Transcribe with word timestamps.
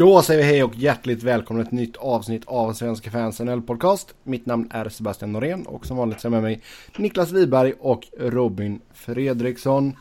Då 0.00 0.22
säger 0.22 0.42
vi 0.42 0.46
hej 0.46 0.64
och 0.64 0.76
hjärtligt 0.76 1.22
välkomna 1.22 1.64
till 1.64 1.68
ett 1.68 1.72
nytt 1.72 1.96
avsnitt 1.96 2.42
av 2.46 2.72
Svenska 2.72 3.10
fans 3.10 3.40
NHL 3.40 3.62
podcast. 3.62 4.14
Mitt 4.22 4.46
namn 4.46 4.68
är 4.70 4.88
Sebastian 4.88 5.32
Norén 5.32 5.66
och 5.66 5.86
som 5.86 5.96
vanligt 5.96 6.20
så 6.20 6.28
är 6.28 6.30
med 6.30 6.42
mig 6.42 6.60
Niklas 6.96 7.32
Wiberg 7.32 7.74
och 7.80 8.06
Robin 8.18 8.80
Fredriksson. 8.92 9.96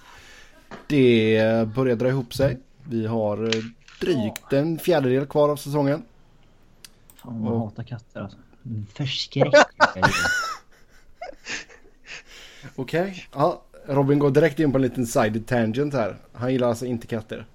Det 0.88 1.67
börjar 1.75 1.96
dra 1.96 2.07
ihop 2.07 2.33
sig. 2.33 2.57
Vi 2.83 3.05
har 3.05 3.43
eh, 3.43 3.63
drygt 4.01 4.54
en 4.54 4.80
fjärdedel 4.80 5.25
kvar 5.25 5.50
av 5.50 5.55
säsongen. 5.55 6.04
Fan 7.16 7.43
vad 7.43 7.54
jag 7.54 7.59
hatar 7.59 7.84
katter 7.84 8.21
alltså. 8.21 8.38
Förskräckliga 8.93 9.66
Okej, 12.75 13.02
okay. 13.02 13.21
ja, 13.34 13.61
Robin 13.86 14.20
går 14.20 14.31
direkt 14.31 14.59
in 14.59 14.71
på 14.71 14.77
en 14.77 14.81
liten 14.81 15.07
side 15.07 15.47
tangent 15.47 15.93
här. 15.93 16.18
Han 16.34 16.52
gillar 16.52 16.68
alltså 16.68 16.86
inte 16.86 17.07
katter. 17.07 17.45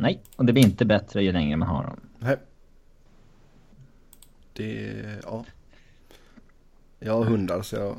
Nej, 0.00 0.20
och 0.36 0.44
det 0.44 0.52
blir 0.52 0.62
inte 0.62 0.84
bättre 0.84 1.22
ju 1.22 1.32
längre 1.32 1.56
man 1.56 1.68
har 1.68 1.84
dem. 1.84 2.00
Nej. 2.18 2.36
Det, 4.52 5.04
ja. 5.22 5.44
Jag 6.98 7.16
har 7.16 7.24
hundar 7.24 7.62
så 7.62 7.76
jag... 7.76 7.96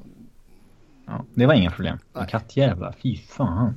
Ja, 1.06 1.26
det 1.34 1.46
var 1.46 1.54
inga 1.54 1.72
problem. 1.72 1.98
Kattjävlar, 2.30 2.96
fy 3.04 3.18
fan. 3.18 3.76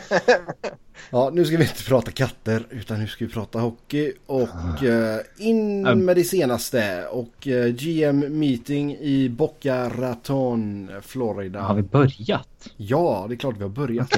ja, 1.10 1.30
nu 1.32 1.44
ska 1.44 1.56
vi 1.56 1.62
inte 1.62 1.84
prata 1.84 2.10
katter 2.10 2.66
utan 2.70 3.00
nu 3.00 3.06
ska 3.06 3.24
vi 3.24 3.32
prata 3.32 3.60
hockey 3.60 4.12
och 4.26 4.82
uh, 4.82 5.18
in 5.36 5.82
med 5.82 6.16
det 6.16 6.24
senaste 6.24 7.06
och 7.06 7.48
eh, 7.48 7.66
GM 7.66 8.38
meeting 8.38 8.96
i 8.96 9.28
Boca 9.28 9.88
Raton, 9.88 10.90
Florida. 11.02 11.60
Har 11.60 11.74
vi 11.74 11.82
börjat? 11.82 12.68
Ja, 12.76 13.26
det 13.28 13.34
är 13.34 13.36
klart 13.36 13.56
vi 13.56 13.62
har 13.62 13.70
börjat. 13.70 14.12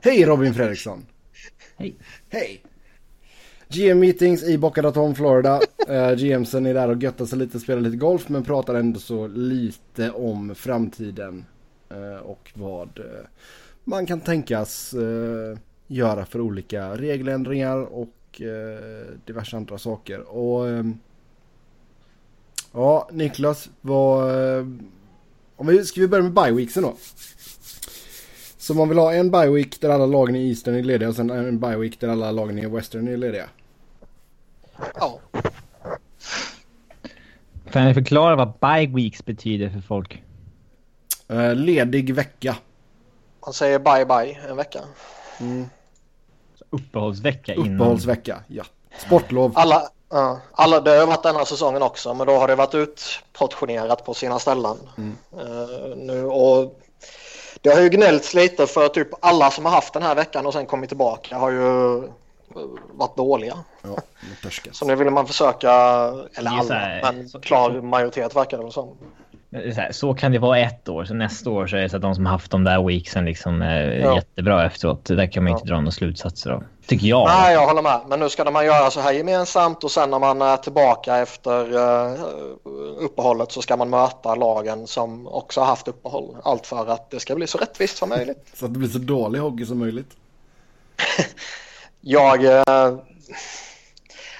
Hej 0.00 0.24
Robin 0.24 0.54
Fredriksson! 0.54 1.06
Hej. 1.78 1.96
Hej. 2.28 2.62
GM 3.68 3.98
meetings 3.98 4.42
i 4.42 4.58
Boca 4.58 4.82
Raton, 4.82 5.14
Florida. 5.14 5.60
Uh, 5.90 6.14
GMsen 6.14 6.66
är 6.66 6.74
där 6.74 6.88
och 6.88 7.02
göttar 7.02 7.26
sig 7.26 7.38
lite, 7.38 7.60
spelar 7.60 7.80
lite 7.80 7.96
golf 7.96 8.28
men 8.28 8.44
pratar 8.44 8.74
ändå 8.74 9.00
så 9.00 9.26
lite 9.26 10.10
om 10.10 10.54
framtiden. 10.54 11.44
Uh, 11.92 12.16
och 12.16 12.52
vad 12.54 12.98
uh, 12.98 13.04
man 13.84 14.06
kan 14.06 14.20
tänkas 14.20 14.94
göra 15.86 16.26
för 16.26 16.40
olika 16.40 16.96
regeländringar 16.96 17.76
och 17.76 18.42
diverse 19.24 19.56
andra 19.56 19.78
saker. 19.78 20.20
Och 20.20 20.84
ja, 22.72 23.08
Niklas, 23.12 23.70
vad... 23.80 24.30
om 25.56 25.66
vi, 25.66 25.84
ska 25.84 26.00
vi 26.00 26.08
börja 26.08 26.24
med 26.24 26.32
bye 26.54 26.68
då? 26.74 26.96
Så 28.66 28.74
man 28.74 28.88
vill 28.88 28.98
ha 28.98 29.12
en 29.12 29.30
bye 29.30 29.50
week 29.50 29.80
där 29.80 29.90
alla 29.90 30.06
lagen 30.06 30.36
i 30.36 30.48
Eastern 30.48 30.74
är 30.74 30.82
lediga 30.82 31.08
och 31.08 31.14
sen 31.14 31.30
en 31.30 31.60
bye 31.60 31.76
week 31.76 32.00
där 32.00 32.08
alla 32.08 32.30
lagen 32.30 32.58
i 32.58 32.66
Western 32.66 33.08
är 33.08 33.16
lediga. 33.16 33.48
Ja. 34.94 35.18
Kan 37.70 37.84
ni 37.84 37.94
förklara 37.94 38.36
vad 38.36 38.52
bye 38.60 38.86
weeks 38.86 39.24
betyder 39.24 39.70
för 39.70 39.80
folk? 39.80 40.22
Uh, 41.32 41.54
ledig 41.54 42.14
vecka. 42.14 42.56
Man 43.44 43.52
säger 43.52 43.78
bye 43.78 44.06
bye 44.06 44.38
en 44.48 44.56
vecka. 44.56 44.80
Mm. 45.40 45.66
Uppehållsvecka 46.70 47.54
innan. 47.54 47.74
Uppehållsvecka, 47.74 48.40
ja. 48.46 48.64
Sportlov. 49.06 49.52
Alla, 49.54 49.76
uh, 50.14 50.36
alla, 50.52 50.80
det 50.80 50.90
har 50.90 51.06
varit 51.06 51.22
denna 51.22 51.44
säsongen 51.44 51.82
också 51.82 52.14
men 52.14 52.26
då 52.26 52.32
har 52.32 52.48
det 52.48 52.54
varit 52.54 52.74
utportionerat 52.74 54.04
på 54.04 54.14
sina 54.14 54.38
ställen. 54.38 54.76
Mm. 54.96 55.16
Uh, 55.34 55.96
nu, 55.96 56.24
och 56.24 56.80
det 57.66 57.74
har 57.74 57.82
ju 57.82 57.88
gnällts 57.88 58.34
lite 58.34 58.66
för 58.66 58.88
typ 58.88 59.08
alla 59.20 59.50
som 59.50 59.64
har 59.64 59.72
haft 59.72 59.92
den 59.92 60.02
här 60.02 60.14
veckan 60.14 60.46
och 60.46 60.52
sen 60.52 60.66
kommit 60.66 60.90
tillbaka 60.90 61.36
har 61.36 61.50
ju 61.50 62.02
varit 62.92 63.16
dåliga. 63.16 63.54
Ja, 63.82 63.96
så 64.72 64.86
nu 64.86 64.96
vill 64.96 65.10
man 65.10 65.26
försöka, 65.26 65.70
eller 66.34 66.50
alla, 66.50 66.74
här, 66.74 67.02
men 67.02 67.28
så, 67.28 67.40
klar 67.40 67.80
majoritet 67.80 68.36
verkar 68.36 68.58
det 68.62 68.70
som. 68.70 68.96
Så, 69.50 69.80
här, 69.80 69.92
så 69.92 70.14
kan 70.14 70.32
det 70.32 70.38
vara 70.38 70.58
ett 70.58 70.88
år, 70.88 71.04
så 71.04 71.14
nästa 71.14 71.50
år 71.50 71.66
så 71.66 71.76
är 71.76 71.80
det 71.80 71.88
så 71.88 71.96
att 71.96 72.02
de 72.02 72.14
som 72.14 72.26
har 72.26 72.32
haft 72.32 72.50
de 72.50 72.64
där 72.64 72.82
weeksen 72.86 73.24
liksom 73.24 73.62
är 73.62 73.86
ja. 73.88 74.14
jättebra 74.14 74.66
efteråt. 74.66 75.04
Det 75.04 75.16
där 75.16 75.26
kan 75.26 75.44
man 75.44 75.52
inte 75.52 75.66
dra 75.66 75.76
några 75.76 75.90
slutsatser 75.90 76.50
av. 76.50 76.64
Tycker 76.86 77.06
jag. 77.06 77.26
Nej, 77.26 77.54
jag 77.54 77.66
håller 77.66 77.82
med. 77.82 78.00
Men 78.08 78.20
nu 78.20 78.28
ska 78.28 78.50
man 78.50 78.66
göra 78.66 78.90
så 78.90 79.00
här 79.00 79.12
gemensamt 79.12 79.84
och 79.84 79.90
sen 79.90 80.10
när 80.10 80.18
man 80.18 80.42
är 80.42 80.56
tillbaka 80.56 81.16
efter 81.16 81.76
uh, 81.76 82.26
uppehållet 82.98 83.52
så 83.52 83.62
ska 83.62 83.76
man 83.76 83.90
möta 83.90 84.34
lagen 84.34 84.86
som 84.86 85.26
också 85.26 85.60
har 85.60 85.66
haft 85.66 85.88
uppehåll. 85.88 86.36
Allt 86.44 86.66
för 86.66 86.86
att 86.86 87.10
det 87.10 87.20
ska 87.20 87.34
bli 87.34 87.46
så 87.46 87.58
rättvist 87.58 87.96
som 87.96 88.08
möjligt. 88.08 88.48
så 88.54 88.64
att 88.64 88.72
det 88.72 88.78
blir 88.78 88.88
så 88.88 88.98
dålig 88.98 89.38
hockey 89.38 89.66
som 89.66 89.78
möjligt. 89.78 90.10
jag... 92.00 92.44
Uh, 92.44 92.98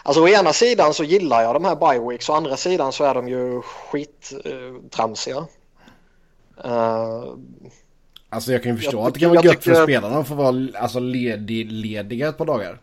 Alltså 0.07 0.23
å 0.23 0.29
ena 0.29 0.53
sidan 0.53 0.95
så 0.95 1.05
gillar 1.05 1.43
jag 1.43 1.55
de 1.55 1.65
här 1.65 1.77
bioweeks 1.77 2.29
och 2.29 2.35
å 2.35 2.37
andra 2.39 2.57
sidan 2.57 2.93
så 2.93 3.05
är 3.05 3.15
de 3.15 3.29
ju 3.29 3.63
skittramsiga. 3.63 5.47
Uh, 6.65 7.35
alltså 8.37 8.53
jag 8.53 8.63
kan 8.63 8.73
ju 8.73 8.79
förstå 8.79 9.07
att 9.07 9.15
det 9.15 9.21
kan 9.21 9.31
vara 9.31 9.45
gött 9.45 9.61
tycker... 9.61 9.75
för 9.75 9.85
spelarna 9.85 10.19
att 10.19 10.29
få 10.29 10.35
vara 10.35 10.69
alltså, 10.79 10.99
ledig, 10.99 11.73
lediga 11.73 12.29
ett 12.29 12.39
par 12.39 12.45
dagar. 12.45 12.81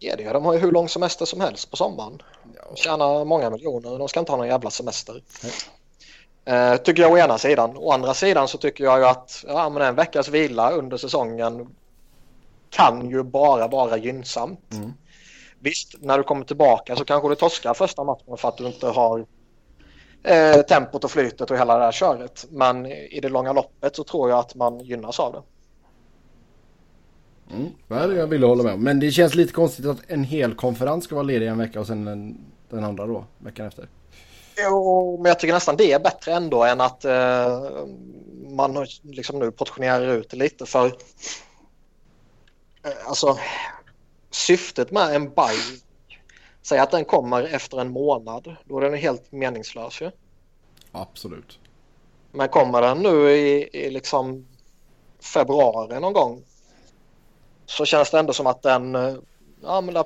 Lediga, 0.00 0.32
de 0.32 0.44
har 0.44 0.52
ju 0.52 0.58
hur 0.58 0.72
lång 0.72 0.88
semester 0.88 1.24
som 1.24 1.40
helst 1.40 1.70
på 1.70 1.76
sommaren. 1.76 2.22
De 2.70 2.76
tjänar 2.76 3.24
många 3.24 3.50
miljoner, 3.50 3.98
de 3.98 4.08
ska 4.08 4.20
inte 4.20 4.32
ha 4.32 4.36
någon 4.36 4.48
jävla 4.48 4.70
semester. 4.70 5.22
Uh, 6.50 6.76
tycker 6.76 7.02
jag 7.02 7.12
å 7.12 7.18
ena 7.18 7.38
sidan. 7.38 7.76
Å 7.76 7.92
andra 7.92 8.14
sidan 8.14 8.48
så 8.48 8.58
tycker 8.58 8.84
jag 8.84 8.98
ju 8.98 9.04
att 9.04 9.44
ja, 9.48 9.68
men 9.68 9.82
en 9.82 9.94
veckas 9.94 10.28
vila 10.28 10.70
under 10.70 10.96
säsongen 10.96 11.68
kan 12.70 13.10
ju 13.10 13.22
bara 13.22 13.68
vara 13.68 13.96
gynnsamt. 13.96 14.72
Mm. 14.72 14.92
Visst, 15.58 15.94
när 16.00 16.18
du 16.18 16.24
kommer 16.24 16.44
tillbaka 16.44 16.96
så 16.96 17.04
kanske 17.04 17.28
du 17.28 17.34
torskar 17.34 17.74
första 17.74 18.04
matchen 18.04 18.36
för 18.36 18.48
att 18.48 18.56
du 18.56 18.66
inte 18.66 18.86
har 18.86 19.26
eh, 20.22 20.62
tempot 20.62 21.04
och 21.04 21.10
flytet 21.10 21.50
och 21.50 21.58
hela 21.58 21.78
det 21.78 21.84
här 21.84 21.92
köret. 21.92 22.46
Men 22.50 22.86
i 22.86 23.18
det 23.22 23.28
långa 23.28 23.52
loppet 23.52 23.96
så 23.96 24.04
tror 24.04 24.30
jag 24.30 24.38
att 24.38 24.54
man 24.54 24.78
gynnas 24.78 25.20
av 25.20 25.32
det. 25.32 25.42
Mm, 27.54 28.16
jag 28.16 28.26
vill 28.26 28.42
hålla 28.42 28.62
med 28.62 28.78
Men 28.78 29.00
det 29.00 29.10
känns 29.10 29.34
lite 29.34 29.52
konstigt 29.52 29.86
att 29.86 29.98
en 30.06 30.24
hel 30.24 30.54
konferens 30.54 31.04
ska 31.04 31.14
vara 31.14 31.22
ledig 31.22 31.46
en 31.46 31.58
vecka 31.58 31.80
och 31.80 31.86
sen 31.86 32.04
den, 32.04 32.38
den 32.68 32.84
andra 32.84 33.06
då, 33.06 33.24
veckan 33.38 33.66
efter. 33.66 33.88
Jo, 34.58 35.16
men 35.16 35.28
jag 35.28 35.38
tycker 35.38 35.54
nästan 35.54 35.76
det 35.76 35.92
är 35.92 35.98
bättre 35.98 36.32
ändå 36.32 36.64
än 36.64 36.80
att 36.80 37.04
eh, 37.04 37.70
man 38.50 38.86
liksom 39.02 39.38
nu 39.38 39.50
portionerar 39.50 40.14
ut 40.14 40.30
det 40.30 40.36
lite 40.36 40.66
för 40.66 40.86
eh, 40.86 40.92
alltså 43.06 43.38
syftet 44.30 44.90
med 44.90 45.16
en 45.16 45.24
buy, 45.24 45.80
säg 46.62 46.78
att 46.78 46.90
den 46.90 47.04
kommer 47.04 47.42
efter 47.42 47.80
en 47.80 47.90
månad, 47.90 48.56
då 48.64 48.78
är 48.78 48.80
den 48.80 48.94
helt 48.94 49.32
meningslös 49.32 50.00
ju. 50.02 50.10
Absolut. 50.92 51.58
Men 52.32 52.48
kommer 52.48 52.82
den 52.82 52.98
nu 52.98 53.30
i, 53.30 53.68
i 53.72 53.90
liksom 53.90 54.46
februari 55.20 56.00
någon 56.00 56.12
gång 56.12 56.42
så 57.66 57.84
känns 57.84 58.10
det 58.10 58.18
ändå 58.18 58.32
som 58.32 58.46
att 58.46 58.62
den, 58.62 58.94
eh, 58.94 59.14
ja 59.62 59.80
men 59.80 59.94
där 59.94 60.04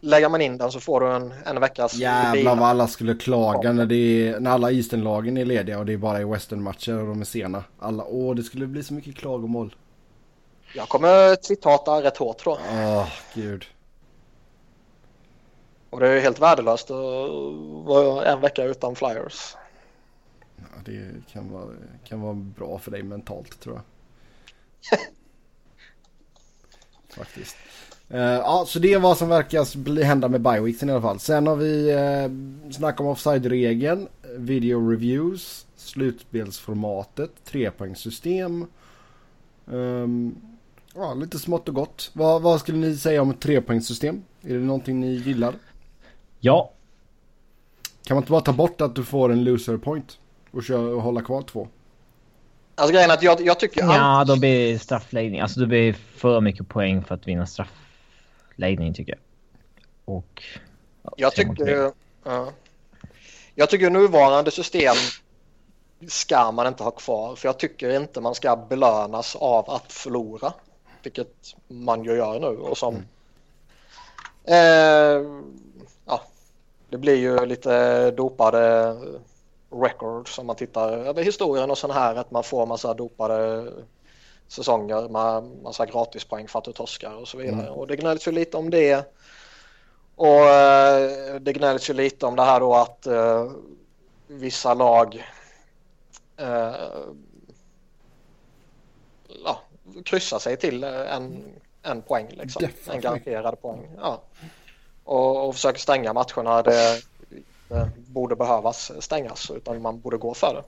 lägger 0.00 0.28
man 0.28 0.40
in 0.40 0.58
den 0.58 0.72
så 0.72 0.80
får 0.80 1.00
du 1.00 1.12
en, 1.12 1.34
en 1.44 1.60
veckas 1.60 1.94
Jävlar 1.94 2.56
vad 2.56 2.68
alla 2.68 2.88
skulle 2.88 3.14
klaga 3.14 3.72
när, 3.72 3.86
det 3.86 4.28
är, 4.28 4.40
när 4.40 4.50
alla 4.50 4.70
Eastern-lagen 4.70 5.36
är 5.36 5.44
lediga 5.44 5.78
och 5.78 5.86
det 5.86 5.92
är 5.92 5.96
bara 5.96 6.20
i 6.20 6.24
Western-matcher 6.24 7.00
och 7.00 7.06
de 7.06 7.20
är 7.20 7.24
sena. 7.24 7.64
Alla, 7.78 8.04
åh 8.04 8.34
det 8.34 8.42
skulle 8.42 8.66
bli 8.66 8.82
så 8.82 8.94
mycket 8.94 9.16
klagomål. 9.16 9.74
Jag 10.74 10.88
kommer 10.88 11.36
twitthata 11.36 12.02
rätt 12.02 12.16
hårt 12.16 12.44
då. 12.44 12.58
Åh, 12.70 12.98
oh, 12.98 13.08
gud. 13.34 13.64
Och 15.90 16.00
det 16.00 16.08
är 16.08 16.20
helt 16.20 16.40
värdelöst 16.40 16.90
att 16.90 16.96
vara 17.86 18.24
en 18.24 18.40
vecka 18.40 18.64
utan 18.64 18.96
flyers. 18.96 19.56
Ja, 20.56 20.64
det 20.84 21.12
kan 21.32 21.52
vara, 21.52 21.68
kan 22.04 22.20
vara 22.20 22.34
bra 22.34 22.78
för 22.78 22.90
dig 22.90 23.02
mentalt 23.02 23.60
tror 23.60 23.74
jag. 23.74 23.84
Faktiskt. 27.16 27.56
Uh, 28.14 28.20
ja, 28.20 28.64
så 28.68 28.78
det 28.78 28.92
är 28.92 28.98
vad 28.98 29.18
som 29.18 29.28
verkar 29.28 29.78
bli 29.78 30.02
hända 30.02 30.28
med 30.28 30.40
Bioweeksen 30.40 30.88
i 30.88 30.92
alla 30.92 31.02
fall. 31.02 31.20
Sen 31.20 31.46
har 31.46 31.56
vi 31.56 31.92
uh, 31.94 32.72
snack 32.72 33.00
om 33.00 33.06
offside-regeln, 33.06 34.08
video 34.36 34.90
reviews, 34.90 35.66
slutspelsformatet, 35.76 37.30
trepoängssystem. 37.44 38.66
Um, 39.66 40.36
Ja, 40.94 41.14
lite 41.14 41.38
smått 41.38 41.68
och 41.68 41.74
gott. 41.74 42.10
Vad, 42.12 42.42
vad 42.42 42.60
skulle 42.60 42.78
ni 42.78 42.96
säga 42.96 43.22
om 43.22 43.30
ett 43.30 43.40
trepoängssystem? 43.40 44.22
Är 44.42 44.54
det 44.54 44.60
någonting 44.60 45.00
ni 45.00 45.12
gillar? 45.12 45.54
Ja. 46.40 46.72
Kan 48.04 48.14
man 48.14 48.22
inte 48.22 48.30
bara 48.30 48.40
ta 48.40 48.52
bort 48.52 48.80
att 48.80 48.94
du 48.94 49.04
får 49.04 49.32
en 49.32 49.44
loser 49.44 49.76
point 49.76 50.18
och, 50.50 50.64
köra, 50.64 50.94
och 50.94 51.02
hålla 51.02 51.22
kvar 51.22 51.42
två? 51.42 51.68
Alltså 52.74 52.92
grejen 52.92 53.10
är 53.10 53.14
att 53.14 53.22
jag, 53.22 53.40
jag 53.40 53.60
tycker... 53.60 53.80
Ja, 53.80 54.24
då 54.24 54.36
blir 54.36 54.78
straffläggning. 54.78 55.40
Alltså 55.40 55.60
det 55.60 55.66
blir 55.66 55.92
för 55.92 56.40
mycket 56.40 56.68
poäng 56.68 57.04
för 57.04 57.14
att 57.14 57.28
vinna 57.28 57.46
straffläggning 57.46 58.94
tycker 58.94 59.12
jag. 59.12 59.20
Och... 60.16 60.42
Ja, 61.02 61.12
jag 61.16 61.34
tycker... 61.34 61.84
Uh, 62.26 62.48
jag 63.54 63.70
tycker 63.70 63.90
nuvarande 63.90 64.50
system 64.50 64.94
ska 66.08 66.52
man 66.52 66.66
inte 66.66 66.82
ha 66.82 66.90
kvar. 66.90 67.36
För 67.36 67.48
jag 67.48 67.58
tycker 67.58 68.00
inte 68.00 68.20
man 68.20 68.34
ska 68.34 68.56
belönas 68.56 69.36
av 69.36 69.70
att 69.70 69.92
förlora 69.92 70.52
vilket 71.02 71.54
man 71.68 72.04
ju 72.04 72.16
gör 72.16 72.40
nu 72.40 72.46
och 72.46 72.78
som 72.78 73.02
Eh, 74.48 75.22
ja, 75.97 75.97
det 76.90 76.98
blir 76.98 77.16
ju 77.16 77.46
lite 77.46 78.10
dopade 78.10 78.96
records 79.70 80.38
om 80.38 80.46
man 80.46 80.56
tittar 80.56 80.92
över 80.92 81.22
historien 81.22 81.70
och 81.70 81.78
sån 81.78 81.90
här 81.90 82.14
att 82.14 82.30
man 82.30 82.42
får 82.42 82.66
massa 82.66 82.94
dopade 82.94 83.72
säsonger 84.48 85.08
med 85.08 85.44
massa 85.62 85.86
gratispoäng 85.86 86.48
för 86.48 86.58
att 86.58 86.64
du 86.64 86.72
torskar 86.72 87.14
och 87.14 87.28
så 87.28 87.38
vidare. 87.38 87.62
Mm. 87.62 87.72
Och 87.72 87.86
det 87.86 87.96
gnälls 87.96 88.28
ju 88.28 88.32
lite 88.32 88.56
om 88.56 88.70
det. 88.70 89.14
Och 90.16 90.44
eh, 90.44 91.34
det 91.40 91.52
gnälls 91.52 91.90
ju 91.90 91.94
lite 91.94 92.26
om 92.26 92.36
det 92.36 92.42
här 92.42 92.60
då 92.60 92.74
att 92.74 93.06
eh, 93.06 93.50
vissa 94.26 94.74
lag 94.74 95.24
eh, 96.36 96.74
ja, 99.44 99.60
kryssar 100.04 100.38
sig 100.38 100.56
till 100.56 100.84
en, 100.84 101.44
en 101.82 102.02
poäng 102.02 102.28
liksom. 102.30 102.62
Definitivt. 102.62 102.94
En 102.94 103.00
garanterad 103.00 103.60
poäng. 103.60 103.88
Ja. 103.96 104.22
Och, 105.08 105.48
och 105.48 105.54
försöker 105.54 105.80
stänga 105.80 106.12
matcherna. 106.12 106.62
Det, 106.62 107.02
det 107.68 107.90
borde 107.96 108.36
behövas 108.36 108.92
stängas 109.00 109.50
utan 109.50 109.82
man 109.82 110.00
borde 110.00 110.16
gå 110.16 110.34
för 110.34 110.54
det. 110.54 110.62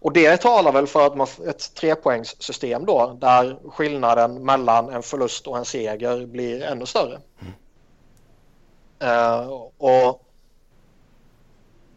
Och 0.00 0.12
det 0.12 0.36
talar 0.36 0.72
väl 0.72 0.86
för 0.86 1.06
att 1.06 1.16
man 1.16 1.26
ett 1.48 1.74
trepoängssystem 1.74 2.86
då 2.86 3.16
där 3.20 3.58
skillnaden 3.70 4.44
mellan 4.44 4.88
en 4.88 5.02
förlust 5.02 5.46
och 5.46 5.58
en 5.58 5.64
seger 5.64 6.26
blir 6.26 6.62
ännu 6.62 6.86
större. 6.86 7.20
Mm. 7.40 7.52
Uh, 9.02 9.50
och 9.78 10.24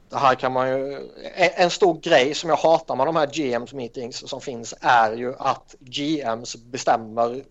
det 0.10 0.18
här 0.18 0.36
kan 0.36 0.52
man 0.52 0.70
ju... 0.70 1.10
En 1.34 1.70
stor 1.70 2.00
grej 2.00 2.34
som 2.34 2.50
jag 2.50 2.58
hatar 2.58 2.96
med 2.96 3.08
de 3.08 3.16
här 3.16 3.28
GMs 3.28 3.74
meetings 3.74 4.30
som 4.30 4.42
finns 4.42 4.74
är 4.82 5.14
ju 5.14 5.36
att 5.38 5.76
GMs 5.80 6.56
bestämmer 6.56 7.44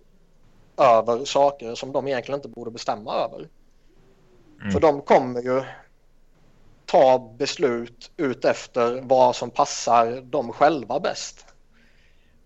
över 0.77 1.25
saker 1.25 1.75
som 1.75 1.93
de 1.93 2.09
egentligen 2.09 2.39
inte 2.39 2.49
borde 2.49 2.71
bestämma 2.71 3.15
över. 3.15 3.49
Mm. 4.63 4.73
För 4.73 4.81
de 4.81 5.01
kommer 5.01 5.43
ju 5.43 5.63
ta 6.87 7.35
beslut 7.39 8.11
ut 8.17 8.45
efter 8.45 9.01
vad 9.03 9.37
som 9.37 9.51
passar 9.51 10.21
dem 10.21 10.53
själva 10.53 11.01
bäst. 11.01 11.47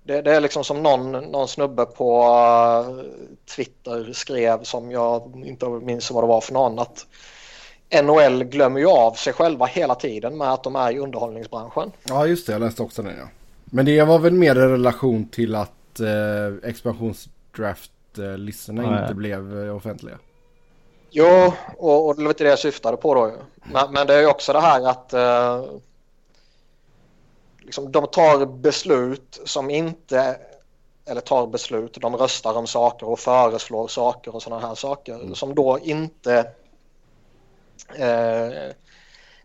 Det, 0.05 0.23
det, 0.23 0.37
är 0.37 0.41
liksom 0.41 0.65
som 0.65 0.83
någon, 0.83 1.13
någon 1.13 1.49
snubbe 1.49 1.85
på 1.85 2.25
uh, 2.89 3.03
Twitter 3.57 4.13
skrev 4.13 4.63
som 4.63 4.91
jag 4.91 5.43
inte 5.47 5.69
minns 5.69 6.11
vad 6.11 6.25
det 6.25 6.29
var 6.29 6.41
för 6.41 6.53
någon 6.53 6.79
att 6.79 7.07
NHL 8.03 8.45
glömmer 8.45 8.81
ju 8.81 8.87
av 8.87 9.13
sig 9.13 9.33
själva 9.33 9.67
hela 9.67 9.95
tiden 9.95 10.39
med 10.39 10.53
att 10.53 10.65
de 10.65 10.77
är 10.77 10.93
i 10.93 10.99
underhållningsbranschen. 10.99 11.93
Ja 12.09 12.27
just 12.27 12.47
det, 12.47 12.53
jag 12.53 12.61
läste 12.61 12.83
också 12.83 13.03
det 13.03 13.15
ja. 13.19 13.29
Men 13.65 13.85
det 13.85 14.03
var 14.03 14.19
väl 14.19 14.33
mer 14.33 14.57
i 14.57 14.69
relation 14.69 15.29
till 15.29 15.55
att 15.55 16.01
eh, 16.01 16.69
expansionsdraft-listorna 16.71 18.83
ja, 18.83 19.03
inte 19.03 19.15
blev 19.15 19.65
eh, 19.65 19.77
offentliga. 19.77 20.19
Jo, 21.19 21.53
och, 21.79 22.07
och 22.07 22.17
det 22.17 22.23
var 22.23 22.31
inte 22.31 22.45
det 22.45 22.51
jag 22.51 22.59
syftade 22.59 22.97
på 22.97 23.15
då. 23.15 23.33
Men, 23.73 23.93
men 23.93 24.07
det 24.07 24.15
är 24.15 24.21
ju 24.21 24.27
också 24.27 24.53
det 24.53 24.61
här 24.61 24.89
att 24.89 25.13
eh, 25.13 25.65
liksom, 27.59 27.93
de 27.93 28.07
tar 28.07 28.47
beslut 28.47 29.41
som 29.45 29.71
inte 29.71 30.37
eller 31.07 31.21
tar 31.21 31.47
beslut, 31.47 32.01
de 32.01 32.17
röstar 32.17 32.55
om 32.55 32.67
saker 32.67 33.09
och 33.09 33.19
föreslår 33.19 33.89
saker 33.89 34.35
och 34.35 34.43
sådana 34.43 34.67
här 34.69 34.75
saker 34.75 35.15
mm. 35.15 35.35
som 35.35 35.55
då 35.55 35.79
inte 35.79 36.39
eh, 37.95 38.73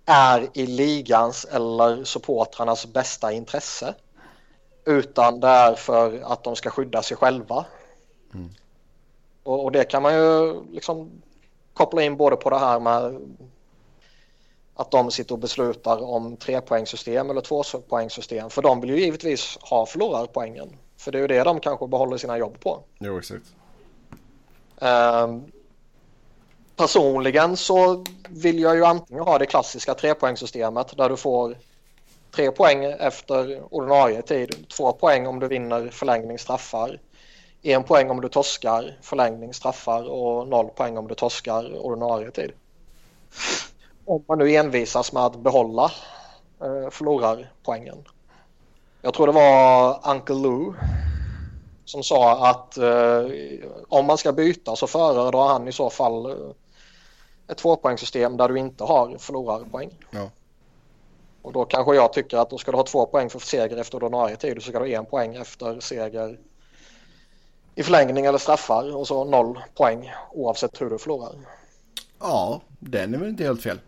är 0.05 0.49
i 0.53 0.65
ligans 0.65 1.45
eller 1.45 2.03
supportrarnas 2.03 2.85
bästa 2.85 3.31
intresse. 3.31 3.93
Utan 4.85 5.39
det 5.39 5.47
är 5.47 5.75
för 5.75 6.21
att 6.23 6.43
de 6.43 6.55
ska 6.55 6.69
skydda 6.69 7.01
sig 7.01 7.17
själva. 7.17 7.65
Mm. 8.33 8.49
Och, 9.43 9.63
och, 9.63 9.71
det 9.71 9.83
kan 9.83 10.01
man 10.01 10.13
ju 10.13 10.63
liksom 10.71 11.21
koppla 11.73 12.03
in 12.03 12.17
både 12.17 12.35
på 12.35 12.49
det 12.49 12.59
här 12.59 12.79
med 12.79 13.21
att 14.73 14.91
de 14.91 15.11
sitter 15.11 15.35
och 15.35 15.39
beslutar 15.39 16.03
om 16.03 16.37
trepoängssystem 16.37 17.29
eller 17.29 17.41
tvåpoängssystem. 17.41 18.49
För 18.49 18.61
de 18.61 18.81
vill 18.81 18.89
ju 18.89 18.99
givetvis 18.99 19.57
ha 19.61 19.85
förlorarpoängen. 19.85 20.77
För 20.97 21.11
det 21.11 21.17
är 21.17 21.21
ju 21.21 21.27
det 21.27 21.43
de 21.43 21.59
kanske 21.59 21.87
behåller 21.87 22.17
sina 22.17 22.37
jobb 22.37 22.59
på. 22.59 22.83
Jo, 22.99 23.17
exakt. 23.19 23.45
Um, 24.79 25.51
personligen 26.75 27.57
så 27.57 28.05
vill 28.29 28.59
jag 28.59 28.75
ju 28.75 28.85
antingen 28.85 29.23
ha 29.23 29.37
det 29.37 29.45
klassiska 29.45 29.93
trepoängssystemet 29.93 30.97
där 30.97 31.09
du 31.09 31.17
får 31.17 31.57
tre 32.31 32.51
poäng 32.51 32.83
efter 32.83 33.73
ordinarie 33.73 34.21
tid, 34.21 34.67
två 34.77 34.91
poäng 34.91 35.27
om 35.27 35.39
du 35.39 35.47
vinner 35.47 35.89
förlängning 35.89 36.39
straffar, 36.39 36.99
en 37.61 37.83
poäng 37.83 38.09
om 38.09 38.21
du 38.21 38.29
torskar 38.29 38.97
förlängning 39.01 39.53
straffar 39.53 40.09
och 40.09 40.47
noll 40.47 40.69
poäng 40.69 40.97
om 40.97 41.07
du 41.07 41.15
torskar 41.15 41.85
ordinarie 41.85 42.31
tid. 42.31 42.51
Om 44.05 44.23
man 44.27 44.37
nu 44.37 44.55
envisas 44.55 45.13
med 45.13 45.23
att 45.23 45.35
behålla 45.35 45.91
eh, 46.61 46.89
förlorarpoängen. 46.89 48.07
Jag 49.01 49.13
tror 49.13 49.27
det 49.27 49.33
var 49.33 49.99
Uncle 50.11 50.35
Lou 50.35 50.73
som 51.85 52.03
sa 52.03 52.47
att 52.49 52.77
eh, 52.77 53.25
om 53.89 54.05
man 54.05 54.17
ska 54.17 54.31
byta 54.31 54.75
så 54.75 54.87
föredrar 54.87 55.47
han 55.47 55.67
i 55.67 55.71
så 55.71 55.89
fall 55.89 56.25
eh, 56.25 56.37
ett 57.47 57.57
tvåpoängssystem 57.57 58.37
där 58.37 58.49
du 58.49 58.59
inte 58.59 58.83
har 58.83 59.17
förlorarpoäng. 59.17 59.89
Ja. 60.11 60.29
Och 61.41 61.53
då 61.53 61.65
kanske 61.65 61.95
jag 61.95 62.13
tycker 62.13 62.37
att 62.37 62.49
då 62.49 62.57
ska 62.57 62.71
du 62.71 62.77
ha 62.77 62.83
två 62.83 63.05
poäng 63.05 63.29
för 63.29 63.39
seger 63.39 63.77
efter 63.77 64.03
ordinarie 64.03 64.35
tid 64.35 64.57
och 64.57 64.63
så 64.63 64.69
ska 64.69 64.79
du 64.79 64.85
ha 64.85 64.99
en 64.99 65.05
poäng 65.05 65.35
efter 65.35 65.79
seger 65.79 66.39
i 67.75 67.83
förlängning 67.83 68.25
eller 68.25 68.37
straffar 68.37 68.95
och 68.95 69.07
så 69.07 69.23
noll 69.23 69.59
poäng 69.75 70.11
oavsett 70.31 70.81
hur 70.81 70.89
du 70.89 70.97
förlorar. 70.97 71.31
Ja, 72.19 72.61
den 72.79 73.13
är 73.13 73.17
väl 73.17 73.29
inte 73.29 73.43
helt 73.43 73.61
fel. 73.61 73.79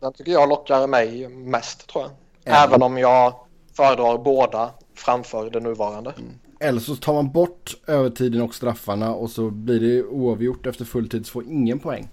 Den 0.00 0.12
tycker 0.12 0.32
jag 0.32 0.48
lockar 0.48 0.86
mig 0.86 1.28
mest 1.28 1.86
tror 1.86 2.04
jag. 2.04 2.12
Även, 2.44 2.68
Även 2.68 2.82
om 2.82 2.98
jag 2.98 3.34
föredrar 3.72 4.18
båda 4.18 4.70
framför 4.94 5.50
det 5.50 5.60
nuvarande. 5.60 6.12
Mm. 6.18 6.32
Eller 6.60 6.80
så 6.80 6.96
tar 6.96 7.12
man 7.12 7.30
bort 7.30 7.76
övertiden 7.86 8.42
och 8.42 8.54
straffarna 8.54 9.14
och 9.14 9.30
så 9.30 9.50
blir 9.50 9.80
det 9.80 10.04
oavgjort 10.04 10.66
efter 10.66 10.84
fulltid 10.84 11.26
så 11.26 11.32
får 11.32 11.44
ingen 11.44 11.78
poäng. 11.78 12.08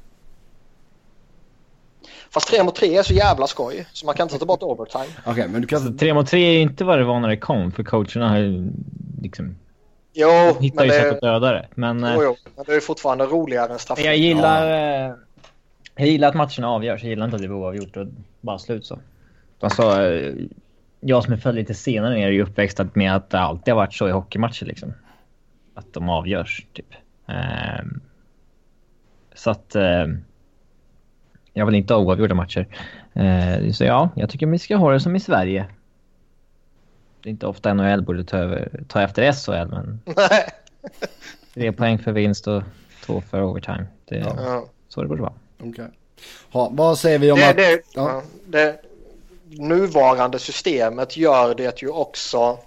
Fast 2.30 2.48
3 2.48 2.64
mot 2.64 2.76
3 2.76 2.98
är 2.98 3.04
så 3.04 3.14
jävla 3.14 3.48
skoj 3.48 3.88
så 3.94 4.06
man 4.06 4.16
kan 4.16 4.26
inte 4.26 4.40
ta 4.40 4.46
bort 4.46 4.64
overtime. 4.64 5.06
Okej, 5.20 5.32
okay, 5.32 5.48
men 5.48 5.62
du 5.62 5.68
kan... 5.68 5.98
3 5.98 6.14
mot 6.14 6.28
3 6.28 6.42
är 6.42 6.62
inte 6.62 6.84
vad 6.84 6.98
det 7.00 7.04
var 7.04 7.20
när 7.20 7.28
det 7.28 7.38
kom 7.38 7.72
för 7.72 7.84
coacherna 7.84 8.30
har 8.30 8.38
ju 8.38 8.72
liksom... 9.22 9.56
Jo, 10.14 10.28
de 10.28 10.64
hittar 10.64 10.86
ju 10.86 10.92
sätt 10.92 11.14
att 11.14 11.22
döda 11.22 11.52
det. 11.52 11.68
Men, 11.76 12.00
jo, 12.16 12.24
jo, 12.24 12.36
men 12.56 12.66
det 12.68 12.76
är 12.76 12.80
fortfarande 12.80 13.26
roligare 13.26 13.74
än 13.74 13.80
straff. 13.80 14.04
Jag 14.04 14.18
gillar... 14.18 14.68
Ja. 14.68 15.06
Eh, 15.06 15.14
jag 15.96 16.08
gillar 16.08 16.28
att 16.28 16.36
matcherna 16.36 16.70
avgörs. 16.70 17.04
Jag 17.04 17.10
gillar 17.10 17.26
inte 17.26 17.36
att 17.36 17.42
det 17.42 17.48
blir 17.48 17.58
oavgjort 17.58 17.98
och 17.98 18.08
bara 18.42 18.60
slut 18.60 18.86
så. 18.86 19.00
Alltså, 19.60 20.02
eh, 20.02 20.34
jag 21.00 21.24
som 21.24 21.34
är 21.34 21.38
född 21.38 21.56
lite 21.56 21.74
senare 21.74 22.20
är 22.20 22.30
ju 22.30 22.44
uppväxt 22.44 22.80
med 22.94 23.16
att 23.16 23.30
det 23.30 23.40
alltid 23.40 23.74
har 23.74 23.82
varit 23.82 23.94
så 23.94 24.08
i 24.08 24.12
hockeymatcher 24.12 24.66
liksom. 24.66 24.94
Att 25.76 25.94
de 25.94 26.10
avgörs 26.10 26.66
typ. 26.74 26.94
Um, 27.28 28.02
så 29.34 29.50
att... 29.50 29.76
Um, 29.76 30.26
jag 31.54 31.66
vill 31.66 31.76
inte 31.76 31.94
ha 31.94 32.02
oavgjorda 32.02 32.36
matcher. 32.36 32.68
Så 33.72 33.84
ja, 33.84 34.10
jag 34.16 34.30
tycker 34.30 34.48
vi 34.48 34.60
ska 34.60 34.76
ha 34.76 34.92
det 34.92 35.00
som 35.00 35.16
i 35.16 35.20
Sverige. 35.20 35.66
Det 37.22 37.30
är 37.30 37.32
inte 37.32 37.48
ofta 37.48 37.74
NHL 37.74 38.02
borde 38.02 38.24
ta, 38.24 38.38
över, 38.38 38.84
ta 38.88 39.02
efter 39.02 39.32
SHL, 39.32 39.70
men... 39.70 40.02
Tre 41.54 41.72
poäng 41.72 42.00
för 42.00 42.12
vinst 42.12 42.48
och 42.48 42.64
två 43.06 43.22
för 43.30 43.44
overtime. 43.44 43.86
Det 44.06 44.16
är 44.16 44.20
ja. 44.20 44.66
så 44.88 45.02
det 45.02 45.08
borde 45.08 45.22
vara. 45.22 45.34
Okej. 45.58 45.70
Okay. 46.52 46.68
vad 46.72 46.98
säger 46.98 47.20
vi 47.20 47.32
om 47.32 47.40
det, 47.40 47.50
att... 47.50 47.56
Det, 47.56 47.82
ja. 47.94 48.22
det, 48.46 48.82
nuvarande 49.50 50.40
systemet 50.40 51.18
gör 51.18 51.56
det 51.56 51.82
ju 51.82 51.90
också 51.90 52.60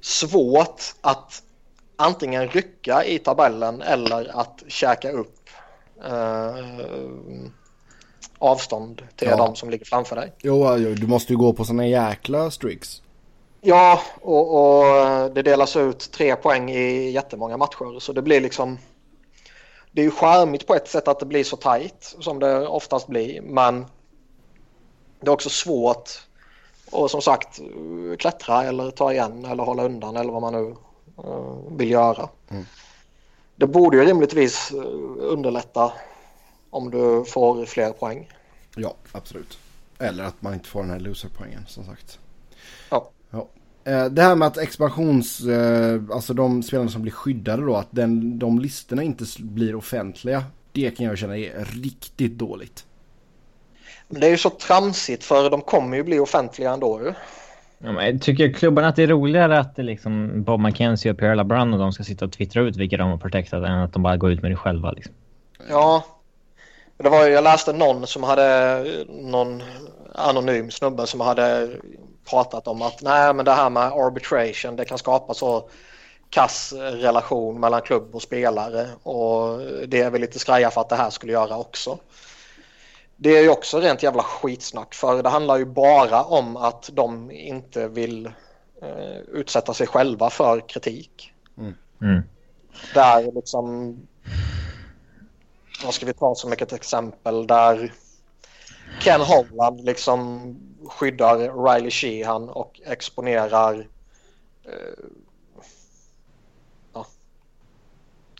svårt 0.00 0.82
att 1.00 1.42
antingen 1.96 2.48
rycka 2.48 3.04
i 3.04 3.18
tabellen 3.18 3.82
eller 3.82 4.40
att 4.40 4.62
käka 4.66 5.10
upp 5.10 5.48
eh, 6.04 6.54
avstånd 8.38 9.02
till 9.16 9.28
ja. 9.28 9.36
de 9.36 9.56
som 9.56 9.70
ligger 9.70 9.84
framför 9.84 10.16
dig. 10.16 10.32
Jo, 10.42 10.76
du 10.76 11.06
måste 11.06 11.32
ju 11.32 11.36
gå 11.36 11.52
på 11.52 11.64
sådana 11.64 11.86
jäkla 11.86 12.50
streaks. 12.50 13.02
Ja, 13.60 14.02
och, 14.20 14.54
och, 14.54 14.84
det 15.34 15.42
delas 15.42 15.76
ut 15.76 16.10
tre 16.12 16.36
poäng 16.36 16.70
i 16.70 17.10
jättemånga 17.10 17.56
matcher 17.56 18.00
så 18.00 18.12
det 18.12 18.22
blir 18.22 18.40
liksom 18.40 18.78
det 19.92 20.00
är 20.00 20.04
ju 20.04 20.10
charmigt 20.10 20.66
på 20.66 20.74
ett 20.74 20.88
sätt 20.88 21.08
att 21.08 21.20
det 21.20 21.26
blir 21.26 21.44
så 21.44 21.56
tajt 21.56 22.16
som 22.20 22.38
det 22.38 22.66
oftast 22.66 23.06
blir 23.06 23.40
men 23.40 23.86
det 25.20 25.26
är 25.26 25.32
också 25.32 25.48
svårt 25.48 26.10
och 26.90 27.10
som 27.10 27.22
sagt 27.22 27.60
klättra 28.18 28.64
eller 28.64 28.90
ta 28.90 29.12
igen 29.12 29.44
eller 29.44 29.62
hålla 29.62 29.84
undan 29.84 30.16
eller 30.16 30.32
vad 30.32 30.42
man 30.42 30.52
nu 30.52 30.76
uh, 31.24 31.76
vill 31.76 31.90
göra. 31.90 32.28
Mm. 32.48 32.64
Det 33.56 33.66
borde 33.66 33.96
ju 33.96 34.04
rimligtvis 34.04 34.70
eh, 34.70 34.80
underlätta 35.18 35.92
om 36.70 36.90
du 36.90 37.24
får 37.24 37.64
fler 37.66 37.92
poäng. 37.92 38.32
Ja, 38.76 38.94
absolut. 39.12 39.58
Eller 39.98 40.24
att 40.24 40.42
man 40.42 40.54
inte 40.54 40.68
får 40.68 40.80
den 40.80 40.90
här 40.90 41.00
loserpoängen 41.00 41.66
som 41.66 41.84
sagt. 41.84 42.18
Ja. 42.90 43.10
Ja. 43.30 43.48
Eh, 43.84 44.04
det 44.04 44.22
här 44.22 44.34
med 44.34 44.48
att 44.48 44.58
expansions, 44.58 45.42
alltså 46.12 46.34
de 46.34 46.62
spelarna 46.62 46.90
som 46.90 47.02
blir 47.02 47.12
skyddade 47.12 47.62
då, 47.62 47.76
att 47.76 47.88
den, 47.90 48.38
de 48.38 48.58
listorna 48.58 49.02
inte 49.02 49.24
blir 49.38 49.74
offentliga. 49.74 50.44
Det 50.72 50.90
kan 50.90 51.06
jag 51.06 51.18
känna 51.18 51.38
är 51.38 51.64
riktigt 51.64 52.38
dåligt. 52.38 52.84
Men 54.08 54.20
det 54.20 54.26
är 54.26 54.30
ju 54.30 54.36
så 54.36 54.50
tramsigt 54.50 55.24
för 55.24 55.50
de 55.50 55.60
kommer 55.60 55.96
ju 55.96 56.02
bli 56.02 56.18
offentliga 56.18 56.72
ändå 56.72 57.00
ju. 57.00 57.12
Ja, 57.78 57.92
men 57.92 58.20
tycker 58.20 58.52
klubbarna 58.52 58.88
att 58.88 58.96
det 58.96 59.02
är 59.02 59.06
roligare 59.06 59.58
att 59.58 59.76
det 59.76 59.82
liksom 59.82 60.42
Bob 60.42 60.60
McKenzie 60.60 61.12
och 61.12 61.18
Pierre 61.18 61.34
LeBrun 61.34 61.72
och 61.72 61.78
de 61.78 61.92
ska 61.92 62.04
sitta 62.04 62.24
och 62.24 62.32
twittra 62.32 62.62
ut 62.62 62.76
vilka 62.76 62.96
de 62.96 63.10
har 63.10 63.16
protectat 63.16 63.64
än 63.64 63.78
att 63.78 63.92
de 63.92 64.02
bara 64.02 64.16
går 64.16 64.30
ut 64.30 64.42
med 64.42 64.50
det 64.50 64.56
själva? 64.56 64.90
Liksom. 64.90 65.14
Ja. 65.68 66.04
Det 66.96 67.08
var, 67.08 67.26
jag 67.26 67.44
läste 67.44 67.72
någon 67.72 68.06
som 68.06 68.22
hade 68.22 68.84
någon 69.08 69.62
anonym 70.14 70.70
snubbe 70.70 71.06
som 71.06 71.20
hade 71.20 71.68
pratat 72.30 72.68
om 72.68 72.82
att 72.82 73.02
nej 73.02 73.34
men 73.34 73.44
det 73.44 73.52
här 73.52 73.70
med 73.70 73.82
arbitration 73.82 74.76
det 74.76 74.84
kan 74.84 74.98
skapa 74.98 75.34
så 75.34 75.68
kass 76.30 76.72
relation 76.72 77.60
mellan 77.60 77.82
klubb 77.82 78.14
och 78.14 78.22
spelare 78.22 78.86
och 79.02 79.58
det 79.88 80.00
är 80.00 80.10
väl 80.10 80.20
lite 80.20 80.38
skraja 80.38 80.70
för 80.70 80.80
att 80.80 80.88
det 80.88 80.96
här 80.96 81.10
skulle 81.10 81.32
göra 81.32 81.58
också. 81.58 81.98
Det 83.16 83.36
är 83.36 83.42
ju 83.42 83.48
också 83.48 83.80
rent 83.80 84.02
jävla 84.02 84.22
skitsnack 84.22 84.94
för 84.94 85.22
det 85.22 85.28
handlar 85.28 85.56
ju 85.56 85.64
bara 85.64 86.22
om 86.22 86.56
att 86.56 86.90
de 86.92 87.30
inte 87.30 87.88
vill 87.88 88.26
eh, 88.82 89.18
utsätta 89.32 89.74
sig 89.74 89.86
själva 89.86 90.30
för 90.30 90.68
kritik. 90.68 91.32
Mm. 91.58 91.74
Mm. 92.02 92.22
Där 92.94 93.32
liksom, 93.32 93.96
vad 95.84 95.94
ska 95.94 96.06
vi 96.06 96.12
ta 96.12 96.34
som 96.34 96.52
ett 96.52 96.72
exempel 96.72 97.46
där 97.46 97.92
Ken 99.00 99.20
Holland 99.20 99.84
liksom 99.84 100.54
skyddar 100.88 101.64
Riley 101.64 101.90
Sheehan 101.90 102.48
och 102.48 102.80
exponerar 102.84 103.86
eh, 104.64 105.04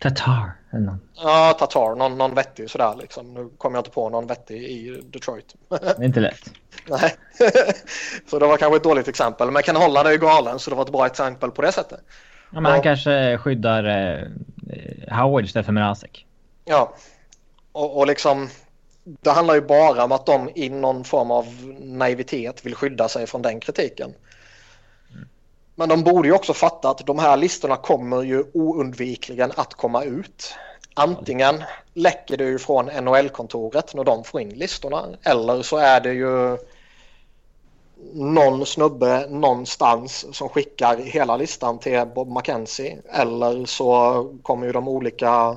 Tatar 0.00 0.52
eller 0.72 0.86
någon. 0.86 1.00
Ja, 1.14 1.56
Tatar. 1.58 1.94
Någon, 1.94 2.18
någon 2.18 2.34
vettig 2.34 2.70
sådär 2.70 2.94
liksom. 3.00 3.34
Nu 3.34 3.48
kommer 3.58 3.76
jag 3.76 3.80
inte 3.80 3.90
på 3.90 4.08
någon 4.08 4.26
vettig 4.26 4.62
i 4.62 5.02
Detroit. 5.04 5.54
Det 5.68 5.76
är 5.76 6.04
inte 6.04 6.20
lätt. 6.20 6.50
Nej, 6.88 7.14
så 8.30 8.38
det 8.38 8.46
var 8.46 8.56
kanske 8.56 8.76
ett 8.76 8.82
dåligt 8.82 9.08
exempel. 9.08 9.50
Men 9.50 9.62
Ken 9.62 9.76
Holland 9.76 10.08
är 10.08 10.12
ju 10.12 10.18
galen 10.18 10.58
så 10.58 10.70
det 10.70 10.76
var 10.76 10.84
ett 10.84 10.92
bra 10.92 11.06
exempel 11.06 11.50
på 11.50 11.62
det 11.62 11.72
sättet. 11.72 12.00
Ja, 12.52 12.60
men 12.60 12.72
han 12.72 12.82
kanske 12.82 13.38
skyddar 13.38 13.84
eh, 13.84 15.18
Howard 15.18 15.44
istället 15.44 15.66
för 15.66 15.72
Mrazek. 15.72 16.26
Ja, 16.64 16.94
och, 17.72 17.98
och 17.98 18.06
liksom 18.06 18.48
det 19.20 19.30
handlar 19.30 19.54
ju 19.54 19.60
bara 19.60 20.04
om 20.04 20.12
att 20.12 20.26
de 20.26 20.50
i 20.54 20.68
någon 20.68 21.04
form 21.04 21.30
av 21.30 21.46
naivitet 21.80 22.66
vill 22.66 22.74
skydda 22.74 23.08
sig 23.08 23.26
från 23.26 23.42
den 23.42 23.60
kritiken. 23.60 24.14
Men 25.74 25.88
de 25.88 26.02
borde 26.04 26.28
ju 26.28 26.34
också 26.34 26.54
fatta 26.54 26.90
att 26.90 27.06
de 27.06 27.18
här 27.18 27.36
listorna 27.36 27.76
kommer 27.76 28.22
ju 28.22 28.44
oundvikligen 28.52 29.52
att 29.56 29.74
komma 29.74 30.04
ut. 30.04 30.54
Antingen 30.94 31.64
läcker 31.94 32.36
det 32.36 32.44
ju 32.44 32.58
från 32.58 32.86
NHL-kontoret 32.86 33.94
när 33.94 34.04
de 34.04 34.24
får 34.24 34.40
in 34.40 34.48
listorna 34.48 35.04
eller 35.22 35.62
så 35.62 35.76
är 35.76 36.00
det 36.00 36.12
ju 36.12 36.58
någon 38.12 38.66
snubbe 38.66 39.26
någonstans 39.30 40.36
som 40.36 40.48
skickar 40.48 40.96
hela 40.96 41.36
listan 41.36 41.78
till 41.78 42.06
Bob 42.14 42.36
McKenzie 42.36 42.98
eller 43.12 43.66
så 43.66 44.24
kommer 44.42 44.66
ju 44.66 44.72
de 44.72 44.88
olika 44.88 45.56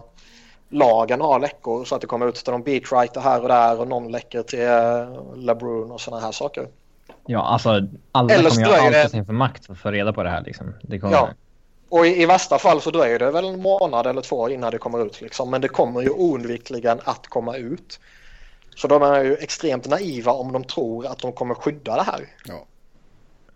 lagen 0.71 1.21
ha 1.21 1.37
läckor 1.37 1.85
så 1.85 1.95
att 1.95 2.01
det 2.01 2.07
kommer 2.07 2.27
ut 2.27 2.35
till 2.35 2.51
någon 2.51 2.63
beatwriter 2.63 3.21
här 3.21 3.41
och 3.41 3.47
där 3.47 3.79
och 3.79 3.87
någon 3.87 4.11
läcker 4.11 4.43
till 4.43 4.59
LeBrun 5.45 5.91
och 5.91 6.01
sådana 6.01 6.21
här 6.21 6.31
saker. 6.31 6.67
Ja, 7.25 7.43
alltså 7.43 7.87
alla 8.11 8.33
Eller 8.33 8.49
kommer 8.49 8.67
göra 8.67 8.81
allt 8.81 8.91
det... 8.91 9.09
sin 9.09 9.25
för 9.25 9.33
makt 9.33 9.65
för 9.65 9.73
att 9.73 9.79
få 9.79 9.91
reda 9.91 10.13
på 10.13 10.23
det 10.23 10.29
här. 10.29 10.43
Liksom. 10.43 10.73
Det 10.81 10.99
kommer... 10.99 11.13
Ja. 11.13 11.29
Och 11.89 12.07
i, 12.07 12.21
i, 12.21 12.25
värsta 12.25 12.57
fall 12.57 12.81
så 12.81 12.91
dröjer 12.91 13.19
det 13.19 13.31
väl 13.31 13.45
en 13.45 13.61
månad 13.61 14.07
eller 14.07 14.21
två 14.21 14.49
innan 14.49 14.71
det 14.71 14.77
kommer 14.77 15.05
ut. 15.05 15.21
Liksom. 15.21 15.49
Men 15.49 15.61
det 15.61 15.67
kommer 15.67 16.01
ju 16.01 16.09
oundvikligen 16.09 16.99
att 17.03 17.27
komma 17.27 17.55
ut. 17.55 17.99
Så 18.75 18.87
de 18.87 19.03
är 19.03 19.23
ju 19.23 19.35
extremt 19.35 19.87
naiva 19.87 20.31
om 20.31 20.51
de 20.51 20.63
tror 20.63 21.05
att 21.05 21.19
de 21.19 21.31
kommer 21.31 21.55
skydda 21.55 21.95
det 21.95 22.03
här. 22.03 22.27
Ja. 22.45 22.65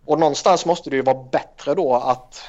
Och 0.05 0.19
någonstans 0.19 0.65
måste 0.65 0.89
det 0.89 0.95
ju 0.95 1.01
vara 1.01 1.24
bättre 1.31 1.75
då 1.75 1.95
att 1.95 2.41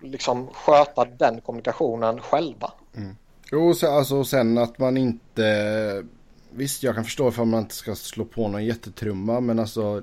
liksom 0.00 0.48
sköta 0.54 1.04
den 1.04 1.40
kommunikationen 1.40 2.20
själva. 2.20 2.72
Mm. 2.96 3.16
Jo, 3.52 3.74
så, 3.74 3.90
alltså 3.90 4.24
sen 4.24 4.58
att 4.58 4.78
man 4.78 4.96
inte 4.96 6.04
Visst, 6.54 6.82
jag 6.82 6.94
kan 6.94 7.04
förstå 7.04 7.28
ifall 7.28 7.46
man 7.46 7.60
inte 7.60 7.74
ska 7.74 7.94
slå 7.94 8.24
på 8.24 8.48
någon 8.48 8.64
jättetrumma, 8.64 9.40
men 9.40 9.58
alltså 9.58 10.02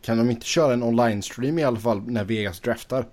kan 0.00 0.18
de 0.18 0.30
inte 0.30 0.46
köra 0.46 0.72
en 0.72 0.82
online-stream 0.82 1.58
i 1.58 1.64
alla 1.64 1.78
fall 1.78 2.02
när 2.06 2.24
Vegas 2.24 2.60
draftar? 2.60 3.06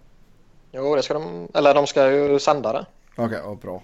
Jo, 0.71 0.95
det 0.95 1.03
ska 1.03 1.13
de, 1.13 1.47
eller 1.53 1.73
de 1.73 1.87
ska 1.87 2.11
ju 2.11 2.39
sända 2.39 2.73
det. 2.73 2.85
Okej, 3.11 3.25
okay, 3.25 3.39
ja, 3.39 3.57
bra. 3.61 3.83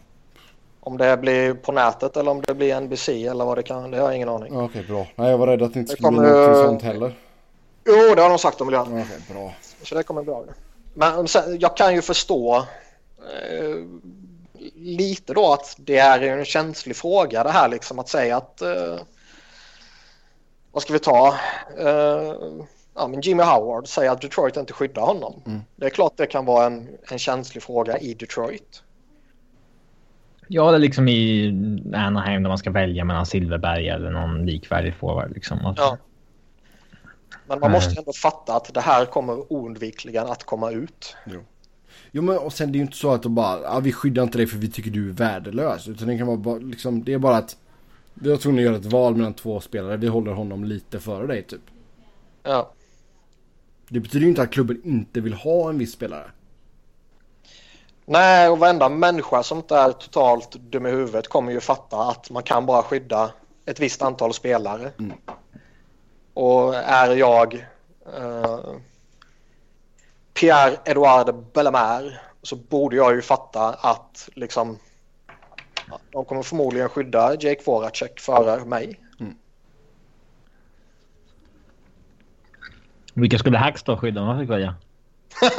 Om 0.80 0.98
det 0.98 1.18
blir 1.18 1.54
på 1.54 1.72
nätet 1.72 2.18
eller 2.18 2.32
om 2.32 2.42
det 2.48 2.54
blir 2.54 2.80
NBC 2.82 3.10
eller 3.10 3.46
vad 3.46 3.58
det 3.58 3.64
kan, 3.64 3.92
det 3.92 3.98
har 3.98 4.06
jag 4.06 4.16
ingen 4.16 4.30
aning. 4.30 4.54
Okej, 4.54 4.66
okay, 4.66 4.88
bra. 4.88 5.08
Nej, 5.16 5.32
jag 5.32 5.38
var 5.38 5.48
rädd 5.48 5.62
att 5.62 5.74
det 5.74 5.80
inte 5.80 5.92
skulle 5.92 6.06
kommer... 6.06 6.22
bli 6.22 6.48
något 6.48 6.66
sånt 6.66 6.82
heller. 6.82 7.18
Jo, 7.86 8.16
det 8.16 8.22
har 8.22 8.30
de 8.30 8.38
sagt 8.40 8.62
vill 8.62 8.74
göra. 8.74 8.82
Okej, 8.82 9.02
okay, 9.02 9.36
bra. 9.36 9.54
Så 9.84 9.96
det 9.96 10.04
kommer 10.04 10.22
bli 10.22 10.32
bra. 10.32 10.44
Men 10.94 11.28
sen, 11.28 11.60
jag 11.60 11.78
kan 11.78 11.96
ju 11.96 12.02
förstå 12.02 12.56
eh, 12.58 13.76
lite 14.76 15.34
då 15.34 15.54
att 15.54 15.76
det 15.78 15.98
är 15.98 16.22
en 16.22 16.46
känslig 16.46 16.96
fråga 16.96 17.44
det 17.44 17.52
här 17.52 17.68
liksom 17.68 18.00
att 18.00 18.10
säga 18.10 18.38
att 18.38 18.62
eh, 18.62 19.00
vad 20.72 20.84
ska 20.84 20.94
vi 20.94 21.00
ta? 21.00 21.36
Eh, 21.78 22.36
ja, 22.96 23.08
men 23.08 23.22
Jimmy 23.22 23.44
Howard 23.44 23.88
säger 23.88 24.12
att 24.12 24.22
Detroit 24.22 24.58
inte 24.58 24.74
skyddar 24.74 25.02
honom. 25.02 25.44
Mm. 25.46 25.62
Det 25.76 25.86
är 25.86 25.90
klart 25.90 26.14
det 26.16 26.26
kan 26.26 26.46
vara 26.46 26.66
en, 26.66 26.88
en 27.12 27.20
känslig 27.20 27.64
fråga 27.64 27.98
i 27.98 28.14
Detroit. 28.14 28.84
Ja, 30.48 30.72
det 30.72 30.78
är 30.78 30.80
liksom 30.80 31.08
i 31.08 31.48
Anaheim 31.94 32.44
där 32.44 32.50
man 32.50 32.58
ska 32.58 32.72
välja 32.72 33.06
mellan 33.06 33.26
Silverberg 33.26 33.90
eller 33.90 34.12
någon 34.12 34.46
likvärdig 34.46 34.96
forward. 34.96 35.34
Liksom. 35.34 35.74
Ja. 35.78 35.98
Men 37.48 37.60
man 37.60 37.72
måste 37.72 38.00
ändå 38.00 38.14
fatta 38.14 38.56
att 38.56 38.74
det 38.74 38.82
här 38.82 39.06
kommer 39.06 39.54
oundvikligen 39.54 40.28
att 40.28 40.44
komma 40.44 40.72
ut. 40.72 41.16
Jo. 41.26 41.40
Jo 42.12 42.22
men 42.22 42.38
och 42.38 42.54
sen 42.54 42.72
det 42.72 42.76
är 42.76 42.80
ju 42.80 42.86
inte 42.86 42.98
så 42.98 43.12
att 43.12 43.24
de 43.24 43.36
bara, 43.36 43.70
ah, 43.70 43.80
vi 43.80 43.92
skyddar 43.92 44.24
inte 44.24 44.38
dig 44.38 44.48
för 44.48 44.58
vi 44.58 44.72
tycker 44.72 44.92
du 44.92 45.10
är 45.10 45.14
värdelös. 45.14 45.88
Utan 45.88 46.08
det 46.08 46.18
kan 46.18 46.28
vara 46.28 46.38
bara, 46.38 46.58
liksom, 46.58 47.04
det 47.04 47.14
är 47.14 47.20
bara 47.20 47.38
att 47.38 47.58
vi 48.14 48.32
har 48.32 48.38
tvungna 48.38 48.62
att 48.62 48.66
göra 48.66 48.76
ett 48.76 48.86
val 48.86 49.16
mellan 49.16 49.34
två 49.34 49.60
spelare. 49.60 49.98
Vi 49.98 50.08
håller 50.08 50.32
honom 50.32 50.64
lite 50.64 51.00
före 51.00 51.28
dig 51.28 51.44
typ. 51.44 51.62
Ja. 52.44 52.72
Det 53.90 54.00
betyder 54.00 54.24
ju 54.24 54.30
inte 54.30 54.42
att 54.42 54.52
klubben 54.52 54.82
inte 54.84 55.22
vill 55.22 55.34
ha 55.34 55.70
en 55.70 55.78
viss 55.78 55.92
spelare. 55.92 56.32
Nej, 58.06 58.50
och 58.50 58.60
varenda 58.60 58.90
människa 58.90 59.44
som 59.44 59.58
inte 59.58 59.76
är 59.76 59.92
totalt 59.92 60.52
dum 60.52 60.86
i 60.86 60.90
huvudet 60.90 61.28
kommer 61.28 61.52
ju 61.52 61.60
fatta 61.60 61.98
att 61.98 62.30
man 62.30 62.44
kan 62.44 62.66
bara 62.66 62.84
skydda 62.84 63.32
ett 63.66 63.80
visst 63.80 64.02
antal 64.02 64.34
spelare. 64.34 64.92
Mm. 65.00 65.18
Och 66.34 66.76
är 66.76 67.16
jag 67.16 67.54
eh, 68.18 68.60
Pierre-Edouard 70.34 71.52
Bellemare 71.54 72.20
så 72.42 72.56
borde 72.56 72.96
jag 72.96 73.16
ju 73.16 73.22
fatta 73.22 73.70
att 73.70 74.30
liksom 74.36 74.80
de 76.12 76.26
kommer 76.26 76.44
förmodligen 76.44 76.90
skydda 76.90 77.36
Jake 77.40 77.62
Voracek 77.66 78.20
före 78.20 78.66
mig. 78.66 79.00
Mm. 79.20 79.36
Vilka 83.14 83.38
skulle 83.38 83.58
Hackstad 83.58 83.98
skydda 83.98 84.22
om 84.22 84.28
man 84.28 84.40
fick 84.40 84.50
välja? 84.50 84.76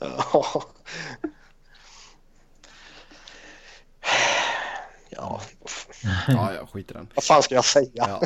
ja. 0.00 0.64
Ja. 5.10 5.40
ja, 6.28 6.54
jag 6.54 6.68
skiter 6.68 6.94
den. 6.94 7.08
Vad 7.14 7.24
fan 7.24 7.42
ska 7.42 7.54
jag 7.54 7.64
säga? 7.64 7.88
Ja. 7.94 8.22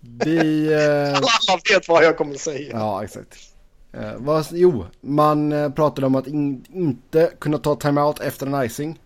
Vi... 0.00 0.72
Eh... 0.72 1.08
Alla 1.16 1.60
vet 1.72 1.88
vad 1.88 2.04
jag 2.04 2.16
kommer 2.16 2.34
säga. 2.34 2.70
Ja, 2.72 3.04
exakt. 3.04 3.47
Eh, 3.92 4.12
vad, 4.16 4.46
jo, 4.50 4.84
man 5.00 5.52
eh, 5.52 5.70
pratade 5.70 6.06
om 6.06 6.14
att 6.14 6.26
in, 6.26 6.64
inte 6.72 7.32
kunna 7.38 7.58
ta 7.58 7.74
timeout 7.74 8.20
efter 8.20 8.46
en 8.46 8.64
icing. 8.64 8.98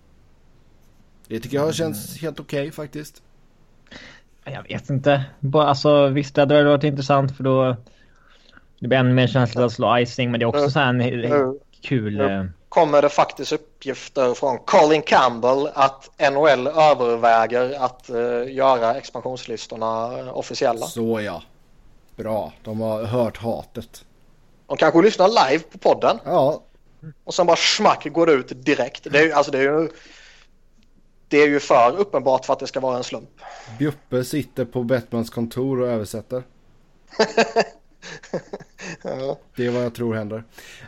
Det 1.28 1.40
tycker 1.40 1.56
jag 1.56 1.74
känns 1.74 2.08
mm. 2.08 2.20
helt 2.20 2.40
okej 2.40 2.60
okay, 2.60 2.70
faktiskt. 2.70 3.22
Jag 4.44 4.62
vet 4.62 4.90
inte. 4.90 5.24
Bara, 5.40 5.68
alltså, 5.68 6.08
visst, 6.08 6.34
det 6.34 6.42
hade 6.42 6.64
varit 6.64 6.84
intressant 6.84 7.36
för 7.36 7.44
då... 7.44 7.76
Det 8.80 8.88
blir 8.88 8.98
ännu 8.98 9.14
mer 9.14 9.26
känsligt 9.26 9.64
att 9.64 9.72
slå 9.72 9.98
icing, 9.98 10.30
men 10.30 10.40
det 10.40 10.44
är 10.44 10.48
också 10.48 10.70
så 10.70 10.78
här 10.78 10.88
en 10.88 10.98
nu, 10.98 11.58
kul... 11.80 12.16
Nu 12.16 12.24
eh, 12.24 12.44
kommer 12.68 13.02
det 13.02 13.08
faktiskt 13.08 13.52
uppgifter 13.52 14.34
från 14.34 14.58
Colin 14.58 15.02
Campbell 15.02 15.68
att 15.74 16.10
NHL 16.32 16.66
överväger 16.66 17.84
att 17.84 18.10
uh, 18.10 18.52
göra 18.52 18.94
expansionslistorna 18.94 20.32
officiella. 20.32 20.86
Så 20.86 21.20
ja. 21.20 21.42
Bra. 22.16 22.52
De 22.62 22.80
har 22.80 23.04
hört 23.04 23.36
hatet. 23.36 24.04
De 24.66 24.76
kanske 24.76 25.02
lyssnar 25.02 25.28
live 25.50 25.64
på 25.72 25.78
podden. 25.78 26.18
Ja. 26.24 26.62
Och 27.24 27.34
sen 27.34 27.46
bara 27.46 27.56
smack 27.56 28.06
går 28.12 28.26
det 28.26 28.32
ut 28.32 28.64
direkt. 28.64 29.06
Det 29.12 29.18
är, 29.18 29.32
alltså 29.32 29.52
det 29.52 29.58
är 29.58 29.62
ju... 29.62 29.88
Det 31.28 31.36
är 31.42 31.48
ju 31.48 31.60
för 31.60 31.96
uppenbart 31.96 32.44
för 32.46 32.52
att 32.52 32.58
det 32.58 32.66
ska 32.66 32.80
vara 32.80 32.96
en 32.96 33.04
slump. 33.04 33.28
Bjuppe 33.78 34.24
sitter 34.24 34.64
på 34.64 34.82
Bettmans 34.82 35.30
kontor 35.30 35.80
och 35.80 35.88
översätter. 35.88 36.42
ja. 39.02 39.38
Det 39.56 39.66
är 39.66 39.70
vad 39.70 39.84
jag 39.84 39.94
tror 39.94 40.14
händer. 40.14 40.44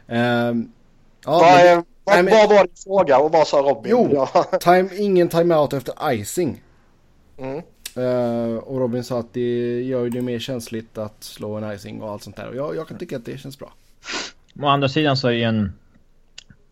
Um, 0.07 0.73
ja, 1.25 1.31
vad, 1.39 1.49
är, 1.49 1.83
Vad, 2.05 2.25
men- 2.25 2.35
vad 2.35 2.49
var 2.49 2.65
din 2.65 2.77
fråga 2.85 3.19
och 3.19 3.33
vad 3.33 3.47
sa 3.49 3.57
Robin? 3.59 3.91
Jo, 3.91 4.09
Ja. 4.35 4.45
time, 4.61 4.89
ingen 4.97 5.29
timeout 5.29 5.73
efter 5.73 6.13
icing. 6.13 6.63
Mm. 7.39 7.63
Eh, 7.97 8.57
och 8.57 8.81
Robin 8.81 9.05
sa 9.05 9.21
att 9.21 9.33
det 9.33 9.83
gör 9.83 10.11
det 10.11 10.23
mer 10.23 10.39
känsligt 10.39 10.99
att 10.99 11.25
slå 11.25 11.55
en 11.55 11.73
icing 11.73 12.03
och 12.03 12.11
allt 12.11 12.23
sånt 12.23 12.37
där. 12.37 12.49
Och 12.49 12.57
jag, 12.57 12.77
jag 12.77 12.89
kan 12.89 12.99
tycka 12.99 13.17
att 13.17 13.25
det 13.25 13.39
känns 13.39 13.59
bra. 13.59 13.73
Å 14.63 14.67
andra 14.67 14.89
sidan 14.89 15.17
så 15.17 15.29
är 15.29 15.33
det 15.33 15.39
ju 15.39 15.45
en 15.45 15.73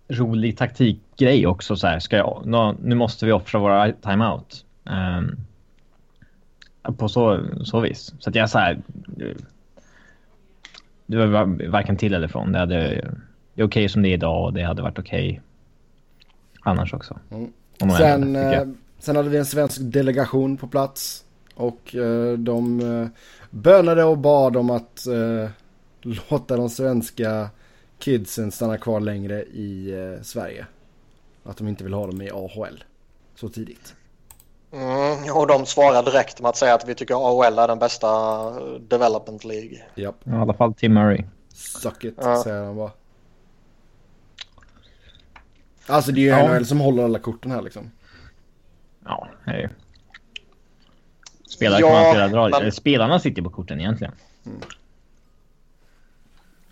rolig 0.09 0.59
taktikgrej 0.59 1.47
också 1.47 1.77
så 1.77 1.87
här. 1.87 1.99
Ska 1.99 2.17
jag, 2.17 2.43
nå, 2.47 2.75
nu 2.83 2.95
måste 2.95 3.27
vi 3.27 3.33
offra 3.33 3.61
våra 3.61 3.93
timeout. 3.93 4.65
Um, 4.85 5.37
på 6.97 7.09
så, 7.09 7.41
så 7.65 7.81
vis. 7.81 8.15
Så 8.19 8.31
att 8.31 8.37
jag 8.37 8.51
så 8.51 8.59
här. 8.59 8.79
Det, 11.07 11.17
var 11.17 11.27
var- 11.27 11.69
varken 11.69 11.97
till 11.97 12.15
eller 12.15 12.29
från. 12.29 12.53
Det, 12.53 12.59
hade, 12.59 12.79
det 13.55 13.63
är 13.63 13.67
okej 13.67 13.89
som 13.89 14.03
det 14.03 14.09
är 14.09 14.15
idag 14.15 14.45
och 14.45 14.53
det 14.53 14.63
hade 14.63 14.83
varit 14.83 14.99
okej 14.99 15.41
annars 16.61 16.95
också. 16.95 17.19
Mm. 17.31 17.53
Sen, 17.97 18.37
sen 19.03 19.17
hade 19.17 19.29
vi 19.29 19.39
en 19.39 19.47
svensk 19.47 19.79
delegation 19.81 20.57
på 20.57 20.67
plats. 20.67 21.25
Och 21.55 21.95
eh, 21.95 22.39
de 22.39 22.81
eh, 22.81 23.09
bönade 23.51 24.05
och 24.05 24.19
bad 24.19 24.57
om 24.57 24.71
att 24.71 25.07
eh, 25.07 25.51
låta 26.03 26.57
de 26.57 26.71
svenska 26.71 27.51
kidsen 27.99 28.53
stanna 28.53 28.79
kvar 28.79 29.01
längre 29.01 29.43
i 29.43 29.95
Sverige. 30.23 30.67
Att 31.45 31.57
de 31.57 31.69
inte 31.69 31.85
vill 31.85 31.93
ha 31.93 32.07
dem 32.07 32.23
i 32.23 32.31
AHL 32.31 32.85
så 33.35 33.49
tidigt. 33.49 33.95
Mm, 34.73 35.37
och 35.37 35.47
de 35.47 35.67
svarar 35.67 36.03
direkt 36.03 36.41
med 36.41 36.49
att 36.49 36.57
säga 36.57 36.75
att 36.75 36.89
vi 36.89 36.95
tycker 36.95 37.15
AHL 37.15 37.59
är 37.59 37.69
den 37.69 37.79
bästa 37.79 38.09
development 38.81 39.45
League. 39.45 39.83
Japp, 39.95 40.27
I 40.27 40.31
alla 40.31 40.55
fall 40.55 40.75
Tim 40.75 40.95
Murray. 40.95 41.25
suck 41.55 42.05
it 42.05 42.15
Ja. 42.21 42.43
säger 42.45 42.65
han 42.65 42.77
bara. 42.77 42.91
Alltså 45.87 46.13
det 46.13 46.21
är 46.21 46.23
ju 46.23 46.29
Ja. 46.29 46.49
NHL 46.55 46.67
som 46.67 46.81
håller 46.81 47.05
alla 47.05 47.19
korten 47.19 47.51
här 47.51 47.63
liksom. 47.63 47.91
Ja, 49.05 49.29
är. 49.45 49.71
Spelare 51.49 51.81
Ja, 51.81 51.91
man 51.91 52.25
inte 52.25 52.37
dra. 52.37 52.49
men- 52.49 52.73
Spelarna 52.73 53.19
sitter 53.21 53.43
på 53.43 53.51
korten 53.51 53.81
egentligen. 53.81 54.13
Mm. 54.47 54.59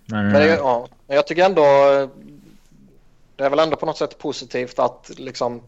Men, 0.06 0.24
Men 0.24 0.32
det, 0.42 0.48
eh, 0.52 0.56
ja, 0.58 0.88
jag 1.06 1.26
tycker 1.26 1.44
ändå 1.44 1.62
det 3.36 3.44
är 3.44 3.50
väl 3.50 3.58
ändå 3.58 3.76
på 3.76 3.86
något 3.86 3.98
sätt 3.98 4.18
positivt 4.18 4.78
att 4.78 5.10
liksom 5.16 5.60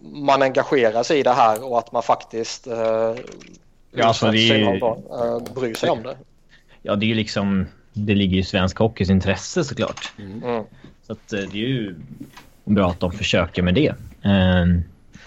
man 0.00 0.42
engagerar 0.42 1.02
sig 1.02 1.18
i 1.18 1.22
det 1.22 1.32
här 1.32 1.64
och 1.70 1.78
att 1.78 1.92
man 1.92 2.02
faktiskt 2.02 2.66
eh, 2.66 3.14
Ja, 3.90 4.04
alltså, 4.06 4.30
det 4.30 4.38
är 4.38 4.58
ju- 4.58 4.76
eh, 4.76 5.54
bryr 5.54 5.74
sig 5.74 5.90
om 5.90 6.02
det. 6.02 6.16
Ja, 6.82 6.96
det 6.96 7.06
är 7.06 7.08
ju 7.08 7.14
liksom... 7.14 7.66
Det 7.92 8.14
ligger 8.14 8.34
ju 8.34 8.40
i 8.40 8.44
svensk 8.44 8.78
hockeys 8.78 9.10
intresse 9.10 9.64
såklart. 9.64 10.12
Mm. 10.18 10.64
Så 11.02 11.12
att 11.12 11.32
eh, 11.32 11.38
det 11.40 11.58
är 11.58 11.68
ju 11.68 11.94
bra 12.64 12.90
att 12.90 13.00
de 13.00 13.12
försöker 13.12 13.62
med 13.62 13.74
det. 13.74 13.94
Ehm, 14.22 14.82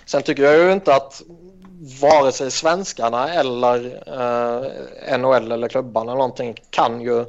Sen 0.10 0.22
tycker 0.24 0.44
jag 0.44 0.58
ju 0.58 0.72
inte 0.72 0.96
att 0.96 1.22
vare 2.02 2.32
sig 2.32 2.52
svenskarna 2.52 3.34
eller 3.34 3.86
eh, 3.86 5.18
NHL 5.20 5.52
eller 5.52 5.68
klubbarna 5.68 6.12
eller 6.12 6.18
någonting 6.20 6.56
kan 6.70 7.02
ju 7.02 7.26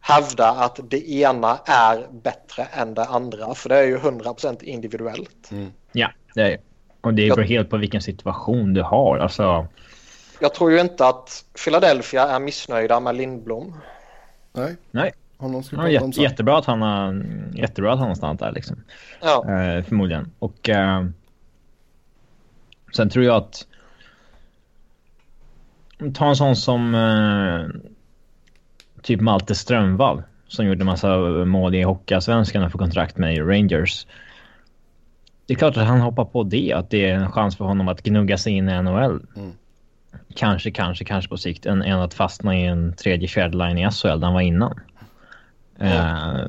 hävda 0.00 0.48
att 0.48 0.80
det 0.82 1.10
ena 1.10 1.58
är 1.66 2.06
bättre 2.10 2.62
än 2.72 2.94
det 2.94 3.04
andra. 3.04 3.54
För 3.54 3.68
det 3.68 3.78
är 3.78 3.82
ju 3.86 3.98
100% 3.98 4.62
individuellt. 4.62 5.50
ja, 5.92 6.08
det 6.34 6.40
är 6.42 6.58
Och 7.00 7.14
det 7.14 7.28
beror 7.30 7.44
helt 7.44 7.70
på 7.70 7.76
vilken 7.76 8.02
situation 8.02 8.74
du 8.74 8.82
har. 8.82 9.18
Alltså, 9.18 9.66
Jag 10.40 10.54
tror 10.54 10.70
ju 10.72 10.80
inte 10.80 11.06
att 11.06 11.44
Philadelphia 11.64 12.22
är 12.28 12.40
missnöjda 12.40 13.00
med 13.00 13.14
Lindblom. 13.16 13.74
Nej, 14.52 14.64
Mm. 14.64 14.76
nej. 14.90 15.12
honom 15.38 15.62
ska 15.62 15.76
vi 15.76 15.94
Ja, 15.94 16.06
jätte, 16.06 16.20
jättebra, 16.20 16.58
att 16.58 16.64
han 16.66 16.82
har, 16.82 17.22
jättebra 17.54 17.92
att 17.92 17.98
han 17.98 18.08
har 18.08 18.14
stannat 18.14 18.38
där 18.38 18.52
liksom. 18.52 18.76
Ja, 19.20 19.44
Eh, 19.48 19.84
förmodligen. 19.84 20.32
Och 20.38 20.68
eh, 20.68 21.04
sen 22.92 23.10
tror 23.10 23.24
jag 23.24 23.36
att... 23.36 23.66
Ta 26.14 26.28
en 26.28 26.36
sån 26.36 26.56
som 26.56 26.94
eh, 26.94 27.90
typ 29.02 29.20
Malte 29.20 29.54
Strömvall 29.54 30.22
som 30.48 30.66
gjorde 30.66 30.84
massa 30.84 31.18
mål 31.44 31.74
i 31.74 31.82
Hockeyallsvenskan 31.82 32.70
får 32.70 32.78
kontrakt 32.78 33.18
med 33.18 33.48
Rangers. 33.48 34.06
Det 35.46 35.54
är 35.54 35.58
klart 35.58 35.76
att 35.76 35.86
han 35.86 36.00
hoppar 36.00 36.24
på 36.24 36.42
det, 36.42 36.72
att 36.72 36.90
det 36.90 37.10
är 37.10 37.14
en 37.14 37.32
chans 37.32 37.56
för 37.56 37.64
honom 37.64 37.88
att 37.88 38.02
gnugga 38.02 38.38
sig 38.38 38.52
in 38.52 38.68
i 38.68 38.82
NHL. 38.82 39.26
Mm. 39.36 39.52
Kanske, 40.34 40.70
kanske, 40.70 41.04
kanske 41.04 41.28
på 41.28 41.36
sikt 41.36 41.66
än, 41.66 41.82
än 41.82 41.98
att 41.98 42.14
fastna 42.14 42.56
i 42.56 42.66
en 42.66 42.92
tredje, 42.92 43.28
fjärde 43.28 43.56
line 43.56 43.78
i 43.78 43.90
SHL 43.90 44.08
där 44.08 44.24
han 44.24 44.34
var 44.34 44.40
innan. 44.40 44.80
Eh, 45.78 46.40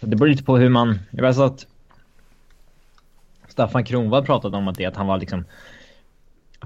det 0.00 0.16
beror 0.16 0.28
lite 0.28 0.44
på 0.44 0.56
hur 0.56 0.68
man... 0.68 0.98
Jag 1.10 1.22
vet 1.22 1.38
att 1.38 1.66
Staffan 3.52 3.84
Kronwall 3.84 4.24
pratade 4.24 4.56
om 4.56 4.68
att 4.68 4.76
det 4.76 4.86
att 4.86 4.96
han 4.96 5.06
var 5.06 5.18
liksom 5.18 5.44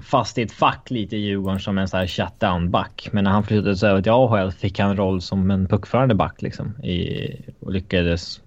fast 0.01 0.37
i 0.37 0.41
ett 0.41 0.51
fack 0.51 0.91
lite 0.91 1.17
i 1.17 1.19
Djurgården 1.19 1.59
som 1.59 1.77
en 1.77 1.87
så 1.87 1.97
här 1.97 2.07
shutdown-back. 2.07 3.09
Men 3.11 3.23
när 3.23 3.31
han 3.31 3.43
flyttade 3.43 3.87
över 3.87 4.01
till 4.01 4.11
AHL 4.11 4.51
fick 4.51 4.79
han 4.79 4.97
roll 4.97 5.21
som 5.21 5.51
en 5.51 5.67
puckförande 5.67 6.15
back 6.15 6.41
liksom. 6.41 6.83
I, 6.83 7.29
och 7.59 7.71
lyckades 7.71 8.41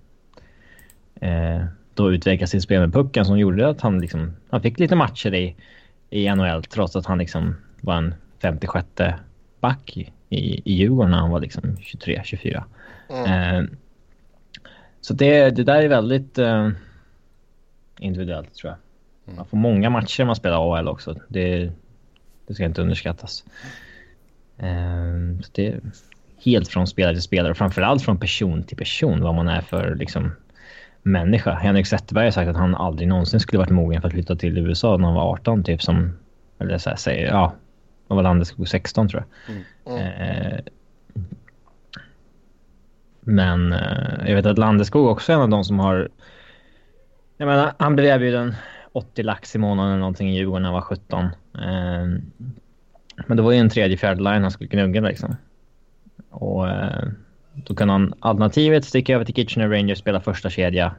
eh, 1.20 1.64
då 1.94 2.12
utveckla 2.12 2.46
sitt 2.46 2.62
spel 2.62 2.80
med 2.80 2.92
pucken 2.92 3.24
som 3.24 3.38
gjorde 3.38 3.68
att 3.68 3.80
han 3.80 4.00
liksom... 4.00 4.36
Han 4.50 4.62
fick 4.62 4.78
lite 4.78 4.96
matcher 4.96 5.34
i, 5.34 5.56
i 6.10 6.34
NHL 6.34 6.64
trots 6.64 6.96
att 6.96 7.06
han 7.06 7.18
liksom 7.18 7.56
var 7.80 7.96
en 7.96 8.14
56 8.42 8.86
back 9.60 9.96
i, 9.96 10.12
i, 10.28 10.62
i 10.64 10.74
Djurgården 10.74 11.10
när 11.10 11.18
han 11.18 11.30
var 11.30 11.40
liksom 11.40 11.62
23-24. 11.62 12.62
mm. 13.10 13.24
Eh, 13.32 13.70
så 15.00 15.14
det, 15.14 15.50
det 15.50 15.64
där 15.64 15.82
är 15.82 15.88
väldigt 15.88 16.38
eh, 16.38 16.68
individuellt 18.00 18.54
tror 18.54 18.72
jag. 18.72 19.36
Man 19.36 19.46
får 19.46 19.56
många 19.56 19.90
matcher 19.90 20.20
när 20.20 20.26
man 20.26 20.36
spelar 20.36 20.76
AHL 20.76 20.88
också. 20.88 21.14
Det, 21.28 21.70
det 22.46 22.54
ska 22.54 22.64
inte 22.64 22.82
underskattas. 22.82 23.44
Så 25.42 25.52
det 25.52 25.66
är 25.66 25.80
helt 26.44 26.68
från 26.68 26.86
spelare 26.86 27.14
till 27.14 27.22
spelare 27.22 27.50
och 27.50 27.56
framförallt 27.56 28.02
från 28.02 28.18
person 28.18 28.62
till 28.62 28.76
person 28.76 29.22
vad 29.22 29.34
man 29.34 29.48
är 29.48 29.60
för 29.60 29.94
liksom, 29.94 30.32
människa. 31.02 31.54
Henrik 31.54 31.86
Zetterberg 31.86 32.24
har 32.24 32.30
sagt 32.30 32.48
att 32.48 32.56
han 32.56 32.74
aldrig 32.74 33.08
någonsin 33.08 33.40
skulle 33.40 33.58
varit 33.58 33.70
mogen 33.70 34.00
för 34.00 34.08
att 34.08 34.14
flytta 34.14 34.36
till 34.36 34.58
USA 34.58 34.96
när 34.96 35.06
han 35.06 35.14
var 35.14 35.32
18 35.32 35.64
typ 35.64 35.82
som, 35.82 36.18
eller 36.58 36.78
så 36.78 36.90
här, 36.90 36.96
säger, 36.96 37.26
ja, 37.26 37.54
vad 38.06 38.16
var 38.16 38.22
Landeskog 38.22 38.68
16 38.68 39.08
tror 39.08 39.24
jag. 39.46 39.56
Mm. 39.56 40.02
Eh, 40.02 40.60
men 43.20 43.72
eh, 43.72 44.28
jag 44.28 44.36
vet 44.36 44.46
att 44.46 44.58
Landeskog 44.58 45.06
också 45.06 45.32
är 45.32 45.36
en 45.36 45.42
av 45.42 45.48
de 45.48 45.64
som 45.64 45.78
har... 45.78 46.08
Jag 47.40 47.46
menar, 47.46 47.72
han 47.78 47.96
blev 47.96 48.06
erbjuden 48.06 48.54
80 48.92 49.22
lax 49.22 49.54
i 49.54 49.58
månaden 49.58 49.90
eller 49.90 50.00
någonting 50.00 50.30
i 50.30 50.36
Djurgården 50.36 50.62
när 50.62 50.68
han 50.68 50.74
var 50.74 50.80
17. 50.80 51.24
Eh, 51.24 51.30
men 53.26 53.36
det 53.36 53.42
var 53.42 53.52
ju 53.52 53.58
en 53.58 53.68
tredje, 53.68 53.96
fjärde 53.96 54.22
line 54.22 54.42
han 54.42 54.50
skulle 54.50 54.68
gnugga 54.68 55.00
liksom. 55.00 55.36
Och 56.30 56.68
eh, 56.68 57.08
då 57.54 57.74
kan 57.74 57.88
han 57.88 58.14
alternativet 58.20 58.84
sticka 58.84 59.14
över 59.14 59.24
till 59.24 59.34
Kitchener 59.34 59.68
Rangers, 59.68 59.98
spela 59.98 60.20
första 60.20 60.50
kedja, 60.50 60.94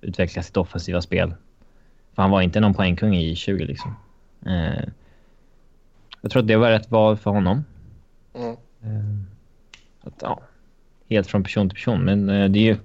utveckla 0.00 0.42
sitt 0.42 0.56
offensiva 0.56 1.02
spel. 1.02 1.34
För 2.14 2.22
han 2.22 2.30
var 2.30 2.42
inte 2.42 2.60
någon 2.60 2.74
poängkung 2.74 3.16
i 3.16 3.36
20 3.36 3.64
liksom. 3.64 3.96
Eh, 4.46 4.88
jag 6.20 6.30
tror 6.30 6.42
att 6.42 6.48
det 6.48 6.56
var 6.56 6.70
rätt 6.70 6.90
val 6.90 7.16
för 7.16 7.30
honom. 7.30 7.64
Mm. 8.34 8.56
Eh, 8.82 10.06
Att, 10.08 10.14
ja, 10.20 10.40
helt 11.10 11.26
från 11.26 11.42
person 11.42 11.68
till 11.68 11.76
person. 11.76 12.00
Men 12.00 12.28
eh, 12.28 12.48
det 12.48 12.58
är 12.58 12.64
ju... 12.64 12.76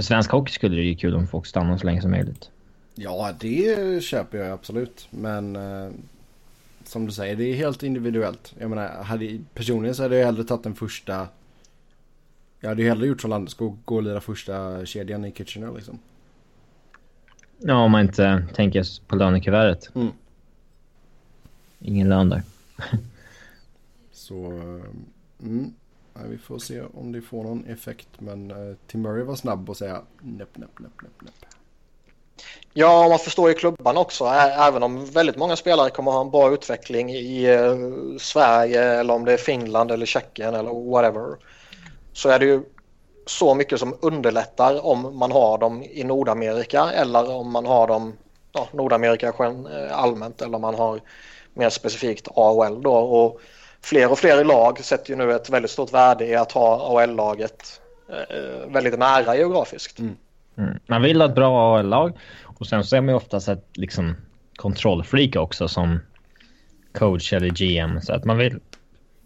För 0.00 0.04
svensk 0.04 0.30
hockey 0.30 0.52
skulle 0.52 0.76
det 0.76 0.82
ju 0.82 0.94
kul 0.94 1.14
om 1.14 1.26
folk 1.26 1.46
stannar 1.46 1.78
så 1.78 1.86
länge 1.86 2.02
som 2.02 2.10
möjligt. 2.10 2.50
Ja, 2.94 3.34
det 3.40 4.02
köper 4.02 4.38
jag 4.38 4.50
absolut. 4.50 5.08
Men 5.10 5.56
eh, 5.56 5.90
som 6.84 7.06
du 7.06 7.12
säger, 7.12 7.36
det 7.36 7.44
är 7.44 7.54
helt 7.54 7.82
individuellt. 7.82 8.54
Jag 8.58 8.70
menar, 8.70 9.02
hade, 9.02 9.38
personligen 9.54 9.94
så 9.94 10.02
hade 10.02 10.16
jag 10.16 10.26
hellre 10.26 10.44
tagit 10.44 10.62
den 10.62 10.74
första... 10.74 11.28
Jag 12.60 12.68
hade 12.68 12.82
ju 12.82 12.88
hellre 12.88 13.06
gjort 13.06 13.20
som 13.20 13.30
Landeskog, 13.30 13.78
gå 13.84 13.96
och 13.96 14.02
lira 14.02 14.20
första 14.20 14.86
kedjan 14.86 15.24
i 15.24 15.32
Kitchener 15.32 15.72
liksom. 15.74 15.98
Ja, 17.58 17.74
om 17.74 17.90
man 17.90 18.00
inte 18.00 18.46
tänker 18.54 19.06
på 19.06 19.16
lönekuvertet. 19.16 19.94
Mm. 19.94 20.12
Ingen 21.78 22.08
lön 22.08 22.28
där. 22.28 22.42
Så, 24.12 24.46
eh, 24.46 25.46
mm. 25.46 25.74
Vi 26.28 26.38
får 26.38 26.58
se 26.58 26.82
om 26.94 27.12
det 27.12 27.22
får 27.22 27.42
någon 27.42 27.64
effekt. 27.66 28.08
Men 28.18 28.50
eh, 28.50 28.76
Tim 28.86 29.02
Murray 29.02 29.22
var 29.22 29.34
snabb 29.34 29.70
att 29.70 29.76
säga 29.76 30.02
nepp, 30.20 30.58
nepp, 30.58 30.78
nepp, 30.78 31.02
nepp, 31.02 31.22
nepp. 31.22 31.34
Ja, 32.72 33.08
man 33.08 33.18
förstår 33.18 33.48
ju 33.48 33.54
klubban 33.54 33.96
också. 33.96 34.24
Även 34.24 34.82
om 34.82 35.06
väldigt 35.06 35.36
många 35.36 35.56
spelare 35.56 35.90
kommer 35.90 36.12
ha 36.12 36.20
en 36.20 36.30
bra 36.30 36.52
utveckling 36.52 37.10
i 37.10 37.44
eh, 37.44 37.76
Sverige 38.18 38.82
eller 38.82 39.14
om 39.14 39.24
det 39.24 39.32
är 39.32 39.36
Finland 39.36 39.90
eller 39.90 40.06
Tjeckien 40.06 40.54
eller 40.54 40.90
whatever. 40.90 41.36
Så 42.12 42.28
är 42.28 42.38
det 42.38 42.44
ju 42.44 42.62
så 43.26 43.54
mycket 43.54 43.80
som 43.80 43.96
underlättar 44.02 44.86
om 44.86 45.18
man 45.18 45.32
har 45.32 45.58
dem 45.58 45.82
i 45.82 46.04
Nordamerika 46.04 46.90
eller 46.90 47.30
om 47.30 47.52
man 47.52 47.66
har 47.66 47.86
dem 47.86 48.16
ja, 48.52 48.68
Nordamerika 48.72 49.26
eh, 49.26 49.98
allmänt 49.98 50.42
eller 50.42 50.54
om 50.54 50.62
man 50.62 50.74
har 50.74 51.00
mer 51.54 51.70
specifikt 51.70 52.28
AHL 52.34 52.82
då. 52.82 52.94
Och 52.94 53.40
fler 53.82 54.10
och 54.10 54.18
fler 54.18 54.40
i 54.40 54.44
lag 54.44 54.78
sätter 54.78 55.10
ju 55.10 55.16
nu 55.16 55.32
ett 55.32 55.50
väldigt 55.50 55.70
stort 55.70 55.92
värde 55.92 56.26
i 56.26 56.36
att 56.36 56.52
ha 56.52 56.88
AHL-laget 56.88 57.80
eh, 58.08 58.72
väldigt 58.72 58.98
nära 58.98 59.36
geografiskt. 59.36 59.98
Mm. 59.98 60.16
Mm. 60.56 60.78
Man 60.86 61.02
vill 61.02 61.20
ha 61.20 61.28
ett 61.28 61.34
bra 61.34 61.78
AL-lag 61.78 62.18
och 62.42 62.66
sen 62.66 62.84
så 62.84 62.96
är 62.96 63.00
man 63.00 63.08
ju 63.08 63.14
oftast 63.14 63.48
ett 63.48 63.66
liksom, 63.74 64.16
kontrollfreak 64.56 65.36
också 65.36 65.68
som 65.68 66.00
coach 66.92 67.32
eller 67.32 67.48
GM. 67.48 68.00
Så 68.00 68.12
att 68.12 68.24
man 68.24 68.38
vill, 68.38 68.60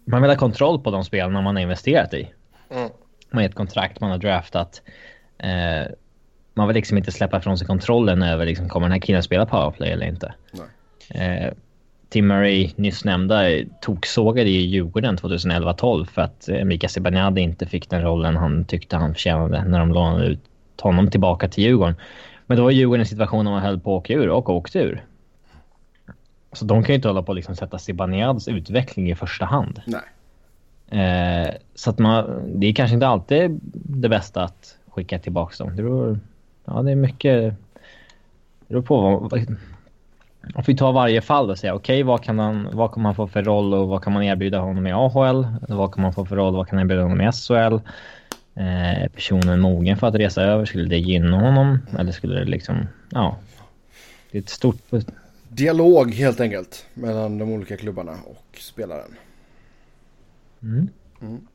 man 0.05 0.21
vill 0.21 0.31
ha 0.31 0.37
kontroll 0.37 0.79
på 0.79 0.91
de 0.91 1.05
spelarna 1.05 1.41
man 1.41 1.55
har 1.55 1.63
investerat 1.63 2.13
i. 2.13 2.31
Mm. 2.69 2.89
Man 3.29 3.41
har 3.41 3.49
ett 3.49 3.55
kontrakt 3.55 3.99
man 3.99 4.11
har 4.11 4.17
draftat. 4.17 4.81
Eh, 5.37 5.91
man 6.53 6.67
vill 6.67 6.75
liksom 6.75 6.97
inte 6.97 7.11
släppa 7.11 7.37
ifrån 7.37 7.57
sig 7.57 7.67
kontrollen 7.67 8.21
över 8.23 8.45
liksom, 8.45 8.69
kommer 8.69 8.87
den 8.87 8.91
här 8.91 8.99
killen 8.99 9.23
spela 9.23 9.45
powerplay 9.45 9.91
eller 9.91 10.05
inte. 10.05 10.33
Eh, 11.09 11.53
Tim 12.09 12.27
Murray, 12.27 12.71
nyss 12.75 13.05
nämnda, 13.05 13.41
toksågade 13.81 14.49
ju 14.49 14.59
Djurgården 14.59 15.17
2011-12 15.17 16.05
för 16.05 16.21
att 16.21 16.49
eh, 16.49 16.65
Mika 16.65 16.89
Zibanejad 16.89 17.37
inte 17.37 17.65
fick 17.65 17.89
den 17.89 18.01
rollen 18.01 18.37
han 18.37 18.65
tyckte 18.65 18.97
han 18.97 19.13
förtjänade 19.13 19.63
när 19.63 19.79
de 19.79 19.93
lånade 19.93 20.25
ut 20.25 20.39
honom 20.81 21.09
tillbaka 21.09 21.47
till 21.47 21.63
Djurgården. 21.63 21.95
Men 22.45 22.57
då 22.57 22.63
var 22.63 22.71
Djurgården 22.71 23.01
i 23.01 23.03
en 23.03 23.07
situation 23.07 23.45
där 23.45 23.51
man 23.51 23.61
höll 23.61 23.79
på 23.79 23.97
att 23.97 24.01
åka 24.01 24.13
ur 24.13 24.29
och 24.29 24.49
åkte 24.49 24.79
ur. 24.79 25.03
Så 26.53 26.65
de 26.65 26.83
kan 26.83 26.93
ju 26.93 26.95
inte 26.95 27.07
hålla 27.07 27.23
på 27.23 27.31
att 27.31 27.35
liksom 27.35 27.55
sätta 27.55 27.79
Zibanejads 27.79 28.47
utveckling 28.47 29.11
i 29.11 29.15
första 29.15 29.45
hand. 29.45 29.81
Nej. 29.85 30.01
Eh, 31.01 31.53
så 31.75 31.89
att 31.89 31.99
man, 31.99 32.41
det 32.59 32.67
är 32.67 32.73
kanske 32.73 32.93
inte 32.93 33.07
alltid 33.07 33.59
det 33.73 34.09
bästa 34.09 34.43
att 34.43 34.77
skicka 34.87 35.19
tillbaka 35.19 35.63
dem. 35.63 35.75
Det 35.75 35.83
beror, 35.83 36.19
ja, 36.65 36.81
det 36.81 36.91
är 36.91 36.95
mycket... 36.95 37.53
Det 38.67 38.73
beror 38.73 38.81
på 38.81 39.17
vad... 39.31 39.57
Man 40.53 40.63
får 40.63 40.71
ju 40.71 40.77
ta 40.77 40.91
varje 40.91 41.21
fall 41.21 41.49
och 41.49 41.57
säga 41.57 41.73
okej, 41.73 41.95
okay, 41.95 42.03
vad, 42.03 42.23
kan 42.23 42.39
han, 42.39 42.69
vad 42.73 42.93
kan 42.93 43.03
man 43.03 43.15
få 43.15 43.27
för 43.27 43.43
roll 43.43 43.73
och 43.73 43.87
vad 43.87 44.03
kan 44.03 44.13
man 44.13 44.23
erbjuda 44.23 44.59
honom 44.59 44.87
i 44.87 44.91
AHL? 44.91 45.47
Vad 45.67 45.93
kan 45.93 46.01
man 46.01 46.13
få 46.13 46.25
för 46.25 46.35
roll 46.35 46.53
och 46.53 46.57
vad 46.57 46.67
kan 46.67 46.75
man 46.75 46.85
erbjuda 46.85 47.01
honom 47.01 47.21
i 47.21 47.31
SHL? 47.31 47.79
Eh, 48.55 49.11
personen 49.13 49.59
mogen 49.59 49.97
för 49.97 50.07
att 50.07 50.15
resa 50.15 50.43
över? 50.43 50.65
Skulle 50.65 50.89
det 50.89 50.97
gynna 50.97 51.39
honom? 51.39 51.79
Eller 51.99 52.11
skulle 52.11 52.39
det 52.39 52.45
liksom... 52.45 52.87
Ja. 53.09 53.37
Det 54.31 54.37
är 54.37 54.41
ett 54.41 54.49
stort... 54.49 54.77
Dialog 55.49 56.13
helt 56.13 56.39
enkelt 56.39 56.85
mellan 56.93 57.37
de 57.37 57.51
olika 57.51 57.77
klubbarna 57.77 58.11
och 58.25 58.57
spelaren. 58.59 59.15
Mm. 60.63 60.89
Mm. 61.21 61.47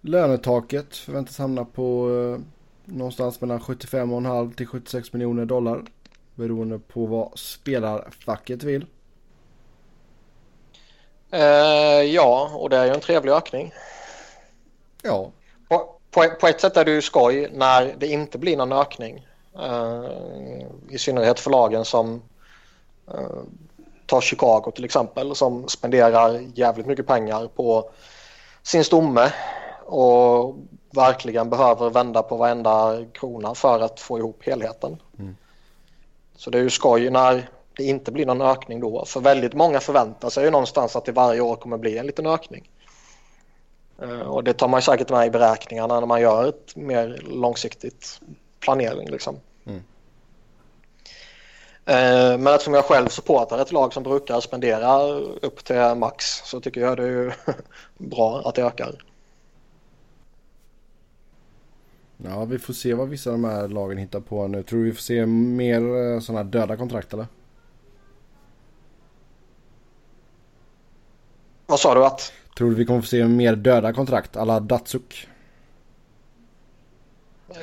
Lönetaket 0.00 0.96
förväntas 0.96 1.38
hamna 1.38 1.64
på 1.64 2.10
eh, 2.10 2.42
någonstans 2.94 3.40
mellan 3.40 3.60
75,5 3.60 4.54
till 4.54 4.66
76 4.66 5.12
miljoner 5.12 5.44
dollar. 5.44 5.82
Beroende 6.36 6.78
på 6.78 7.06
vad 7.06 7.38
spelarfacket 7.38 8.62
vill. 8.62 8.86
Eh, 11.30 12.02
ja, 12.02 12.50
och 12.54 12.70
det 12.70 12.76
är 12.76 12.84
ju 12.84 12.90
en 12.90 13.00
trevlig 13.00 13.32
ökning. 13.32 13.72
Ja. 15.02 15.30
På, 15.68 15.98
på, 16.10 16.24
på, 16.40 16.46
ett 16.46 16.60
sätt 16.60 16.76
är 16.76 16.84
det 16.84 16.90
ju 16.90 17.02
skoj 17.02 17.50
när 17.52 17.94
det 17.98 18.06
inte 18.06 18.38
blir 18.38 18.56
någon 18.56 18.72
ökning. 18.72 19.26
Eh, 19.58 20.04
I 20.88 20.98
synnerhet 20.98 21.40
för 21.40 21.50
lagen 21.50 21.84
som 21.84 22.22
eh, 23.08 23.42
tar 24.06 24.20
Chicago 24.20 24.72
till 24.74 24.84
exempel 24.84 25.34
som 25.34 25.68
spenderar 25.68 26.40
jävligt 26.54 26.86
mycket 26.86 27.06
pengar 27.06 27.48
på 27.48 27.90
sin 28.62 28.84
stomme 28.84 29.32
och 29.84 30.56
verkligen 30.90 31.50
behöver 31.50 31.90
vända 31.90 32.22
på 32.22 32.36
varenda 32.36 33.04
krona 33.12 33.54
för 33.54 33.80
att 33.80 34.00
få 34.00 34.18
ihop 34.18 34.46
helheten. 34.46 35.02
Mm. 35.18 35.36
Så 36.36 36.50
det 36.50 36.58
är 36.58 36.62
ju 36.62 36.70
skoj 36.70 37.10
när 37.10 37.48
det 37.76 37.84
inte 37.84 38.12
blir 38.12 38.26
någon 38.26 38.40
ökning 38.42 38.80
då. 38.80 39.04
För 39.04 39.20
väldigt 39.20 39.54
många 39.54 39.80
förväntar 39.80 40.30
sig 40.30 40.44
ju 40.44 40.50
någonstans 40.50 40.96
att 40.96 41.04
det 41.04 41.12
varje 41.12 41.40
år 41.40 41.56
kommer 41.56 41.78
bli 41.78 41.98
en 41.98 42.06
liten 42.06 42.26
ökning. 42.26 42.70
Eh, 44.02 44.20
och 44.20 44.44
det 44.44 44.52
tar 44.52 44.68
man 44.68 44.82
säkert 44.82 45.10
med 45.10 45.26
i 45.26 45.30
beräkningarna 45.30 46.00
när 46.00 46.06
man 46.06 46.20
gör 46.20 46.48
ett 46.48 46.76
mer 46.76 47.22
långsiktigt 47.28 48.20
planering. 48.60 49.08
Liksom. 49.08 49.40
Mm. 49.66 49.82
Eh, 51.86 52.38
men 52.38 52.46
eftersom 52.46 52.74
jag 52.74 52.84
själv 52.84 53.08
supportar 53.08 53.58
ett 53.58 53.72
lag 53.72 53.92
som 53.92 54.02
brukar 54.02 54.40
spendera 54.40 55.08
upp 55.42 55.64
till 55.64 55.94
max 55.96 56.24
så 56.44 56.60
tycker 56.60 56.80
jag 56.80 56.96
det 56.96 57.08
är 57.08 57.36
bra 57.98 58.42
att 58.44 58.54
det 58.54 58.62
ökar. 58.62 59.02
Ja, 62.16 62.44
vi 62.44 62.58
får 62.58 62.72
se 62.72 62.94
vad 62.94 63.08
vissa 63.08 63.30
av 63.30 63.34
de 63.34 63.44
här 63.44 63.68
lagen 63.68 63.98
hittar 63.98 64.20
på 64.20 64.46
nu. 64.46 64.62
Tror 64.62 64.78
du 64.78 64.84
vi 64.84 64.92
får 64.92 65.02
se 65.02 65.26
mer 65.26 65.80
sådana 66.20 66.42
här 66.42 66.50
döda 66.50 66.76
kontrakt 66.76 67.12
eller? 67.12 67.26
Vad 71.66 71.80
sa 71.80 71.94
du 71.94 72.06
att? 72.06 72.32
Tror 72.56 72.70
du 72.70 72.76
vi 72.76 72.84
kommer 72.84 73.00
få 73.00 73.06
se 73.06 73.24
mer 73.24 73.56
döda 73.56 73.92
kontrakt 73.92 74.36
alla 74.36 74.60
Datsuk? 74.60 75.28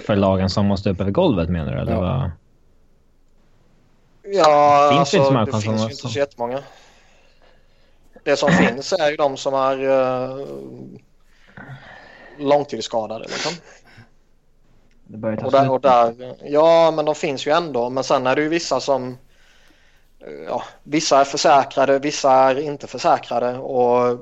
För 0.05 0.15
lagen 0.15 0.49
som 0.49 0.65
måste 0.65 0.89
upp 0.89 1.01
över 1.01 1.11
golvet 1.11 1.49
menar 1.49 1.75
du? 1.75 1.81
Eller 1.81 1.91
ja. 1.91 2.01
vad? 2.01 2.31
Ja, 4.23 4.89
finns 4.91 4.99
alltså, 4.99 5.33
det, 5.33 5.39
inte 5.39 5.51
det 5.51 5.61
finns 5.61 5.79
ju 5.79 5.83
inte 5.83 5.95
så 5.95 6.19
jättemånga. 6.19 6.59
Det 8.23 8.37
som 8.37 8.51
finns 8.67 8.93
är 8.93 9.11
ju 9.11 9.15
de 9.15 9.37
som 9.37 9.53
är 9.53 9.83
uh, 9.83 10.47
långtidsskadade. 12.37 13.23
Liksom. 13.23 13.51
Det 15.05 15.17
börjar 15.17 15.37
ta 15.37 15.45
och 15.45 15.51
där, 15.51 15.71
och 15.71 15.81
där, 15.81 16.35
ja, 16.43 16.91
men 16.91 17.05
de 17.05 17.15
finns 17.15 17.47
ju 17.47 17.51
ändå. 17.51 17.89
Men 17.89 18.03
sen 18.03 18.27
är 18.27 18.35
det 18.35 18.41
ju 18.41 18.49
vissa 18.49 18.79
som... 18.79 19.17
Ja, 20.47 20.63
vissa 20.83 21.19
är 21.19 21.23
försäkrade, 21.23 21.99
vissa 21.99 22.31
är 22.31 22.59
inte 22.59 22.87
försäkrade. 22.87 23.57
Och 23.57 24.19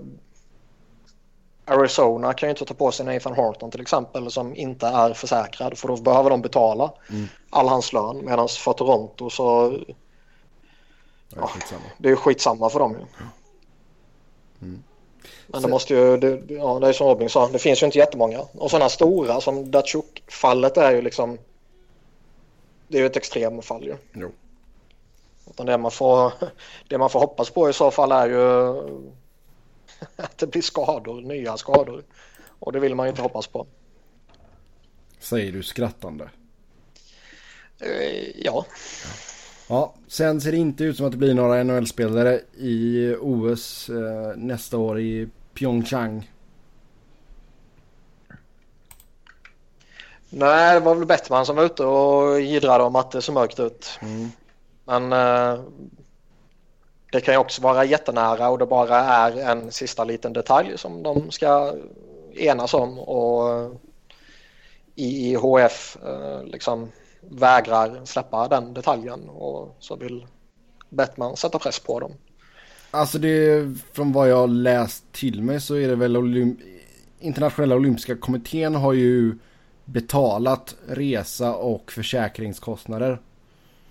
Arizona 1.66 2.34
kan 2.34 2.48
ju 2.48 2.52
inte 2.52 2.66
ta 2.66 2.74
på 2.74 2.92
sig 2.92 3.06
Nathan 3.06 3.34
Horton 3.34 3.72
till 3.72 3.82
exempel 3.82 4.32
som 4.32 4.56
inte 4.56 4.88
är 4.88 5.14
försäkrad. 5.14 5.78
För 5.78 5.88
då 5.88 5.98
behöver 5.98 6.30
de 6.30 6.42
betala 6.42 6.94
Mm. 7.10 7.28
all 7.50 7.68
hans 7.68 7.94
lön. 7.94 8.26
Medan 8.26 8.48
för 8.48 8.74
Toronto 8.74 9.30
så... 9.30 9.78
Ja. 11.36 11.50
Det 11.98 12.08
är 12.08 12.12
ju 12.12 12.16
skitsamma 12.16 12.70
för 12.70 12.80
dem 12.80 12.92
ju. 12.92 13.06
Mm. 14.62 14.84
Men 15.48 15.62
Så- 15.62 15.68
det 15.68 15.72
måste 15.72 15.94
ju, 15.94 16.18
det, 16.18 16.54
ja 16.54 16.80
det 16.80 16.88
är 16.88 16.94
som 16.94 17.08
Robin 17.08 17.30
sa, 17.30 17.48
det 17.48 17.60
finns 17.60 17.82
ju 17.82 17.86
inte 17.86 17.98
jättemånga. 17.98 18.40
Och 18.54 18.72
sådana 18.72 18.90
stora 18.90 19.42
som 19.42 19.72
Datsjuk-fallet 19.72 20.78
är 20.78 20.92
ju 20.92 21.02
liksom, 21.02 21.38
det 22.88 22.98
är 22.98 23.02
ju 23.02 23.06
ett 23.08 23.18
extremfall 23.18 23.84
ju. 23.86 23.96
Jo. 24.14 24.32
Utan 25.50 25.66
det 25.66 25.78
man, 25.78 25.92
får, 25.92 26.34
det 26.88 26.98
man 26.98 27.10
får 27.10 27.20
hoppas 27.20 27.50
på 27.50 27.70
i 27.70 27.74
så 27.74 27.92
fall 27.92 28.12
är 28.12 28.28
ju 28.30 28.70
att 30.16 30.38
det 30.38 30.48
blir 30.48 30.62
skador, 30.62 31.22
nya 31.22 31.58
skador. 31.58 32.04
Och 32.60 32.72
det 32.72 32.80
vill 32.80 32.96
man 32.96 33.06
ju 33.06 33.10
inte 33.10 33.22
hoppas 33.22 33.48
på. 33.48 33.66
Säger 35.20 35.52
du 35.52 35.64
skrattande. 35.64 36.30
Eh, 37.80 38.30
Ja, 38.44 38.66
Ja, 39.72 39.94
sen 40.08 40.42
ser 40.42 40.52
det 40.52 40.58
inte 40.58 40.84
ut 40.84 40.98
som 40.98 41.06
att 41.06 41.12
det 41.12 41.18
blir 41.18 41.34
några 41.34 41.64
NHL-spelare 41.64 42.40
i 42.58 43.16
OS 43.22 43.90
eh, 43.90 44.38
nästa 44.38 44.78
år 44.78 45.00
i 45.00 45.30
Pyeongchang. 45.54 46.32
nej 50.30 50.74
det 50.74 50.80
var 50.80 50.96
väl 50.96 51.06
Bettman 51.06 51.46
som 51.46 51.56
var 51.56 51.64
ute 51.64 51.84
och 51.84 52.42
jiddrade 52.42 52.84
om 52.84 52.96
att 52.96 53.12
det 53.12 53.22
såg 53.22 53.36
mörkt 53.36 53.60
ut. 53.60 54.00
Mm. 54.02 54.32
Men 54.86 55.14
eh, 55.14 55.64
det 57.12 57.22
kan 57.22 57.34
ju 57.34 57.38
också 57.38 57.62
vara 57.62 57.86
jättenära 57.86 58.50
och 58.50 58.58
det 58.58 58.66
bara 58.66 58.98
är 58.98 59.38
en 59.38 59.72
sista 59.72 60.04
liten 60.04 60.34
detalj 60.34 60.78
som 60.78 61.04
de 61.04 61.32
ska 61.32 61.74
enas 62.34 62.74
om 62.74 63.00
och 63.00 63.54
eh, 63.54 63.72
IIHF 64.96 65.98
eh, 66.06 66.44
liksom 66.44 66.90
vägrar 67.30 68.06
släppa 68.06 68.48
den 68.48 68.74
detaljen 68.74 69.30
och 69.30 69.76
så 69.80 69.96
vill 69.96 70.28
Bettman 70.90 71.38
sätta 71.38 71.60
press 71.60 71.80
på 71.80 72.00
dem. 72.00 72.12
Alltså 72.92 73.18
det, 73.18 73.68
från 73.94 74.12
vad 74.12 74.30
jag 74.30 74.50
läst 74.50 75.12
till 75.12 75.42
mig 75.42 75.62
så 75.62 75.76
är 75.76 75.88
det 75.88 75.96
väl 75.96 76.18
Olymp 76.18 76.60
Internationella 77.20 77.76
Olympiska 77.76 78.16
Kommittén 78.16 78.76
har 78.76 78.94
ju 78.94 79.38
betalat 79.86 80.76
resa 80.88 81.56
och 81.56 81.92
försäkringskostnader. 81.92 83.20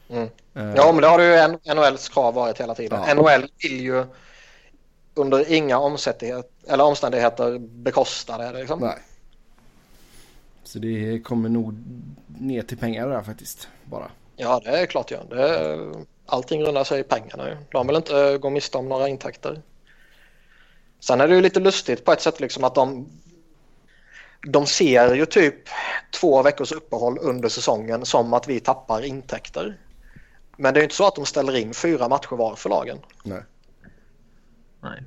Mm. 0.08 0.28
Eh, 0.54 0.74
Ja, 0.76 0.92
men 0.92 1.00
det 1.00 1.06
har 1.08 1.18
det 1.18 1.24
ju 1.24 1.74
NHLs 1.74 2.08
krav 2.08 2.34
varit 2.34 2.60
hela 2.60 2.74
tiden. 2.74 3.00
Ja. 3.06 3.14
NHL 3.14 3.46
vill 3.62 3.80
ju 3.80 4.04
under 5.14 5.52
inga 5.52 5.78
omständigheter 5.78 7.58
bekosta 7.58 8.38
det. 8.38 8.52
Liksom. 8.58 8.80
Nej. 8.80 8.98
Så 10.64 10.78
det 10.78 11.20
kommer 11.24 11.48
nog 11.48 11.74
ner 12.38 12.62
till 12.62 12.78
pengar 12.78 13.08
där 13.08 13.22
faktiskt. 13.22 13.68
Bara. 13.84 14.10
Ja, 14.36 14.60
det 14.64 14.70
är 14.70 14.86
klart. 14.86 15.10
Ja. 15.10 15.18
Det, 15.30 15.78
allting 16.26 16.60
grundar 16.60 16.84
sig 16.84 17.00
i 17.00 17.02
pengarna. 17.02 17.56
De 17.72 17.86
vill 17.86 17.96
inte 17.96 18.38
gå 18.38 18.50
miste 18.50 18.78
om 18.78 18.88
några 18.88 19.08
intäkter. 19.08 19.62
Sen 21.00 21.20
är 21.20 21.28
det 21.28 21.34
ju 21.34 21.40
lite 21.40 21.60
lustigt 21.60 22.04
på 22.04 22.12
ett 22.12 22.20
sätt 22.20 22.40
liksom 22.40 22.64
att 22.64 22.74
de, 22.74 23.08
de 24.46 24.66
ser 24.66 25.14
ju 25.14 25.26
typ 25.26 25.54
två 26.20 26.42
veckors 26.42 26.72
uppehåll 26.72 27.18
under 27.20 27.48
säsongen 27.48 28.06
som 28.06 28.32
att 28.32 28.48
vi 28.48 28.60
tappar 28.60 29.04
intäkter. 29.04 29.78
Men 30.56 30.74
det 30.74 30.78
är 30.78 30.82
ju 30.82 30.84
inte 30.84 30.96
så 30.96 31.06
att 31.06 31.14
de 31.14 31.26
ställer 31.26 31.56
in 31.56 31.74
fyra 31.74 32.08
matcher 32.08 32.36
var 32.36 32.56
för 32.56 32.70
lagen. 32.70 32.98
Nej. 33.22 33.42
Nej. 34.80 35.02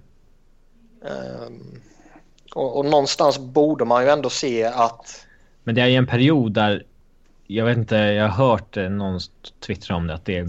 Ehm, 1.06 1.82
och, 2.56 2.78
och 2.78 2.86
någonstans 2.86 3.40
borde 3.40 3.86
man 3.86 4.04
ju 4.04 4.10
ändå 4.10 4.30
se 4.30 4.64
att 4.64 5.26
Men 5.64 5.76
det 5.76 5.82
är 5.82 5.88
ju 5.88 5.96
en 5.96 6.08
period 6.08 6.52
där... 6.52 6.84
Jag 7.48 7.66
vet 7.66 7.78
inte, 7.78 7.96
jag 7.96 8.28
har 8.28 8.48
hört 8.48 8.78
eh, 8.78 8.90
någon 8.90 9.20
twittra 9.66 9.96
om 9.96 10.08
det. 10.08 10.14
Att 10.14 10.26
det 10.26 10.48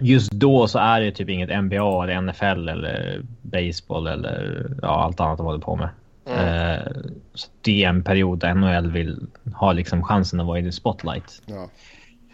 just 0.00 0.32
då 0.32 0.68
så 0.68 0.78
är 0.78 1.00
det 1.00 1.12
typ 1.12 1.28
inget 1.28 1.64
NBA 1.64 2.04
eller 2.04 2.20
NFL 2.20 2.68
eller 2.68 3.22
baseball 3.42 4.06
eller 4.06 4.66
ja, 4.82 5.04
allt 5.04 5.20
annat 5.20 5.38
de 5.38 5.46
håller 5.46 5.58
på 5.58 5.76
med. 5.76 5.88
Mm. 6.26 6.38
Eh, 6.38 6.92
så 7.34 7.48
det 7.60 7.84
är 7.84 7.88
en 7.88 8.04
period 8.04 8.38
där 8.38 8.54
NHL 8.54 8.90
vill 8.90 9.26
ha 9.54 9.72
liksom 9.72 10.04
chansen 10.04 10.40
att 10.40 10.46
vara 10.46 10.58
i 10.58 10.62
the 10.62 10.72
spotlight. 10.72 11.42
Ja. 11.46 11.68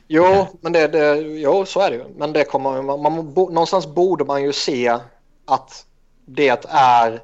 Jo, 0.08 0.46
men 0.61 0.72
det, 0.72 0.88
det, 0.88 1.16
jo, 1.16 1.64
så 1.66 1.80
är 1.80 1.90
det 1.90 1.96
ju. 1.96 2.04
Men 2.16 2.32
det 2.32 2.44
kommer, 2.44 2.82
man, 2.82 3.02
man, 3.02 3.34
bo, 3.34 3.48
någonstans 3.48 3.87
borde 3.87 4.24
man 4.24 4.42
ju 4.42 4.52
se 4.52 4.98
att 5.46 5.87
det 6.26 6.66
är 6.68 7.20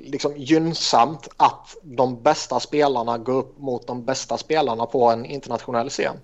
liksom 0.00 0.36
gynnsamt 0.36 1.28
att 1.36 1.76
de 1.82 2.22
bästa 2.22 2.60
spelarna 2.60 3.18
går 3.18 3.34
upp 3.34 3.58
mot 3.58 3.86
de 3.86 4.04
bästa 4.04 4.38
spelarna 4.38 4.86
på 4.86 5.10
en 5.10 5.24
internationell 5.24 5.90
scen. 5.90 6.16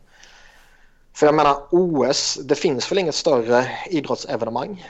För 1.15 1.27
jag 1.27 1.35
menar 1.35 1.57
OS, 1.71 2.39
det 2.45 2.55
finns 2.55 2.91
väl 2.91 2.99
inget 2.99 3.15
större 3.15 3.67
idrottsevenemang? 3.91 4.87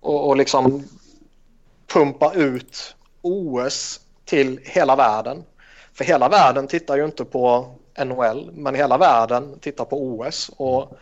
Och, 0.00 0.28
och 0.28 0.36
liksom 0.36 0.84
pumpa 1.86 2.32
ut 2.32 2.96
OS 3.22 4.00
till 4.24 4.60
hela 4.64 4.96
världen. 4.96 5.44
För 5.92 6.04
hela 6.04 6.28
världen 6.28 6.66
tittar 6.66 6.96
ju 6.96 7.04
inte 7.04 7.24
på 7.24 7.74
NHL, 8.04 8.50
men 8.52 8.74
hela 8.74 8.98
världen 8.98 9.58
tittar 9.60 9.84
på 9.84 10.02
OS. 10.02 10.50
Och 10.56 10.98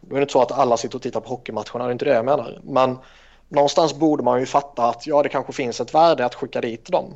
det 0.00 0.16
är 0.16 0.20
inte 0.20 0.32
så 0.32 0.42
att 0.42 0.52
alla 0.52 0.76
sitter 0.76 0.96
och 0.96 1.02
tittar 1.02 1.20
på 1.20 1.28
hockeymatcherna, 1.28 1.84
det 1.84 1.90
är 1.90 1.92
inte 1.92 2.04
det 2.04 2.14
jag 2.14 2.24
menar. 2.24 2.60
Men 2.64 2.98
någonstans 3.48 3.94
borde 3.94 4.22
man 4.22 4.40
ju 4.40 4.46
fatta 4.46 4.88
att 4.88 5.06
ja, 5.06 5.22
det 5.22 5.28
kanske 5.28 5.52
finns 5.52 5.80
ett 5.80 5.94
värde 5.94 6.24
att 6.24 6.34
skicka 6.34 6.60
dit 6.60 6.86
dem. 6.86 7.14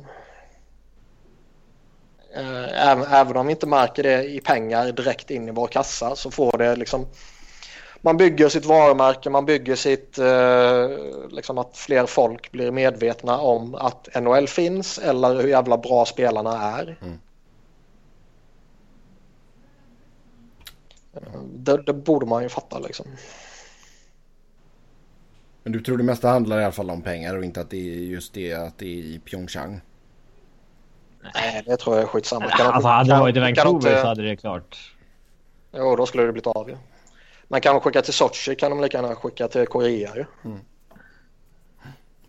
Eh, 2.35 2.89
Även, 2.89 3.03
även 3.03 3.37
om 3.37 3.47
vi 3.47 3.51
inte 3.51 3.67
märker 3.67 4.03
det 4.03 4.23
i 4.23 4.39
pengar 4.39 4.91
direkt 4.91 5.31
in 5.31 5.47
i 5.47 5.51
vår 5.51 5.67
kassa 5.67 6.15
så 6.15 6.31
får 6.31 6.57
det 6.57 6.75
liksom 6.75 7.07
man 8.01 8.17
bygger 8.17 8.49
sitt 8.49 8.65
varumärke, 8.65 9.29
man 9.29 9.45
bygger 9.45 9.75
sitt, 9.75 10.17
eh, 10.17 10.89
liksom 11.29 11.57
att 11.57 11.77
fler 11.77 12.05
folk 12.05 12.51
blir 12.51 12.71
medvetna 12.71 13.37
om 13.39 13.75
att 13.75 14.07
NHL 14.21 14.47
finns 14.47 14.97
eller 14.97 15.35
hur 15.41 15.47
jävla 15.47 15.77
bra 15.77 16.05
spelarna 16.05 16.61
är. 16.79 16.97
Mm. 17.01 17.19
Eh, 21.13 21.41
Det, 21.53 21.83
det 21.83 21.93
borde 21.93 22.25
man 22.25 22.43
ju 22.43 22.49
fatta 22.49 22.79
liksom. 22.79 23.05
Men 25.69 25.77
du 25.77 25.83
tror 25.83 25.97
det 25.97 26.03
mesta 26.03 26.29
handlar 26.29 26.59
i 26.59 26.63
alla 26.63 26.71
fall 26.71 26.89
om 26.89 27.01
pengar 27.01 27.37
och 27.37 27.43
inte 27.45 27.61
att 27.61 27.69
det 27.69 27.77
är 27.77 27.95
just 27.99 28.33
det 28.33 28.53
att 28.53 28.77
det 28.77 28.85
är 28.85 28.89
i 29.03 29.19
Pyeongchang? 29.25 29.81
Nej, 31.33 31.63
det 31.65 31.77
tror 31.77 31.95
jag 31.95 32.03
är 32.03 32.07
skitsamma. 32.07 32.49
Kan 32.49 32.65
de- 32.65 32.71
Alltså 32.73 32.87
hade 32.87 33.03
det 33.05 33.09
kan- 33.11 33.19
varit 33.19 33.35
i 33.35 33.39
kan 33.39 33.43
Vancouver 33.43 33.89
inte- 33.89 34.01
så 34.01 34.07
hade 34.07 34.23
det 34.23 34.35
klart. 34.35 34.93
Jo, 35.73 35.95
då 35.95 36.05
skulle 36.05 36.23
det 36.23 36.31
blivit 36.31 36.47
av 36.47 36.69
ju. 36.69 36.77
Men 37.47 37.61
kan 37.61 37.73
de 37.75 37.81
skicka 37.81 38.01
till 38.01 38.13
Sochi 38.13 38.55
kan 38.55 38.71
de 38.71 38.81
lika 38.81 38.97
gärna 39.01 39.15
skicka 39.15 39.47
till 39.47 39.67
Korea 39.67 40.15
ju. 40.15 40.25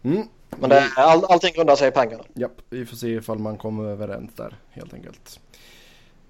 Mm. 0.02 0.28
Men 0.50 0.70
det, 0.70 0.84
all, 0.96 1.24
allting 1.24 1.52
grundar 1.54 1.76
sig 1.76 1.88
i 1.88 1.90
pengar. 1.90 2.20
Japp, 2.34 2.52
vi 2.70 2.86
får 2.86 2.96
se 2.96 3.08
ifall 3.08 3.38
man 3.38 3.56
kommer 3.58 3.84
överens 3.84 4.30
där 4.36 4.54
helt 4.70 4.94
enkelt. 4.94 5.40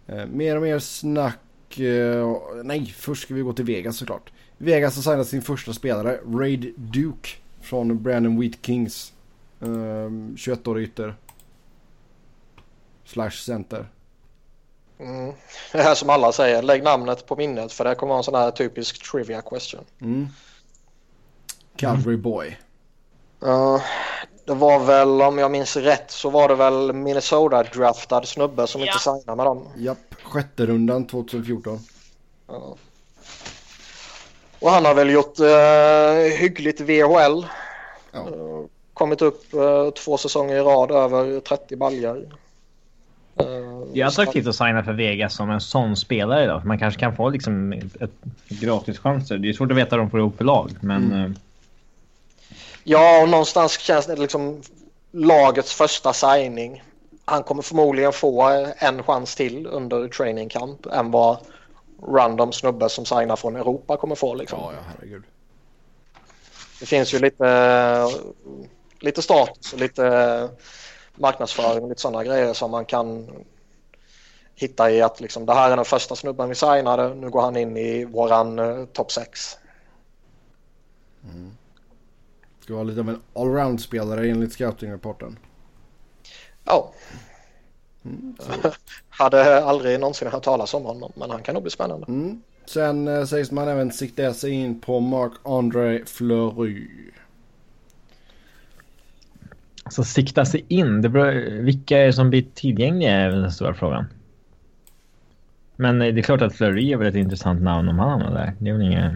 Eh, 0.06 0.26
mer 0.26 0.56
och 0.56 0.62
mer 0.62 0.78
snack. 0.78 1.78
Eh, 1.78 2.36
nej, 2.64 2.86
först 2.86 3.22
ska 3.22 3.34
vi 3.34 3.40
gå 3.42 3.52
till 3.52 3.64
Vegas 3.64 3.96
såklart. 3.96 4.32
Vegas 4.62 4.96
har 4.96 5.02
signat 5.02 5.28
sin 5.28 5.42
första 5.42 5.72
spelare, 5.72 6.20
Raid 6.26 6.74
Duke 6.76 7.28
från 7.60 8.02
Brandon 8.02 8.40
Wheat 8.40 8.52
Kings. 8.62 9.12
Eh, 9.60 9.66
21-årig 9.66 10.84
ytter. 10.84 11.16
Slash 13.04 13.30
center. 13.30 13.88
Mm. 14.98 15.34
Det 15.72 15.82
här 15.82 15.94
som 15.94 16.10
alla 16.10 16.32
säger, 16.32 16.62
lägg 16.62 16.82
namnet 16.82 17.26
på 17.26 17.36
minnet 17.36 17.72
för 17.72 17.84
det 17.84 17.94
kommer 17.94 18.08
vara 18.08 18.18
en 18.18 18.24
sån 18.24 18.34
här 18.34 18.50
typisk 18.50 19.10
trivia 19.10 19.42
question. 19.42 19.84
Mm. 20.00 20.28
Calgary 21.76 22.16
Boy. 22.16 22.58
Ja, 23.40 23.82
det 24.44 24.54
var 24.54 24.84
väl, 24.84 25.22
om 25.22 25.38
jag 25.38 25.50
minns 25.50 25.76
rätt, 25.76 26.10
så 26.10 26.30
var 26.30 26.48
det 26.48 26.54
väl 26.54 26.92
Minnesota-draftad 26.92 28.22
snubbe 28.26 28.66
som 28.66 28.80
inte 28.80 28.98
signade 28.98 29.36
med 29.36 29.46
dem. 29.46 29.68
Japp, 29.76 30.14
sjätte 30.22 30.66
rundan 30.66 31.06
2014. 31.06 31.78
Ja. 32.46 32.76
Och 34.60 34.70
han 34.70 34.84
har 34.84 34.94
väl 34.94 35.10
gjort 35.10 35.38
eh, 35.40 36.38
hyggligt 36.38 36.80
VHL. 36.80 37.46
Ja. 38.12 38.18
Eh, 38.18 38.64
kommit 38.94 39.22
upp 39.22 39.54
eh, 39.54 39.90
två 39.90 40.18
säsonger 40.18 40.56
i 40.56 40.60
rad 40.60 40.90
över 40.90 41.40
30 41.40 41.76
baljor. 41.76 42.16
Eh, 43.36 43.46
Det 43.92 44.00
är 44.00 44.06
attraktivt 44.06 44.46
att 44.46 44.56
signa 44.56 44.84
för 44.84 44.92
Vegas 44.92 45.34
som 45.34 45.50
en 45.50 45.60
sån 45.60 45.96
spelare 45.96 46.44
idag. 46.44 46.64
Man 46.66 46.78
kanske 46.78 47.00
kan 47.00 47.16
få 47.16 47.28
liksom 47.28 47.72
ett 47.72 48.10
gratischanser. 48.48 49.38
Det 49.38 49.48
är 49.48 49.52
svårt 49.52 49.70
att 49.70 49.76
veta 49.76 49.96
vad 49.96 50.06
de 50.06 50.10
får 50.10 50.20
ihop 50.20 50.36
för 50.36 50.44
lag. 50.44 50.70
Men 50.80 51.12
eh, 51.12 51.30
Ja, 52.84 53.22
och 53.22 53.28
någonstans 53.28 53.78
känns 53.78 54.06
det 54.06 54.16
liksom 54.16 54.62
lagets 55.12 55.74
första 55.74 56.12
signing. 56.12 56.82
Han 57.24 57.42
kommer 57.42 57.62
förmodligen 57.62 58.12
få 58.12 58.42
en 58.78 59.02
chans 59.02 59.34
till 59.34 59.66
under 59.66 60.08
training 60.08 60.48
camp 60.48 60.86
än 60.86 61.10
vad 61.10 61.36
random 62.08 62.52
snubbe 62.52 62.88
som 62.88 63.04
signar 63.04 63.36
från 63.36 63.56
Europa 63.56 63.96
kommer 63.96 64.14
få. 64.14 64.34
Liksom. 64.34 64.58
Ja, 64.58 64.72
ja, 64.72 64.78
herregud. 64.88 65.22
Det 66.80 66.86
finns 66.86 67.14
ju 67.14 67.18
lite, 67.18 68.06
lite 69.00 69.22
status 69.22 69.72
och 69.72 69.78
lite 69.78 70.48
marknadsföring 71.14 71.82
och 71.82 71.88
lite 71.88 72.00
sådana 72.00 72.24
grejer 72.24 72.52
som 72.52 72.70
man 72.70 72.84
kan 72.84 73.30
hitta 74.54 74.90
i 74.90 75.02
att 75.02 75.20
liksom, 75.20 75.46
det 75.46 75.54
här 75.54 75.70
är 75.70 75.76
den 75.76 75.84
första 75.84 76.16
snubben 76.16 76.48
vi 76.48 76.54
signade. 76.54 77.14
Nu 77.14 77.30
går 77.30 77.42
han 77.42 77.56
in 77.56 77.76
i 77.76 78.04
våran 78.04 78.58
uh, 78.58 78.86
topp 78.86 79.12
6. 79.12 79.58
Ska 82.60 82.74
vara 82.74 82.84
lite 82.84 83.00
av 83.00 83.08
en 83.08 83.22
allround-spelare 83.34 84.28
enligt 84.28 84.52
scouting-rapporten. 84.52 85.38
Ja, 86.64 86.92
Mm. 88.04 88.34
hade 89.08 89.64
aldrig 89.64 90.00
någonsin 90.00 90.28
hört 90.28 90.42
talas 90.42 90.74
om 90.74 90.84
honom 90.84 91.12
men 91.14 91.30
han 91.30 91.42
kan 91.42 91.54
nog 91.54 91.62
bli 91.62 91.70
spännande. 91.70 92.06
Mm. 92.08 92.42
Sen 92.66 93.08
eh, 93.08 93.24
sägs 93.24 93.50
man 93.50 93.68
även 93.68 93.92
sikta 93.92 94.34
sig 94.34 94.50
in 94.50 94.80
på 94.80 95.00
Marc-André 95.00 96.04
Fleury. 96.06 96.88
så 99.92 100.04
sikta 100.04 100.44
sig 100.44 100.64
in. 100.68 101.02
Det 101.02 101.08
beror, 101.08 101.62
vilka 101.62 101.98
är 101.98 102.06
det 102.06 102.12
som 102.12 102.30
blir 102.30 102.44
tillgängliga 102.54 103.12
är 103.12 103.30
den 103.30 103.52
stora 103.52 103.74
frågan. 103.74 104.04
Men 105.76 106.02
eh, 106.02 106.14
det 106.14 106.20
är 106.20 106.22
klart 106.22 106.42
att 106.42 106.56
Fleury 106.56 106.92
är 106.92 106.96
väl 106.96 107.08
ett 107.08 107.14
intressant 107.14 107.62
namn 107.62 107.88
om 107.88 107.98
han 107.98 108.10
hamnar 108.10 108.30
där. 108.30 108.52
Det 108.58 108.70
är 108.70 108.72
väl 108.72 108.82
inget 108.82 109.12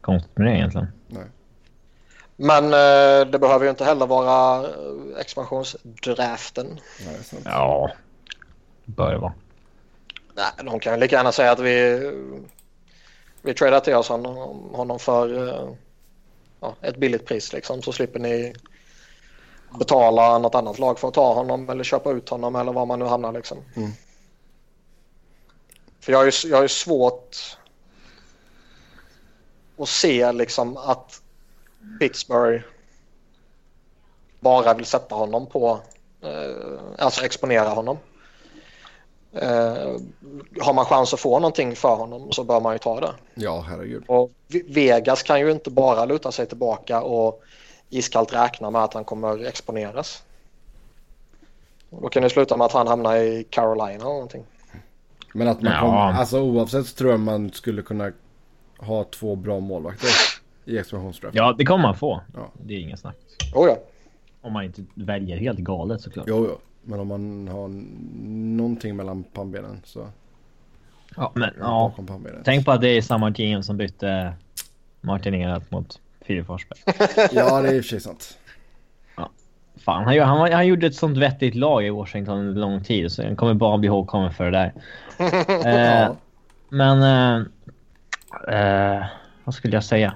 konstigt 0.00 0.38
med 0.38 0.46
det 0.46 0.56
egentligen. 0.56 0.88
Men 2.42 2.64
eh, 2.64 3.26
det 3.30 3.38
behöver 3.38 3.64
ju 3.64 3.70
inte 3.70 3.84
heller 3.84 4.06
vara 4.06 4.66
eh, 4.68 5.20
expansionsdraften. 5.20 6.80
Nej, 7.06 7.18
det. 7.30 7.36
Ja, 7.44 7.90
bör 8.84 9.12
det 9.12 9.18
vara. 9.18 9.32
Nej, 10.34 10.52
de 10.64 10.80
kan 10.80 10.92
ju 10.94 11.00
lika 11.00 11.16
gärna 11.16 11.32
säga 11.32 11.52
att 11.52 11.58
vi, 11.58 12.00
vi 13.42 13.54
tradar 13.54 13.80
till 13.80 13.94
oss 13.94 14.08
honom, 14.08 14.36
honom 14.74 14.98
för 14.98 15.48
eh, 15.48 15.74
ja, 16.60 16.74
ett 16.80 16.96
billigt 16.96 17.26
pris 17.26 17.52
liksom 17.52 17.82
så 17.82 17.92
slipper 17.92 18.20
ni 18.20 18.54
betala 19.78 20.38
något 20.38 20.54
annat 20.54 20.78
lag 20.78 20.98
för 20.98 21.08
att 21.08 21.14
ta 21.14 21.34
honom 21.34 21.70
eller 21.70 21.84
köpa 21.84 22.10
ut 22.10 22.28
honom 22.28 22.56
eller 22.56 22.72
var 22.72 22.86
man 22.86 22.98
nu 22.98 23.04
hamnar 23.04 23.32
liksom. 23.32 23.58
Mm. 23.76 23.90
För 26.00 26.12
jag 26.12 26.18
har 26.18 26.24
ju, 26.24 26.32
jag 26.44 26.56
har 26.56 26.62
ju 26.62 26.68
svårt 26.68 27.36
att 29.78 29.88
se 29.88 30.32
liksom 30.32 30.76
att 30.76 31.21
Pittsburgh 32.00 32.64
bara 34.40 34.74
vill 34.74 34.86
sätta 34.86 35.14
honom 35.14 35.46
på, 35.46 35.80
eh, 36.22 36.80
alltså 36.98 37.24
exponera 37.24 37.68
honom. 37.68 37.98
Eh, 39.32 39.96
har 40.60 40.72
man 40.74 40.84
chans 40.84 41.14
att 41.14 41.20
få 41.20 41.38
någonting 41.38 41.76
för 41.76 41.94
honom 41.96 42.32
så 42.32 42.44
bör 42.44 42.60
man 42.60 42.72
ju 42.72 42.78
ta 42.78 43.00
det. 43.00 43.12
Ja, 43.34 43.64
herregud. 43.68 44.04
Och 44.06 44.30
Ve- 44.48 44.62
Vegas 44.68 45.22
kan 45.22 45.40
ju 45.40 45.50
inte 45.50 45.70
bara 45.70 46.04
luta 46.04 46.32
sig 46.32 46.46
tillbaka 46.46 47.02
och 47.02 47.42
iskallt 47.90 48.32
räkna 48.34 48.70
med 48.70 48.82
att 48.84 48.94
han 48.94 49.04
kommer 49.04 49.44
exponeras. 49.46 50.22
Då 51.90 52.08
kan 52.08 52.22
det 52.22 52.30
sluta 52.30 52.56
med 52.56 52.64
att 52.64 52.72
han 52.72 52.86
hamnar 52.86 53.16
i 53.16 53.44
Carolina 53.50 53.84
eller 53.94 54.04
någonting. 54.04 54.44
Men 55.34 55.48
att 55.48 55.62
man 55.62 55.72
Ja. 55.72 55.80
kommer, 55.80 56.12
alltså 56.12 56.40
oavsett 56.40 56.86
så 56.86 56.94
tror 56.94 57.10
jag 57.10 57.20
man 57.20 57.52
skulle 57.52 57.82
kunna 57.82 58.12
ha 58.78 59.04
två 59.04 59.36
bra 59.36 59.60
målvakter 59.60 60.08
i 60.64 60.78
expansionsdraft. 60.78 61.36
Ja, 61.36 61.54
det 61.58 61.64
kommer 61.64 61.82
man 61.82 61.96
få. 61.96 62.20
Ja. 62.34 62.50
Det 62.62 62.74
är 62.74 62.78
inget 62.78 63.00
snack. 63.00 63.16
Oh 63.54 63.68
ja. 63.68 63.78
Om 64.40 64.52
man 64.52 64.64
inte 64.64 64.84
väljer 64.94 65.36
helt 65.36 65.58
galet 65.58 66.00
såklart. 66.00 66.26
Jo, 66.28 66.46
jo. 66.48 66.58
Men 66.82 67.00
om 67.00 67.08
man 67.08 67.48
har 67.48 67.68
någonting 68.56 68.96
mellan 68.96 69.22
pannbenen 69.22 69.80
så. 69.84 70.08
Ja, 71.16 71.32
men 71.34 71.50
ja. 71.60 71.94
Tänk 72.44 72.64
på 72.64 72.72
att 72.72 72.80
det 72.80 72.88
är 72.88 73.02
samma 73.02 73.30
GM 73.30 73.62
som 73.62 73.76
bytte 73.76 74.32
Martin 75.00 75.34
Erat 75.34 75.70
mot 75.70 76.00
Filip 76.20 76.46
Forsberg. 76.46 76.78
Ja, 77.32 77.62
det 77.62 77.68
är 77.68 77.74
i 77.74 77.80
och 77.80 77.84
för 77.84 77.88
sig 77.88 78.00
sant. 78.00 78.38
Fan, 79.84 80.04
han, 80.04 80.18
han, 80.18 80.52
han 80.52 80.66
gjorde 80.66 80.86
ett 80.86 80.94
sånt 80.94 81.18
vettigt 81.18 81.54
lag 81.54 81.86
i 81.86 81.90
Washington 81.90 82.38
under 82.38 82.60
lång 82.60 82.84
tid 82.84 83.12
så 83.12 83.22
han 83.22 83.36
kommer 83.36 83.54
bara 83.54 83.78
bli 83.78 83.86
ihågkommen 83.86 84.32
för 84.32 84.50
det 84.50 84.50
där. 84.50 84.72
eh, 86.06 86.12
men... 86.68 87.02
Eh, 87.02 87.46
eh, 88.48 89.04
vad 89.44 89.54
skulle 89.54 89.76
jag 89.76 89.84
säga? 89.84 90.14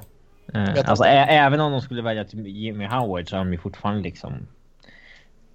Eh, 0.54 0.90
alltså, 0.90 1.04
även 1.04 1.60
om 1.60 1.72
de 1.72 1.80
skulle 1.80 2.02
välja 2.02 2.24
till 2.24 2.46
Jimmy 2.46 2.86
Howard 2.86 3.28
så 3.28 3.36
är 3.36 3.38
de 3.38 3.52
ju 3.52 3.58
fortfarande 3.58 4.02
liksom... 4.02 4.46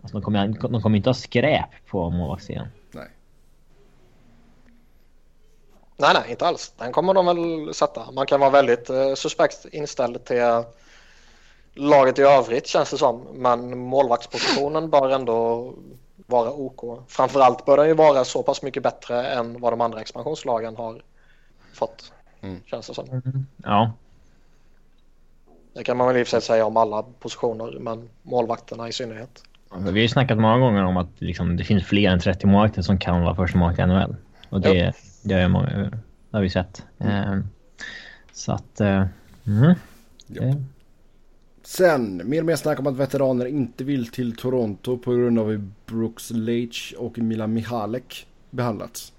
Alltså, 0.01 0.17
de, 0.17 0.23
kommer, 0.23 0.47
de 0.47 0.81
kommer 0.81 0.97
inte 0.97 1.09
ha 1.09 1.13
skräp 1.13 1.69
på 1.87 2.09
målvaktssidan. 2.09 2.67
Nej. 2.91 3.07
Nej, 5.97 6.11
nej, 6.13 6.31
inte 6.31 6.47
alls. 6.47 6.73
Den 6.77 6.91
kommer 6.91 7.13
de 7.13 7.25
väl 7.25 7.73
sätta. 7.73 8.11
Man 8.11 8.25
kan 8.25 8.39
vara 8.39 8.49
väldigt 8.49 8.89
eh, 8.89 9.13
suspekt 9.13 9.65
inställd 9.71 10.25
till 10.25 10.63
laget 11.73 12.19
i 12.19 12.21
övrigt 12.21 12.67
känns 12.67 12.91
det 12.91 12.97
som. 12.97 13.27
Men 13.33 13.77
målvaktspositionen 13.77 14.89
bör 14.89 15.09
ändå 15.09 15.73
vara 16.15 16.51
OK. 16.51 17.03
Framförallt 17.07 17.65
bör 17.65 17.77
den 17.77 17.87
ju 17.87 17.93
vara 17.93 18.25
så 18.25 18.43
pass 18.43 18.61
mycket 18.61 18.83
bättre 18.83 19.27
än 19.27 19.61
vad 19.61 19.73
de 19.73 19.81
andra 19.81 20.01
expansionslagen 20.01 20.75
har 20.75 21.01
fått. 21.73 22.13
Mm. 22.41 22.61
Känns 22.65 22.87
det 22.87 22.93
som. 22.93 23.09
Mm. 23.09 23.45
Ja. 23.57 23.91
Det 25.73 25.83
kan 25.83 25.97
man 25.97 26.07
väl 26.07 26.17
i 26.17 26.23
och 26.23 26.27
för 26.27 26.31
sig 26.31 26.41
säga 26.41 26.65
om 26.65 26.77
alla 26.77 27.03
positioner, 27.03 27.79
men 27.79 28.09
målvakterna 28.21 28.89
i 28.89 28.91
synnerhet. 28.91 29.43
Vi 29.77 29.89
har 29.89 29.97
ju 29.97 30.07
snackat 30.07 30.37
många 30.37 30.57
gånger 30.57 30.83
om 30.83 30.97
att 30.97 31.09
liksom, 31.17 31.57
det 31.57 31.63
finns 31.63 31.85
fler 31.85 32.09
än 32.09 32.19
30 32.19 32.47
målvakter 32.47 32.81
som 32.81 32.97
kan 32.97 33.21
vara 33.21 33.35
första 33.35 33.57
målvakt 33.57 33.79
i 33.79 33.85
NHL. 33.85 34.15
Och 34.49 34.61
det, 34.61 34.93
det, 35.23 35.33
är 35.33 35.47
många, 35.47 35.67
det 35.69 35.91
har 36.31 36.41
vi 36.41 36.49
sett. 36.49 36.85
Mm. 36.99 37.33
Eh, 37.33 37.43
så 38.31 38.51
att... 38.51 38.79
Mm, 38.79 39.75
Sen, 41.63 42.21
mer 42.25 42.39
och 42.39 42.45
mer 42.45 42.55
snack 42.55 42.79
om 42.79 42.87
att 42.87 42.95
veteraner 42.95 43.45
inte 43.45 43.83
vill 43.83 44.07
till 44.07 44.35
Toronto 44.35 44.97
på 44.97 45.11
grund 45.11 45.39
av 45.39 45.49
hur 45.49 45.69
Brooks 45.85 46.29
Leach 46.31 46.93
och 46.97 47.17
Milan 47.19 47.53
Mihalek 47.53 48.27
behandlats. 48.49 49.13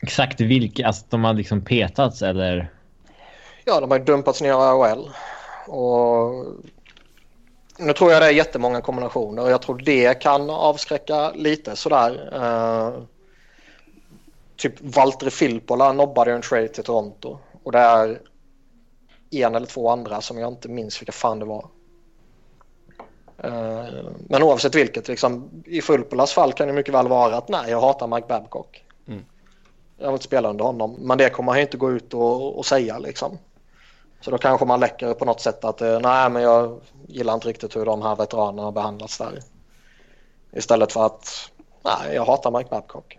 Exakt 0.00 0.40
vilka, 0.40 0.86
alltså 0.86 1.06
de 1.08 1.24
har 1.24 1.34
liksom 1.34 1.60
petats 1.60 2.22
eller? 2.22 2.70
Ja, 3.68 3.80
de 3.80 3.90
har 3.90 3.98
dumpats 3.98 4.40
ner 4.40 4.48
i 4.48 4.52
AHL. 4.52 5.10
Och 5.66 6.46
nu 7.78 7.92
tror 7.92 8.12
jag 8.12 8.22
det 8.22 8.26
är 8.26 8.30
jättemånga 8.30 8.80
kombinationer 8.80 9.50
jag 9.50 9.62
tror 9.62 9.78
det 9.78 10.14
kan 10.14 10.50
avskräcka 10.50 11.30
lite 11.30 11.76
sådär. 11.76 12.34
Uh, 12.34 13.02
typ 14.56 14.74
Valtteri 14.80 15.30
Filppula 15.30 15.92
nobbade 15.92 16.32
en 16.32 16.42
trade 16.42 16.68
till 16.68 16.84
Toronto 16.84 17.38
och 17.62 17.72
det 17.72 17.78
är 17.78 18.20
en 19.30 19.54
eller 19.54 19.66
två 19.66 19.90
andra 19.90 20.20
som 20.20 20.38
jag 20.38 20.52
inte 20.52 20.68
minns 20.68 21.00
vilka 21.00 21.12
fan 21.12 21.38
det 21.38 21.44
var. 21.44 21.66
Uh, 23.44 24.10
men 24.28 24.42
oavsett 24.42 24.74
vilket, 24.74 25.08
liksom, 25.08 25.50
i 25.64 25.82
Fulpulas 25.82 26.32
fall 26.32 26.52
kan 26.52 26.68
det 26.68 26.74
mycket 26.74 26.94
väl 26.94 27.08
vara 27.08 27.36
att 27.36 27.48
nej, 27.48 27.70
jag 27.70 27.80
hatar 27.80 28.06
Mike 28.06 28.26
Babcock. 28.28 28.84
Mm. 29.08 29.24
Jag 29.98 30.06
vill 30.06 30.12
inte 30.12 30.24
spela 30.24 30.50
under 30.50 30.64
honom, 30.64 30.96
men 30.98 31.18
det 31.18 31.30
kommer 31.30 31.52
han 31.52 31.60
inte 31.60 31.76
gå 31.76 31.90
ut 31.92 32.14
och, 32.14 32.58
och 32.58 32.66
säga 32.66 32.98
liksom. 32.98 33.38
Så 34.20 34.30
då 34.30 34.38
kanske 34.38 34.66
man 34.66 34.80
läcker 34.80 35.14
på 35.14 35.24
något 35.24 35.40
sätt 35.40 35.64
att 35.64 35.82
eh, 35.82 36.00
nej, 36.00 36.30
men 36.30 36.42
jag 36.42 36.80
gillar 37.06 37.34
inte 37.34 37.48
riktigt 37.48 37.76
hur 37.76 37.84
de 37.84 38.02
här 38.02 38.16
veteranerna 38.16 38.62
har 38.62 38.72
behandlats 38.72 39.18
där. 39.18 39.38
Istället 40.52 40.92
för 40.92 41.06
att 41.06 41.50
nej, 41.82 42.14
jag 42.14 42.24
hatar 42.24 42.50
Mike 42.50 42.70
Babcock. 42.70 43.18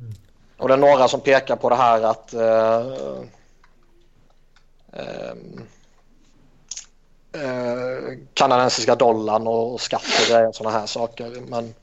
Mm. 0.00 0.12
Och 0.56 0.68
det 0.68 0.74
är 0.74 0.78
några 0.78 1.08
som 1.08 1.20
pekar 1.20 1.56
på 1.56 1.68
det 1.68 1.76
här 1.76 2.02
att 2.02 2.34
uh, 2.34 3.24
Ehm, 4.92 5.66
eh, 7.32 8.18
kanadensiska 8.34 8.94
dollarn 8.94 9.46
och 9.46 9.80
skatter 9.80 10.48
och 10.48 10.54
sådana 10.54 10.78
här 10.78 10.86
saker. 10.86 11.42
Men 11.48 11.74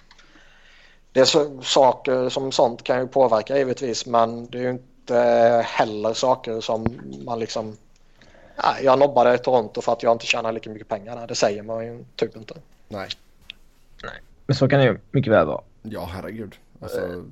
det 1.12 1.19
är 1.19 1.25
så, 1.25 1.62
saker 1.62 2.30
som 2.30 2.52
sånt 2.52 2.84
kan 2.84 2.99
ju 2.99 3.08
påverka 3.08 3.58
givetvis 3.58 4.06
men 4.06 4.49
det 4.49 4.58
är 4.58 4.62
ju 4.62 4.80
inte 5.09 5.65
heller 5.67 6.13
saker 6.13 6.61
som 6.61 6.85
man 7.25 7.39
liksom 7.39 7.77
Nej, 8.63 8.85
jag 8.85 8.99
nobbade 8.99 9.37
Toronto 9.37 9.81
för 9.81 9.93
att 9.93 10.03
jag 10.03 10.11
inte 10.15 10.25
tjänar 10.25 10.51
lika 10.51 10.69
mycket 10.69 10.87
pengar. 10.87 11.15
Nej, 11.15 11.27
det 11.27 11.35
säger 11.35 11.63
man 11.63 11.85
ju 11.85 12.05
typ 12.15 12.35
inte. 12.37 12.53
Nej. 12.87 13.09
Nej. 14.03 14.11
Men 14.45 14.55
så 14.55 14.69
kan 14.69 14.79
det 14.79 14.85
ju 14.85 14.99
mycket 15.11 15.33
väl 15.33 15.45
vara. 15.45 15.61
Ja, 15.81 16.09
herregud. 16.13 16.55
Alltså, 16.81 17.23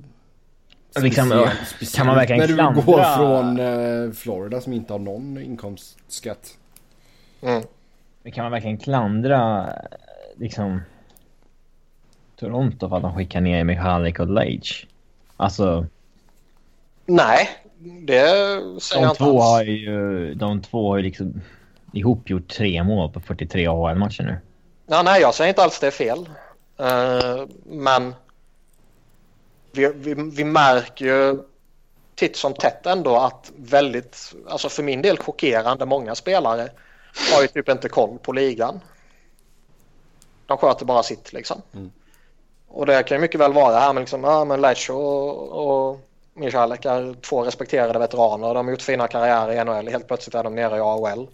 Liksom, 1.00 1.28
speciellt, 1.66 1.94
kan 1.94 2.06
man 2.06 2.16
verkligen 2.16 2.40
när 2.40 2.46
klandra... 2.46 2.80
du 2.80 2.86
går 2.86 3.16
från 3.16 3.60
eh, 3.60 4.12
Florida 4.12 4.60
som 4.60 4.72
inte 4.72 4.92
har 4.92 4.98
någon 4.98 5.42
inkomstskatt. 5.42 6.56
Mm. 7.42 7.62
Kan 8.32 8.44
man 8.44 8.52
verkligen 8.52 8.78
klandra 8.78 9.72
liksom 10.36 10.80
Toronto 12.36 12.88
för 12.88 12.96
att 12.96 13.02
de 13.02 13.14
skickar 13.14 13.40
ner 13.40 13.64
Michalik 13.64 14.20
och 14.20 14.28
Lage? 14.28 14.86
Alltså... 15.36 15.86
Nej, 17.06 17.48
det 17.80 18.20
säger 18.82 19.02
de 19.02 19.06
jag 19.06 19.16
två 19.16 19.40
har 19.40 19.62
ju, 19.62 20.34
De 20.34 20.62
två 20.62 20.90
har 20.90 20.96
ju 20.96 21.02
liksom 21.02 21.42
ihop 21.92 22.30
gjort 22.30 22.48
tre 22.48 22.84
mål 22.84 23.12
på 23.12 23.20
43 23.20 23.66
AHL-matcher 23.66 24.22
nu. 24.22 24.38
Ja, 24.86 25.02
nej, 25.02 25.20
jag 25.20 25.34
säger 25.34 25.48
inte 25.48 25.62
alls 25.62 25.80
det 25.80 25.86
är 25.86 25.90
fel. 25.90 26.28
Uh, 26.80 27.46
men 27.64 28.14
vi, 29.72 29.92
vi, 29.94 30.14
vi 30.14 30.44
märker 30.44 31.04
ju 31.04 31.38
titt 32.14 32.36
som 32.36 32.54
tätt 32.54 32.86
ändå 32.86 33.16
att 33.16 33.52
väldigt, 33.56 34.34
alltså 34.48 34.68
för 34.68 34.82
min 34.82 35.02
del 35.02 35.18
chockerande 35.18 35.86
många 35.86 36.14
spelare 36.14 36.70
har 37.34 37.42
ju 37.42 37.48
typ 37.48 37.68
inte 37.68 37.88
koll 37.88 38.18
på 38.18 38.32
ligan. 38.32 38.80
De 40.46 40.58
sköter 40.58 40.84
bara 40.84 41.02
sitt 41.02 41.32
liksom. 41.32 41.62
Mm. 41.74 41.92
Och 42.68 42.86
det 42.86 43.02
kan 43.02 43.16
ju 43.16 43.20
mycket 43.20 43.40
väl 43.40 43.52
vara 43.52 43.78
här 43.78 43.92
med 43.92 44.00
liksom, 44.00 44.24
ja 44.24 44.44
men 44.44 44.60
Lecce 44.60 44.92
och, 44.92 45.48
och 45.48 46.07
Michalek 46.38 46.84
är 46.84 47.14
två 47.14 47.44
respekterade 47.44 47.98
veteraner. 47.98 48.54
De 48.54 48.66
har 48.66 48.70
gjort 48.72 48.82
fina 48.82 49.08
karriärer 49.08 49.52
i 49.52 49.64
NHL. 49.64 49.88
Helt 49.88 50.06
plötsligt 50.06 50.34
är 50.34 50.44
de 50.44 50.54
nere 50.54 50.76
i 50.76 50.80
AHL. 50.80 51.28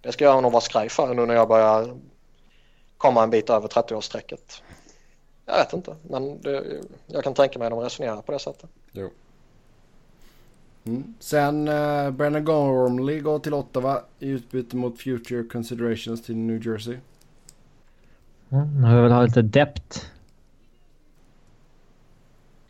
Det 0.00 0.12
ska 0.12 0.24
jag 0.24 0.42
nog 0.42 0.52
vara 0.52 0.60
skraj 0.60 0.88
för 0.88 1.14
nu 1.14 1.26
när 1.26 1.34
jag 1.34 1.48
börjar 1.48 1.96
komma 2.96 3.22
en 3.22 3.30
bit 3.30 3.50
över 3.50 3.68
30-årsstrecket. 3.68 4.62
Jag 5.46 5.56
vet 5.56 5.72
inte, 5.72 5.96
men 6.02 6.40
det, 6.40 6.80
jag 7.06 7.24
kan 7.24 7.34
tänka 7.34 7.58
mig 7.58 7.66
att 7.66 7.70
de 7.70 7.80
resonerar 7.80 8.22
på 8.22 8.32
det 8.32 8.38
sättet. 8.38 8.70
Jo. 8.92 9.10
Mm. 10.84 11.14
Sen 11.20 11.68
uh, 11.68 12.10
Brennan 12.10 12.44
Gormley 12.44 13.20
går 13.20 13.38
till 13.38 13.54
Ottawa 13.54 14.02
i 14.18 14.28
utbyte 14.28 14.76
mot 14.76 14.98
Future 14.98 15.44
Considerations 15.44 16.22
till 16.22 16.36
New 16.36 16.66
Jersey. 16.66 16.98
Mm, 18.48 18.84
han 18.84 19.02
vill 19.02 19.12
ha 19.12 19.22
lite 19.22 19.42
dept. 19.42 20.10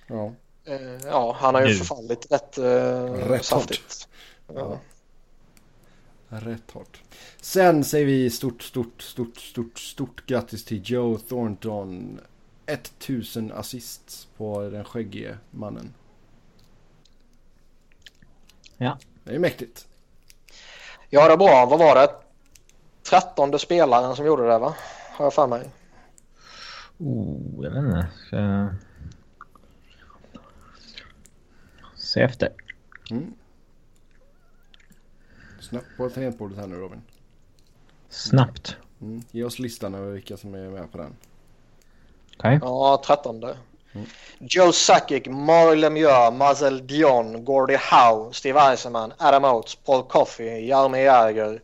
Ja. 0.07 0.33
Uh, 0.69 0.99
ja, 1.05 1.37
han 1.41 1.55
har 1.55 1.63
ju 1.63 1.69
nu. 1.69 1.75
förfallit 1.75 2.27
rätt, 2.31 2.59
uh, 2.59 2.65
rätt 3.13 3.45
saftigt. 3.45 4.09
Hårt. 4.47 4.57
Ja. 4.59 4.79
ja. 6.29 6.41
Rätt 6.41 6.71
hårt. 6.71 7.03
Sen 7.41 7.85
säger 7.85 8.07
vi 8.07 8.31
stort, 8.31 8.63
stort, 8.63 9.03
stort, 9.03 9.39
stort, 9.39 9.79
stort 9.79 10.27
grattis 10.27 10.65
till 10.65 10.83
Joe 10.85 11.19
Thornton 11.19 12.21
1000 12.67 13.53
assists 13.53 14.29
på 14.37 14.63
den 14.63 14.85
skäggige 14.85 15.39
mannen. 15.51 15.95
Ja. 18.77 18.99
Det 19.25 19.35
är 19.35 19.39
mäktigt. 19.39 19.87
Ja, 21.11 21.27
det 21.27 21.33
är 21.33 21.37
bra. 21.37 21.67
Vad 21.67 21.79
var 21.79 21.95
det? 21.95 22.09
Trettonde 23.03 23.59
spelaren 23.59 24.17
som 24.17 24.27
gjorde 24.27 24.47
det, 24.47 24.59
va? 24.59 24.75
Har 25.11 25.25
jag 25.25 25.35
för 25.35 25.47
mig. 25.47 25.71
Oh, 26.99 27.65
jag 27.65 27.71
vet 27.71 27.85
inte. 27.85 28.07
Ska... 28.27 28.69
Se 32.15 32.21
efter. 32.21 32.53
Mm. 33.11 33.35
Snabbt 35.61 35.87
på 35.97 36.11
tangentbordet 36.11 36.59
här 36.59 36.67
nu, 36.67 36.77
Robin. 36.77 37.03
Snabbt. 38.09 38.77
Mm. 39.01 39.23
Ge 39.31 39.45
oss 39.45 39.59
listan 39.59 39.95
över 39.95 40.13
vilka 40.13 40.37
som 40.37 40.55
är 40.55 40.71
med 40.71 40.93
på 40.93 40.99
den. 40.99 41.17
Okay. 42.37 42.59
Ja, 42.63 43.03
trettonde. 43.07 43.57
Mm. 43.93 44.07
Joe 44.39 44.73
Sakic, 44.73 45.27
Mario 45.27 45.75
Lemieux, 45.75 46.37
Marcel 46.37 46.87
Dion, 46.87 47.45
Gordie 47.45 47.81
Howe, 47.91 48.33
Steve 48.33 48.61
Eisenman, 48.61 49.13
Adam 49.19 49.45
Oates, 49.45 49.75
Paul 49.75 50.03
Coffey, 50.03 50.67
Jaromir 50.67 51.05
Jagr, 51.05 51.63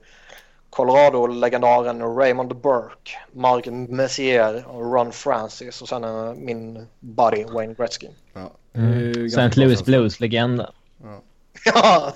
Colorado-legendaren 0.70 2.16
Raymond 2.16 2.56
Burke, 2.56 3.18
Mark 3.32 3.66
Messier 3.66 4.66
och 4.66 4.94
Ron 4.94 5.12
Francis 5.12 5.82
och 5.82 5.88
sen 5.88 6.04
uh, 6.04 6.34
min 6.34 6.86
buddy 7.00 7.44
Wayne 7.44 7.74
Gretzky. 7.74 8.08
Ja, 8.32 8.50
mm. 8.74 9.26
St. 9.26 9.60
Louis 9.60 9.84
Blues-legend. 9.84 10.60
Ja. 11.02 11.22
ja. 11.74 12.12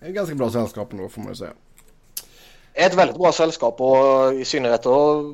det 0.00 0.06
är 0.06 0.10
ganska 0.10 0.34
bra 0.34 0.50
sällskap 0.50 0.92
ändå 0.92 1.08
får 1.08 1.20
man 1.20 1.30
ju 1.30 1.36
säga 1.36 1.52
ett 2.74 2.94
väldigt 2.94 3.16
bra 3.16 3.32
sällskap 3.32 3.80
och 3.80 4.34
i 4.34 4.44
synnerhet 4.44 4.86
att 4.86 5.24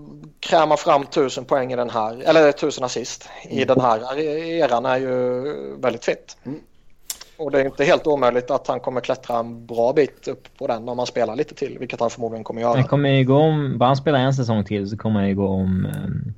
kräma 0.41 0.77
fram 0.77 1.07
tusen 1.07 1.45
poäng 1.45 1.73
i 1.73 1.77
den 1.77 1.91
här, 1.91 2.23
eller 2.23 2.53
tusen 2.53 2.85
assist 2.85 3.29
i 3.49 3.63
mm. 3.63 3.67
den 3.67 3.81
här 3.81 4.19
eran 4.19 4.87
är 4.87 4.97
ju 4.97 5.43
väldigt 5.77 6.05
fett. 6.05 6.37
Mm. 6.47 6.59
Och 7.37 7.51
det 7.51 7.61
är 7.61 7.65
inte 7.65 7.85
helt 7.85 8.07
omöjligt 8.07 8.51
att 8.51 8.67
han 8.67 8.81
kommer 8.81 9.01
klättra 9.01 9.39
en 9.39 9.67
bra 9.67 9.93
bit 9.93 10.29
upp 10.29 10.59
på 10.59 10.67
den 10.67 10.89
om 10.89 10.99
han 10.99 11.07
spelar 11.07 11.37
lite 11.37 11.55
till, 11.55 11.79
vilket 11.79 12.01
han 12.01 12.11
förmodligen 12.11 12.45
kommer 12.45 12.61
göra. 12.61 12.75
Han 12.75 12.85
kommer 12.85 13.09
ju 13.09 13.25
gå 13.25 13.37
om... 13.37 13.79
Bara 13.79 13.87
han 13.87 13.97
spelar 13.97 14.19
en 14.19 14.35
säsong 14.35 14.65
till 14.65 14.91
så 14.91 14.97
kommer 14.97 15.21
han 15.21 15.29
ju 15.29 15.35
gå 15.35 15.49
om... 15.49 15.87
Um, 16.05 16.35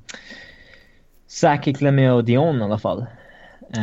Saki 1.27 1.73
Clemio 1.73 2.21
Dion 2.21 2.61
i 2.61 2.63
alla 2.63 2.79
fall. 2.79 3.05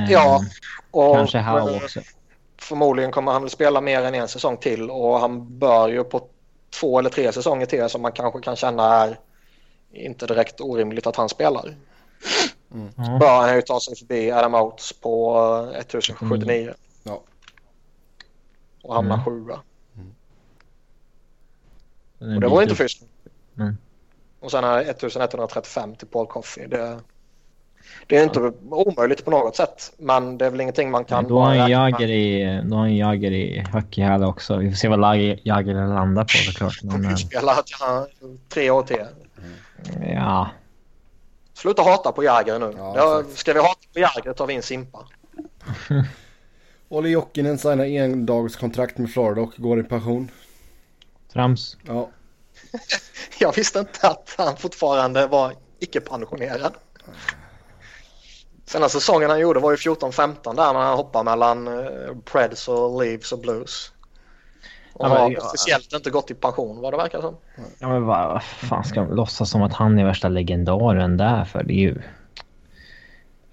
Ja, 0.09 0.45
och 0.91 1.15
Kanske 1.17 1.39
Howe 1.39 1.77
också. 1.85 2.01
förmodligen 2.61 3.13
kommer 3.13 3.33
han 3.33 3.43
väl 3.43 3.51
spela 3.51 3.81
mer 3.81 4.03
än 4.03 4.15
en 4.15 4.29
säsong 4.29 4.57
till 4.57 4.91
och 4.91 5.21
han 5.21 5.59
bör 5.59 5.89
ju 5.89 6.05
på 6.05 6.29
två 6.81 6.99
eller 6.99 7.11
tre 7.11 7.33
säsonger 7.33 7.67
till 7.67 7.89
som 7.89 8.03
man 8.03 8.13
kanske 8.13 8.41
kan 8.41 8.57
känna 8.57 8.85
är 9.05 9.19
inte 9.93 10.27
direkt 10.27 10.61
orimligt 10.61 11.07
att 11.07 11.17
han 11.17 11.29
spelar. 11.29 11.77
Ja. 12.97 13.19
Bör 13.21 13.41
han 13.41 13.55
ju 13.57 13.63
ta 13.63 13.81
sig 13.81 13.97
förbi 13.97 14.31
Adam 14.31 14.55
Oates 14.55 14.93
på 14.93 15.37
eh, 15.75 15.79
1079 15.81 16.75
Ja. 17.03 17.23
och 18.83 18.95
hamna 18.95 19.15
Mm. 19.15 19.25
sjua. 19.25 19.61
Den 22.19 22.35
Och 22.35 22.41
det 22.41 22.49
var 22.49 22.63
inte 22.63 22.73
upp. 22.73 22.79
schysst. 22.79 23.03
Mm. 23.59 23.77
Och 24.41 24.51
sen 24.51 24.65
är 24.65 24.81
1135 24.81 25.97
till 25.97 26.07
Paul 26.09 26.27
Coffey. 26.27 26.67
Det, 26.67 27.01
det 28.11 28.17
är 28.17 28.25
inte 28.25 28.53
omöjligt 28.71 29.25
på 29.25 29.31
något 29.31 29.57
sätt. 29.57 29.93
Men 29.97 30.39
det 30.39 30.47
är 30.47 30.51
väl 30.51 30.61
ingenting 30.61 30.91
man 30.91 31.05
kan 31.05 31.29
Då 31.29 31.41
har 31.41 31.55
han. 31.55 31.71
Jagr 31.71 32.11
i, 32.11 32.61
då 32.65 32.77
har 32.77 32.83
han 32.83 32.97
Jagr 32.97 33.33
i 33.33 33.65
hockeyhäl 33.73 34.25
också. 34.25 34.57
Vi 34.57 34.71
får 34.71 34.77
se 34.77 34.89
vad 34.89 35.17
Jagr 35.43 35.75
landar 35.75 36.23
på 36.23 36.29
såklart. 36.29 36.83
Men, 36.83 37.05
eh, 37.05 37.15
Spelar 37.15 37.57
ja, 37.81 38.07
tre 38.49 38.71
år 38.71 38.83
till. 38.83 39.07
ja, 40.15 40.51
Sluta 41.55 41.83
hata 41.83 42.13
på 42.13 42.25
Jäger 42.25 42.59
nu. 42.59 42.75
Ja, 42.77 43.23
ska 43.35 43.53
vi 43.53 43.61
hata 43.61 43.81
på 43.93 44.01
Jäger 44.01 44.33
tar 44.33 44.47
vi 44.47 44.55
in 44.55 44.63
Simpa. 44.63 44.99
Olli 46.89 47.11
Jokinen 47.11 47.59
signar 47.59 47.85
endagskontrakt 47.85 48.99
med 48.99 49.11
Florida 49.11 49.41
och 49.41 49.53
går 49.57 49.81
i 49.81 49.83
pension. 49.83 50.31
trams. 51.33 51.77
Ja. 51.87 52.09
Jag 53.41 53.57
visste 53.57 53.79
inte 53.79 54.09
att 54.09 54.35
han 54.39 54.57
fortfarande 54.57 55.27
var 55.27 55.53
icke-pensionerad. 55.79 56.75
Senaste 58.73 59.01
säsongen 59.01 59.31
han 59.31 59.41
gjorde 59.41 59.61
var 59.61 59.71
ju 59.71 59.77
14-15 59.77 60.57
där 60.57 60.73
när 60.73 60.81
han 60.81 60.97
hoppade 60.97 61.25
mellan 61.25 61.69
eh, 61.69 62.15
Preds 62.25 62.69
och 62.69 63.03
Leaves 63.03 63.33
och 63.33 63.39
Blues. 63.39 63.93
Och 64.93 65.05
Ja, 65.07 65.09
men- 65.09 65.19
har 65.19 65.45
officiellt 65.47 65.93
inte 65.93 66.11
gått 66.11 66.31
i 66.31 66.35
pension 66.35 66.81
vad 66.81 66.93
det 66.93 66.97
verkar 66.97 67.21
som. 67.21 67.37
Ja, 67.79 67.89
men 67.89 68.05
vad, 68.07 68.29
vad 68.29 68.43
fan 68.43 68.85
ska 68.85 69.01
de 69.01 69.15
låtsas 69.15 69.51
som 69.51 69.63
att 69.63 69.73
han 69.73 69.99
är 69.99 70.05
värsta 70.05 70.29
legendaren 70.29 71.17
där 71.17 71.45
för? 71.45 71.63
Det 71.63 71.73
är 71.73 71.81
ju... 71.81 72.03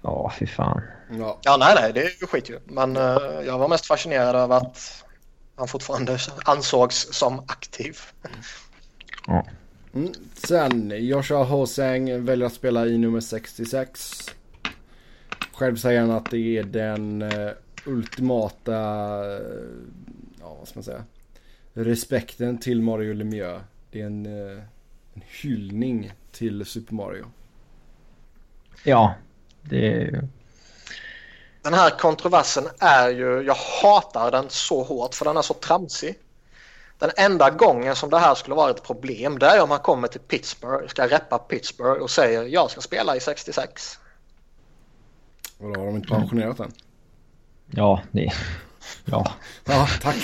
Ja, 0.02 0.32
fy 0.38 0.46
fan. 0.46 0.82
ja. 1.10 1.38
Ja, 1.42 1.56
nej, 1.56 1.74
nej, 1.80 1.92
det 1.92 2.00
är 2.00 2.10
ju 2.20 2.26
skit 2.26 2.50
ju. 2.50 2.58
Men 2.64 2.96
eh, 2.96 3.16
jag 3.46 3.58
var 3.58 3.68
mest 3.68 3.86
fascinerad 3.86 4.36
över 4.36 4.56
att 4.56 5.04
han 5.56 5.68
fortfarande 5.68 6.18
ansågs 6.44 7.08
som 7.12 7.38
aktiv. 7.38 7.98
Ja. 9.26 9.46
Mm. 9.94 10.12
Sen 10.34 10.92
Joshua 10.96 11.44
Hosang 11.44 12.24
väljer 12.24 12.46
att 12.46 12.52
spela 12.52 12.86
i 12.86 12.98
nummer 12.98 13.20
66. 13.20 14.30
Själv 15.58 15.76
säger 15.76 16.00
han 16.00 16.10
att 16.10 16.30
det 16.30 16.58
är 16.58 16.62
den 16.62 17.22
eh, 17.22 17.50
ultimata, 17.86 18.74
eh, 19.34 19.42
ja 20.40 20.54
vad 20.58 20.68
ska 20.68 20.78
man 20.78 20.84
säga, 20.84 21.04
respekten 21.72 22.58
till 22.58 22.82
Mario 22.82 23.14
Lemieux. 23.14 23.62
Det 23.90 24.00
är 24.00 24.06
en, 24.06 24.26
eh, 24.26 24.62
en 25.14 25.22
hyllning 25.42 26.12
till 26.32 26.66
Super 26.66 26.94
Mario. 26.94 27.24
Ja, 28.84 29.14
det... 29.62 30.10
Den 31.62 31.74
här 31.74 31.90
kontroversen 31.90 32.64
är 32.78 33.08
ju, 33.08 33.42
jag 33.42 33.56
hatar 33.82 34.30
den 34.30 34.44
så 34.48 34.82
hårt 34.82 35.14
för 35.14 35.24
den 35.24 35.36
är 35.36 35.42
så 35.42 35.54
tramsig. 35.54 36.18
Den 36.98 37.10
enda 37.16 37.50
gången 37.50 37.96
som 37.96 38.10
det 38.10 38.18
här 38.18 38.34
skulle 38.34 38.56
vara 38.56 38.70
ett 38.70 38.82
problem 38.82 39.38
det 39.38 39.46
är 39.46 39.62
om 39.62 39.70
han 39.70 39.80
kommer 39.80 40.08
till 40.08 40.20
Pittsburgh, 40.20 40.88
ska 40.88 41.06
reppa 41.06 41.38
Pittsburgh 41.38 42.02
och 42.02 42.10
säger 42.10 42.42
jag 42.42 42.70
ska 42.70 42.80
spela 42.80 43.16
i 43.16 43.20
66. 43.20 43.98
Vadå, 45.58 45.80
har 45.80 45.86
de 45.86 45.96
inte 45.96 46.08
pensionerat 46.08 46.56
den? 46.56 46.72
Ja, 47.70 48.02
det... 48.12 48.32
Ja. 49.04 49.32
Ja, 49.64 49.88
tack. 50.02 50.16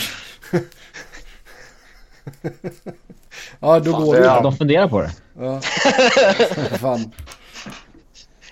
ja, 3.61 3.81
då 3.81 3.93
Fan, 3.93 4.03
går 4.05 4.15
det 4.15 4.21
det. 4.21 4.29
är- 4.29 4.43
De 4.43 4.57
funderar 4.57 4.89
på 4.89 5.01
det. 5.01 5.11
Ja. 5.39 5.61
Fan, 6.79 7.13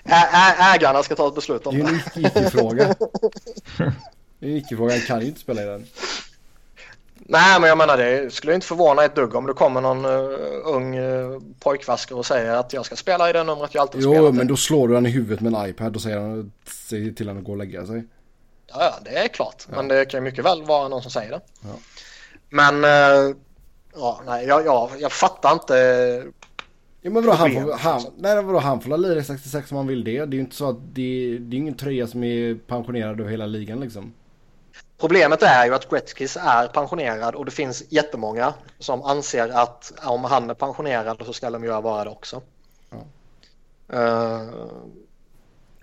Ä- 0.04 0.74
ägarna 0.74 1.02
ska 1.02 1.14
ta 1.16 1.28
ett 1.28 1.34
beslut 1.34 1.62
det 1.64 1.68
om 1.68 1.74
är 1.76 1.78
ju 1.78 1.84
det. 1.84 1.90
en 2.16 2.26
icke-fråga. 2.26 2.94
Det 4.38 4.46
är 4.46 4.50
en 4.50 4.56
icke-fråga, 4.56 4.92
han 4.92 5.00
kan 5.02 5.20
ju 5.20 5.26
inte 5.26 5.40
spela 5.40 5.62
i 5.62 5.64
den. 5.64 5.86
Nej 7.26 7.60
men 7.60 7.68
jag 7.68 7.78
menar 7.78 7.96
det 7.96 8.32
skulle 8.32 8.54
inte 8.54 8.66
förvåna 8.66 9.04
ett 9.04 9.14
dugg 9.14 9.34
om 9.34 9.46
det 9.46 9.52
kommer 9.52 9.80
någon 9.80 10.04
uh, 10.04 10.38
ung 10.64 10.98
uh, 10.98 11.40
pojkvasker 11.60 12.18
och 12.18 12.26
säger 12.26 12.54
att 12.54 12.72
jag 12.72 12.86
ska 12.86 12.96
spela 12.96 13.30
i 13.30 13.32
det 13.32 13.44
numret 13.44 13.74
jag 13.74 13.82
alltid 13.82 14.02
Jo, 14.02 14.12
spelat 14.12 14.34
i. 14.34 14.36
men 14.36 14.46
då 14.46 14.56
slår 14.56 14.88
du 14.88 14.94
han 14.94 15.06
i 15.06 15.10
huvudet 15.10 15.40
med 15.40 15.54
en 15.54 15.68
iPad 15.68 15.96
och 15.96 16.02
säger 16.02 16.18
han, 16.18 16.52
säger 16.88 17.12
till 17.12 17.28
honom 17.28 17.42
att 17.42 17.46
gå 17.46 17.52
och 17.52 17.58
lägga 17.58 17.86
sig. 17.86 18.04
Ja, 18.68 18.76
ja, 18.84 18.94
det 19.04 19.18
är 19.18 19.28
klart. 19.28 19.66
Men 19.68 19.88
det 19.88 20.04
kan 20.04 20.18
ju 20.18 20.24
mycket 20.24 20.44
väl 20.44 20.62
vara 20.62 20.88
någon 20.88 21.02
som 21.02 21.10
säger 21.10 21.30
det. 21.30 21.40
Ja. 21.60 21.74
Men 22.48 22.84
eh, 22.84 23.36
ja, 23.94 24.20
nej, 24.26 24.46
jag, 24.46 24.66
jag, 24.66 24.90
jag 24.98 25.12
fattar 25.12 25.52
inte. 25.52 25.74
Ja 27.04 27.10
men 27.10 27.14
vadå, 27.14 27.32
han 27.32 27.52
får, 27.52 27.72
han, 27.78 27.94
liksom. 27.94 28.14
nej, 28.18 28.42
vadå, 28.42 28.58
han 28.58 28.80
får 28.80 28.98
lira 28.98 29.20
i 29.20 29.24
66 29.24 29.70
om 29.70 29.76
han 29.76 29.86
vill 29.86 30.04
det. 30.04 30.12
Det 30.12 30.34
är 30.34 30.36
ju 30.36 30.40
inte 30.40 30.56
så 30.56 30.68
att 30.68 30.76
det, 30.92 31.38
det 31.40 31.56
är 31.56 31.58
ingen 31.58 31.74
tröja 31.74 32.06
som 32.06 32.24
är 32.24 32.54
pensionerad 32.54 33.20
över 33.20 33.30
hela 33.30 33.46
ligan 33.46 33.80
liksom. 33.80 34.12
Problemet 35.02 35.42
är 35.42 35.66
ju 35.66 35.74
att 35.74 35.90
Gretzkys 35.90 36.36
är 36.36 36.68
pensionerad 36.68 37.34
och 37.34 37.44
det 37.44 37.50
finns 37.50 37.82
jättemånga 37.88 38.54
som 38.78 39.02
anser 39.02 39.48
att 39.48 39.92
om 40.02 40.24
han 40.24 40.50
är 40.50 40.54
pensionerad 40.54 41.22
så 41.26 41.32
ska 41.32 41.50
de 41.50 41.64
ju 41.64 41.80
vara 41.80 42.04
det 42.04 42.10
också. 42.10 42.42
Ja. 42.90 42.98
Eh, 43.98 44.42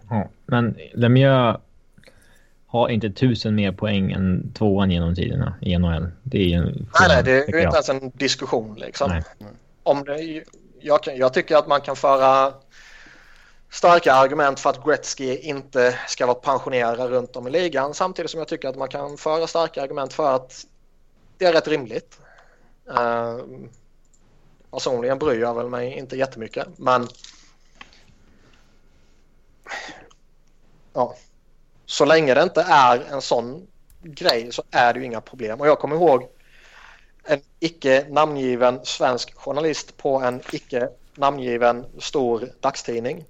Ja. 0.09 0.30
Men 0.45 0.78
Lemieux 0.93 1.59
har 2.67 2.89
inte 2.89 3.09
tusen 3.09 3.55
mer 3.55 3.72
poäng 3.72 4.11
än 4.11 4.53
tvåan 4.53 4.91
genom 4.91 5.15
tiderna 5.15 5.53
i 5.61 5.78
NHL. 5.78 6.07
Det 6.24 6.38
är 6.38 6.47
ju 6.47 6.53
en 6.53 6.88
nej, 6.99 7.07
nej, 7.07 7.24
det 7.24 7.32
är 7.32 7.47
inte 7.47 7.76
ens 7.76 7.89
en 7.89 8.11
diskussion 8.15 8.76
liksom. 8.76 9.11
Nej. 9.11 9.24
Om 9.84 10.03
det, 10.03 10.43
jag, 10.82 10.99
jag 11.15 11.34
tycker 11.34 11.55
att 11.55 11.67
man 11.67 11.82
kan 11.82 11.95
föra 11.95 12.53
starka 13.70 14.13
argument 14.13 14.59
för 14.59 14.70
att 14.70 14.84
Gretzky 14.86 15.38
inte 15.38 15.99
ska 16.07 16.26
vara 16.26 16.36
pensionerad 16.36 17.09
runt 17.09 17.36
om 17.36 17.47
i 17.47 17.49
ligan 17.49 17.93
samtidigt 17.93 18.32
som 18.32 18.38
jag 18.38 18.47
tycker 18.47 18.67
att 18.67 18.78
man 18.78 18.89
kan 18.89 19.17
föra 19.17 19.47
starka 19.47 19.84
argument 19.84 20.13
för 20.13 20.36
att 20.36 20.65
det 21.38 21.45
är 21.45 21.53
rätt 21.53 21.67
rimligt. 21.67 22.20
Uh, 22.89 23.45
personligen 24.72 25.20
bryr 25.20 25.41
jag 25.41 25.55
väl 25.55 25.70
mig 25.70 25.97
inte 25.97 26.17
jättemycket 26.17 26.67
men 26.78 27.07
ja, 30.93 31.15
så 31.86 32.05
länge 32.05 32.34
det 32.34 32.43
inte 32.43 32.61
är 32.61 33.03
en 33.11 33.22
sån 33.22 33.67
grej 34.01 34.51
så 34.51 34.63
är 34.72 34.93
det 34.93 34.99
ju 34.99 35.05
inga 35.05 35.22
problem 35.22 35.61
och 35.61 35.67
jag 35.67 35.80
kommer 35.80 35.95
ihåg 35.95 36.28
en 37.24 37.41
icke 37.59 38.05
namngiven 38.09 38.80
svensk 38.84 39.36
journalist 39.36 39.97
på 39.97 40.17
en 40.20 40.41
icke 40.51 40.89
namngiven 41.15 41.86
stor 41.99 42.49
dagstidning 42.59 43.26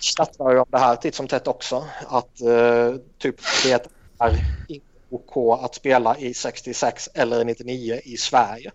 chattar 0.00 0.50
ju 0.52 0.58
om 0.58 0.66
det 0.70 0.78
här 0.78 0.96
titt 0.96 1.14
som 1.14 1.28
tätt 1.28 1.48
också. 1.48 1.84
Att 2.06 2.40
eh, 2.40 2.94
typ 3.18 3.36
det 3.64 3.72
är 4.18 4.30
inte 4.68 4.86
OK 5.10 5.60
att 5.64 5.74
spela 5.74 6.18
i 6.18 6.34
66 6.34 7.08
eller 7.14 7.44
99 7.44 8.00
i 8.04 8.16
Sverige. 8.16 8.72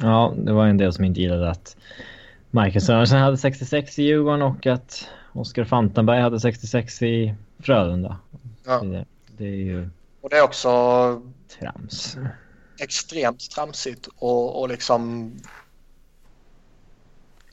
Ja, 0.00 0.34
det 0.36 0.52
var 0.52 0.66
en 0.66 0.76
del 0.76 0.92
som 0.92 1.04
inte 1.04 1.20
gillade 1.20 1.50
att 1.50 1.76
Marcus 2.50 2.86
Sörensen 2.86 3.18
hade 3.18 3.36
66 3.36 3.98
i 3.98 4.02
Djurgården 4.02 4.42
och 4.42 4.66
att 4.66 5.08
Oskar 5.32 5.64
Fantenberg 5.64 6.20
hade 6.20 6.40
66 6.40 7.02
i 7.02 7.34
Frölunda. 7.58 8.18
Ja. 8.66 8.80
Det, 8.80 9.04
det 9.36 9.44
är 9.44 9.48
ju 9.56 9.88
Och 10.20 10.30
det 10.30 10.36
är 10.36 10.42
också 10.42 10.68
trams. 11.60 12.16
extremt 12.78 13.50
tramsigt 13.50 14.08
och, 14.18 14.60
och 14.60 14.68
liksom 14.68 15.32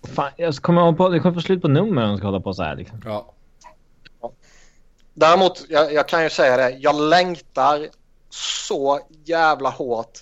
Fan, 0.08 0.32
jag 0.38 0.56
kommer 0.56 0.94
på, 0.94 1.10
det 1.10 1.20
kommer 1.20 1.36
få 1.36 1.42
slut 1.42 1.62
på 1.62 1.68
nummer 1.68 2.04
om 2.04 2.10
de 2.10 2.18
ska 2.18 2.28
hålla 2.28 2.40
på 2.40 2.54
så 2.54 2.64
här 2.64 2.76
liksom. 2.76 3.02
Ja. 3.06 3.34
Däremot, 5.14 5.66
jag, 5.70 5.94
jag 5.94 6.08
kan 6.08 6.24
ju 6.24 6.30
säga 6.30 6.58
det, 6.58 6.70
jag 6.70 6.96
längtar 6.96 7.88
så 8.30 9.00
jävla 9.24 9.70
hårt 9.70 10.20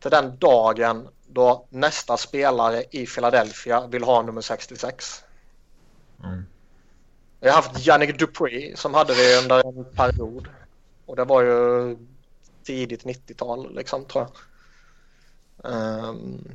till 0.00 0.10
den 0.10 0.36
dagen 0.38 1.08
då 1.26 1.66
nästa 1.68 2.16
spelare 2.16 2.84
i 2.90 3.06
Philadelphia 3.06 3.86
vill 3.86 4.02
ha 4.02 4.22
nummer 4.22 4.40
66. 4.40 5.24
Mm. 6.24 6.46
Vi 7.40 7.48
har 7.48 7.56
haft 7.56 7.86
Yannick 7.86 8.18
Dupree 8.18 8.76
som 8.76 8.94
hade 8.94 9.14
det 9.14 9.42
under 9.42 9.68
en 9.68 9.84
period. 9.84 10.48
Och 11.06 11.16
det 11.16 11.24
var 11.24 11.42
ju 11.42 11.96
tidigt 12.64 13.04
90-tal 13.04 13.74
liksom 13.74 14.04
tror 14.04 14.26
jag. 14.26 14.32
Um, 15.72 16.48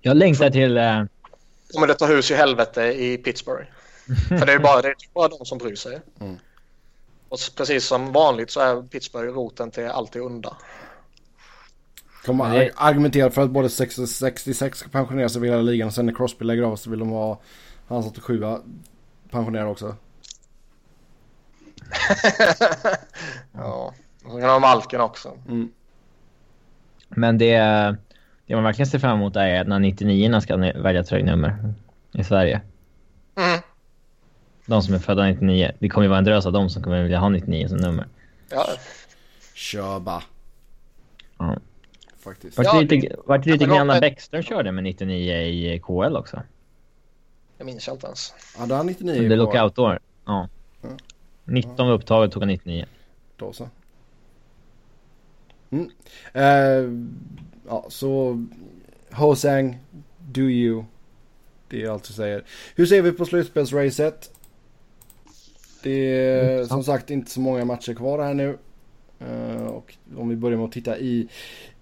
Jag 0.00 0.16
längtar 0.16 0.50
till... 0.50 0.76
Eh, 0.76 1.04
kommer 1.72 1.86
det 1.86 1.94
ta 1.94 2.06
hus 2.06 2.30
i 2.30 2.34
helvete 2.34 2.82
i 2.82 3.18
Pittsburgh. 3.18 3.66
För 4.28 4.46
det 4.46 4.52
är 4.52 4.56
ju 4.56 4.62
bara, 4.62 4.82
det 4.82 4.88
är 4.88 4.94
bara 5.14 5.28
de 5.28 5.44
som 5.44 5.58
bryr 5.58 5.76
sig. 5.76 6.00
Och 7.28 7.38
precis 7.56 7.84
som 7.86 8.12
vanligt 8.12 8.50
så 8.50 8.60
är 8.60 8.82
Pittsburgh 8.82 9.34
roten 9.34 9.70
till 9.70 9.86
allt 9.86 10.12
det 10.12 10.20
onda. 10.20 10.56
Kommer 12.24 12.48
Nej. 12.48 12.70
argumentera 12.76 13.30
för 13.30 13.42
att 13.42 13.50
både 13.50 13.70
66 13.70 14.78
ska 14.78 14.88
pensioneras 14.88 15.36
över 15.36 15.46
hela 15.46 15.62
ligan 15.62 15.88
och 15.88 15.94
sen 15.94 16.06
när 16.06 16.14
Crosby 16.14 16.44
lägger 16.44 16.62
av 16.62 16.76
så 16.76 16.90
vill 16.90 16.98
de 16.98 17.08
ha 17.08 17.40
hans 17.88 18.06
87 18.06 18.42
pensionerad 19.30 19.68
också. 19.68 19.96
ja. 23.52 23.94
Och 24.24 24.30
så 24.30 24.38
kan 24.38 24.40
de 24.40 24.48
ha 24.48 24.58
Malkin 24.58 25.00
också. 25.00 25.38
Mm. 25.48 25.72
Men 27.08 27.38
det, 27.38 27.96
det 28.48 28.54
man 28.54 28.64
verkligen 28.64 28.86
ser 28.86 28.98
fram 28.98 29.16
emot 29.18 29.36
är 29.36 29.64
när 29.64 29.78
99 29.78 30.40
ska 30.40 30.56
välja 30.56 31.02
tröjnummer 31.02 31.74
i 32.12 32.24
Sverige. 32.24 32.60
Mm. 33.36 33.60
De 34.66 34.82
som 34.82 34.94
är 34.94 34.98
födda 34.98 35.24
99. 35.26 35.72
Det 35.78 35.88
kommer 35.88 36.04
ju 36.04 36.08
vara 36.08 36.18
en 36.18 36.24
drös 36.24 36.46
av 36.46 36.52
dem 36.52 36.70
som 36.70 36.82
kommer 36.82 37.02
vilja 37.02 37.18
ha 37.18 37.28
99 37.28 37.68
som 37.68 37.76
nummer. 37.76 38.06
Ja. 38.50 38.66
Kör 39.54 40.00
bara. 40.00 40.22
Ja. 41.38 41.56
Faktiskt. 42.18 42.56
Vart 42.58 42.66
Ja, 42.66 42.80
det 42.80 42.96
lite, 42.96 43.16
vart 43.26 43.44
det 43.44 43.50
lite 43.52 43.66
men- 43.66 43.86
grann 43.86 44.00
Bäckström 44.00 44.42
körde 44.42 44.72
med 44.72 44.84
99 44.84 45.32
i 45.36 45.80
KL 45.84 46.16
också? 46.16 46.42
Det 47.58 47.64
minns 47.64 47.86
jag 47.86 47.96
inte 47.96 48.06
ens. 48.06 48.34
Ja, 48.58 48.66
då 48.66 48.74
har 48.74 48.76
han 48.76 48.86
99 48.86 49.22
Under 49.22 49.36
lockoutår. 49.36 49.98
Ja. 50.24 50.48
Ja. 50.82 50.88
19 51.44 51.86
var 51.86 51.94
upptaget 51.94 52.32
tog 52.32 52.42
han 52.42 52.48
99. 52.48 52.86
Då 53.36 53.52
så. 53.52 53.68
Mm. 55.70 55.90
Eh, 56.32 56.90
ja, 57.68 57.86
så 57.88 58.44
Hosang, 59.10 59.78
do 60.18 60.40
you. 60.40 60.84
Det 61.68 61.82
är 61.82 61.90
allt 61.90 62.10
vi 62.10 62.14
säger. 62.14 62.44
Hur 62.74 62.86
ser 62.86 63.02
vi 63.02 63.12
på 63.12 63.24
slutspelsracet? 63.24 64.30
Det 65.82 66.14
är 66.16 66.54
Mm, 66.54 66.66
som 66.66 66.84
sagt 66.84 67.10
inte 67.10 67.30
så 67.30 67.40
många 67.40 67.64
matcher 67.64 67.94
kvar 67.94 68.18
här 68.18 68.34
nu. 68.34 68.58
Eh, 69.18 69.66
och 69.66 69.94
om 70.16 70.28
vi 70.28 70.36
börjar 70.36 70.56
med 70.56 70.64
att 70.64 70.72
titta 70.72 70.98
i 70.98 71.28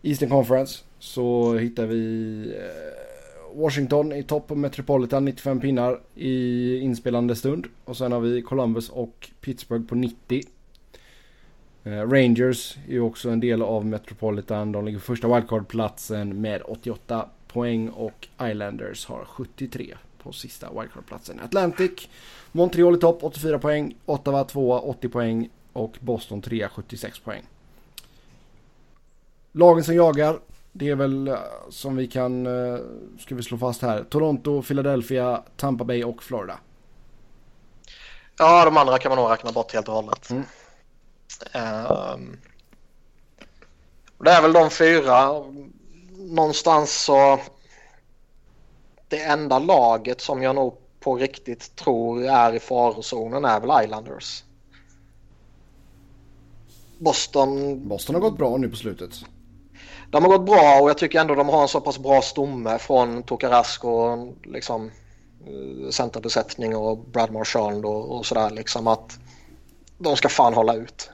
Eastern 0.03 0.31
Conference 0.31 0.85
så 0.99 1.55
hittar 1.55 1.87
vi 1.87 2.55
eh, 2.59 3.61
Washington 3.61 4.13
i 4.13 4.23
topp 4.23 4.47
på 4.49 4.55
Metropolitan 4.55 5.25
95 5.25 5.61
pinnar 5.61 6.01
i 6.15 6.79
inspelande 6.79 7.37
stund. 7.37 7.67
Och 7.85 7.97
sen 7.97 8.13
har 8.13 8.21
vi 8.21 8.43
Columbus 8.43 8.89
och 8.89 9.31
Pittsburgh 9.41 9.87
på 9.87 9.95
90. 9.95 10.43
Eh, 11.87 12.09
Rangers 12.09 12.77
är 12.89 12.93
ju 12.93 13.01
också 13.01 13.31
en 13.31 13.41
del 13.41 13.63
av 13.63 13.87
Metropolitan. 13.87 14.73
De 14.73 14.85
ligger 14.85 14.99
på 14.99 15.05
första 15.05 15.29
wildcard-platsen 15.29 16.41
med 16.41 16.63
88 16.65 17.29
poäng 17.49 17.89
och 17.89 18.29
Islanders 18.43 19.07
har 19.07 19.25
73 19.25 19.97
på 20.23 20.33
sista 20.33 20.71
wildcard-platsen. 20.71 21.41
Atlantic, 21.41 22.09
Montreal 22.53 22.95
i 22.95 22.99
topp 22.99 23.19
84 23.23 23.59
poäng, 23.59 23.97
Ottawa 24.07 24.45
2 24.45 24.81
80 24.81 25.09
poäng 25.09 25.49
och 25.73 25.97
Boston 26.01 26.43
3 26.43 26.69
76 26.69 27.19
poäng. 27.19 27.43
Lagen 29.53 29.85
som 29.85 29.95
jagar, 29.95 30.39
det 30.73 30.89
är 30.89 30.97
väl 30.97 31.29
eh, 31.29 31.37
som 31.71 31.97
vi 31.97 32.07
kan, 32.07 32.47
eh, 32.47 32.81
ska 33.19 33.35
vi 33.35 33.43
slå 33.43 33.59
fast 33.59 33.83
här, 33.83 34.05
Toronto, 34.05 34.63
Philadelphia, 34.63 35.43
Tampa 35.57 35.85
Bay 35.85 36.05
och 36.05 36.23
Florida. 36.23 36.59
Ja, 38.39 38.65
de 38.65 38.77
andra 38.77 38.99
kan 38.99 39.11
man 39.11 39.19
nog 39.19 39.31
räkna 39.31 39.53
bort 39.53 39.73
helt 39.73 39.89
och 39.89 39.95
hållet. 39.95 40.31
Mm. 40.31 40.43
Ehm, 41.53 42.37
det 44.19 44.31
är 44.31 44.43
väl 44.43 44.53
de 44.53 44.71
fyra. 44.71 45.43
Någonstans 46.17 47.05
så... 47.05 47.41
Det 49.09 49.23
enda 49.23 49.59
laget 49.59 50.21
som 50.21 50.43
jag 50.43 50.55
nog 50.55 50.79
på 51.01 51.17
riktigt 51.17 51.77
tror 51.77 52.25
är 52.25 52.53
i 52.55 52.61
farozonen 52.61 53.45
är 53.45 53.61
väl 53.61 53.85
Islanders. 53.85 54.45
Boston, 56.99 57.81
Boston 57.89 58.15
har 58.15 58.23
gått 58.23 58.39
bra 58.39 58.57
nu 58.57 58.69
på 58.69 58.77
slutet. 58.77 59.11
de 60.11 60.25
har 60.25 60.31
gått 60.31 60.47
bra 60.47 60.81
och 60.81 60.91
jag 60.91 60.99
tycker 60.99 61.21
ändå 61.21 61.35
de 61.35 61.49
har 61.49 61.63
en 61.63 61.69
så 61.69 61.81
pass 61.81 61.99
bra 61.99 62.23
stomme 62.23 62.79
från 62.79 63.23
Tokarask 63.23 63.85
och 63.85 64.35
liksom 64.45 64.91
eh, 65.47 65.91
centerbesättning 65.91 66.77
och 66.77 66.99
Brad 66.99 67.33
Marchand 67.33 67.85
och, 67.85 68.17
och 68.17 68.27
sådär 68.27 68.51
liksom 68.51 68.87
att 68.87 69.19
de 69.99 70.17
ska 70.17 70.29
fan 70.29 70.55
hålla 70.55 70.75
ut. 70.75 71.11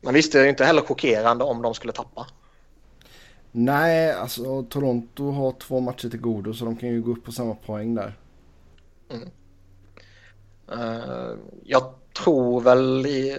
Men 0.00 0.14
visst, 0.14 0.32
det 0.32 0.38
är 0.38 0.42
ju 0.42 0.50
inte 0.50 0.64
heller 0.64 0.82
chockerande 0.82 1.44
om 1.44 1.62
de 1.62 1.74
skulle 1.74 1.92
tappa. 1.92 2.26
Nej, 3.52 4.12
alltså 4.12 4.62
Toronto 4.62 5.30
har 5.30 5.52
två 5.52 5.80
matcher 5.80 6.08
till 6.08 6.20
godo 6.20 6.54
så 6.54 6.64
de 6.64 6.76
kan 6.76 6.88
ju 6.88 7.02
gå 7.02 7.12
upp 7.12 7.24
på 7.24 7.32
samma 7.32 7.54
poäng 7.54 7.94
där. 7.94 8.18
Eh, 10.72 11.34
jag 11.64 11.94
tror 12.12 12.60
väl 12.60 13.06
i, 13.06 13.38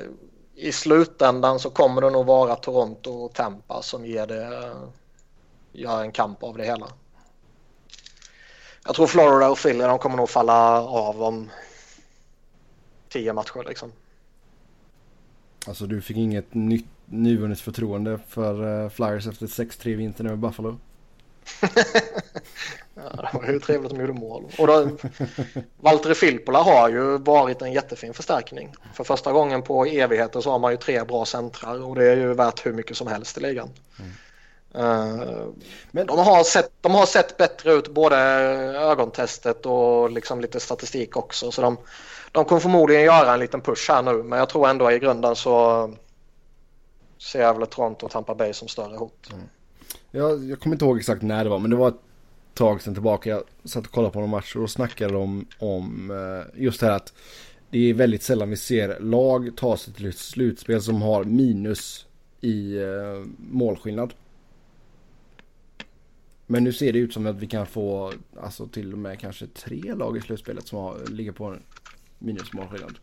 i 0.55 0.71
slutändan 0.71 1.59
så 1.59 1.69
kommer 1.69 2.01
det 2.01 2.09
nog 2.09 2.25
vara 2.25 2.55
Toronto 2.55 3.11
och 3.11 3.33
Tampa 3.33 3.81
som 3.81 4.05
ger 4.05 4.27
det 4.27 4.73
gör 5.71 6.01
en 6.01 6.11
kamp 6.11 6.43
av 6.43 6.57
det 6.57 6.65
hela. 6.65 6.87
Jag 8.85 8.95
tror 8.95 9.07
Florida 9.07 9.49
och 9.49 9.57
Philly 9.57 9.83
de 9.83 9.99
kommer 9.99 10.17
nog 10.17 10.29
falla 10.29 10.81
av 10.81 11.23
om 11.23 11.49
tio 13.09 13.33
matcher 13.33 13.63
liksom. 13.67 13.91
Alltså 15.67 15.85
du 15.85 16.01
fick 16.01 16.17
inget 16.17 16.53
nytt 16.53 16.85
nyvunnet 17.05 17.59
förtroende 17.59 18.19
för 18.29 18.83
eh, 18.83 18.89
Flyers 18.89 19.27
efter 19.27 19.45
6-3 19.45 19.95
vinsten 19.95 20.25
över 20.25 20.37
Buffalo. 20.37 20.77
Ja, 22.95 23.29
det 23.31 23.37
var 23.37 23.51
ju 23.53 23.59
trevligt 23.59 23.91
att 23.91 23.97
de 23.97 24.01
gjorde 24.01 24.19
mål. 24.19 24.43
Och 24.57 24.67
då, 24.67 24.89
Valtteri 25.77 26.15
Filppula 26.15 26.59
har 26.61 26.89
ju 26.89 27.17
varit 27.17 27.61
en 27.61 27.71
jättefin 27.73 28.13
förstärkning. 28.13 28.73
För 28.93 29.03
första 29.03 29.31
gången 29.31 29.61
på 29.61 29.85
evigheter 29.85 30.41
så 30.41 30.51
har 30.51 30.59
man 30.59 30.71
ju 30.71 30.77
tre 30.77 31.03
bra 31.03 31.25
centrar 31.25 31.83
och 31.83 31.95
det 31.95 32.05
är 32.11 32.17
ju 32.17 32.33
värt 32.33 32.65
hur 32.65 32.73
mycket 32.73 32.97
som 32.97 33.07
helst 33.07 33.37
i 33.37 33.41
ligan. 33.41 33.69
Eh, 34.73 35.15
Men- 35.91 36.07
de, 36.07 36.17
har 36.19 36.43
sett, 36.43 36.71
de 36.81 36.91
har 36.95 37.05
sett 37.05 37.37
bättre 37.37 37.73
ut 37.73 37.87
både 37.93 38.17
ögontestet 38.77 39.65
och 39.65 40.09
liksom 40.11 40.41
lite 40.41 40.59
statistik 40.59 41.17
också. 41.17 41.51
Så 41.51 41.61
de, 41.61 41.77
de 42.31 42.45
kommer 42.45 42.61
förmodligen 42.61 43.03
göra 43.03 43.33
en 43.33 43.39
liten 43.39 43.61
push 43.61 43.89
här 43.89 44.01
nu 44.01 44.23
men 44.23 44.39
jag 44.39 44.49
tror 44.49 44.69
ändå 44.69 44.91
i 44.91 44.99
grunden 44.99 45.35
så 45.35 45.89
ser 47.17 47.41
jag 47.41 47.59
väl 47.59 47.67
Toronto 47.67 48.05
och 48.05 48.11
Tampa 48.11 48.35
Bay 48.35 48.53
som 48.53 48.67
större 48.67 48.97
hot. 48.97 49.29
Mm. 49.33 49.43
Jag, 50.11 50.43
jag 50.43 50.59
kommer 50.59 50.75
inte 50.75 50.85
ihåg 50.85 50.97
exakt 50.97 51.21
när 51.21 51.43
det 51.43 51.49
var 51.49 51.59
men 51.59 51.71
det 51.71 51.77
var 51.77 51.87
ett 51.87 52.01
tag 52.53 52.81
sedan 52.81 52.93
tillbaka. 52.93 53.29
Jag 53.29 53.43
satt 53.63 53.85
och 53.85 53.91
kollade 53.91 54.13
på 54.13 54.19
några 54.19 54.31
matcher 54.31 54.61
och 54.61 54.69
snackade 54.69 55.17
om, 55.17 55.47
om 55.59 56.11
eh, 56.11 56.63
just 56.63 56.79
det 56.79 56.85
här 56.85 56.93
att 56.93 57.13
det 57.69 57.89
är 57.89 57.93
väldigt 57.93 58.23
sällan 58.23 58.49
vi 58.49 58.57
ser 58.57 58.99
lag 58.99 59.51
ta 59.57 59.77
sig 59.77 59.93
till 59.93 60.05
ett 60.09 60.17
slutspel 60.17 60.81
som 60.81 61.01
har 61.01 61.23
minus 61.23 62.05
i 62.41 62.77
eh, 62.77 63.25
målskillnad. 63.37 64.13
Men 66.45 66.63
nu 66.63 66.73
ser 66.73 66.93
det 66.93 66.99
ut 66.99 67.13
som 67.13 67.27
att 67.27 67.35
vi 67.35 67.47
kan 67.47 67.65
få 67.65 68.13
alltså 68.41 68.67
till 68.67 68.93
och 68.93 68.99
med 68.99 69.19
kanske 69.19 69.47
tre 69.47 69.93
lag 69.93 70.17
i 70.17 70.21
slutspelet 70.21 70.67
som 70.67 70.79
har, 70.79 71.05
ligger 71.07 71.31
på 71.31 71.55
en 72.19 72.25
minusmålskillnad. 72.25 72.99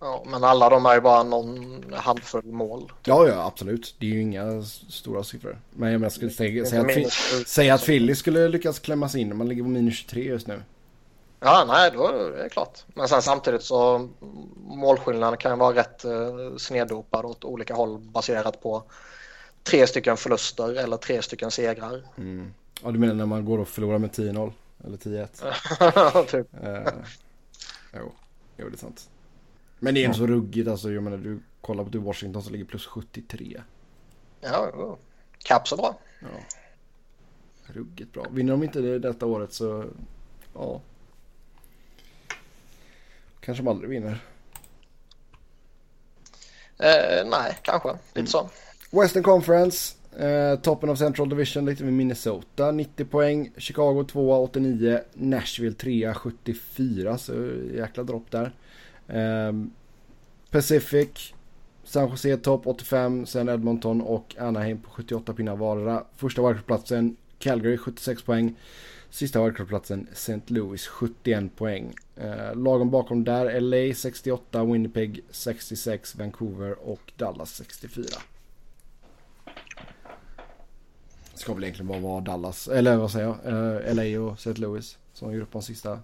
Ja, 0.00 0.24
men 0.26 0.44
alla 0.44 0.68
de 0.68 0.86
är 0.86 0.94
ju 0.94 1.00
bara 1.00 1.22
någon 1.22 1.84
handfull 1.92 2.44
mål. 2.44 2.92
Ja, 3.04 3.28
ja, 3.28 3.46
absolut. 3.46 3.94
Det 3.98 4.06
är 4.06 4.10
ju 4.10 4.20
inga 4.20 4.62
stora 4.88 5.24
siffror. 5.24 5.58
Men 5.70 5.92
jag 5.92 6.00
menar, 6.00 6.10
skulle 6.10 6.30
säga, 6.30 6.66
säga, 6.66 6.80
att, 6.80 6.86
minus 6.86 7.12
säga 7.46 7.74
att 7.74 7.84
Philly 7.84 8.14
skulle 8.14 8.48
lyckas 8.48 8.78
klämma 8.78 9.08
sig 9.08 9.20
in. 9.20 9.36
Man 9.36 9.48
ligger 9.48 9.62
på 9.62 9.68
minus 9.68 9.94
23 9.94 10.22
just 10.22 10.46
nu. 10.46 10.62
Ja, 11.40 11.64
nej, 11.68 11.90
då 11.94 12.06
är 12.06 12.42
det 12.42 12.48
klart. 12.48 12.78
Men 12.94 13.08
sen 13.08 13.22
samtidigt 13.22 13.62
så 13.62 14.08
målskillnaden 14.56 15.38
kan 15.38 15.52
ju 15.52 15.58
vara 15.58 15.76
rätt 15.76 16.04
eh, 16.04 16.56
sneddopad 16.56 17.24
åt 17.24 17.44
olika 17.44 17.74
håll 17.74 17.98
baserat 17.98 18.62
på 18.62 18.82
tre 19.62 19.86
stycken 19.86 20.16
förluster 20.16 20.74
eller 20.74 20.96
tre 20.96 21.22
stycken 21.22 21.50
segrar. 21.50 22.02
Mm. 22.16 22.54
Ja, 22.82 22.90
du 22.90 22.98
menar 22.98 23.14
när 23.14 23.26
man 23.26 23.44
går 23.44 23.58
och 23.58 23.68
förlorar 23.68 23.98
med 23.98 24.10
10-0? 24.10 24.52
Eller 24.84 24.96
10-1? 24.96 26.24
typ. 26.30 26.46
Eh, 26.62 26.92
jo, 27.94 28.12
jo, 28.56 28.68
det 28.68 28.74
är 28.74 28.78
sant. 28.78 29.10
Men 29.78 29.94
det 29.94 30.00
är 30.00 30.04
inte 30.04 30.18
så 30.18 30.26
ruggigt 30.26 30.68
alltså. 30.68 30.92
Jag 30.92 31.02
menar, 31.02 31.16
du 31.16 31.40
kollar 31.60 31.84
på 31.84 31.90
du 31.90 31.98
Washington 31.98 32.42
som 32.42 32.52
ligger 32.52 32.64
plus 32.64 32.86
73. 32.86 33.62
Ja, 34.40 34.70
jo. 34.74 34.98
Caps 35.38 35.72
är 35.72 35.76
bra. 35.76 35.98
Ja. 36.20 36.28
Ruggigt 37.66 38.12
bra. 38.12 38.26
Vinner 38.30 38.52
de 38.52 38.62
inte 38.62 38.80
det 38.80 38.98
detta 38.98 39.26
året 39.26 39.52
så, 39.52 39.84
ja. 40.54 40.80
Kanske 43.40 43.64
de 43.64 43.68
aldrig 43.68 43.90
vinner. 43.90 44.24
Eh, 46.78 47.26
nej, 47.26 47.58
kanske. 47.62 47.98
Lite 48.14 48.30
så. 48.30 48.50
Western 48.90 49.22
Conference. 49.22 49.97
Eh, 50.16 50.60
toppen 50.60 50.90
av 50.90 50.96
Central 50.96 51.28
Division 51.28 51.64
lite 51.64 51.84
med 51.84 51.92
Minnesota 51.92 52.70
90 52.70 53.04
poäng. 53.04 53.50
Chicago 53.56 54.04
2 54.04 54.42
89. 54.42 55.00
Nashville 55.14 55.74
3 55.74 56.14
74 56.14 57.18
så 57.18 57.34
jäkla 57.74 58.02
dropp 58.02 58.30
där. 58.30 58.52
Eh, 59.08 59.52
Pacific. 60.50 61.32
San 61.84 62.10
Jose 62.10 62.36
topp 62.36 62.66
85. 62.66 63.26
Sen 63.26 63.48
Edmonton 63.48 64.00
och 64.00 64.34
Anaheim 64.38 64.80
på 64.80 64.90
78 64.90 65.32
pinnar 65.32 65.56
vardera. 65.56 66.04
Första 66.16 66.42
wildcardplatsen 66.42 67.16
Calgary 67.38 67.76
76 67.78 68.22
poäng. 68.22 68.54
Sista 69.10 69.44
wildcardplatsen 69.44 70.08
St. 70.12 70.40
Louis 70.46 70.86
71 70.86 71.56
poäng. 71.56 71.94
Eh, 72.16 72.54
lagen 72.54 72.90
bakom 72.90 73.24
där 73.24 73.60
LA 73.60 73.94
68, 73.94 74.64
Winnipeg 74.64 75.20
66, 75.30 76.16
Vancouver 76.16 76.88
och 76.88 77.12
Dallas 77.16 77.54
64. 77.54 78.04
Det 79.44 81.27
ska 81.40 81.54
väl 81.54 81.64
egentligen 81.64 81.88
bara 81.88 82.00
vara 82.00 82.20
Dallas, 82.20 82.68
eller 82.68 82.96
vad 82.96 83.10
säger 83.10 83.26
jag, 83.26 83.36
eh, 83.46 83.94
LA 83.94 84.20
och 84.20 84.34
St. 84.34 84.54
Louis 84.54 84.98
som 85.12 85.34
gjort 85.34 85.50
på 85.50 85.58
de 85.58 85.64
sista. 85.64 85.98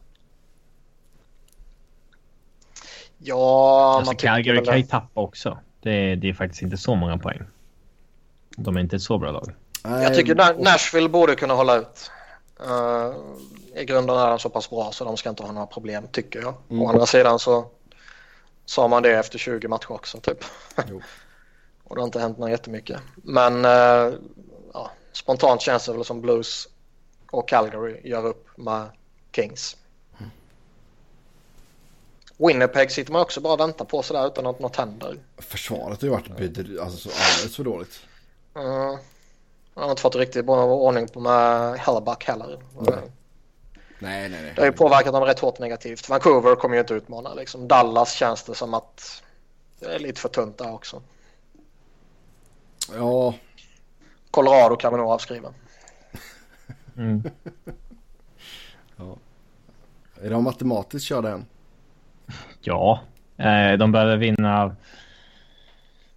Ja, 3.18 3.97
alltså, 3.99 4.14
Calgary 4.14 4.64
kan 4.64 4.76
ju 4.76 4.82
tappa 4.82 5.20
också. 5.20 5.59
Det 5.80 5.91
är, 5.91 6.16
det 6.16 6.28
är 6.28 6.35
faktiskt 6.35 6.62
inte 6.62 6.76
så 6.76 6.95
många 6.95 7.18
poäng. 7.18 7.43
De 8.57 8.76
är 8.76 8.80
inte 8.80 8.97
ett 8.97 9.03
så 9.03 9.18
bra 9.18 9.30
lag. 9.30 9.55
Jag 9.82 10.14
tycker 10.14 10.62
Nashville 10.64 11.09
borde 11.09 11.35
kunna 11.35 11.55
hålla 11.55 11.76
ut. 11.76 12.11
Uh, 12.61 13.14
I 13.80 13.85
grunden 13.85 14.16
är 14.16 14.30
de 14.30 14.39
så 14.39 14.49
pass 14.49 14.70
bra 14.70 14.93
så 14.93 15.05
de 15.05 15.16
ska 15.16 15.30
inte 15.30 15.43
ha 15.43 15.53
några 15.53 15.66
problem 15.66 16.05
tycker 16.12 16.41
jag. 16.41 16.55
Mm. 16.70 16.82
Å 16.82 16.89
andra 16.89 17.07
sidan 17.07 17.39
så 17.39 17.66
sa 18.66 18.89
man 18.89 19.03
det 19.03 19.11
efter 19.11 19.39
20 19.39 19.68
matcher 19.68 19.93
också 19.93 20.20
typ. 20.20 20.45
och 21.85 21.95
det 21.95 22.01
har 22.01 22.07
inte 22.07 22.20
hänt 22.20 22.39
något 22.39 22.51
jättemycket. 22.51 23.01
Men 23.14 23.64
uh, 23.64 23.70
ja, 23.70 24.12
spontant 25.17 25.61
känns 25.61 25.87
det 25.87 25.93
väl 25.93 26.05
som 26.05 26.21
Blues 26.21 26.69
och 27.31 27.49
Calgary 27.49 28.01
gör 28.05 28.27
upp 28.27 28.49
med 28.57 28.91
Kings. 29.33 29.77
Mm. 30.19 30.31
Winnipeg 32.37 32.91
sitter 32.91 33.12
man 33.12 33.23
också 33.23 33.41
bara 33.41 33.53
och 33.53 33.61
väntar 33.61 33.85
på 33.85 34.03
sådär 34.03 34.27
utan 34.27 34.47
att 34.47 34.59
något 34.59 34.77
händer. 34.77 35.19
Försvaret 35.39 36.01
har 36.01 36.09
ju 36.09 36.12
varit 36.12 36.81
alltså, 36.81 37.09
så 37.09 37.09
alldeles 37.09 37.57
för 37.57 37.65
dåligt. 37.65 38.01
Uh, 38.57 38.99
han 39.75 39.85
har 39.85 39.91
inte 39.91 40.03
fått 40.03 40.17
riktigt 40.17 40.47
bra 40.47 40.65
ordning 40.65 41.09
på 41.09 41.21
med 41.21 41.79
Hellback 41.79 42.25
heller. 42.25 42.59
Nej. 42.79 42.95
nej, 43.99 44.29
nej, 44.29 44.43
nej. 44.43 44.53
Det 44.55 44.61
har 44.61 44.67
ju 44.67 44.73
påverkat 44.73 45.12
dem 45.12 45.25
rätt 45.25 45.39
hårt 45.39 45.59
negativt. 45.59 46.09
Vancouver 46.09 46.55
kommer 46.55 46.75
ju 46.75 46.81
inte 46.81 46.95
utmana 46.95 47.35
liksom. 47.35 47.69
Dallas 47.69 48.12
känns 48.12 48.43
det 48.43 48.55
som 48.55 48.75
att 48.75 49.23
det 49.81 49.95
är 49.95 49.99
lite 49.99 50.21
för 50.21 50.29
tunt 50.29 50.59
där 50.59 50.73
också. 50.73 51.03
Ja. 52.93 53.35
Colorado 54.35 54.76
kan 54.76 54.93
vi 54.93 54.99
nog 54.99 55.11
avskriva. 55.11 55.49
Mm. 56.97 57.22
ja. 58.97 59.16
Är 60.22 60.30
de 60.30 60.45
matematiskt 60.45 61.09
körda 61.09 61.30
än? 61.30 61.47
Ja, 62.61 63.01
eh, 63.37 63.72
de 63.78 63.93
behöver 63.93 64.16
vinna. 64.16 64.76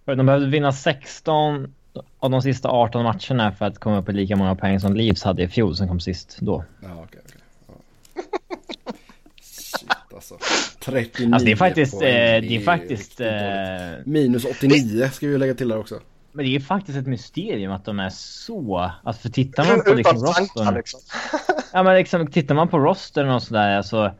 De 0.04 0.26
behövde 0.26 0.46
vinna 0.46 0.72
16 0.72 1.74
av 2.18 2.30
de 2.30 2.42
sista 2.42 2.68
18 2.68 3.02
matcherna 3.02 3.52
för 3.52 3.64
att 3.66 3.78
komma 3.78 3.98
upp 3.98 4.08
i 4.08 4.12
lika 4.12 4.36
många 4.36 4.54
poäng 4.54 4.80
som 4.80 4.94
Leafs 4.94 5.22
hade 5.22 5.42
i 5.42 5.48
fjol 5.48 5.76
som 5.76 5.88
kom 5.88 6.00
sist 6.00 6.38
då. 6.40 6.64
Ja, 6.82 6.88
okej, 7.04 7.20
okej. 7.24 7.40
Ja. 7.66 7.74
Shit 9.42 9.90
alltså. 10.14 10.38
39 10.80 11.34
alltså 11.34 11.46
det 11.46 11.52
är 11.52 11.56
faktiskt, 11.56 11.98
poäng. 11.98 12.14
Eh, 12.14 12.40
det 12.40 12.56
är 12.56 12.60
faktiskt... 12.60 13.20
Eh, 13.20 14.04
Minus 14.04 14.44
89 14.44 15.10
ska 15.12 15.26
vi 15.26 15.38
lägga 15.38 15.54
till 15.54 15.68
där 15.68 15.78
också. 15.78 16.00
Men 16.32 16.44
det 16.44 16.56
är 16.56 16.60
faktiskt 16.60 16.98
ett 16.98 17.06
mysterium 17.06 17.72
att 17.72 17.84
de 17.84 18.00
är 18.00 18.10
så... 18.10 18.90
Alltså 19.02 19.22
för 19.22 19.28
tittar 19.28 19.66
man 19.66 19.84
på 19.84 19.94
liksom 19.94 20.16
rostern... 20.16 20.74
Liksom. 20.74 21.00
ja 21.72 21.82
men 21.82 21.94
liksom 21.94 22.26
tittar 22.26 22.54
man 22.54 22.68
på 22.68 22.78
rostern 22.78 23.28
och 23.28 23.42
sådär 23.42 23.76
alltså... 23.76 24.14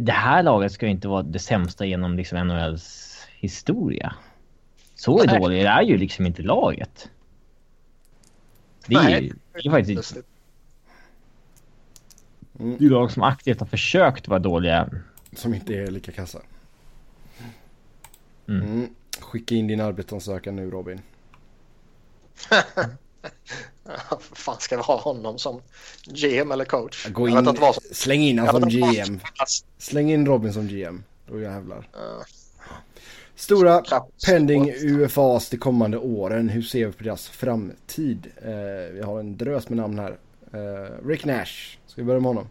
Det 0.00 0.12
här 0.12 0.42
laget 0.42 0.72
ska 0.72 0.86
ju 0.86 0.92
inte 0.92 1.08
vara 1.08 1.22
det 1.22 1.38
sämsta 1.38 1.84
genom 1.86 2.16
liksom 2.16 2.46
NHLs 2.48 3.14
historia. 3.36 4.14
Så 4.94 5.22
är 5.22 5.38
dåligt 5.38 5.62
det 5.62 5.68
är 5.68 5.82
ju 5.82 5.98
liksom 5.98 6.26
inte 6.26 6.42
laget. 6.42 7.10
Det 8.86 8.94
är, 8.94 9.02
Nej. 9.02 9.32
det 9.52 9.68
är 9.68 9.70
faktiskt... 9.70 10.16
Mm. 12.58 12.76
Det 12.78 12.84
är 12.84 12.90
lag 12.90 13.10
som 13.10 13.22
aktivt 13.22 13.60
har 13.60 13.66
försökt 13.66 14.28
vara 14.28 14.38
dåliga. 14.38 14.90
Som 15.32 15.54
inte 15.54 15.74
är 15.74 15.90
lika 15.90 16.12
kassa. 16.12 16.40
Mm. 18.48 18.62
Mm. 18.62 18.93
Skicka 19.34 19.54
in 19.54 19.66
din 19.66 19.80
arbetsansökan 19.80 20.56
nu 20.56 20.70
Robin. 20.70 21.00
ja, 23.84 24.18
för 24.20 24.36
fan 24.36 24.56
ska 24.60 24.76
vi 24.76 24.82
ha 24.82 25.00
honom 25.00 25.38
som 25.38 25.60
GM 26.06 26.52
eller 26.52 26.64
coach? 26.64 27.08
Gå 27.08 27.28
in, 27.28 27.48
släng 27.92 28.20
in 28.20 28.38
honom 28.38 28.70
som 28.70 28.92
GM. 28.92 29.20
Släng 29.78 30.10
in 30.10 30.26
Robin 30.26 30.52
som 30.52 30.68
GM. 30.68 31.02
Då 31.26 31.40
jävlar. 31.40 31.78
Uh. 31.78 32.22
Stora 33.34 33.82
pending 34.26 34.72
UFAs 34.72 35.50
de 35.50 35.56
kommande 35.56 35.98
åren. 35.98 36.48
Hur 36.48 36.62
ser 36.62 36.86
vi 36.86 36.92
på 36.92 37.04
deras 37.04 37.28
framtid? 37.28 38.26
Eh, 38.42 38.92
vi 38.92 39.02
har 39.04 39.20
en 39.20 39.36
drös 39.36 39.68
med 39.68 39.76
namn 39.76 39.98
här. 39.98 40.18
Eh, 40.52 41.06
Rick 41.06 41.24
Nash. 41.24 41.78
Ska 41.86 42.00
vi 42.00 42.04
börja 42.04 42.20
med 42.20 42.28
honom? 42.28 42.48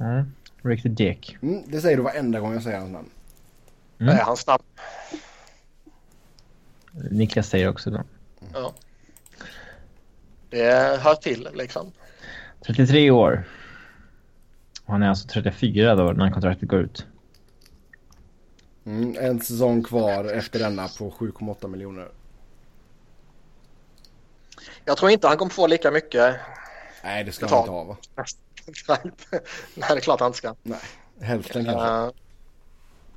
Mm. 0.00 0.32
Rick 0.62 0.82
the 0.82 0.88
Dick. 0.88 1.36
Mm, 1.42 1.62
det 1.66 1.80
säger 1.80 1.96
du 1.96 2.02
varenda 2.02 2.40
gång 2.40 2.52
jag 2.52 2.62
säger 2.62 2.78
hans 2.78 2.92
namn. 2.92 3.08
Mm. 4.02 4.16
Är 4.16 4.22
han 4.22 4.36
snabb? 4.36 4.62
Niklas 7.10 7.48
säger 7.48 7.68
också 7.68 7.90
det. 7.90 8.04
Ja. 8.52 8.72
Det 10.50 11.00
hör 11.02 11.14
till 11.14 11.48
liksom. 11.54 11.92
33 12.66 13.10
år. 13.10 13.44
Och 14.84 14.92
han 14.92 15.02
är 15.02 15.08
alltså 15.08 15.28
34 15.28 15.94
då 15.94 16.12
när 16.12 16.30
kontraktet 16.30 16.68
går 16.68 16.80
ut. 16.80 17.06
Mm, 18.84 19.16
en 19.20 19.40
säsong 19.40 19.82
kvar 19.82 20.24
efter 20.24 20.58
denna 20.58 20.88
på 20.88 21.10
7,8 21.10 21.68
miljoner. 21.68 22.08
Jag 24.84 24.96
tror 24.96 25.10
inte 25.10 25.28
han 25.28 25.36
kommer 25.36 25.52
få 25.52 25.66
lika 25.66 25.90
mycket. 25.90 26.36
Nej, 27.04 27.24
det 27.24 27.32
ska 27.32 27.46
han 27.46 27.58
inte 27.58 27.70
ha 27.70 27.84
va? 27.84 27.96
Nej, 29.74 29.88
det 29.88 29.94
är 29.94 30.00
klart 30.00 30.20
han 30.20 30.26
inte 30.26 30.38
ska. 30.38 30.54
Nej, 30.62 30.80
hälften 31.20 31.64
kanske. 31.64 31.88
Uh, 31.88 32.10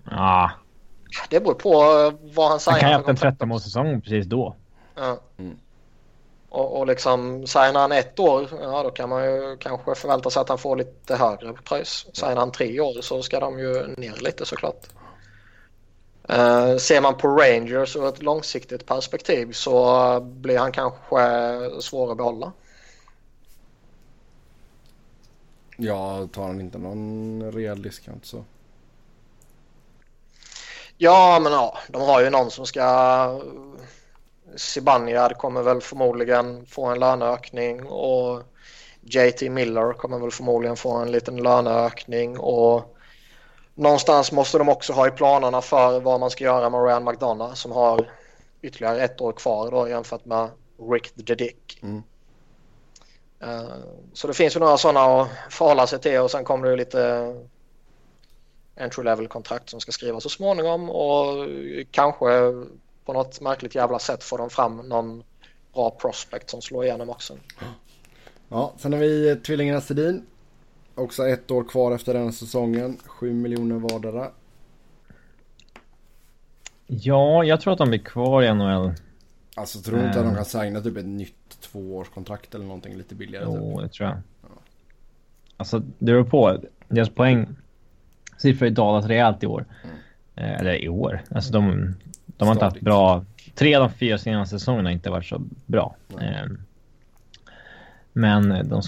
ah. 0.05 0.51
Det 1.30 1.39
beror 1.39 1.53
på 1.53 1.72
vad 2.22 2.49
han 2.49 2.59
säger. 2.59 2.72
Han 2.72 2.80
kan 2.80 2.89
ju 2.89 2.93
ha 2.93 2.99
haft 2.99 3.09
en 3.09 3.32
13 3.32 3.49
mål 3.49 3.61
säsong 3.61 4.01
precis 4.01 4.26
då. 4.26 4.55
Ja. 4.95 5.20
Mm. 5.38 5.57
Och, 6.49 6.80
och 6.80 6.88
liksom 6.88 7.47
signar 7.47 7.80
han 7.80 7.91
ett 7.91 8.20
år, 8.20 8.47
ja 8.61 8.84
då 8.84 8.89
kan 8.89 9.09
man 9.09 9.24
ju 9.24 9.57
kanske 9.57 9.95
förvänta 9.95 10.30
sig 10.30 10.41
att 10.41 10.49
han 10.49 10.57
får 10.57 10.76
lite 10.76 11.16
högre 11.16 11.53
pris. 11.53 12.05
Signar 12.13 12.36
han 12.36 12.51
tre 12.51 12.80
år 12.80 13.01
så 13.01 13.22
ska 13.22 13.39
de 13.39 13.59
ju 13.59 13.88
ner 13.88 14.24
lite 14.24 14.45
såklart. 14.45 14.88
Uh, 16.30 16.78
ser 16.78 17.01
man 17.01 17.18
på 17.18 17.28
Rangers 17.28 17.95
ur 17.95 18.07
ett 18.07 18.22
långsiktigt 18.22 18.86
perspektiv 18.86 19.51
så 19.51 20.20
blir 20.22 20.57
han 20.57 20.72
kanske 20.72 21.82
svår 21.82 22.11
att 22.11 22.18
behålla. 22.18 22.51
Ja, 25.78 26.28
tar 26.32 26.47
han 26.47 26.61
inte 26.61 26.78
någon 26.78 27.51
rejäl 27.51 27.82
discount 27.82 28.26
så. 28.26 28.43
Ja, 30.97 31.39
men 31.39 31.51
ja, 31.51 31.77
de 31.87 32.01
har 32.01 32.21
ju 32.21 32.29
någon 32.29 32.51
som 32.51 32.65
ska... 32.65 33.41
Zibanejad 34.55 35.37
kommer 35.37 35.61
väl 35.61 35.81
förmodligen 35.81 36.65
få 36.65 36.85
en 36.85 36.99
löneökning 36.99 37.85
och 37.85 38.43
JT 39.01 39.41
Miller 39.41 39.93
kommer 39.93 40.19
väl 40.19 40.31
förmodligen 40.31 40.75
få 40.75 40.91
en 40.91 41.11
liten 41.11 41.37
löneökning 41.37 42.39
och 42.39 42.95
någonstans 43.73 44.31
måste 44.31 44.57
de 44.57 44.69
också 44.69 44.93
ha 44.93 45.07
i 45.07 45.11
planerna 45.11 45.61
för 45.61 45.99
vad 45.99 46.19
man 46.19 46.29
ska 46.29 46.43
göra 46.43 46.69
med 46.69 46.83
Ryan 46.85 47.03
McDonough 47.03 47.53
som 47.53 47.71
har 47.71 48.09
ytterligare 48.61 49.01
ett 49.01 49.21
år 49.21 49.31
kvar 49.31 49.71
då 49.71 49.89
jämfört 49.89 50.25
med 50.25 50.49
Rick 50.91 51.15
the 51.27 51.35
Dick. 51.35 51.79
Mm. 51.83 52.03
Uh, 53.43 53.75
så 54.13 54.27
det 54.27 54.33
finns 54.33 54.55
ju 54.55 54.59
några 54.59 54.77
sådana 54.77 55.21
att 55.21 55.29
förhålla 55.49 55.87
sig 55.87 55.99
till 55.99 56.19
och 56.19 56.31
sen 56.31 56.43
kommer 56.43 56.67
det 56.67 56.75
lite 56.75 57.33
entry 58.76 59.03
level 59.03 59.28
kontrakt 59.28 59.69
som 59.69 59.80
ska 59.80 59.91
skrivas 59.91 60.23
så 60.23 60.30
småningom 60.30 60.89
och 60.89 61.47
kanske 61.91 62.28
på 63.05 63.13
något 63.13 63.41
märkligt 63.41 63.76
jävla 63.76 63.99
sätt 63.99 64.23
får 64.23 64.38
de 64.38 64.49
fram 64.49 64.78
någon 64.78 65.23
bra 65.73 65.91
prospect 65.91 66.49
som 66.49 66.61
slår 66.61 66.86
igenom 66.86 67.09
också. 67.09 67.38
Ja, 68.49 68.73
sen 68.78 68.93
har 68.93 68.99
vi 68.99 69.36
tvillingarna 69.36 69.82
Sedin 69.82 70.26
Också 70.95 71.28
ett 71.28 71.51
år 71.51 71.63
kvar 71.63 71.91
efter 71.91 72.13
den 72.13 72.34
säsongen. 72.34 72.97
7 73.05 73.34
miljoner 73.34 73.76
vardera. 73.76 74.32
Ja, 76.88 77.43
jag 77.43 77.61
tror 77.61 77.73
att 77.73 77.80
de 77.80 77.89
blir 77.89 77.99
kvar 77.99 78.43
i 78.43 78.53
NHL. 78.53 78.93
Alltså 79.55 79.82
tror 79.82 79.97
du 79.97 80.05
inte 80.05 80.19
att 80.19 80.26
de 80.26 80.36
kan 80.36 80.45
signa 80.45 80.82
typ 80.82 80.97
ett 80.97 81.05
nytt 81.05 81.61
tvåårskontrakt 81.61 82.55
eller 82.55 82.65
någonting 82.65 82.95
lite 82.97 83.15
billigare? 83.15 83.45
Jo, 83.47 83.71
typ? 83.71 83.82
det 83.82 83.97
tror 83.97 84.09
jag. 84.09 84.17
Ja. 84.41 84.47
Alltså, 85.57 85.80
det 85.80 86.05
beror 86.05 86.23
på. 86.23 86.57
Deras 86.88 87.09
poäng 87.09 87.55
siffror 88.45 88.69
dalat 88.69 89.09
rejält 89.09 89.43
i 89.43 89.47
år. 89.47 89.65
Mm. 89.83 89.95
Eh, 90.35 90.59
eller 90.59 90.83
i 90.83 90.89
år. 90.89 91.21
Alltså 91.35 91.53
de, 91.53 91.95
de 92.25 92.47
har 92.47 92.55
inte 92.55 92.65
haft 92.65 92.81
bra... 92.81 93.25
Tre 93.55 93.75
av 93.75 93.81
de 93.81 93.97
fyra 93.97 94.17
senaste 94.17 94.59
säsongerna 94.59 94.89
har 94.89 94.93
inte 94.93 95.09
varit 95.09 95.25
så 95.25 95.41
bra. 95.65 95.95
Eh, 96.21 96.45
men 98.13 98.69
de 98.69 98.81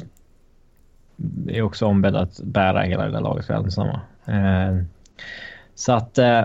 är 1.47 1.61
också 1.61 1.85
ombedda 1.85 2.19
att 2.19 2.39
bära 2.39 2.81
hela 2.81 3.05
det 3.05 3.11
där 3.11 3.21
laget 3.21 3.45
för 3.45 3.53
ensamma. 3.53 4.01
Eh, 4.25 4.83
så 5.75 5.93
att... 5.93 6.17
Eh, 6.17 6.43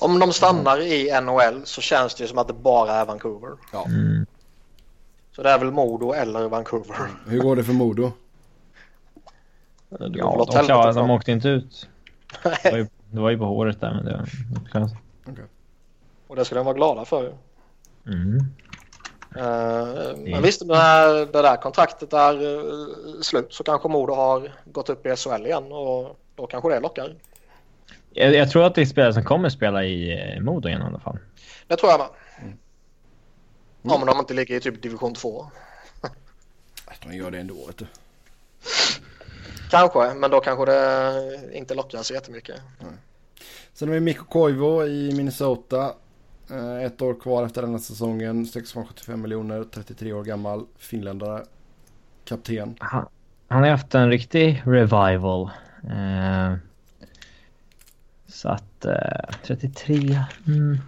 Om 0.00 0.18
de 0.18 0.32
stannar 0.32 0.80
i 0.80 1.20
NHL 1.20 1.62
så 1.64 1.80
känns 1.80 2.14
det 2.14 2.22
ju 2.22 2.28
som 2.28 2.38
att 2.38 2.46
det 2.46 2.54
bara 2.54 2.92
är 2.92 3.04
Vancouver. 3.06 3.50
Ja. 3.72 3.84
Mm. 3.86 4.26
Så 5.32 5.42
det 5.42 5.50
är 5.50 5.58
väl 5.58 5.70
Modo 5.70 6.12
eller 6.12 6.48
Vancouver. 6.48 6.96
Hur 7.26 7.38
går 7.38 7.56
det 7.56 7.64
för 7.64 7.72
Modo? 7.72 8.12
Det 9.88 9.98
väl 9.98 10.12
Ja, 10.16 10.46
de, 10.52 10.64
klarade, 10.64 11.00
de 11.00 11.10
åkte 11.10 11.32
inte 11.32 11.48
ut. 11.48 11.88
Det 12.42 12.70
var 12.70 12.78
ju, 12.78 12.86
det 13.10 13.20
var 13.20 13.30
ju 13.30 13.38
på 13.38 13.44
håret 13.44 13.80
där, 13.80 13.94
men 13.94 14.04
det 14.04 14.12
var... 14.72 14.90
Och 16.26 16.36
det 16.36 16.44
ska 16.44 16.54
de 16.54 16.64
vara 16.64 16.74
glada 16.74 17.04
för. 17.04 17.32
Mm. 18.06 18.38
Eh, 19.36 20.16
Men 20.16 20.42
visst, 20.42 20.66
när 20.66 21.32
det 21.32 21.42
där 21.42 21.56
kontraktet 21.56 22.12
är 22.12 22.34
eh, 22.34 23.20
slut 23.20 23.52
så 23.52 23.64
kanske 23.64 23.88
Modo 23.88 24.14
har 24.14 24.52
gått 24.64 24.88
upp 24.88 25.06
i 25.06 25.16
SHL 25.16 25.46
igen 25.46 25.72
och 25.72 26.18
då 26.34 26.46
kanske 26.46 26.68
det 26.68 26.80
lockar. 26.80 27.14
Jag, 28.10 28.34
jag 28.34 28.50
tror 28.50 28.64
att 28.64 28.74
det 28.74 28.80
är 28.80 28.86
spelare 28.86 29.12
som 29.12 29.24
kommer 29.24 29.48
spela 29.48 29.84
i 29.84 30.12
eh, 30.34 30.40
Modo 30.42 30.68
igen 30.68 30.82
i 30.82 30.84
alla 30.84 31.00
fall. 31.00 31.18
Det 31.66 31.76
tror 31.76 31.90
jag 31.90 31.98
med. 31.98 32.08
Om 33.82 34.06
de 34.06 34.18
inte 34.18 34.34
ligger 34.34 34.56
i 34.56 34.60
typ 34.60 34.82
division 34.82 35.14
2. 35.14 35.46
De 37.02 37.16
gör 37.16 37.30
det 37.30 37.38
ändå 37.38 37.54
vet 37.66 37.76
du. 37.78 37.86
Kanske, 39.70 40.14
men 40.14 40.30
då 40.30 40.40
kanske 40.40 40.64
det 40.64 41.50
inte 41.52 41.74
lockar 41.74 42.02
så 42.02 42.14
jättemycket. 42.14 42.56
Sen 43.72 43.88
har 43.88 43.94
vi 43.94 44.00
Mikko 44.00 44.24
Koivu 44.24 44.86
i 44.86 45.14
Minnesota. 45.16 45.92
Eh, 46.50 46.84
Ett 46.84 47.02
år 47.02 47.14
kvar 47.14 47.46
efter 47.46 47.62
denna 47.62 47.78
säsongen. 47.78 48.44
6,75 48.44 49.16
miljoner. 49.16 49.64
33 49.74 50.12
år 50.12 50.24
gammal. 50.24 50.66
Finländare. 50.78 51.42
Kapten. 52.24 52.76
Han, 52.78 53.08
han 53.48 53.62
har 53.62 53.70
haft 53.70 53.94
en 53.94 54.10
riktig 54.10 54.62
revival. 54.64 55.50
Eh, 55.84 56.54
så 58.26 58.48
att 58.48 58.84
eh, 58.84 59.34
33... 59.46 60.24
Mm. 60.46 60.78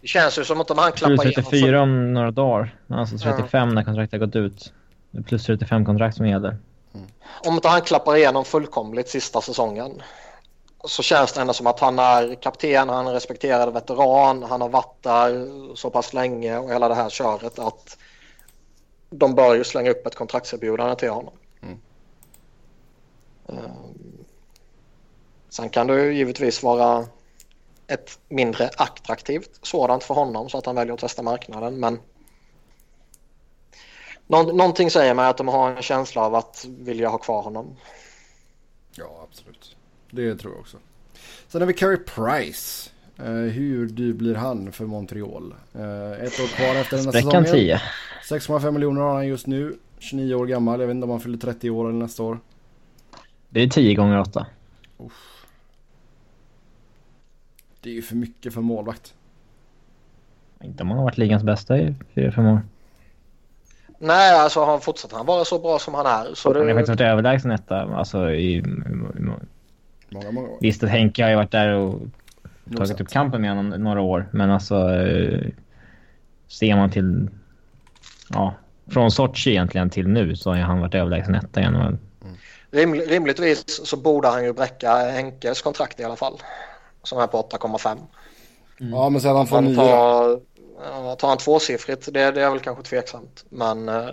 Det 0.00 0.08
känns 0.08 0.38
ju 0.38 0.44
som 0.44 0.60
att 0.60 0.70
om 0.70 0.78
han 0.78 0.92
klappar 0.92 1.26
igenom 1.26 1.42
34 1.44 1.82
om 1.82 2.14
några 2.14 2.30
dagar. 2.30 2.74
Alltså 2.88 3.18
35 3.18 3.68
när 3.68 3.84
kontraktet 3.84 4.20
har 4.20 4.26
gått 4.26 4.36
ut. 4.36 4.72
Plus 5.26 5.44
35 5.44 5.84
kontrakt 5.84 6.16
som 6.16 6.26
gäller. 6.26 6.56
Om 7.46 7.54
inte 7.54 7.68
han 7.68 7.82
klappar 7.82 8.16
igenom 8.16 8.44
fullkomligt 8.44 9.08
sista 9.08 9.40
säsongen 9.40 10.02
så 10.84 11.02
känns 11.02 11.32
det 11.32 11.40
ändå 11.40 11.52
som 11.52 11.66
att 11.66 11.80
han 11.80 11.98
är 11.98 12.34
kapten, 12.34 12.88
han 12.88 13.06
är 13.06 13.12
respekterad 13.12 13.72
veteran, 13.72 14.42
han 14.42 14.60
har 14.60 14.68
varit 14.68 15.02
där 15.02 15.48
så 15.76 15.90
pass 15.90 16.12
länge 16.12 16.58
och 16.58 16.70
hela 16.70 16.88
det 16.88 16.94
här 16.94 17.10
köret 17.10 17.58
att 17.58 17.96
de 19.10 19.34
bör 19.34 19.54
ju 19.54 19.64
slänga 19.64 19.90
upp 19.90 20.06
ett 20.06 20.14
kontraktserbjudande 20.14 20.96
till 20.96 21.10
honom. 21.10 21.34
Mm. 21.62 21.78
Ehm, 23.48 24.24
Sen 25.52 25.70
kan 25.70 25.86
det 25.86 26.04
ju 26.04 26.14
givetvis 26.14 26.62
vara 26.62 27.06
ett 27.86 28.18
mindre 28.28 28.70
attraktivt 28.76 29.58
sådant 29.62 30.04
för 30.04 30.14
honom 30.14 30.48
så 30.48 30.58
att 30.58 30.66
han 30.66 30.74
väljer 30.74 30.94
att 30.94 31.00
testa 31.00 31.22
marknaden 31.22 31.80
men 31.80 32.00
Nå- 34.32 34.42
någonting 34.52 34.90
säger 34.90 35.14
mig 35.14 35.26
att 35.26 35.36
de 35.36 35.48
har 35.48 35.70
en 35.70 35.82
känsla 35.82 36.22
av 36.22 36.34
att 36.34 36.66
vilja 36.78 37.08
ha 37.08 37.18
kvar 37.18 37.42
honom. 37.42 37.76
Ja, 38.94 39.26
absolut. 39.30 39.76
Det 40.10 40.36
tror 40.36 40.52
jag 40.52 40.60
också. 40.60 40.76
Sen 41.48 41.60
har 41.60 41.66
vi 41.66 41.74
Carey 41.74 41.96
Price. 41.96 42.90
Eh, 43.18 43.24
hur 43.32 43.86
dyr 43.88 44.12
blir 44.12 44.34
han 44.34 44.72
för 44.72 44.86
Montreal? 44.86 45.54
Eh, 45.74 46.12
ett 46.12 46.40
år 46.40 46.56
kvar 46.56 46.74
efter 46.74 46.96
den 46.96 47.04
här 47.04 47.12
Sträckan 47.12 47.44
säsongen. 47.44 47.44
10. 47.44 47.80
6,5 48.28 48.70
miljoner 48.70 49.00
har 49.00 49.14
han 49.14 49.26
just 49.26 49.46
nu. 49.46 49.78
29 49.98 50.34
år 50.34 50.46
gammal. 50.46 50.80
Jag 50.80 50.86
vet 50.86 50.94
inte 50.94 51.04
om 51.04 51.10
han 51.10 51.20
fyller 51.20 51.38
30 51.38 51.70
år 51.70 51.88
eller 51.88 51.98
nästa 51.98 52.22
år. 52.22 52.40
Det 53.48 53.60
är 53.62 53.68
10 53.68 53.94
gånger 53.94 54.20
8. 54.20 54.46
Det 57.80 57.90
är 57.90 57.94
ju 57.94 58.02
för 58.02 58.16
mycket 58.16 58.54
för 58.54 58.60
målvakt. 58.60 59.14
Inte 60.64 60.82
om 60.82 60.88
han 60.88 60.98
har 60.98 61.04
varit 61.04 61.18
ligans 61.18 61.42
bästa 61.42 61.78
i 61.78 61.94
4-5 62.14 62.52
år. 62.52 62.60
Nej, 64.04 64.32
alltså 64.38 64.60
har 64.60 64.66
han 64.66 64.80
fortsatt 64.80 65.12
han 65.12 65.26
vara 65.26 65.44
så 65.44 65.58
bra 65.58 65.78
som 65.78 65.94
han 65.94 66.06
är 66.06 66.34
så 66.34 66.54
Han 66.54 66.62
har 66.68 66.74
faktiskt 66.74 66.88
varit 66.88 67.00
överlägsen 67.12 67.50
etta. 67.50 67.80
Alltså 67.82 68.30
i... 68.30 68.56
i- 68.56 68.62
Många, 70.10 70.30
många 70.30 70.48
år. 70.48 70.58
Visst 70.60 70.82
att 70.84 70.90
Henke 70.90 71.22
har 71.22 71.30
ju 71.30 71.36
varit 71.36 71.50
där 71.50 71.68
och 71.72 71.92
tagit 72.64 72.78
Nosat. 72.78 73.00
upp 73.00 73.08
kampen 73.08 73.40
med 73.40 73.50
honom 73.56 73.68
några 73.82 74.00
år. 74.00 74.28
Men 74.32 74.50
alltså... 74.50 74.74
Eh, 74.94 75.40
ser 76.48 76.76
man 76.76 76.90
till... 76.90 77.28
Ja. 78.30 78.54
Från 78.90 79.10
Sochi 79.10 79.50
egentligen 79.50 79.90
till 79.90 80.08
nu 80.08 80.36
så 80.36 80.50
har 80.50 80.56
han 80.56 80.80
varit 80.80 80.94
överlägsen 80.94 81.34
etta 81.34 81.60
i 81.60 81.70
NHL. 81.70 81.96
rim, 82.70 82.94
rimligtvis 82.94 83.86
så 83.86 83.96
borde 83.96 84.28
han 84.28 84.44
ju 84.44 84.52
bräcka 84.52 84.94
Henkes 84.94 85.62
kontrakt 85.62 86.00
i 86.00 86.04
alla 86.04 86.16
fall. 86.16 86.34
Som 87.02 87.18
är 87.18 87.26
på 87.26 87.42
8,5. 87.52 87.98
Ja, 88.78 89.08
men 89.08 89.20
sen 89.20 89.36
han 89.36 89.46
får 89.46 89.56
Han 89.56 89.64
nya. 89.64 89.76
tar, 89.76 90.40
tar 91.18 91.28
han 91.28 91.38
tvåsiffrigt, 91.38 92.08
det, 92.12 92.30
det 92.30 92.42
är 92.42 92.50
väl 92.50 92.60
kanske 92.60 92.82
tveksamt. 92.82 93.44
Men 93.48 93.88
eh, 93.88 94.08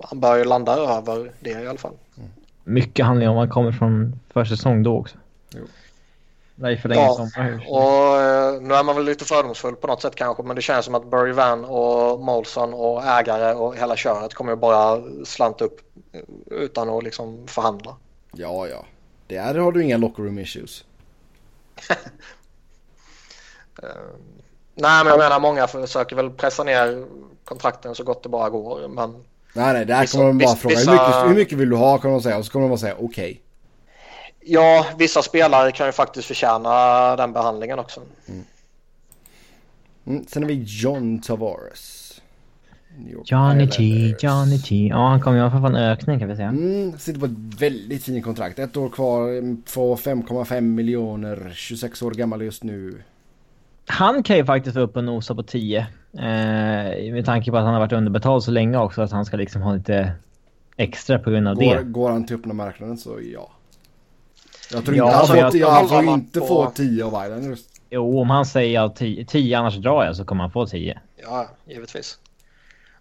han 0.00 0.20
bör 0.20 0.36
ju 0.36 0.44
landa 0.44 0.76
över 0.76 1.32
det 1.40 1.50
i 1.50 1.66
alla 1.66 1.78
fall. 1.78 1.94
Mycket 2.64 3.06
handlar 3.06 3.26
om 3.26 3.36
han 3.36 3.50
kommer 3.50 3.72
från 3.72 4.20
försäsong 4.32 4.82
då 4.82 4.98
också. 4.98 5.16
Jo. 5.50 5.60
Nej, 6.54 6.76
för 6.76 6.88
länge 6.88 7.00
Ja, 7.00 7.14
sommarhus. 7.14 7.62
Och 7.68 8.20
eh, 8.20 8.62
nu 8.62 8.74
är 8.74 8.84
man 8.84 8.96
väl 8.96 9.04
lite 9.04 9.24
fördomsfull 9.24 9.76
på 9.76 9.86
något 9.86 10.02
sätt 10.02 10.14
kanske 10.14 10.42
men 10.42 10.56
det 10.56 10.62
känns 10.62 10.84
som 10.84 10.94
att 10.94 11.10
Burry 11.10 11.32
Van 11.32 11.64
och 11.64 12.20
Molson 12.20 12.74
och 12.74 13.04
ägare 13.04 13.54
och 13.54 13.76
hela 13.76 13.96
köret 13.96 14.34
kommer 14.34 14.52
ju 14.52 14.56
bara 14.56 15.02
slanta 15.24 15.64
upp 15.64 15.80
eh, 16.12 16.20
utan 16.50 16.88
att 16.88 17.02
liksom 17.04 17.46
förhandla. 17.46 17.96
Ja, 18.32 18.68
ja. 18.68 18.84
Där 19.26 19.54
har 19.54 19.72
du 19.72 19.82
inga 19.82 19.96
locker 19.96 20.22
room 20.22 20.38
issues. 20.38 20.84
Nej 24.74 25.04
men 25.04 25.10
jag 25.10 25.18
menar 25.18 25.40
många 25.40 25.66
försöker 25.66 26.16
väl 26.16 26.30
pressa 26.30 26.64
ner 26.64 27.04
kontrakten 27.44 27.94
så 27.94 28.04
gott 28.04 28.22
det 28.22 28.28
bara 28.28 28.50
går 28.50 28.88
men 28.88 29.10
Nej, 29.54 29.72
nej. 29.72 29.84
Där 29.84 30.06
kommer 30.06 30.26
de 30.26 30.38
bara 30.38 30.44
vissa- 30.54 30.56
fråga 30.56 30.74
hur 30.76 30.80
vissa- 30.80 30.92
mycket, 30.92 31.30
hur 31.30 31.34
mycket 31.34 31.58
vill 31.58 31.70
du 31.70 31.76
ha? 31.76 31.98
Kommer 31.98 32.14
de 32.14 32.22
säga. 32.22 32.38
Och 32.38 32.44
så 32.46 32.52
kommer 32.52 32.64
de 32.64 32.68
bara 32.70 32.78
säga 32.78 32.96
okej. 32.98 33.40
ja 34.40 34.86
vissa 34.98 35.22
spelare 35.22 35.72
kan 35.72 35.86
ju 35.86 35.92
faktiskt 35.92 36.28
förtjäna 36.28 37.16
den 37.16 37.32
behandlingen 37.32 37.78
också. 37.78 38.00
Mm. 38.28 40.26
Sen 40.26 40.42
har 40.42 40.48
vi 40.48 40.62
John 40.66 41.20
Tavares. 41.20 41.98
Johnny 43.24 43.68
T. 43.70 43.82
Johnny 44.20 44.58
T. 44.58 44.86
Ja, 44.90 45.08
han 45.08 45.20
kommer 45.20 45.50
få 45.50 45.66
en 45.66 45.76
ökning 45.76 46.18
kan 46.18 46.28
vi 46.28 46.36
säga. 46.36 46.48
Mm, 46.48 46.98
sitter 46.98 47.20
på 47.20 47.26
ett 47.26 47.60
väldigt 47.60 48.04
fint 48.04 48.24
kontrakt. 48.24 48.58
Ett 48.58 48.76
år 48.76 48.88
kvar 48.88 49.28
mm, 49.28 49.62
på 49.74 49.96
5,5 49.96 50.60
miljoner. 50.60 51.52
26 51.54 52.02
år 52.02 52.10
gammal 52.10 52.42
just 52.42 52.62
nu. 52.62 53.02
Han 53.86 54.22
kan 54.22 54.36
ju 54.36 54.44
faktiskt 54.44 54.76
vara 54.76 54.84
uppe 54.84 54.98
och 54.98 55.04
nosa 55.04 55.34
på 55.34 55.42
10. 55.42 55.78
Eh, 55.78 57.12
med 57.12 57.24
tanke 57.24 57.50
på 57.50 57.56
att 57.56 57.64
han 57.64 57.72
har 57.74 57.80
varit 57.80 57.92
underbetald 57.92 58.42
så 58.42 58.50
länge 58.50 58.78
också. 58.78 59.02
Att 59.02 59.12
han 59.12 59.24
ska 59.24 59.36
liksom 59.36 59.62
ha 59.62 59.74
lite 59.74 60.12
extra 60.76 61.18
på 61.18 61.30
grund 61.30 61.48
av 61.48 61.54
Går, 61.54 61.76
det. 61.76 61.82
går 61.82 62.10
han 62.10 62.26
till 62.26 62.36
öppna 62.36 62.54
marknaden 62.54 62.98
så 62.98 63.18
ja. 63.22 63.50
Jag 64.72 64.84
tror 64.84 64.96
Ja, 64.96 65.04
inte 65.04 65.12
han 65.16 65.20
alltså, 65.20 65.32
får, 65.34 65.42
jag- 65.42 65.52
tio- 65.52 65.66
han 65.70 65.88
får 65.88 66.04
inte 66.04 66.40
på- 66.40 66.46
få 66.46 66.70
10 66.74 67.04
av 67.04 67.24
Islanders. 67.26 67.60
Jo, 67.90 68.20
om 68.20 68.30
han 68.30 68.46
säger 68.46 68.74
ja, 68.74 68.88
10, 68.96 69.24
10 69.24 69.58
annars 69.58 69.76
drar 69.76 70.04
jag 70.04 70.16
så 70.16 70.24
kommer 70.24 70.42
han 70.44 70.50
få 70.50 70.66
10. 70.66 71.00
Ja, 71.22 71.48
givetvis. 71.66 72.18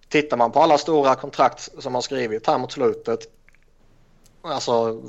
Tittar 0.10 0.38
man 0.38 0.52
på 0.52 0.60
alla 0.60 0.78
stora 0.78 1.16
kontrakt 1.16 1.70
som 1.84 1.96
har 1.96 2.02
skrivit 2.02 2.48
här 2.48 2.58
mot 2.58 2.72
slutet. 2.72 3.20
Alltså 4.44 5.02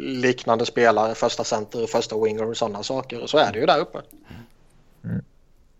liknande 0.00 0.66
spelare, 0.66 1.14
första 1.14 1.44
center, 1.44 1.86
första 1.86 2.24
winger 2.24 2.50
och 2.50 2.56
sådana 2.56 2.82
saker. 2.82 3.26
Så 3.26 3.38
är 3.38 3.52
det 3.52 3.58
ju 3.58 3.66
där 3.66 3.78
uppe. 3.80 3.98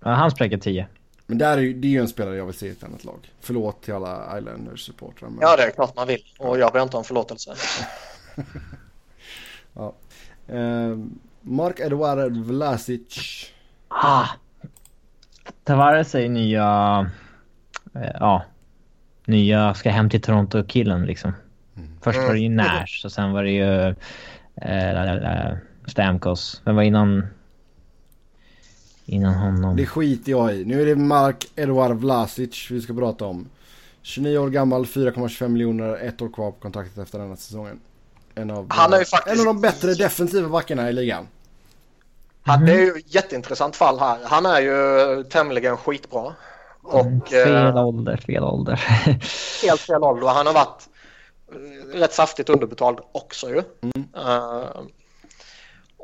Ja, 0.05 0.11
han 0.11 0.31
spräcker 0.31 0.59
10. 0.59 0.87
Men 1.27 1.39
där 1.39 1.59
är, 1.59 1.63
ju- 1.63 1.75
det 1.75 1.89
är 1.89 1.91
ju 1.91 2.01
en 2.01 2.09
spelare 2.09 2.37
jag 2.37 2.47
vill 2.47 2.55
se 2.55 2.67
i 2.67 2.71
ett 2.71 2.85
annat 2.85 3.05
lag. 3.05 3.33
Förlåt 3.41 3.83
till 3.83 3.95
alla 3.95 4.39
Islanders-supportrar. 4.39 5.29
Men... 5.29 5.39
Ja, 5.41 5.57
det 5.57 5.63
är 5.63 5.71
klart 5.71 5.97
man 5.97 6.07
vill. 6.07 6.23
Och 6.39 6.59
jag 6.59 6.73
ber 6.73 6.83
inte 6.83 6.97
om 6.97 7.05
förlåtelse. 7.05 7.55
Eh, 10.49 10.97
Mark 11.41 11.81
Edouard 11.81 12.37
Vlasic. 12.37 13.47
Ah! 13.89 14.27
Tavares 15.65 16.15
är 16.15 16.29
nya... 16.29 17.11
Eh, 17.95 18.11
ja. 18.21 18.45
Nya 19.25 19.75
ska 19.75 19.91
hem 19.91 20.11
till 20.11 20.21
Toronto-killen 20.23 21.07
liksom. 21.07 21.33
Först 22.01 22.19
var 22.19 22.33
det 22.33 22.39
ju 22.41 22.49
Nash 22.49 23.03
och 23.05 23.13
sen 23.13 23.33
var 23.33 23.43
det 23.45 23.51
ju... 23.51 23.95
Eh, 24.63 25.57
Stamkos. 25.87 26.63
Vem 26.65 26.77
var 26.77 26.83
innan... 26.83 27.27
Innan 29.07 29.35
honom? 29.35 29.77
Det 29.77 29.87
skiter 29.87 30.31
jag 30.31 30.55
i. 30.55 30.65
Nu 30.65 30.83
är 30.83 30.87
det 30.87 30.97
Mark 30.97 31.49
Edouard 31.57 31.97
Vlasic 31.97 32.71
vi 32.71 32.81
ska 32.81 32.95
prata 32.95 33.25
om. 33.25 33.49
29 34.03 34.39
år 34.39 34.51
gammal, 34.51 34.85
4,25 34.87 35.49
miljoner, 35.49 35.97
ett 35.97 36.23
år 36.23 36.29
kvar 36.29 36.51
på 36.51 36.61
kontraktet 36.61 36.99
efter 36.99 37.19
denna 37.19 37.37
säsongen. 37.37 37.81
En 38.35 38.51
av, 38.51 38.67
Han 38.71 38.93
är 38.93 38.99
ju 38.99 39.05
faktiskt- 39.05 39.35
en 39.35 39.41
av 39.41 39.55
de 39.55 39.61
bättre 39.61 39.95
defensiva 39.95 40.49
backarna 40.49 40.89
i 40.91 40.93
ligan. 40.93 41.27
Han, 42.43 42.67
det 42.67 42.73
är 42.73 42.81
ju 42.81 42.91
ett 42.91 43.15
jätteintressant 43.15 43.77
fall 43.77 43.99
här. 43.99 44.19
Han 44.25 44.47
är 44.47 44.61
ju 44.61 45.25
tämligen 45.25 45.77
skitbra. 45.77 46.35
Och 46.83 47.29
fel 47.29 47.77
eh, 47.77 47.87
ålder, 47.87 48.17
fel 48.17 48.43
ålder. 48.43 48.75
helt 49.67 49.81
fel 49.81 50.03
ålder. 50.03 50.27
Han 50.29 50.47
har 50.47 50.55
varit 50.55 50.89
eh, 51.53 51.99
rätt 51.99 52.15
saftigt 52.15 52.49
underbetald 52.49 52.99
också 53.13 53.49
ju. 53.51 53.59
Eh, 54.17 54.65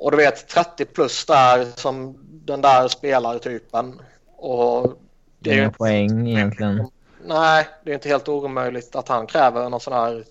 Och 0.03 0.11
du 0.11 0.17
vet 0.17 0.49
30 0.49 0.85
plus 0.85 1.27
där 1.27 1.65
som 1.77 2.17
den 2.21 2.61
där 2.61 2.89
spelartypen. 2.89 4.01
Och 4.37 4.99
det 5.39 5.51
är 5.51 5.55
Inga 5.55 5.65
ju 5.65 5.71
poäng 5.71 6.29
egentligen. 6.29 6.89
Nej, 7.25 7.69
det 7.85 7.91
är 7.91 7.95
inte 7.95 8.09
helt 8.09 8.29
omöjligt 8.29 8.97
att 8.97 9.09
han 9.09 9.27
kräver 9.27 9.69
någon 9.69 9.81
sån 9.81 9.93
här 9.93 10.25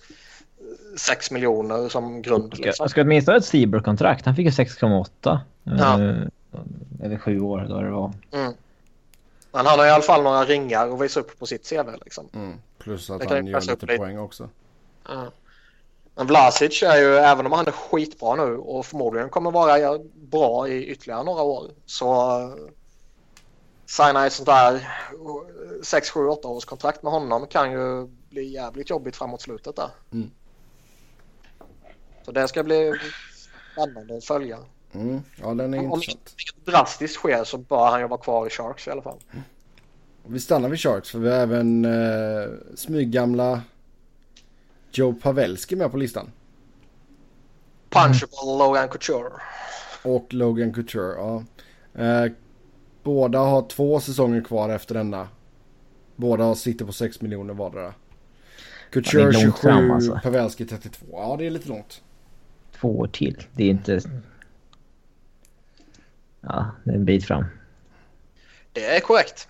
6 0.98 1.32
miljoner 1.32 1.90
som 1.90 2.22
grund. 2.22 2.58
Liksom. 2.58 2.84
Jag 2.84 2.90
ska 2.90 3.02
åtminstone 3.02 3.36
ha 3.36 3.40
ett 3.40 3.46
Seabrook-kontrakt. 3.46 4.26
Han 4.26 4.36
fick 4.36 4.46
ju 4.46 4.52
6,8. 4.52 5.40
Ja. 5.64 6.00
Eller 7.04 7.18
sju 7.18 7.40
år 7.40 7.66
då 7.70 7.82
det 7.82 7.90
var. 7.90 8.14
Mm. 8.32 8.54
Men 9.52 9.66
han 9.66 9.80
har 9.80 9.86
i 9.86 9.90
alla 9.90 10.04
fall 10.04 10.24
några 10.24 10.46
ringar 10.46 10.94
att 10.94 11.02
visa 11.02 11.20
upp 11.20 11.40
på 11.40 11.46
sitt 11.46 11.70
CV. 11.70 11.90
Liksom. 12.04 12.30
Mm. 12.34 12.54
Plus 12.80 13.10
att 13.10 13.30
han 13.30 13.48
gör 13.48 13.62
lite 13.62 13.98
poäng 13.98 14.20
också. 14.20 14.50
Ja. 15.08 15.32
Men 16.16 16.28
Vlasic 16.28 16.84
är 16.84 16.98
ju, 16.98 17.16
även 17.16 17.46
om 17.46 17.52
han 17.52 17.68
är 17.68 17.72
skitbra 17.72 18.36
nu 18.36 18.58
och 18.58 18.86
förmodligen 18.86 19.30
kommer 19.30 19.52
vara 19.52 20.00
bra 20.16 20.68
i 20.68 20.86
ytterligare 20.86 21.24
några 21.24 21.42
år. 21.42 21.72
Så 21.86 22.38
signa 23.86 24.26
ett 24.26 24.34
sånt 24.34 24.48
där 24.48 24.88
6, 25.84 26.10
7, 26.10 26.28
8 26.28 26.48
års 26.48 26.66
kontrakt 26.66 27.04
med 27.04 27.12
honom 27.12 27.48
kan 27.48 27.72
ju 27.72 28.08
bli 28.30 28.54
jävligt 28.54 28.90
jobbigt 28.90 29.16
framåt 29.16 29.42
slutet 29.42 29.76
där. 29.76 29.90
Mm. 30.12 30.32
Så 32.26 32.32
det 32.32 32.48
ska 32.48 32.64
bli 32.64 32.94
spännande 33.74 34.18
att 34.18 34.26
följa. 34.26 34.58
Mm. 34.94 35.22
Ja, 35.42 35.54
den 35.54 35.74
är 35.74 35.80
Om 35.80 35.86
intressant. 35.86 36.36
inget 36.38 36.66
drastiskt 36.66 37.16
sker 37.16 37.44
så 37.44 37.58
bör 37.58 37.86
han 37.86 38.00
ju 38.00 38.08
vara 38.08 38.22
kvar 38.22 38.48
i 38.48 38.50
Sharks 38.50 38.88
i 38.88 38.92
alla 38.92 39.02
fall. 39.02 39.20
Mm. 39.32 39.44
Vi 40.26 40.40
stannar 40.40 40.70
vid 40.70 40.80
Sharks 40.80 41.12
för 41.12 41.20
vi 41.20 41.30
har 41.30 41.38
även 41.38 41.86
eh, 41.86 42.50
smyggamla 42.76 43.62
Joe 44.92 45.14
Pavelski 45.14 45.76
med 45.76 45.92
på 45.92 45.98
listan. 45.98 46.32
Punchable 47.90 48.58
Logan 48.58 48.90
Couture. 48.90 49.32
Och 50.04 50.34
Logan 50.34 50.74
Couture, 50.74 51.16
ja. 51.16 51.44
Eh, 52.04 52.32
båda 53.04 53.40
har 53.40 53.68
två 53.70 54.00
säsonger 54.00 54.44
kvar 54.44 54.70
efter 54.70 54.96
denna. 54.96 55.28
Båda 56.16 56.56
sitter 56.56 56.86
på 56.86 56.92
6 56.92 57.22
miljoner 57.22 57.54
vardera. 57.54 57.94
Couture 58.92 59.34
27, 59.34 59.52
fram, 59.52 59.92
alltså. 59.92 60.20
Pavelski 60.24 60.66
32. 60.66 61.06
Ja, 61.12 61.36
det 61.40 61.46
är 61.46 61.52
lite 61.52 61.70
långt. 61.70 62.02
Två 62.80 63.00
år 63.00 63.08
till. 63.08 63.44
Det 63.54 63.64
är 63.64 63.70
inte... 63.70 64.02
Ja, 66.42 66.72
det 66.84 66.92
är 66.92 66.96
en 66.96 67.06
bit 67.06 67.26
fram. 67.26 67.46
Det 68.74 68.86
är 68.86 69.00
korrekt. 69.00 69.48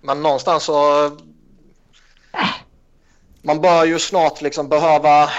Men 0.00 0.22
någonstans 0.22 0.64
så... 0.64 1.06
Äh. 2.32 2.61
Man 3.42 3.60
bör 3.60 3.84
ju 3.84 3.98
snart 3.98 4.42
liksom 4.42 4.68
behöva 4.68 5.30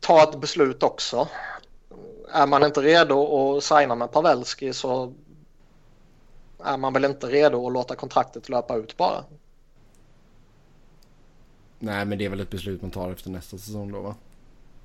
ta 0.00 0.22
ett 0.22 0.40
beslut 0.40 0.82
också. 0.82 1.28
Är 2.32 2.46
man 2.46 2.64
inte 2.64 2.80
redo 2.82 3.56
att 3.56 3.64
signa 3.64 3.94
med 3.94 4.12
Pavelski 4.12 4.72
så 4.72 5.12
är 6.64 6.76
man 6.76 6.92
väl 6.92 7.04
inte 7.04 7.26
redo 7.26 7.66
att 7.66 7.72
låta 7.72 7.96
kontraktet 7.96 8.48
löpa 8.48 8.76
ut 8.76 8.96
bara. 8.96 9.24
Nej, 11.78 12.04
men 12.04 12.18
det 12.18 12.24
är 12.24 12.28
väl 12.28 12.40
ett 12.40 12.50
beslut 12.50 12.82
man 12.82 12.90
tar 12.90 13.10
efter 13.10 13.30
nästa 13.30 13.58
säsong 13.58 13.92
då 13.92 14.00
va? 14.00 14.14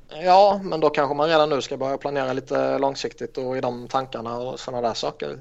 Ja, 0.09 0.61
men 0.63 0.79
då 0.79 0.89
kanske 0.89 1.15
man 1.15 1.29
redan 1.29 1.49
nu 1.49 1.61
ska 1.61 1.77
börja 1.77 1.97
planera 1.97 2.33
lite 2.33 2.77
långsiktigt 2.77 3.37
och 3.37 3.57
i 3.57 3.61
de 3.61 3.87
tankarna 3.87 4.37
och 4.37 4.59
sådana 4.59 4.87
där 4.87 4.93
saker. 4.93 5.39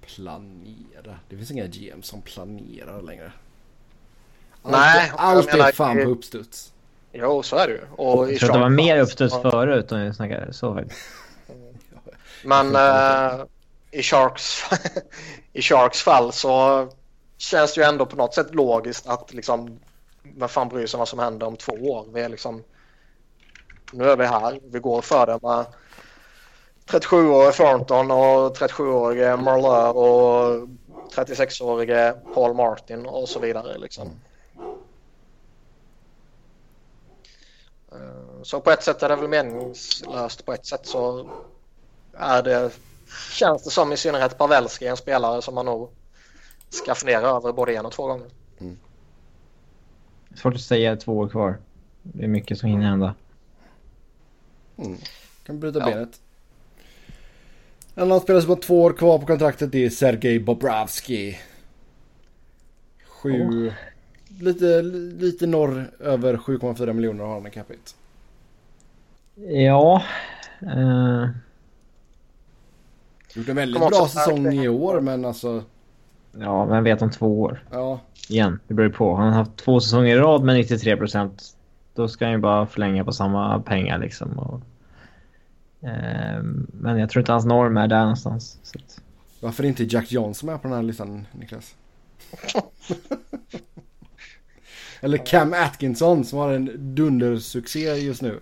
Planera? 0.00 1.18
Det 1.28 1.36
finns 1.36 1.50
inga 1.50 1.66
GM 1.66 2.02
som 2.02 2.22
planerar 2.22 3.02
längre. 3.02 3.32
Allt, 4.62 4.72
Nej, 4.72 5.12
allt 5.16 5.54
är 5.54 5.72
fan 5.72 5.96
på 5.96 6.10
uppstuds. 6.10 6.72
Jo, 7.12 7.42
så 7.42 7.56
är 7.56 7.68
det 7.68 7.72
ju. 7.72 7.80
Och 7.96 8.32
jag 8.32 8.40
tror 8.40 8.50
att 8.50 8.54
det 8.54 8.60
var 8.60 8.68
mer 8.68 9.00
uppstuds 9.00 9.34
så... 9.34 9.50
förut 9.50 9.92
om 9.92 10.00
vi 10.00 10.14
snackar 10.14 10.48
så 10.52 10.74
faktiskt. 10.74 11.00
Men 12.44 12.76
äh, 12.76 13.44
i, 13.90 14.02
Sharks, 14.02 14.62
i 15.52 15.62
Sharks 15.62 16.02
fall 16.02 16.32
så 16.32 16.88
känns 17.38 17.74
det 17.74 17.80
ju 17.80 17.86
ändå 17.86 18.06
på 18.06 18.16
något 18.16 18.34
sätt 18.34 18.54
logiskt 18.54 19.06
att 19.06 19.34
liksom 19.34 19.80
vem 20.22 20.48
fan 20.48 20.68
bryr 20.68 20.86
sig 20.86 20.98
vad 20.98 21.08
som 21.08 21.18
händer 21.18 21.46
om 21.46 21.56
två 21.56 21.72
år? 21.72 22.06
Vi 22.12 22.20
är 22.20 22.28
liksom 22.28 22.62
nu 23.92 24.10
är 24.10 24.16
vi 24.16 24.26
här. 24.26 24.60
Vi 24.64 24.78
går 24.78 25.02
för 25.02 25.26
det 25.26 25.38
med 25.42 25.66
37-årige 26.86 27.52
Thornton 27.52 28.10
och 28.10 28.56
37-årige 28.56 29.36
Marleur 29.36 29.96
och 29.96 30.68
36-årige 31.14 32.14
Paul 32.34 32.54
Martin 32.54 33.06
och 33.06 33.28
så 33.28 33.38
vidare. 33.38 33.78
Liksom. 33.78 34.10
Så 38.42 38.60
på 38.60 38.70
ett 38.70 38.82
sätt 38.82 39.02
är 39.02 39.08
det 39.08 39.16
väl 39.16 39.28
meningslöst. 39.28 40.46
På 40.46 40.52
ett 40.52 40.66
sätt 40.66 40.86
så 40.86 41.30
är 42.12 42.42
det, 42.42 42.70
känns 43.32 43.64
det 43.64 43.70
som 43.70 43.92
i 43.92 43.96
synnerhet 43.96 44.38
Pavelski 44.38 44.86
en 44.86 44.96
spelare 44.96 45.42
som 45.42 45.54
man 45.54 45.66
nog 45.66 45.90
ska 46.68 46.94
fundera 46.94 47.28
över 47.28 47.52
både 47.52 47.74
en 47.74 47.86
och 47.86 47.92
två 47.92 48.06
gånger. 48.06 48.26
Mm. 48.60 48.78
Svårt 50.34 50.54
att 50.54 50.60
säga 50.60 50.96
två 50.96 51.18
år 51.18 51.28
kvar. 51.28 51.58
Det 52.02 52.24
är 52.24 52.28
mycket 52.28 52.58
som 52.58 52.68
hinner 52.68 52.86
hända. 52.86 53.14
Mm. 54.76 54.98
Kan 55.42 55.60
bryta 55.60 55.78
ja. 55.78 55.84
benet. 55.84 56.20
En 57.94 58.02
annan 58.02 58.20
spelare 58.20 58.42
som 58.42 58.50
har 58.50 58.56
två 58.56 58.82
år 58.82 58.92
kvar 58.92 59.18
på 59.18 59.26
kontraktet 59.26 59.74
är 59.74 59.90
Sergej 59.90 60.38
Bobrovski. 60.38 61.38
Sju... 63.06 63.72
Lite, 64.40 64.82
lite 64.82 65.46
norr 65.46 65.90
över 66.00 66.36
7,4 66.36 66.92
miljoner 66.92 67.24
har 67.24 67.34
han 67.34 67.46
i 67.46 67.50
capita. 67.50 67.80
Ja. 69.34 70.02
Uh... 70.62 71.28
Gjort 73.34 73.48
en 73.48 73.56
väldigt 73.56 73.88
bra 73.88 74.08
säsong 74.08 74.52
i 74.52 74.68
år 74.68 75.00
men 75.00 75.24
alltså... 75.24 75.62
Ja, 76.32 76.64
vem 76.64 76.84
vet 76.84 77.02
om 77.02 77.10
två 77.10 77.40
år? 77.40 77.64
Ja. 77.70 78.00
Igen, 78.28 78.60
det 78.68 78.74
beror 78.74 78.88
på. 78.88 79.14
Han 79.14 79.28
har 79.28 79.34
haft 79.34 79.56
två 79.56 79.80
säsonger 79.80 80.16
i 80.16 80.18
rad 80.18 80.44
med 80.44 80.56
93 80.56 80.96
procent. 80.96 81.56
Då 81.94 82.08
ska 82.08 82.24
han 82.24 82.32
ju 82.32 82.38
bara 82.38 82.66
förlänga 82.66 83.04
på 83.04 83.12
samma 83.12 83.60
pengar 83.60 83.98
liksom. 83.98 84.38
Och, 84.38 84.60
eh, 85.88 86.42
men 86.72 86.98
jag 86.98 87.10
tror 87.10 87.20
inte 87.20 87.32
hans 87.32 87.44
norm 87.44 87.76
är 87.76 87.88
där 87.88 88.00
någonstans. 88.00 88.58
Att... 88.74 89.00
Varför 89.40 89.64
är 89.64 89.68
inte 89.68 89.84
Jack 89.84 90.12
Johnson 90.12 90.50
med 90.50 90.62
på 90.62 90.68
den 90.68 90.76
här 90.76 90.82
listan, 90.82 91.26
Niklas? 91.32 91.74
Eller 95.00 95.26
Cam 95.26 95.52
Atkinson 95.52 96.24
som 96.24 96.38
har 96.38 96.52
en 96.52 96.94
dundersuccé 96.94 97.94
just 97.94 98.22
nu. 98.22 98.40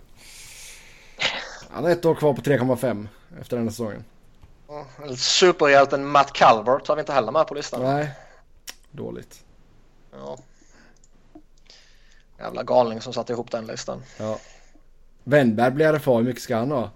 Han 1.71 1.85
har 1.85 1.91
ett 1.91 2.05
år 2.05 2.15
kvar 2.15 2.35
på 2.35 2.43
3,5 2.43 3.09
efter 3.41 3.57
den 3.57 3.67
här 3.67 3.71
säsongen. 3.71 4.05
Superhjälten 5.17 6.07
Matt 6.07 6.33
Calvert 6.33 6.89
har 6.89 6.97
vi 6.97 7.01
inte 7.01 7.13
heller 7.13 7.33
med 7.33 7.47
på 7.47 7.55
listan. 7.55 7.83
Nej, 7.83 8.11
dåligt. 8.91 9.45
Ja. 10.13 10.39
Jävla 12.39 12.63
galning 12.63 13.01
som 13.01 13.13
satte 13.13 13.33
ihop 13.33 13.51
den 13.51 13.67
listan. 13.67 14.03
Ja. 14.19 14.39
Wennberg 15.25 15.71
blir 15.71 15.93
RFA, 15.93 16.17
hur 16.17 16.23
mycket 16.23 16.43
ska 16.43 16.57
han 16.57 16.71
ha? 16.71 16.91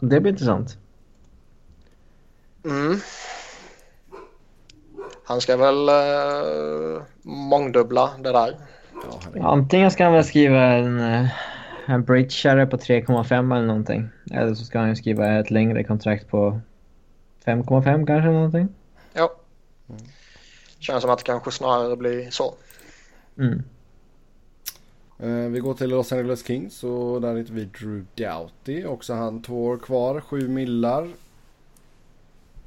Det 0.00 0.20
blir 0.20 0.32
intressant. 0.32 0.76
Mm. 2.64 3.00
Han 5.24 5.40
ska 5.40 5.56
väl 5.56 5.88
uh, 5.88 7.02
mångdubbla 7.22 8.10
det 8.18 8.32
där. 8.32 8.56
Ja, 9.34 9.42
Antingen 9.42 9.90
ska 9.90 10.04
han 10.04 10.12
väl 10.12 10.24
skriva 10.24 10.62
en, 10.62 11.00
eh, 11.00 11.28
en 11.86 12.04
bridgeare 12.04 12.66
på 12.66 12.76
3,5 12.76 13.52
eller 13.56 13.66
någonting. 13.66 14.08
Eller 14.30 14.54
så 14.54 14.64
ska 14.64 14.78
han 14.78 14.96
skriva 14.96 15.38
ett 15.38 15.50
längre 15.50 15.84
kontrakt 15.84 16.28
på 16.28 16.60
5,5 17.44 18.06
kanske 18.06 18.14
eller 18.14 18.32
någonting. 18.32 18.68
Ja. 19.12 19.32
Mm. 19.88 20.02
Känns 20.78 21.02
som 21.02 21.10
att 21.10 21.18
det 21.18 21.24
kanske 21.24 21.50
snarare 21.50 21.96
blir 21.96 22.30
så. 22.30 22.54
Mm. 23.38 23.62
Uh, 25.22 25.50
vi 25.50 25.60
går 25.60 25.74
till 25.74 25.90
Los 25.90 26.12
Angeles 26.12 26.46
Kings 26.46 26.84
och 26.84 27.20
där 27.20 27.36
hittar 27.36 27.54
vi 27.54 27.64
Drew 27.64 28.04
Doughty. 28.14 28.84
Också 28.84 29.14
han 29.14 29.42
två 29.42 29.64
år 29.64 29.78
kvar, 29.78 30.20
sju 30.20 30.48
millar. 30.48 31.08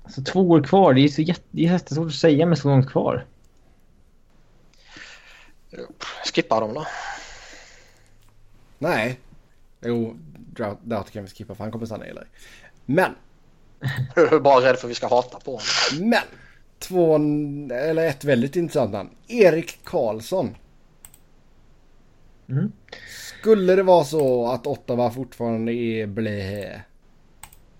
Alltså 0.03 0.21
två 0.21 0.49
år 0.49 0.63
kvar, 0.63 0.93
det 0.93 1.01
är 1.01 1.07
så 1.07 1.21
jätte, 1.21 1.43
det 1.51 1.65
är 1.65 1.71
jättesvårt 1.71 2.07
att 2.07 2.13
säga 2.13 2.45
med 2.45 2.57
så 2.57 2.67
långt 2.67 2.89
kvar. 2.89 3.25
Skippa 6.33 6.59
dem 6.59 6.73
då. 6.73 6.87
Nej. 8.77 9.19
Jo, 9.81 10.15
Doughty 10.81 11.11
kan 11.11 11.23
vi 11.23 11.29
skippa 11.29 11.55
för 11.55 11.63
han 11.63 11.71
kommer 11.71 11.85
stanna 11.85 12.07
i 12.07 12.13
LA. 12.13 12.23
Men. 12.85 13.15
Hur 14.15 14.39
bara 14.43 14.65
rädd 14.65 14.77
för 14.77 14.87
att 14.87 14.91
vi 14.91 14.95
ska 14.95 15.07
hata 15.07 15.39
på 15.39 15.51
honom. 15.51 16.09
Men 16.09 16.23
två, 16.79 17.15
eller 17.75 18.07
ett 18.07 18.23
väldigt 18.23 18.55
intressant 18.55 18.91
namn. 18.91 19.09
Erik 19.27 19.79
Karlsson. 19.83 20.55
Mm. 22.49 22.71
Skulle 23.39 23.75
det 23.75 23.83
vara 23.83 24.03
så 24.03 24.51
att 24.51 24.67
Ottawa 24.67 25.11
fortfarande 25.11 25.73
är 25.73 26.07
blä 26.07 26.81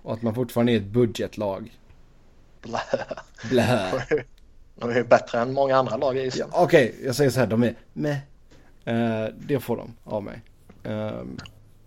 och 0.01 0.13
att 0.13 0.21
man 0.21 0.35
fortfarande 0.35 0.71
är 0.71 0.77
ett 0.77 0.83
budgetlag. 0.83 1.79
Blä. 2.61 2.79
Blä. 3.49 4.05
De 4.76 4.89
är 4.89 4.95
ju 4.95 5.03
bättre 5.03 5.39
än 5.39 5.53
många 5.53 5.78
andra 5.78 5.97
lag 5.97 6.17
i 6.17 6.32
ja, 6.36 6.45
Okej, 6.51 6.89
okay, 6.89 7.05
jag 7.05 7.15
säger 7.15 7.30
så 7.30 7.39
här. 7.39 7.47
De 7.47 7.63
är 7.63 7.76
med. 7.93 8.17
Uh, 8.88 9.34
det 9.39 9.59
får 9.59 9.78
de 9.78 9.93
av 10.03 10.23
mig. 10.23 10.41
Uh, 10.88 11.21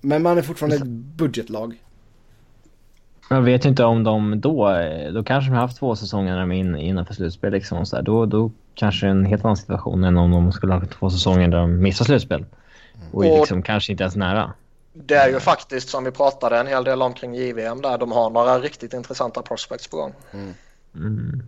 Men 0.00 0.22
man 0.22 0.38
är 0.38 0.42
fortfarande 0.42 0.76
ett 0.76 0.86
budgetlag. 0.86 1.82
Jag 3.30 3.42
vet 3.42 3.64
ju 3.64 3.68
inte 3.68 3.84
om 3.84 4.04
de 4.04 4.40
då... 4.40 4.72
Då 5.12 5.24
kanske 5.24 5.50
de 5.50 5.54
har 5.54 5.60
haft 5.60 5.78
två 5.78 5.96
säsonger 5.96 6.32
när 6.32 6.40
de 6.40 6.52
är 6.52 6.56
in, 6.56 6.76
innanför 6.76 7.14
slutspel. 7.14 7.52
Liksom, 7.52 7.86
så 7.86 7.96
där. 7.96 8.02
Då, 8.02 8.26
då 8.26 8.50
kanske 8.74 9.06
det 9.06 9.10
är 9.10 9.10
en 9.10 9.24
helt 9.24 9.44
annan 9.44 9.56
situation 9.56 10.04
än 10.04 10.18
om 10.18 10.30
de 10.30 10.52
skulle 10.52 10.74
ha 10.74 10.86
två 10.86 11.10
säsonger 11.10 11.48
där 11.48 11.58
de 11.58 11.82
missar 11.82 12.04
slutspel. 12.04 12.44
Och, 13.12 13.18
Och- 13.18 13.38
liksom 13.38 13.62
kanske 13.62 13.92
inte 13.92 14.04
ens 14.04 14.16
nära. 14.16 14.52
Det 14.92 15.14
är 15.14 15.28
ju 15.28 15.40
faktiskt 15.40 15.88
som 15.88 16.04
vi 16.04 16.10
pratade 16.10 16.58
en 16.58 16.66
hel 16.66 16.84
del 16.84 17.02
om 17.02 17.14
kring 17.14 17.34
JVM 17.34 17.82
där. 17.82 17.98
De 17.98 18.12
har 18.12 18.30
några 18.30 18.58
riktigt 18.58 18.92
intressanta 18.92 19.42
prospects 19.42 19.88
på 19.88 19.96
gång. 19.96 20.12
Mm. 20.94 21.42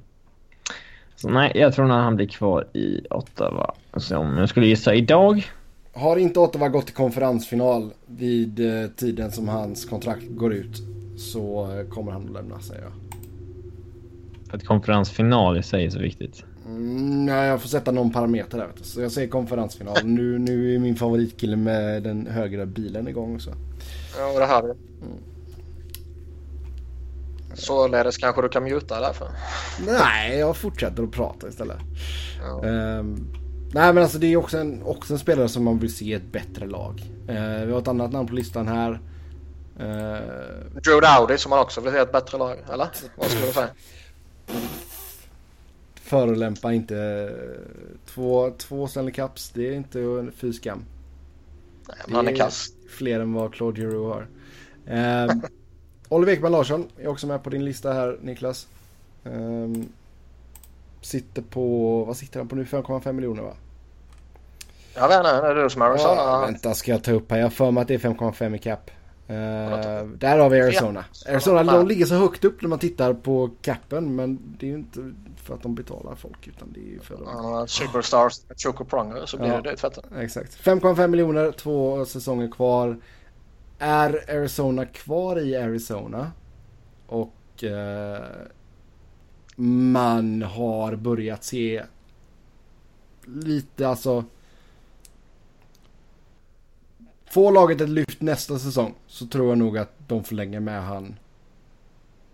Så 1.20 1.28
nej, 1.28 1.52
jag 1.54 1.74
tror 1.74 1.84
att 1.84 1.90
han 1.90 2.16
blir 2.16 2.26
kvar 2.26 2.66
i 2.72 3.06
Ottawa. 3.10 3.74
Så 3.96 4.16
om 4.16 4.38
jag 4.38 4.48
skulle 4.48 4.66
gissa 4.66 4.94
idag. 4.94 5.50
Har 5.92 6.16
inte 6.16 6.40
Ottawa 6.40 6.68
gått 6.68 6.86
till 6.86 6.94
konferensfinal 6.94 7.90
vid 8.06 8.60
eh, 8.60 8.90
tiden 8.90 9.32
som 9.32 9.48
hans 9.48 9.84
kontrakt 9.84 10.22
går 10.30 10.52
ut 10.52 10.82
så 11.16 11.70
eh, 11.76 11.88
kommer 11.88 12.12
han 12.12 12.24
att 12.24 12.32
lämna 12.32 12.60
säger 12.60 12.82
jag. 12.82 12.92
För 14.50 14.56
att 14.56 14.64
konferensfinal 14.64 15.58
i 15.58 15.62
sig 15.62 15.84
är 15.84 15.90
så 15.90 15.98
viktigt. 15.98 16.44
Mm, 16.66 17.26
nej, 17.26 17.48
jag 17.48 17.60
får 17.60 17.68
sätta 17.68 17.92
någon 17.92 18.12
parameter 18.12 18.58
där 18.58 18.66
vet 18.66 18.76
du. 18.76 18.84
Så 18.84 19.00
jag 19.00 19.12
säger 19.12 19.28
konferensfinal. 19.28 19.96
Nu, 20.04 20.38
nu 20.38 20.74
är 20.74 20.78
min 20.78 20.96
favoritkille 20.96 21.56
med 21.56 22.02
den 22.02 22.26
högra 22.26 22.66
bilen 22.66 23.08
igång 23.08 23.34
också. 23.34 23.50
Ja, 24.18 24.32
och 24.32 24.40
det 24.40 24.46
här. 24.46 24.74
Således 27.54 28.16
kanske 28.16 28.42
du 28.42 28.48
kan 28.48 28.64
muta 28.64 29.00
därför. 29.00 29.28
Nej, 29.86 30.38
jag 30.38 30.56
fortsätter 30.56 31.02
att 31.02 31.10
prata 31.10 31.48
istället. 31.48 31.78
Ja. 32.40 32.64
Ehm, 32.64 33.32
nej 33.72 33.92
men 33.92 34.02
alltså 34.02 34.18
det 34.18 34.26
är 34.26 34.36
också 34.36 34.58
en, 34.58 34.82
också 34.82 35.12
en 35.12 35.18
spelare 35.18 35.48
som 35.48 35.64
man 35.64 35.78
vill 35.78 35.94
se 35.94 36.12
ett 36.12 36.32
bättre 36.32 36.66
lag. 36.66 37.02
Eh, 37.28 37.66
vi 37.66 37.72
har 37.72 37.80
ett 37.80 37.88
annat 37.88 38.12
namn 38.12 38.28
på 38.28 38.34
listan 38.34 38.68
här. 38.68 39.00
Uh, 39.80 40.80
Drew 40.84 41.00
Dowdy 41.00 41.38
som 41.38 41.50
man 41.50 41.58
också 41.58 41.80
vill 41.80 41.92
se 41.92 41.98
ett 41.98 42.12
bättre 42.12 42.38
lag, 42.38 42.58
eller? 42.72 42.88
Vad 43.16 43.26
skulle 43.26 43.46
du 43.46 43.52
säga? 43.52 43.68
förolämpa 46.10 46.72
inte 46.72 47.30
två, 48.06 48.50
två 48.58 48.88
Stanley 48.88 49.12
Cups. 49.12 49.50
Det 49.50 49.68
är 49.68 49.72
inte 49.72 50.00
en 50.00 50.32
fy 50.32 50.52
skam. 50.52 50.84
Nej, 51.88 51.96
men 52.06 52.16
han 52.16 52.28
är 52.28 52.36
kass. 52.36 52.68
Fler 52.88 53.20
än 53.20 53.32
vad 53.32 53.54
Claude 53.54 53.80
Giroux 53.80 54.14
har. 54.14 54.28
Ehm, 54.86 55.42
Oliver 56.10 56.32
Ekman 56.32 56.52
Larsson 56.52 56.88
är 56.98 57.08
också 57.08 57.26
med 57.26 57.42
på 57.42 57.50
din 57.50 57.64
lista 57.64 57.92
här 57.92 58.18
Niklas. 58.22 58.66
Ehm, 59.24 59.88
sitter 61.00 61.42
på, 61.42 62.04
vad 62.04 62.16
sitter 62.16 62.40
han 62.40 62.48
på 62.48 62.56
nu? 62.56 62.64
5,5 62.64 63.12
miljoner 63.12 63.42
va? 63.42 63.52
Vet 64.94 65.02
inte, 65.02 65.30
är 65.30 65.54
det 65.54 65.62
du 65.62 65.70
som 65.70 65.82
är 65.82 65.86
Arizona? 65.86 66.14
Ja, 66.16 66.40
vänta 66.46 66.74
ska 66.74 66.90
jag 66.90 67.04
ta 67.04 67.12
upp 67.12 67.30
här. 67.30 67.38
Jag 67.38 67.44
har 67.44 67.50
för 67.50 67.70
mig 67.70 67.82
att 67.82 67.88
det 67.88 67.94
är 67.94 67.98
5,5 67.98 68.54
i 68.54 68.58
cap. 68.58 68.90
Ehm, 69.28 70.18
där 70.18 70.38
har 70.38 70.50
vi 70.50 70.60
Arizona. 70.60 71.04
Arizona 71.28 71.62
de 71.62 71.86
ligger 71.88 72.06
så 72.06 72.14
högt 72.14 72.44
upp 72.44 72.62
när 72.62 72.68
man 72.68 72.78
tittar 72.78 73.14
på 73.14 73.50
capen 73.62 74.16
men 74.16 74.38
det 74.58 74.66
är 74.66 74.70
ju 74.70 74.76
inte 74.76 75.12
för 75.42 75.54
att 75.54 75.62
de 75.62 75.74
betalar 75.74 76.14
folk 76.14 76.48
utan 76.48 76.72
det 76.72 76.80
är 76.80 76.92
ju 76.92 77.00
för 77.00 77.14
att 77.14 77.20
har 77.28 77.66
Superstars, 77.66 78.40
Choco 78.56 78.84
Pronger 78.84 79.26
så 79.26 79.36
blir 79.36 79.48
Ja. 79.48 79.60
det 79.60 79.76
det. 80.10 80.22
Exakt. 80.22 80.60
5,5 80.60 81.08
miljoner, 81.08 81.52
två 81.52 82.04
säsonger 82.04 82.48
kvar. 82.48 82.96
Är 83.82 84.30
Arizona 84.30 84.86
kvar 84.86 85.40
i 85.40 85.56
Arizona? 85.56 86.32
Och 87.06 87.64
eh, 87.64 88.24
man 89.56 90.42
har 90.42 90.96
börjat 90.96 91.44
se 91.44 91.82
lite 93.24 93.88
alltså. 93.88 94.24
Får 97.30 97.52
laget 97.52 97.80
ett 97.80 97.88
lyft 97.88 98.20
nästa 98.20 98.58
säsong 98.58 98.94
så 99.06 99.26
tror 99.26 99.48
jag 99.48 99.58
nog 99.58 99.78
att 99.78 100.08
de 100.08 100.24
förlänger 100.24 100.60
med 100.60 100.82
han 100.82 101.18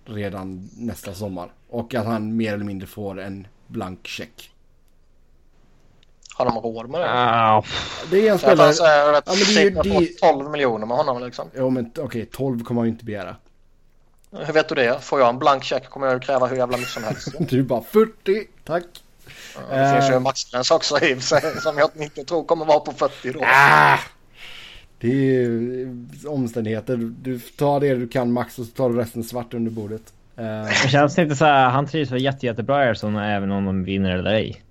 redan 0.05 0.71
nästa 0.77 1.15
sommar. 1.15 1.53
Och 1.69 1.95
att 1.95 2.07
han 2.07 2.37
mer 2.37 2.55
eller 2.55 2.65
mindre 2.65 2.87
får 2.87 3.21
en 3.21 3.47
blank 3.67 4.07
check. 4.07 4.56
Har 6.39 6.45
de 6.45 6.59
råd 6.59 6.91
med 6.91 7.01
det? 7.01 7.11
Ah, 7.11 7.65
Det 8.11 8.29
är 8.29 8.33
en 8.33 8.39
spelare... 8.39 8.65
han 8.67 8.75
säger 8.75 9.13
att 9.13 9.25
Ja, 9.27 9.33
men 9.33 9.55
det 9.55 9.61
är 9.61 9.65
ju- 9.65 9.71
det 9.71 9.79
är 9.91 9.95
på 9.95 10.03
ju- 10.03 10.07
12 10.07 10.51
miljoner 10.51 10.87
med 10.87 10.97
honom 10.97 11.23
liksom. 11.25 11.49
Jo 11.57 11.71
men 11.71 11.91
okej, 11.99 12.27
12 12.33 12.65
kommer 12.65 12.81
man 12.81 12.87
ju 12.87 12.93
inte 12.93 13.05
begära. 13.05 13.37
Hur 14.47 14.53
vet 14.53 14.69
du 14.69 14.75
det? 14.75 14.99
Får 15.03 15.21
jag 15.21 15.29
en 15.29 15.39
blank 15.39 15.65
check 15.65 15.89
kommer 15.91 16.07
jag 16.07 16.15
ju 16.15 16.21
kräva 16.21 16.47
hur 16.47 16.57
jävla 16.57 16.77
mycket 16.77 16.93
som 16.93 17.05
helst. 17.05 17.29
Du 17.39 17.63
bara 17.63 17.83
40, 17.83 18.11
tack. 18.65 18.85
Ja, 19.71 19.77
Det 19.77 19.93
finns 19.93 20.05
ju 20.05 20.11
Eh. 20.11 20.17
en 20.17 20.23
maxgräns 20.23 20.71
också 20.71 20.99
i 21.05 21.21
sig, 21.21 21.43
som 21.61 21.79
jag 21.79 21.91
inte 21.97 22.25
tror 22.25 22.45
kommer 22.45 22.65
vara 22.65 22.81
på 22.81 22.93
40 22.93 23.33
då. 23.33 23.41
Ah! 23.45 23.99
Det 25.01 25.09
är 25.09 25.13
ju 25.15 25.89
omständigheter. 26.29 26.97
Du 27.23 27.39
tar 27.39 27.81
det 27.81 27.95
du 27.95 28.09
kan 28.09 28.33
max 28.33 28.59
och 28.59 28.67
så 28.67 28.73
tar 28.73 28.91
du 28.91 28.97
resten 28.97 29.25
svart 29.25 29.55
under 29.55 29.71
bordet. 29.71 30.03
Eh, 30.37 30.45
det 30.85 30.89
känns 30.91 31.19
inte 31.19 31.37
så 31.37 31.45
här, 31.45 31.69
han 31.71 31.87
trivs 31.87 32.11
väl 32.11 32.23
jätte, 32.25 32.47
jättebra 32.47 32.85
i 32.85 32.89
Arizona 32.89 33.35
även 33.35 33.51
om 33.53 33.65
de 33.65 33.85
vinner 33.85 34.11
eller 34.19 34.31
ej. 34.35 34.63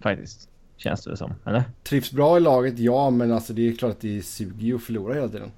Faktiskt. 0.00 0.48
Känns 0.78 1.04
det 1.04 1.16
som, 1.16 1.34
eller? 1.46 1.64
trivs 1.82 2.12
bra 2.12 2.36
i 2.36 2.40
laget, 2.40 2.78
ja 2.78 3.10
men 3.10 3.32
alltså 3.32 3.52
det 3.52 3.68
är 3.68 3.72
klart 3.76 3.90
att 3.92 4.00
det 4.00 4.22
suger 4.22 4.66
ju 4.66 4.76
att 4.76 4.82
förlora 4.82 5.14
hela 5.14 5.28
tiden. 5.28 5.50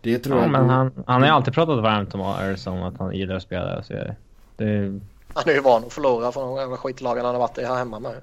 Det 0.00 0.18
tror 0.18 0.36
Ja, 0.36 0.42
jag. 0.42 0.50
men 0.50 0.68
han, 0.70 0.92
han 1.06 1.22
har 1.22 1.28
ju 1.28 1.34
alltid 1.34 1.54
pratat 1.54 1.82
varmt 1.82 2.14
om 2.14 2.20
Arizona, 2.20 2.86
att 2.88 2.98
han 2.98 3.14
gillar 3.14 3.34
att 3.34 3.42
spela 3.42 3.64
där. 3.64 3.82
Så 3.82 3.92
det, 3.92 4.16
det, 4.56 5.00
Han 5.34 5.48
är 5.48 5.52
ju 5.52 5.60
van 5.60 5.84
att 5.84 5.92
förlora 5.92 6.32
från 6.32 6.48
de 6.48 6.60
jävla 6.60 6.76
skitlagen 6.76 7.24
han 7.24 7.34
har 7.34 7.40
varit 7.40 7.58
i 7.58 7.64
här 7.64 7.76
hemma 7.76 7.98
med. 7.98 8.14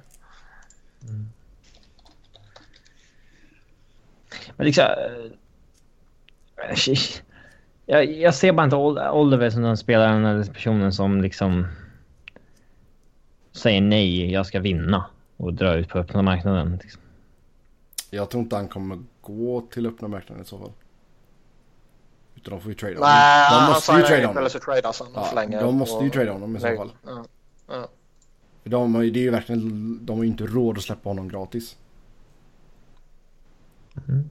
men 4.58 4.66
liksom... 4.66 4.84
eh, 4.84 5.32
Jag, 7.86 8.06
jag 8.06 8.36
ser 8.36 8.52
bara 8.54 8.64
inte 8.64 8.76
Ol- 8.76 9.10
Oliver 9.12 9.50
som 9.50 9.62
den 9.62 9.78
spelaren 9.78 10.26
eller 10.26 10.44
personen 10.44 10.94
som 10.94 11.22
liksom 11.22 11.68
säger 13.52 13.82
nej, 13.82 14.32
jag 14.32 14.46
ska 14.46 14.60
vinna 14.60 15.06
och 15.42 15.54
dra 15.54 15.76
ut 15.76 15.90
på 15.90 15.98
öppna 16.00 16.22
marknaden. 16.22 16.80
Liksom. 16.84 17.02
Jag 18.10 18.30
tror 18.30 18.44
inte 18.44 18.56
han 18.56 18.68
kommer 18.68 19.00
gå 19.22 19.62
till 19.62 19.86
öppna 19.86 20.08
marknaden 20.08 20.44
i 20.44 20.48
så 20.48 20.58
fall. 20.60 20.72
Utan 22.36 22.52
de 22.54 22.62
får 22.62 22.72
ju 22.72 22.76
trade 22.76 22.94
honom. 22.96 23.10
Nej, 23.10 23.50
de 23.52 23.56
han 23.56 23.70
måste 23.72 23.92
ju 23.92 23.96
signar 23.96 24.08
trade 24.08 24.22
ju 24.22 24.28
honom. 24.28 24.38
eller 24.38 24.50
så 24.50 24.60
tradas 24.60 25.00
han 25.00 25.08
och 25.08 25.14
Ja, 25.18 25.24
förlänger. 25.26 25.62
de 25.64 25.76
måste 25.76 26.04
ju 26.04 26.08
och- 26.10 26.14
trada 26.14 26.32
honom 26.32 26.56
i 26.56 26.60
så 26.60 26.76
fall. 26.76 26.92
Ja. 27.06 27.26
Ja. 27.68 27.88
De 28.64 28.96
har 28.96 29.02
ju, 29.02 29.12
det 29.12 29.20
är 29.20 29.24
ju 29.24 29.30
verkligen, 29.30 30.00
de 30.06 30.18
har 30.18 30.24
ju 30.24 30.30
inte 30.30 30.46
råd 30.46 30.78
att 30.78 30.84
släppa 30.84 31.10
honom 31.10 31.28
gratis. 31.30 31.78
Mm. 34.08 34.30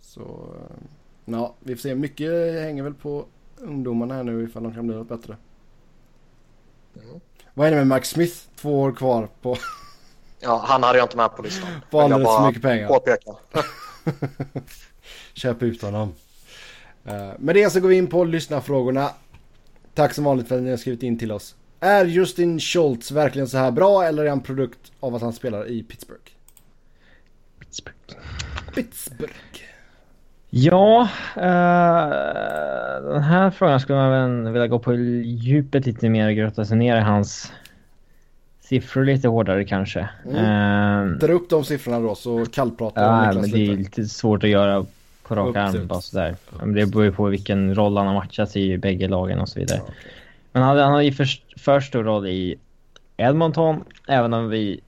Så, 0.00 0.20
eh, 0.56 0.76
ja, 1.24 1.54
vi 1.60 1.74
får 1.76 1.80
se. 1.80 1.94
Mycket 1.94 2.30
hänger 2.62 2.82
väl 2.82 2.94
på 2.94 3.26
ungdomarna 3.56 4.14
här 4.14 4.22
nu 4.22 4.44
ifall 4.44 4.62
de 4.62 4.74
kan 4.74 4.86
bli 4.86 4.96
något 4.96 5.08
bättre. 5.08 5.36
Mm. 7.02 7.20
Vad 7.54 7.66
är 7.66 7.70
det 7.70 7.76
med 7.76 7.86
Max 7.86 8.08
Smith? 8.10 8.36
Två 8.56 8.80
år 8.80 8.92
kvar 8.92 9.28
på, 9.42 9.56
ja, 10.40 10.64
han 10.66 10.82
hade 10.82 10.98
jag 10.98 11.04
inte 11.04 11.16
med 11.16 11.36
på 11.36 11.42
listan. 11.42 11.68
på 11.90 11.98
jag 11.98 12.04
alldeles 12.12 12.36
för 12.36 12.46
mycket 12.46 12.62
pengar. 12.62 12.88
Påpeka. 12.88 13.30
Köp 15.34 15.62
ut 15.62 15.82
honom. 15.82 16.14
Eh, 17.04 17.30
Med 17.38 17.54
det 17.54 17.70
så 17.70 17.80
går 17.80 17.88
vi 17.88 17.96
in 17.96 18.06
på 18.06 18.24
lyssnarfrågorna. 18.24 19.10
Tack 19.94 20.14
som 20.14 20.24
vanligt 20.24 20.48
för 20.48 20.56
att 20.56 20.62
ni 20.62 20.70
har 20.70 20.76
skrivit 20.76 21.02
in 21.02 21.18
till 21.18 21.32
oss. 21.32 21.54
Är 21.80 22.04
Justin 22.04 22.60
Schultz 22.60 23.10
verkligen 23.10 23.48
så 23.48 23.58
här 23.58 23.70
bra 23.70 24.04
eller 24.04 24.24
är 24.24 24.28
han 24.28 24.40
produkt 24.40 24.92
av 25.00 25.14
att 25.14 25.22
han 25.22 25.32
spelar 25.32 25.68
i 25.68 25.82
Pittsburgh? 25.82 26.22
Pittsburgh. 28.74 29.32
Ja, 30.50 31.08
eh, 31.36 31.42
den 33.12 33.22
här 33.22 33.50
frågan 33.50 33.80
skulle 33.80 33.98
man 33.98 34.42
väl 34.44 34.52
vilja 34.52 34.66
gå 34.66 34.78
på 34.78 34.94
djupet 34.94 35.86
lite 35.86 36.08
mer 36.08 36.28
och 36.28 36.34
grotta 36.34 36.64
sig 36.64 36.76
ner 36.76 36.96
i 36.96 37.00
hans 37.00 37.52
siffror 38.68 39.04
lite 39.04 39.28
hårdare 39.28 39.64
kanske. 39.64 40.08
Mm. 40.24 41.12
Eh, 41.12 41.18
Dra 41.18 41.32
upp 41.32 41.50
de 41.50 41.64
siffrorna 41.64 42.00
då 42.00 42.14
så 42.14 42.46
kallpratar 42.46 43.02
Ja, 43.02 43.26
Niklas 43.26 43.42
men 43.42 43.50
det 43.50 43.72
är 43.72 43.76
lite. 43.76 44.04
svårt 44.04 44.44
att 44.44 44.50
göra 44.50 44.86
på 45.22 45.34
rak 45.34 45.56
arm 45.56 45.86
bara 45.86 46.00
sådär. 46.00 46.36
Men 46.58 46.72
Det 46.74 46.86
beror 46.86 47.04
ju 47.04 47.12
på 47.12 47.24
vilken 47.24 47.74
roll 47.74 47.96
han 47.96 48.06
har 48.06 48.14
matchat 48.14 48.56
i 48.56 48.78
bägge 48.78 49.08
lagen 49.08 49.38
och 49.40 49.48
så 49.48 49.60
vidare. 49.60 49.80
Okej. 49.82 49.94
Men 50.52 50.62
han 50.62 50.78
hade 50.78 51.04
ju 51.04 51.12
för, 51.12 51.26
för 51.58 51.80
stor 51.80 52.04
roll 52.04 52.26
i 52.26 52.56
Edmonton, 53.16 53.84
även 54.08 54.34
om 54.34 54.48
vi, 54.48 54.80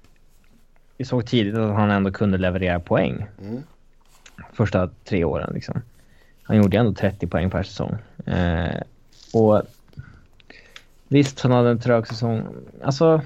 vi 0.97 1.05
såg 1.05 1.27
tidigt 1.27 1.55
att 1.55 1.75
han 1.75 1.91
ändå 1.91 2.11
kunde 2.11 2.39
leverera 2.39 2.81
poäng. 2.81 3.27
Mm. 3.43 3.63
Första 4.53 4.91
tre 5.05 5.25
åren 5.25 5.51
liksom. 5.55 5.83
Han 6.43 6.57
gjorde 6.57 6.77
ändå 6.79 6.93
30 6.93 7.27
poäng 7.27 7.51
per 7.51 7.63
säsong. 7.63 7.97
Eh, 8.27 8.81
och 9.33 9.63
visst, 11.09 11.41
han 11.41 11.53
hade 11.53 11.71
en 11.71 11.81
trög 11.81 12.07
säsong. 12.07 12.43
Alltså... 12.83 13.23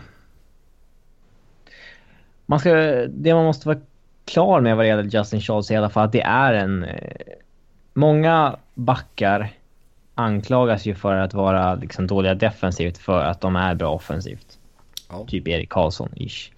Man 2.47 2.61
ska, 2.61 2.75
det 3.09 3.35
man 3.35 3.45
måste 3.45 3.69
vara 3.69 3.79
klar 4.25 4.61
med 4.61 4.77
vad 4.77 4.85
det 4.85 4.89
gäller 4.89 5.03
Justin 5.03 5.39
är 5.39 5.73
i 5.73 5.77
alla 5.77 5.91
fall 5.91 6.05
att 6.05 6.13
det 6.13 6.23
är 6.23 6.55
en... 6.55 6.85
Eh, 6.85 7.21
många 7.95 8.57
backar 8.75 9.51
anklagas 10.15 10.87
ju 10.87 10.95
för 10.95 11.17
att 11.17 11.35
vara 11.35 11.75
liksom 11.75 12.07
dåliga 12.07 12.35
defensivt 12.35 12.99
för 12.99 13.25
att 13.25 13.41
de 13.41 13.57
är 13.57 13.75
bra 13.75 13.91
offensivt. 13.91 14.59
Ja. 15.11 15.27
Typ 15.29 15.49
Erik 15.49 15.71
Karlsson-ish. 15.73 16.51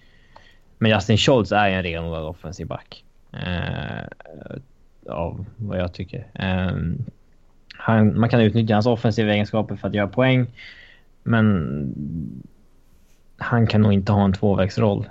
Men 0.77 0.91
Justin 0.91 1.17
Schultz 1.17 1.51
är 1.51 1.67
ju 1.67 1.73
en 1.73 1.83
renodlad 1.83 2.25
offensiv 2.25 2.67
back. 2.67 3.03
Eh, 3.33 4.07
av 5.09 5.45
vad 5.55 5.79
jag 5.79 5.93
tycker. 5.93 6.27
Um, 6.69 7.05
han, 7.77 8.19
man 8.19 8.29
kan 8.29 8.41
utnyttja 8.41 8.73
hans 8.73 8.85
offensiva 8.85 9.33
egenskaper 9.33 9.75
för 9.75 9.87
att 9.87 9.93
göra 9.93 10.07
poäng. 10.07 10.47
Men 11.23 11.93
han 13.37 13.67
kan 13.67 13.81
nog 13.81 13.93
inte 13.93 14.11
ha 14.11 14.25
en 14.25 14.33
tvåvägsroll. 14.33 15.09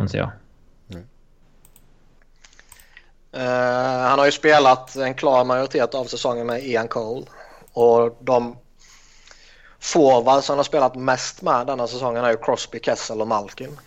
Anser 0.00 0.18
jag. 0.18 0.30
Uh, 3.36 4.08
han 4.08 4.18
har 4.18 4.26
ju 4.26 4.32
spelat 4.32 4.96
en 4.96 5.14
klar 5.14 5.44
majoritet 5.44 5.94
av 5.94 6.04
säsongen 6.04 6.46
med 6.46 6.64
Ian 6.64 6.88
Cole. 6.88 7.26
Och 7.72 8.18
de 8.20 8.56
forwards 9.78 10.46
som 10.46 10.52
han 10.52 10.58
har 10.58 10.64
spelat 10.64 10.94
mest 10.94 11.42
med 11.42 11.66
denna 11.66 11.86
säsongen 11.86 12.24
är 12.24 12.30
ju 12.30 12.36
Crosby, 12.36 12.80
Kessel 12.82 13.20
och 13.20 13.28
Malkin. 13.28 13.78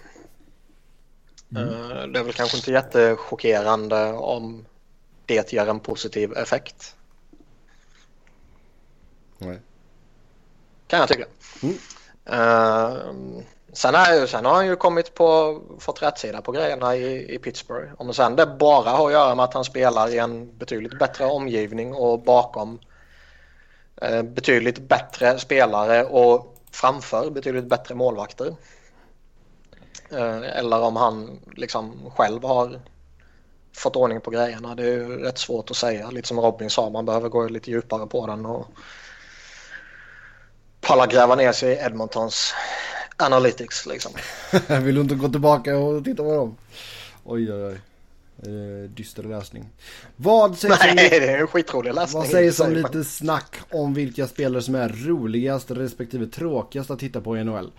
Mm. 1.51 1.69
Uh, 1.69 2.07
det 2.07 2.19
är 2.19 2.23
väl 2.23 2.33
kanske 2.33 2.57
inte 2.57 2.71
jättechockerande 2.71 4.13
om 4.13 4.65
det 5.25 5.53
ger 5.53 5.67
en 5.67 5.79
positiv 5.79 6.33
effekt. 6.33 6.95
Nej. 9.37 9.59
Kan 10.87 10.99
jag 10.99 11.09
tycka. 11.09 11.25
Mm. 11.61 11.75
Uh, 12.29 13.43
sen, 13.73 13.95
är, 13.95 14.25
sen 14.25 14.45
har 14.45 14.53
han 14.53 14.67
ju 14.67 14.75
kommit 14.75 15.13
på, 15.13 15.61
fått 15.79 16.01
rätt 16.01 16.17
sida 16.17 16.41
på 16.41 16.51
grejerna 16.51 16.95
i, 16.95 17.35
i 17.35 17.39
Pittsburgh. 17.39 17.91
Om 17.97 18.13
sen 18.13 18.35
det 18.35 18.45
bara 18.45 18.89
har 18.89 19.07
att 19.07 19.13
göra 19.13 19.35
med 19.35 19.45
att 19.45 19.53
han 19.53 19.65
spelar 19.65 20.09
i 20.09 20.17
en 20.17 20.57
betydligt 20.57 20.99
bättre 20.99 21.25
omgivning 21.25 21.93
och 21.93 22.19
bakom 22.19 22.79
eh, 24.01 24.21
betydligt 24.21 24.79
bättre 24.79 25.39
spelare 25.39 26.03
och 26.03 26.57
framför 26.71 27.29
betydligt 27.29 27.65
bättre 27.65 27.95
målvakter. 27.95 28.55
Eh, 30.11 30.57
eller 30.57 30.81
om 30.81 30.95
han 30.95 31.39
liksom 31.55 32.11
själv 32.15 32.43
har 32.43 32.79
fått 33.77 33.95
ordning 33.95 34.21
på 34.21 34.31
grejerna. 34.31 34.75
Det 34.75 34.83
är 34.83 34.91
ju 34.91 35.17
rätt 35.17 35.37
svårt 35.37 35.71
att 35.71 35.77
säga. 35.77 36.09
Lite 36.09 36.27
som 36.27 36.39
Robin 36.39 36.69
sa, 36.69 36.89
man 36.89 37.05
behöver 37.05 37.29
gå 37.29 37.47
lite 37.47 37.71
djupare 37.71 38.07
på 38.07 38.27
den 38.27 38.45
och 38.45 38.67
palla 40.81 41.07
gräva 41.07 41.35
ner 41.35 41.51
sig 41.51 41.73
i 41.73 41.77
Edmontons 41.77 42.53
analytics 43.17 43.85
liksom. 43.85 44.11
Vill 44.83 44.95
du 44.95 45.01
inte 45.01 45.15
gå 45.15 45.29
tillbaka 45.29 45.77
och 45.77 46.03
titta 46.03 46.23
på 46.23 46.35
dem? 46.35 46.57
Oj, 47.23 47.53
oj, 47.53 47.63
oj. 47.65 47.79
Eh, 48.37 48.89
dyster 48.89 49.23
läsning. 49.23 49.69
Vad 50.15 50.57
sägs 50.57 50.79
Nej, 50.79 50.89
om, 50.89 50.95
det 50.95 51.29
är 51.29 51.41
en 51.41 51.47
skitrolig 51.47 51.93
läsning. 51.93 52.21
vad 52.21 52.29
sägs 52.29 52.59
om 52.59 52.73
lite 52.73 53.03
snack 53.03 53.55
om 53.71 53.93
vilka 53.93 54.27
spelare 54.27 54.61
som 54.61 54.75
är 54.75 54.89
roligast 54.89 55.71
respektive 55.71 56.27
tråkigast 56.27 56.91
att 56.91 56.99
titta 56.99 57.21
på 57.21 57.37
i 57.37 57.43
NHL? 57.43 57.71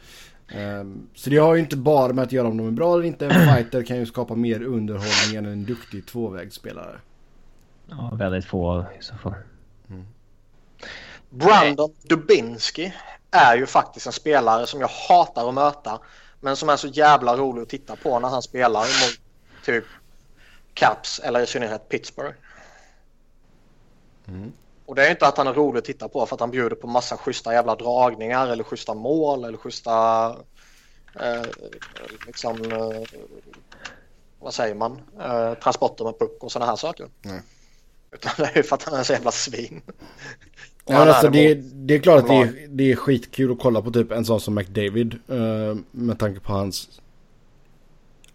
Um, 0.54 1.08
så 1.14 1.30
det 1.30 1.36
har 1.36 1.54
ju 1.54 1.60
inte 1.60 1.76
bara 1.76 2.12
med 2.12 2.22
att 2.24 2.32
göra 2.32 2.48
om 2.48 2.56
de 2.56 2.66
är 2.66 2.70
bra 2.70 2.94
eller 2.94 3.04
inte. 3.04 3.26
En 3.26 3.54
fighter 3.54 3.82
kan 3.82 3.96
ju 3.96 4.06
skapa 4.06 4.34
mer 4.34 4.62
underhållning 4.62 5.36
än 5.36 5.46
en 5.46 5.64
duktig 5.64 6.06
tvåvägsspelare. 6.06 6.98
Ja, 7.90 8.10
väldigt 8.14 8.44
få 8.44 8.86
i 9.00 9.02
så 9.02 9.14
fall. 9.14 9.34
Brandon 11.30 11.94
Dubinski 12.02 12.94
är 13.34 13.56
ju 13.56 13.66
faktiskt 13.66 14.06
en 14.06 14.12
spelare 14.12 14.66
som 14.66 14.80
jag 14.80 14.88
hatar 14.88 15.48
att 15.48 15.54
möta. 15.54 16.00
Men 16.40 16.56
som 16.56 16.68
är 16.68 16.76
så 16.76 16.88
jävla 16.88 17.36
rolig 17.36 17.62
att 17.62 17.68
titta 17.68 17.96
på 17.96 18.18
när 18.18 18.28
han 18.28 18.42
spelar 18.42 18.80
mot 18.80 19.20
typ 19.64 19.84
Caps 20.74 21.18
eller 21.18 21.40
i 21.40 21.46
synnerhet 21.46 21.88
Pittsburgh. 21.88 22.36
Mm. 24.28 24.52
Och 24.86 24.94
det 24.94 25.06
är 25.06 25.10
inte 25.10 25.26
att 25.26 25.36
han 25.36 25.46
är 25.46 25.52
rolig 25.52 25.78
att 25.78 25.84
titta 25.84 26.08
på 26.08 26.26
för 26.26 26.36
att 26.36 26.40
han 26.40 26.50
bjuder 26.50 26.76
på 26.76 26.86
massa 26.86 27.16
schyssta 27.16 27.52
jävla 27.52 27.74
dragningar 27.74 28.48
eller 28.48 28.64
schyssta 28.64 28.94
mål 28.94 29.44
eller 29.44 29.58
schyssta 29.58 30.26
eh, 31.20 31.42
liksom 32.26 32.72
eh, 32.72 33.20
vad 34.38 34.54
säger 34.54 34.74
man? 34.74 35.00
Eh, 35.20 35.54
transporter 35.54 36.04
med 36.04 36.18
puck 36.18 36.42
och 36.42 36.52
sådana 36.52 36.70
här 36.70 36.76
saker. 36.76 37.08
Nej. 37.22 37.42
Utan 38.10 38.32
det 38.36 38.44
är 38.44 38.56
ju 38.56 38.62
för 38.62 38.74
att 38.76 38.82
han 38.82 38.94
är 38.94 39.02
så 39.02 39.12
jävla 39.12 39.30
svin. 39.30 39.82
Ja, 40.86 40.96
alltså 41.14 41.28
det, 41.28 41.54
det 41.54 41.94
är 41.94 41.98
klart 41.98 42.22
att 42.22 42.28
det 42.28 42.34
är, 42.34 42.66
det 42.68 42.92
är 42.92 42.96
skitkul 42.96 43.52
att 43.52 43.58
kolla 43.58 43.82
på 43.82 43.90
typ 43.90 44.12
en 44.12 44.24
sån 44.24 44.40
som 44.40 44.54
McDavid. 44.54 45.14
eh, 45.28 45.76
med 45.90 46.18
tanke 46.18 46.40
på 46.40 46.52
hans... 46.52 46.88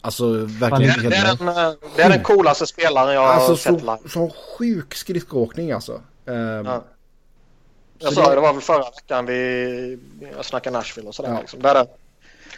Alltså 0.01 0.29
verkligen 0.45 1.03
det, 1.03 1.09
det, 1.09 1.15
är 1.15 1.35
den, 1.37 1.47
eh, 1.47 1.71
det 1.95 2.01
är 2.01 2.09
den 2.09 2.23
coolaste 2.23 2.67
spelaren 2.67 3.13
jag 3.13 3.21
har 3.21 3.27
Alltså 3.33 3.55
sett 3.55 3.79
så, 3.81 3.85
live. 3.95 4.09
så 4.09 4.31
sjuk 4.57 4.95
skridskoåkning 4.95 5.71
alltså. 5.71 6.01
Eh, 6.27 6.33
Ja. 6.35 6.83
Jag 8.01 8.13
sa 8.13 8.29
det- 8.29 8.35
det 8.35 8.41
var 8.41 8.53
väl 8.53 8.61
förra 8.61 8.79
veckan 8.83 9.25
vi 9.25 9.99
jag 10.35 10.45
snackade 10.45 10.77
Nashville 10.77 11.07
och 11.07 11.15
sådär. 11.15 11.29
Ja. 11.31 11.39
Liksom. 11.39 11.61
Det, 11.61 11.69
är 11.69 11.73
den, 11.73 11.85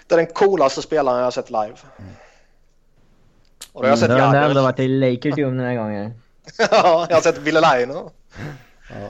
det 0.08 0.16
är 0.16 0.18
den 0.18 0.26
coolaste 0.34 0.82
spelaren 0.82 1.18
jag 1.18 1.24
har 1.26 1.32
sett 1.32 1.50
live. 1.50 1.74
Och 3.74 3.82
då 3.82 3.88
har 3.88 3.88
jag 3.88 4.00
sett 4.00 4.10
Mm, 4.10 4.18
det 4.22 4.26
har 4.28 4.36
Jagr. 4.36 4.50
ändå 4.50 4.62
varit 4.62 4.80
i 4.80 4.88
Lakers 4.88 5.36
den 5.36 5.60
här 5.60 5.76
gången. 5.76 6.14
ja, 6.72 7.06
jag 7.10 7.16
har 7.16 7.22
sett 7.22 7.38
Ville 7.38 7.60
Laino. 7.62 8.12
Ja. 8.90 9.10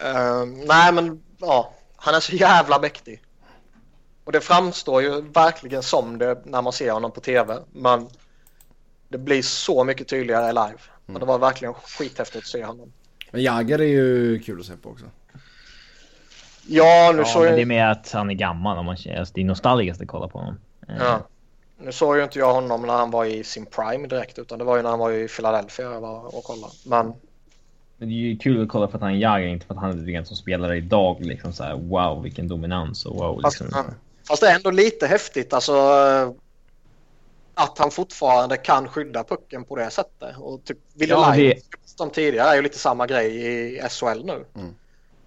Ehm, 0.00 0.54
nej 0.60 0.92
men 0.92 1.22
ja, 1.38 1.72
han 1.96 2.14
är 2.14 2.20
så 2.20 2.32
jävla 2.36 2.78
mäktig. 2.80 3.22
Och 4.24 4.32
det 4.32 4.40
framstår 4.40 5.02
ju 5.02 5.20
verkligen 5.20 5.82
som 5.82 6.18
det 6.18 6.40
när 6.44 6.62
man 6.62 6.72
ser 6.72 6.90
honom 6.92 7.10
på 7.12 7.20
tv. 7.20 7.58
Men 7.72 8.08
det 9.08 9.18
blir 9.18 9.42
så 9.42 9.84
mycket 9.84 10.08
tydligare 10.08 10.52
live. 10.52 10.78
Och 11.06 11.20
det 11.20 11.26
var 11.26 11.38
verkligen 11.38 11.74
skithäftigt 11.74 12.44
att 12.44 12.50
se 12.50 12.64
honom. 12.64 12.92
Men 13.30 13.42
Jagger 13.42 13.78
är 13.78 13.84
ju 13.84 14.38
kul 14.38 14.60
att 14.60 14.66
se 14.66 14.72
på 14.76 14.88
också. 14.90 15.04
Ja, 16.66 17.12
nu 17.14 17.18
Ja, 17.18 17.24
såg 17.24 17.42
men 17.42 17.48
jag... 17.50 17.58
det 17.58 17.62
är 17.62 17.66
mer 17.66 17.86
att 17.86 18.12
han 18.12 18.30
är 18.30 18.34
gammal. 18.34 18.78
Om 18.78 18.86
man, 18.86 18.96
känner- 18.96 19.18
alltså, 19.18 19.34
det 19.34 19.40
är 19.40 19.44
nostalgiskt 19.44 20.02
att 20.02 20.08
kolla 20.08 20.28
på 20.28 20.38
honom. 20.38 20.58
Eh, 20.88 20.94
Ja. 20.98 21.26
Nu 21.78 21.92
såg 21.92 22.16
ju 22.16 22.22
inte 22.24 22.38
jag 22.38 22.54
honom 22.54 22.82
när 22.82 22.94
han 22.94 23.10
var 23.10 23.24
i 23.24 23.44
sin 23.44 23.66
prime 23.66 24.08
direkt 24.08 24.38
utan 24.38 24.58
det 24.58 24.64
var 24.64 24.76
ju 24.76 24.82
när 24.82 24.90
han 24.90 24.98
var 24.98 25.10
i 25.10 25.28
Philadelphia 25.28 25.92
jag 25.92 26.00
var 26.00 26.36
och 26.36 26.44
kollade. 26.44 26.72
Men 26.86 27.06
Men 27.06 27.14
det 27.98 28.04
är 28.04 28.08
ju 28.08 28.36
kul 28.36 28.62
att 28.62 28.68
kolla 28.68 28.88
för 28.88 28.94
att 28.98 29.02
han 29.02 29.10
är 29.10 29.16
Jagr, 29.16 29.46
inte 29.46 29.66
för 29.66 29.74
att 29.74 29.80
han 29.80 29.90
är 30.00 30.04
rent 30.04 30.26
som 30.28 30.36
spelare 30.36 30.76
idag. 30.76 31.16
Liksom 31.20 31.52
så 31.52 31.62
här, 31.64 31.74
wow, 31.76 32.22
vilken 32.22 32.48
dominans 32.48 33.06
och 33.06 33.16
wow. 33.16 33.40
fast, 33.42 33.60
Liksom. 33.60 33.84
fast 34.28 34.42
det 34.42 34.48
är 34.48 34.54
ändå 34.56 34.70
lite 34.70 35.06
häftigt 35.06 35.52
alltså 35.52 35.72
att 37.54 37.78
han 37.78 37.90
fortfarande 37.90 38.56
kan 38.56 38.88
skydda 38.88 39.24
pucken 39.24 39.64
på 39.64 39.76
det 39.76 39.90
sättet. 39.90 40.36
Och 40.38 40.64
typ 40.64 40.78
Ville 40.94 41.12
Ja, 41.14 41.32
det- 41.36 41.60
som 41.84 42.10
tidigare 42.10 42.48
är 42.48 42.54
ju 42.56 42.62
lite 42.62 42.78
samma 42.78 43.06
grej 43.06 43.36
i 43.76 43.80
SHL 43.88 44.24
nu. 44.24 44.44
Mm. 44.54 44.74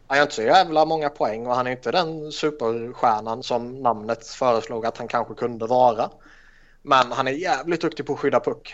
Han 0.07 0.17
gör 0.17 0.23
inte 0.23 0.35
så 0.35 0.41
jävla 0.41 0.85
många 0.85 1.09
poäng 1.09 1.47
och 1.47 1.55
han 1.55 1.67
är 1.67 1.71
inte 1.71 1.91
den 1.91 2.31
superstjärnan 2.31 3.43
som 3.43 3.81
namnet 3.81 4.27
föreslog 4.27 4.85
att 4.85 4.97
han 4.97 5.07
kanske 5.07 5.33
kunde 5.33 5.65
vara. 5.67 6.09
Men 6.81 7.11
han 7.11 7.27
är 7.27 7.31
jävligt 7.31 7.81
duktig 7.81 8.05
på 8.05 8.13
att 8.13 8.19
skydda 8.19 8.39
puck. 8.39 8.73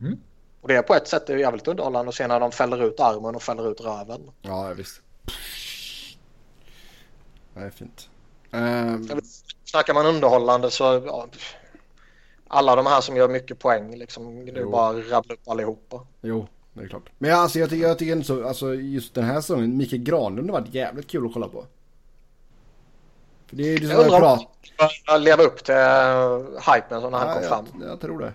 Mm. 0.00 0.18
Och 0.60 0.68
det 0.68 0.76
är 0.76 0.82
på 0.82 0.94
ett 0.94 1.08
sätt 1.08 1.30
är 1.30 1.36
jävligt 1.36 1.68
underhållande 1.68 2.08
att 2.08 2.14
se 2.14 2.26
när 2.26 2.40
de 2.40 2.52
fäller 2.52 2.82
ut 2.84 3.00
armen 3.00 3.34
och 3.34 3.42
fäller 3.42 3.70
ut 3.72 3.80
röven. 3.80 4.30
Ja, 4.42 4.72
visst. 4.76 5.00
Det 7.54 7.60
är 7.60 7.70
fint. 7.70 8.08
Ehm, 8.52 9.08
Snackar 9.64 9.94
man 9.94 10.06
underhållande 10.06 10.70
så 10.70 11.02
ja, 11.06 11.28
alla 12.48 12.76
de 12.76 12.86
här 12.86 13.00
som 13.00 13.16
gör 13.16 13.28
mycket 13.28 13.58
poäng 13.58 13.96
liksom 13.96 14.44
nu 14.44 14.64
bara 14.64 14.92
rabbla 14.92 15.34
upp 15.34 15.48
allihopa. 15.48 16.06
jo, 16.20 16.46
det 16.72 16.82
är 16.84 16.88
klart. 16.88 17.10
Men 17.18 17.34
alltså, 17.34 17.58
jag 17.58 17.70
tycker, 17.70 17.88
jag 17.88 17.98
tycker 17.98 18.12
inte 18.12 18.26
så, 18.26 18.48
alltså 18.48 18.74
just 18.74 19.14
den 19.14 19.24
här 19.24 19.40
säsongen, 19.40 19.76
Mikael 19.76 20.02
Granlund 20.02 20.50
har 20.50 20.60
varit 20.60 20.74
jävligt 20.74 21.08
kul 21.10 21.26
att 21.26 21.32
kolla 21.32 21.48
på. 21.48 21.64
För 23.46 23.56
det 23.56 23.62
är 23.62 23.66
ju 23.66 23.78
det 23.78 23.86
Jag 23.86 23.90
som 23.90 24.04
jag 24.04 24.14
undrar 24.14 24.32
om 24.32 24.46
han 25.06 25.24
leva 25.24 25.42
upp 25.42 25.64
till 25.64 25.74
uh, 25.74 26.74
hypen 26.74 27.00
som 27.00 27.10
när 27.12 27.18
han 27.18 27.28
Ja, 27.28 27.34
kom 27.34 27.42
jag, 27.42 27.48
fram. 27.48 27.66
jag 27.88 28.00
tror 28.00 28.18
det. 28.18 28.32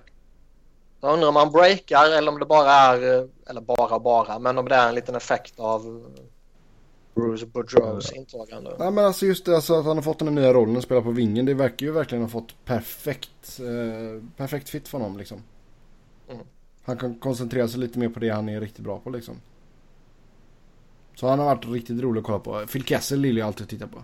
Jag 1.03 1.13
undrar 1.13 1.30
om 1.30 1.35
han 1.35 1.51
breakar 1.51 2.17
eller 2.17 2.31
om 2.31 2.39
det 2.39 2.45
bara 2.45 2.71
är, 2.71 3.19
eh, 3.19 3.25
eller 3.49 3.61
bara 3.61 3.99
bara, 3.99 4.39
men 4.39 4.57
om 4.57 4.69
det 4.69 4.75
är 4.75 4.89
en 4.89 4.95
liten 4.95 5.15
effekt 5.15 5.59
av 5.59 5.81
eh, 6.17 6.23
Bruce 7.15 7.45
Boudreaus 7.45 8.11
intågande. 8.11 8.75
Ja 8.80 8.91
men 8.91 9.05
alltså 9.05 9.25
just 9.25 9.45
det 9.45 9.55
alltså 9.55 9.80
att 9.80 9.85
han 9.85 9.97
har 9.97 10.03
fått 10.03 10.19
den 10.19 10.35
nya 10.35 10.53
rollen 10.53 10.77
att 10.77 10.84
spela 10.84 11.01
på 11.01 11.11
vingen. 11.11 11.45
Det 11.45 11.53
verkar 11.53 11.85
ju 11.85 11.91
verkligen 11.91 12.21
ha 12.23 12.30
fått 12.30 12.65
perfekt, 12.65 13.59
eh, 13.59 14.23
perfekt 14.38 14.69
fit 14.69 14.88
för 14.88 14.97
honom 14.97 15.17
liksom. 15.17 15.43
Mm. 16.30 16.45
Han 16.84 16.97
kan 16.97 17.15
koncentrera 17.15 17.67
sig 17.67 17.80
lite 17.80 17.99
mer 17.99 18.09
på 18.09 18.19
det 18.19 18.30
han 18.30 18.49
är 18.49 18.61
riktigt 18.61 18.84
bra 18.84 18.99
på 18.99 19.09
liksom. 19.09 19.35
Så 21.15 21.27
han 21.27 21.39
har 21.39 21.45
varit 21.45 21.65
riktigt 21.65 22.01
rolig 22.01 22.19
att 22.19 22.25
kolla 22.25 22.39
på. 22.39 22.65
Phil 22.67 22.84
Kessel 22.84 23.25
gillar 23.25 23.39
jag 23.39 23.47
alltid 23.47 23.69
titta 23.69 23.88
på. 23.88 24.03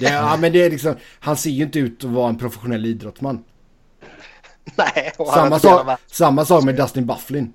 Det, 0.00 0.04
ja 0.04 0.36
men 0.40 0.52
det 0.52 0.62
är 0.62 0.70
liksom, 0.70 0.94
han 1.20 1.36
ser 1.36 1.50
ju 1.50 1.64
inte 1.64 1.78
ut 1.78 2.04
att 2.04 2.10
vara 2.10 2.28
en 2.28 2.38
professionell 2.38 2.86
idrottsman. 2.86 3.44
Nej, 4.76 5.12
han 5.18 5.26
Samma 5.26 5.58
sak, 5.58 5.86
med. 5.86 5.96
samma 6.06 6.44
sak 6.44 6.64
med 6.64 6.74
Dustin 6.76 7.06
Bufflin. 7.06 7.52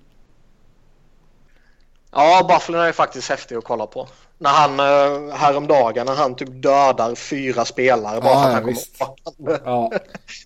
Ja, 2.11 2.45
Bufflin 2.47 2.79
är 2.79 2.87
ju 2.87 2.93
faktiskt 2.93 3.29
häftig 3.29 3.55
att 3.55 3.63
kolla 3.63 3.87
på. 3.87 4.07
När 4.37 4.49
han 4.49 4.79
eh, 4.79 5.35
häromdagen 5.35 6.05
när 6.05 6.15
han 6.15 6.35
typ 6.35 6.49
dödar 6.63 7.15
fyra 7.15 7.65
spelare 7.65 8.21
bara 8.21 8.33
Ja, 8.33 8.41
för 8.41 8.47
att 8.47 8.53
han 8.53 8.61
kommer 8.61 8.73
visst. 8.73 9.01
åt. 9.01 9.35
Ja. 9.65 9.91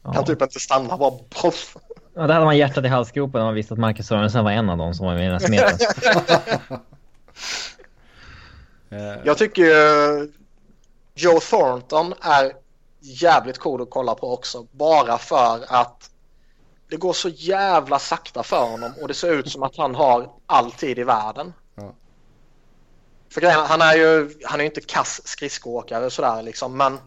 Kan 0.14 0.26
typ 0.26 0.42
inte 0.42 0.60
stanna 0.60 0.98
bara 0.98 1.12
proff. 1.30 1.78
Ja, 2.16 2.22
där 2.28 2.34
hade 2.34 2.46
man 2.46 2.58
hjärtat 2.58 2.86
i 2.86 2.88
halsgropen 2.88 3.40
när 3.40 3.46
man 3.46 3.54
visste 3.54 3.74
att 3.74 3.80
Marcus 3.80 4.08
Sörensen 4.08 4.44
var 4.44 4.52
en 4.52 4.70
av 4.70 4.78
dem 4.78 4.94
som 4.94 5.06
var 5.06 5.14
med 5.16 5.26
i 5.26 5.30
den 5.30 5.40
smeten. 5.40 5.80
eh, 8.90 8.98
Jag 9.24 9.38
tycker 9.38 9.62
ju 9.62 10.32
Joe 11.16 11.40
Thornton 11.40 12.14
är 12.22 12.52
jävligt 13.02 13.58
cool 13.58 13.82
att 13.82 13.90
kolla 13.90 14.16
på 14.16 14.34
också. 14.34 14.68
Bara 14.72 15.18
för 15.18 15.60
att 15.68 16.10
det 16.90 16.98
går 16.98 17.14
så 17.14 17.30
jävla 17.30 18.00
sakta 18.00 18.44
för 18.44 18.66
honom 18.66 18.92
och 19.02 19.08
det 19.08 19.14
ser 19.14 19.34
ut 19.34 19.52
som 19.52 19.64
att 19.64 19.78
han 19.78 19.96
har 19.96 20.32
all 20.46 20.72
tid 20.72 21.00
i 21.00 21.04
världen. 21.04 21.54
Ja. 21.76 21.94
För 23.30 23.42
grejen, 23.42 23.60
han 23.60 23.82
är 23.82 23.96
ju 23.96 24.34
han 24.46 24.60
är 24.60 24.64
ju 24.64 24.70
inte 24.70 24.82
kass 24.82 25.28
skridskoåkare 25.28 26.10
sådär 26.10 26.42
liksom 26.42 26.78
men 26.78 27.00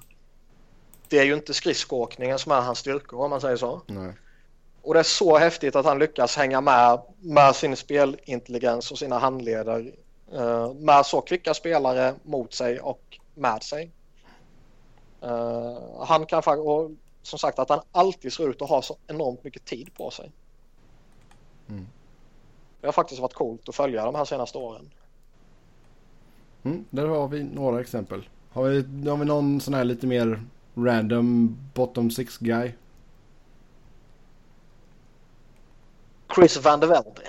det 1.09 1.19
är 1.19 1.25
ju 1.25 1.35
inte 1.35 1.55
skridskoåkningen 1.55 2.39
som 2.39 2.53
är 2.53 2.61
hans 2.61 2.79
styrkor 2.79 3.21
om 3.21 3.31
man 3.31 3.41
säger 3.41 3.57
så. 3.57 3.83
Nej. 3.87 4.13
Och 4.83 4.95
det 4.95 5.01
är 5.01 5.05
så 5.05 5.39
häftigt 5.39 5.77
att 5.77 5.85
han 5.85 5.99
lyckas 5.99 6.37
hänga 6.37 6.61
med 6.61 7.01
med 7.19 7.57
sin 7.57 7.77
spelintelligens 7.77 8.91
och 8.91 8.99
sina 8.99 9.19
handleder 9.19 9.93
eh, 10.33 10.73
med 10.73 11.07
så 11.07 11.21
kvicka 11.21 11.55
spelare 11.55 12.15
mot 12.23 12.55
sig 12.55 12.81
och 12.81 13.19
med 13.35 13.63
sig. 13.63 13.91
Eh, 15.23 16.05
han 16.07 16.27
kan 16.27 16.43
faktiskt, 16.43 16.67
som 17.29 17.39
sagt 17.39 17.59
att 17.59 17.69
han 17.69 17.81
alltid 17.93 18.33
ser 18.33 18.51
ut 18.51 18.63
att 18.63 18.69
ha 18.69 18.83
så 18.83 18.97
enormt 19.07 19.45
mycket 19.45 19.65
tid 19.65 19.95
på 19.95 20.11
sig. 20.11 20.33
Mm. 21.69 21.87
Det 22.81 22.87
har 22.87 22.93
faktiskt 22.93 23.21
varit 23.21 23.35
coolt 23.35 23.69
att 23.69 23.75
följa 23.75 24.05
de 24.05 24.15
här 24.15 24.25
senaste 24.25 24.59
åren. 24.59 24.91
Mm, 26.63 26.85
där 26.91 27.07
har 27.07 27.29
vi 27.29 27.45
några 27.45 27.81
exempel. 27.81 28.29
Har 28.51 28.65
vi, 28.65 29.09
har 29.09 29.17
vi 29.17 29.25
någon 29.25 29.61
sån 29.61 29.75
här 29.75 29.85
lite 29.85 30.07
mer 30.07 30.43
random 30.75 31.57
bottom 31.75 32.11
six 32.11 32.39
guy? 32.39 32.73
Chris 36.35 36.65
van 36.65 36.81
der 36.81 36.87
Velde. 36.87 37.23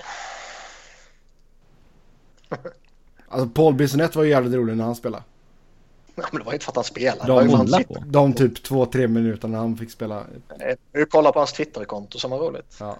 Alltså 3.28 3.48
Paul 3.48 3.74
Bissonette 3.74 4.18
var 4.18 4.24
ju 4.24 4.30
jävligt 4.30 4.54
rolig 4.54 4.76
när 4.76 4.84
han 4.84 4.94
spelade. 4.94 5.24
Ja, 6.14 6.24
men 6.32 6.40
det 6.40 6.46
var 6.46 6.52
inte 6.52 6.64
för 6.64 6.72
att 6.72 6.76
han 6.76 6.84
spelade. 6.84 7.26
De 7.26 7.46
det 7.46 7.50
ju 7.50 7.56
han 7.56 7.84
på. 7.84 8.04
De 8.06 8.32
typ 8.32 8.62
två, 8.62 8.86
tre 8.86 9.08
minuter 9.08 9.48
när 9.48 9.58
han 9.58 9.76
fick 9.76 9.90
spela. 9.90 10.24
Vi 10.92 11.04
kollar 11.04 11.32
på 11.32 11.38
hans 11.38 11.52
Twitterkonto 11.52 12.18
som 12.18 12.30
var 12.30 12.38
roligt. 12.38 12.76
Ja. 12.80 12.96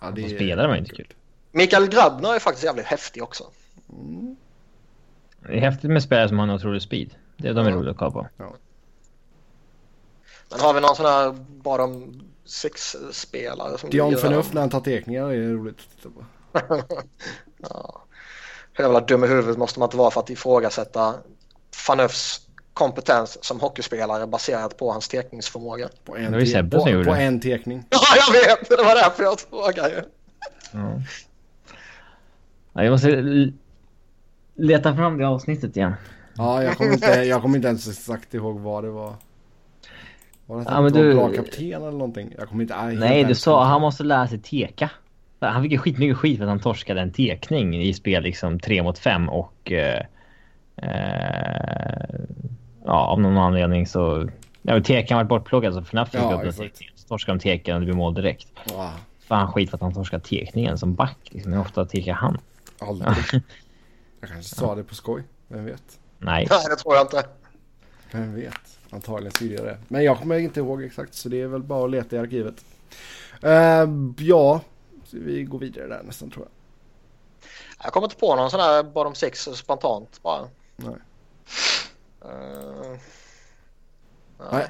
ja 0.00 0.06
Som 0.06 0.28
spelare 0.28 0.68
var 0.68 0.76
inte 0.76 0.94
kul. 0.94 1.14
Mikael 1.52 1.88
Grabner 1.88 2.34
är 2.34 2.38
faktiskt 2.38 2.64
jävligt 2.64 2.86
häftig 2.86 3.22
också. 3.22 3.44
Mm. 3.92 4.36
Det 5.40 5.56
är 5.56 5.60
häftigt 5.60 5.90
med 5.90 6.02
spelare 6.02 6.28
som 6.28 6.38
har 6.38 6.46
en 6.46 6.54
otrolig 6.54 6.82
speed. 6.82 7.14
Det 7.36 7.48
är 7.48 7.54
de 7.54 7.66
är 7.66 7.70
Ja. 7.70 7.76
roliga 7.76 7.90
att 7.90 7.96
kolla 7.96 8.10
på. 8.10 8.26
Men 10.50 10.60
har 10.60 10.74
vi 10.74 10.80
någon 10.80 10.96
sån 10.96 11.06
här 11.06 11.32
bottom 11.48 12.20
six-spelare 12.44 13.78
som 13.78 13.90
Dion 13.90 14.14
Phaneuf 14.14 14.52
när 14.52 14.60
han 14.60 14.70
tar 14.70 14.80
tekningar 14.80 15.32
är 15.32 15.52
roligt 15.52 15.78
att 15.78 15.96
titta 15.96 16.10
på. 16.10 16.24
ja. 17.58 18.02
Hur 18.72 18.84
jävla 18.84 19.00
dum 19.00 19.24
i 19.24 19.26
huvudet 19.26 19.58
måste 19.58 19.78
man 19.78 19.86
inte 19.86 19.96
vara 19.96 20.10
för 20.10 20.20
att 20.20 20.30
ifrågasätta 20.30 21.14
Phaneufs 21.86 22.40
kompetens 22.74 23.44
som 23.44 23.60
hockeyspelare 23.60 24.26
baserat 24.26 24.76
på 24.76 24.92
hans 24.92 25.08
tekningsförmåga. 25.08 25.88
På 26.04 26.14
Det 26.16 26.20
en, 26.24 26.32
var 26.32 26.40
ju 26.40 26.70
på, 26.70 26.80
som 26.80 26.90
gjorde 26.90 27.04
på 27.04 27.14
det. 27.14 27.20
en 27.22 27.40
tekning. 27.40 27.84
Ja, 27.90 27.98
jag 28.26 28.32
vet! 28.32 28.68
Det 28.68 28.76
var 28.76 28.94
därför 28.94 29.22
jag 29.22 29.40
frågade 29.40 29.88
ju. 29.88 30.02
Ja. 30.72 31.00
Ja, 32.72 32.84
jag 32.84 32.90
måste 32.90 33.22
leta 34.54 34.96
fram 34.96 35.18
det 35.18 35.26
avsnittet 35.28 35.76
igen. 35.76 35.92
Ja, 36.36 36.62
jag 36.62 36.76
kommer 36.76 36.92
inte, 36.92 37.06
jag 37.06 37.42
kommer 37.42 37.56
inte 37.56 37.68
ens 37.68 37.88
exakt 37.88 38.34
ihåg 38.34 38.60
vad 38.60 38.84
det 38.84 38.90
var. 38.90 39.14
Var 40.46 40.56
det 40.58 40.64
Ja, 40.68 40.70
ja, 40.74 40.80
men 40.80 40.92
du- 40.92 41.14
bra 41.14 41.28
kapten 41.32 41.72
eller 41.72 41.90
någonting? 41.90 42.34
Jag 42.38 42.48
kommer 42.48 42.62
inte... 42.62 42.74
Nej, 42.76 42.86
helt 42.86 43.00
Nej, 43.00 43.24
du 43.24 43.34
sa 43.34 43.62
att 43.62 43.68
han 43.68 43.80
måste 43.80 44.04
lära 44.04 44.28
sig 44.28 44.38
teka. 44.38 44.90
Han 45.40 45.62
fick 45.62 45.72
ju 45.72 45.78
skitmycket 45.78 46.16
skit 46.16 46.36
för 46.38 46.44
att 46.44 46.48
han 46.50 46.60
torskade 46.60 47.00
en 47.00 47.12
tekning 47.12 47.82
i 47.82 47.94
spel 47.94 48.22
liksom 48.22 48.60
3 48.60 48.82
mot 48.82 48.98
5 48.98 49.28
och... 49.28 49.72
Eh, 49.72 50.02
eh, 50.82 52.20
ja, 52.84 53.06
av 53.06 53.20
någon 53.20 53.38
anledning 53.38 53.86
så... 53.86 54.28
Ja, 54.62 54.72
men 54.74 54.82
teken 54.82 55.16
var 55.16 55.24
bortplockad 55.24 55.74
så 55.74 55.82
FNAF 55.82 56.10
fick 56.10 56.20
Ja, 56.20 56.34
upp 56.34 56.42
den. 56.42 56.70
Så 56.94 57.08
torskade 57.08 57.38
de 57.38 57.42
teken 57.42 57.74
och 57.74 57.80
det 57.80 57.84
blev 57.84 57.96
mål 57.96 58.14
direkt. 58.14 58.48
Ja, 58.68 58.92
Fan 59.18 59.52
skit 59.52 59.70
för 59.70 59.76
att 59.76 59.82
han 59.82 59.94
torskade 59.94 60.24
tekningen 60.24 60.78
som 60.78 60.94
back. 60.94 61.18
Liksom. 61.22 61.52
Hur 61.52 61.60
ofta 61.60 61.84
tekar 61.84 62.12
han? 62.12 62.38
aldrig. 62.78 63.16
Jag 64.20 64.30
kanske 64.30 64.54
sa 64.54 64.74
det 64.74 64.84
på 64.84 64.94
skoj. 64.94 65.22
Vem 65.48 65.64
vet? 65.64 65.98
Nej. 66.18 66.46
Nej, 66.50 66.64
det 66.70 66.76
tror 66.76 66.94
jag 66.94 67.04
inte. 67.04 67.24
Vem 68.12 68.34
vet? 68.34 68.78
Antagligen 68.90 69.64
det. 69.64 69.78
Men 69.88 70.04
jag 70.04 70.18
kommer 70.18 70.38
inte 70.38 70.60
ihåg 70.60 70.82
exakt 70.82 71.14
så 71.14 71.28
det 71.28 71.40
är 71.40 71.46
väl 71.46 71.62
bara 71.62 71.84
att 71.84 71.90
leta 71.90 72.16
i 72.16 72.18
arkivet. 72.18 72.64
Uh, 73.44 74.12
ja, 74.18 74.60
så 75.04 75.16
vi 75.20 75.42
går 75.42 75.58
vidare 75.58 75.86
där 75.86 76.02
nästan 76.02 76.30
tror 76.30 76.44
jag. 76.44 76.52
Jag 77.84 77.92
kommer 77.92 78.06
inte 78.06 78.16
på 78.16 78.36
någon 78.36 78.50
sån 78.50 78.60
här 78.60 78.82
bottom 78.82 79.14
six 79.14 79.48
spontant 79.54 80.22
bara. 80.22 80.48
Nej. 80.78 80.94
Eh, 82.24 82.98
Nej. 84.52 84.66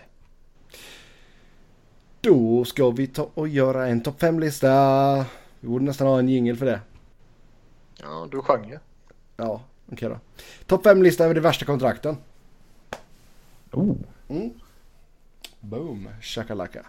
Då 2.20 2.64
ska 2.64 2.90
vi 2.90 3.06
ta 3.06 3.30
och 3.34 3.48
göra 3.48 3.86
en 3.86 4.00
topp 4.00 4.22
5-lista. 4.22 5.24
Vi 5.60 5.68
borde 5.68 5.84
nästan 5.84 6.06
ha 6.06 6.18
en 6.18 6.28
jingel 6.28 6.56
för 6.56 6.66
det. 6.66 6.80
Ja, 7.96 8.28
du 8.30 8.42
sjöng 8.42 8.68
ju. 8.68 8.78
Ja, 9.36 9.62
okej 9.92 10.08
då. 10.08 10.18
Topp 10.66 10.86
5-lista 10.86 11.24
över 11.24 11.34
de 11.34 11.40
värsta 11.40 11.64
kontrakten. 11.64 12.16
Oh. 13.72 13.96
Boom, 15.60 16.08
shakalaka. 16.20 16.86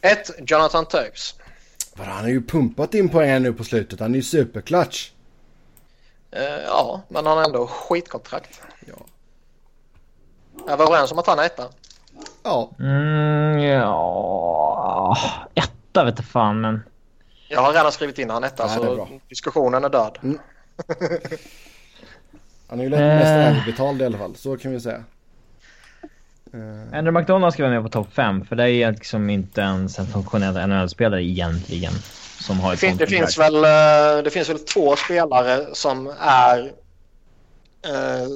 Ett, 0.00 0.50
Jonathan 0.50 0.86
Toews. 0.86 1.34
Vadå, 1.96 2.10
Han 2.10 2.22
har 2.22 2.30
ju 2.30 2.42
pumpat 2.42 2.94
in 2.94 3.08
poäng 3.08 3.42
nu 3.42 3.52
på 3.52 3.64
slutet. 3.64 4.00
Han 4.00 4.12
är 4.12 4.16
ju 4.16 4.22
superklatsch. 4.22 5.12
Eh, 6.30 6.42
ja, 6.66 7.00
men 7.08 7.26
han 7.26 7.36
har 7.36 7.44
ändå 7.44 7.66
skitkontrakt. 7.66 8.60
Ja. 8.86 8.94
Jag 10.66 10.76
var 10.76 10.86
överens 10.86 11.12
om 11.12 11.18
att 11.18 11.26
han 11.26 11.38
är 11.38 11.44
etta. 11.44 11.68
Ja, 12.42 12.70
Mm, 12.78 13.58
ja... 13.60 15.16
Etta 15.54 16.04
vet 16.04 16.16
du 16.16 16.22
fan 16.22 16.60
men... 16.60 16.82
Jag 17.48 17.60
har 17.60 17.72
redan 17.72 17.92
skrivit 17.92 18.18
in 18.18 18.30
han 18.30 18.44
etta 18.44 18.64
är 18.64 18.68
så 18.68 18.94
bra. 18.94 19.08
diskussionen 19.28 19.84
är 19.84 19.88
död. 19.88 20.18
han 22.68 22.80
är 22.80 22.84
ju 22.84 22.90
lätt 22.90 23.00
mest 23.00 23.28
överbetald 23.28 24.02
i 24.02 24.04
alla 24.04 24.18
fall. 24.18 24.36
Så 24.36 24.56
kan 24.56 24.72
vi 24.72 24.80
säga. 24.80 25.04
Eh, 26.54 26.98
Andrew 26.98 27.10
McDonald 27.20 27.52
ska 27.54 27.62
vara 27.62 27.72
med 27.72 27.82
på 27.82 27.88
topp 27.88 28.08
5 28.12 28.44
för 28.44 28.56
det 28.56 28.70
är 28.70 28.92
liksom 28.92 29.30
inte 29.30 29.60
ens 29.60 29.98
en 29.98 30.06
funktionell 30.06 30.68
NHL-spelare 30.68 31.22
egentligen. 31.24 31.92
Som 32.40 32.60
har 32.60 32.68
Det, 32.70 32.74
ett 32.74 32.80
fin- 32.80 32.90
sånt 32.90 32.98
det, 33.00 33.06
finns 33.06 33.38
väl, 33.38 33.54
eh, 33.54 34.22
det 34.24 34.30
finns 34.30 34.48
väl 34.48 34.58
två 34.58 34.96
spelare 34.96 35.66
som 35.72 36.12
är 36.20 36.72
eh, 37.84 38.28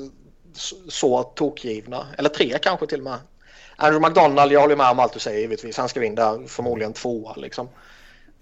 så, 0.89 1.23
tokgivna. 1.23 2.07
Eller 2.19 2.29
tre 2.29 2.59
kanske 2.63 2.87
till 2.87 2.99
och 2.99 3.05
med. 3.05 3.19
Andrew 3.77 4.09
McDonald, 4.09 4.53
jag 4.53 4.61
håller 4.61 4.77
med 4.77 4.91
om 4.91 4.99
allt 4.99 5.13
du 5.13 5.19
säger 5.21 5.41
givetvis. 5.41 5.79
Han 5.79 5.89
ska 5.89 6.05
in 6.05 6.15
där 6.15 6.49
förmodligen 6.49 6.93
tvåa 6.93 7.35
liksom. 7.37 7.69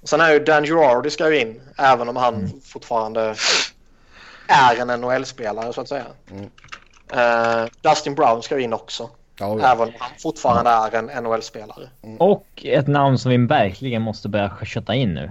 Sen 0.03 0.21
är 0.21 0.33
ju 0.33 0.39
Dan 0.39 0.65
Girardi 0.65 1.11
ska 1.11 1.31
ju 1.31 1.41
in 1.41 1.61
även 1.79 2.09
om 2.09 2.17
han 2.17 2.35
Mm. 2.35 2.61
fortfarande 2.65 3.35
är 4.47 4.77
en 4.77 5.01
NHL-spelare 5.01 5.73
så 5.73 5.81
att 5.81 5.89
säga. 5.89 6.07
Mm. 6.31 6.51
Eh, 7.13 7.67
Dustin 7.81 8.15
Brown 8.15 8.43
ska 8.43 8.57
ju 8.59 8.63
in 8.63 8.73
också. 8.73 9.11
Ja. 9.41 9.73
Även 9.73 9.89
om 9.89 9.95
han 9.99 10.11
fortfarande 10.19 10.71
är 10.71 10.95
en 10.95 11.25
NHL-spelare. 11.25 11.89
Och 12.19 12.47
ett 12.65 12.87
namn 12.87 13.19
som 13.19 13.31
vi 13.31 13.37
verkligen 13.37 14.03
måste 14.03 14.29
börja 14.29 14.53
kötta 14.65 14.95
in 14.95 15.15
nu. 15.15 15.31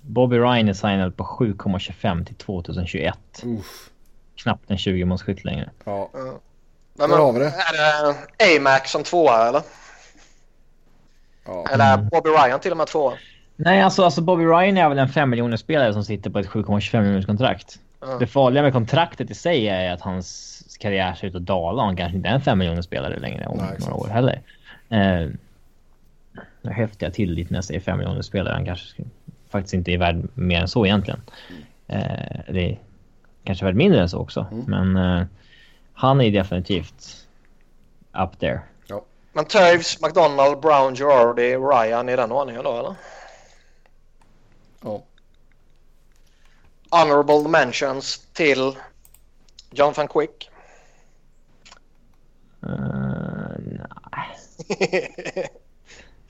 Bobby 0.00 0.36
Ryan 0.38 0.68
är 0.68 0.72
signad 0.72 1.16
på 1.16 1.24
7,25 1.24 2.24
till 2.24 2.34
2021. 2.34 3.18
Uff. 3.44 3.90
Knappt 4.36 4.70
en 4.70 4.78
20 4.78 5.04
målskytt 5.04 5.44
längre. 5.44 5.70
ja. 5.84 6.10
Men, 6.94 7.10
Där 7.10 7.16
har 7.18 7.32
vi 7.32 7.38
det. 7.38 7.46
Är 7.46 8.06
det 8.38 8.56
A-Mac 8.56 8.80
som 8.84 9.02
tvåa 9.04 9.48
eller? 9.48 9.62
ja. 11.44 11.64
Eller 11.72 11.94
Mm. 11.94 12.08
Bobby 12.08 12.30
Ryan 12.30 12.60
till 12.60 12.70
och 12.70 12.76
med 12.76 12.86
tvåa? 12.86 13.12
Nej, 13.56 13.82
alltså, 13.82 14.04
alltså 14.04 14.20
Bobby 14.20 14.44
Ryan 14.44 14.76
är 14.76 14.88
väl 14.88 14.98
en 14.98 15.08
5 15.08 15.30
miljoner 15.30 15.56
spelare 15.56 15.92
som 15.92 16.04
sitter 16.04 16.30
på 16.30 16.38
ett 16.38 16.46
7,25 16.46 17.00
miljoners 17.00 17.26
kontrakt. 17.26 17.78
Ja. 18.00 18.06
Det 18.06 18.26
farliga 18.26 18.62
med 18.62 18.72
kontraktet 18.72 19.30
i 19.30 19.34
sig 19.34 19.68
är 19.68 19.92
att 19.92 20.00
hans 20.00 20.47
karriär 20.76 21.14
ser 21.14 21.26
ut 21.26 21.34
att 21.34 21.46
dala. 21.46 21.82
Han 21.82 21.96
kanske 21.96 22.16
inte 22.16 22.28
är 22.28 22.34
en 22.34 22.40
5 22.40 22.58
miljoner 22.58 22.82
spelare 22.82 23.18
längre 23.18 23.46
om 23.46 23.56
Nej, 23.56 23.64
några 23.64 23.74
exakt. 23.74 23.96
år 23.96 24.08
heller. 24.08 24.42
Eh, 24.88 25.28
jag 26.98 27.14
till 27.14 27.32
lite 27.32 27.52
när 27.52 27.58
jag 27.58 27.64
säger 27.64 27.80
5 27.80 27.98
miljoner 27.98 28.22
spelare. 28.22 28.54
Han 28.54 28.64
kanske 28.64 29.02
faktiskt 29.50 29.74
inte 29.74 29.92
är 29.92 29.98
värd 29.98 30.28
mer 30.34 30.60
än 30.60 30.68
så 30.68 30.86
egentligen. 30.86 31.20
Eh, 31.86 32.40
det 32.48 32.70
är 32.70 32.78
kanske 33.44 33.64
värd 33.64 33.74
mindre 33.74 34.00
än 34.00 34.08
så 34.08 34.18
också. 34.18 34.46
Mm. 34.52 34.64
Men 34.92 34.96
eh, 35.20 35.26
han 35.92 36.20
är 36.20 36.30
definitivt 36.30 37.26
up 38.12 38.38
there. 38.38 38.60
Men 39.32 39.44
Toews, 39.44 40.02
McDonald, 40.02 40.60
Brown, 40.60 40.94
Girardi, 40.94 41.56
Ryan 41.56 42.08
i 42.08 42.16
den 42.16 42.32
ordningen 42.32 42.64
då 42.64 42.78
eller? 42.78 42.94
ja. 44.82 45.02
Honorable 46.90 47.48
mentions 47.48 48.18
till 48.32 48.76
John 49.70 49.92
van 49.96 50.08
Quick. 50.08 50.50
Eh, 52.62 52.70
nej, 53.58 55.14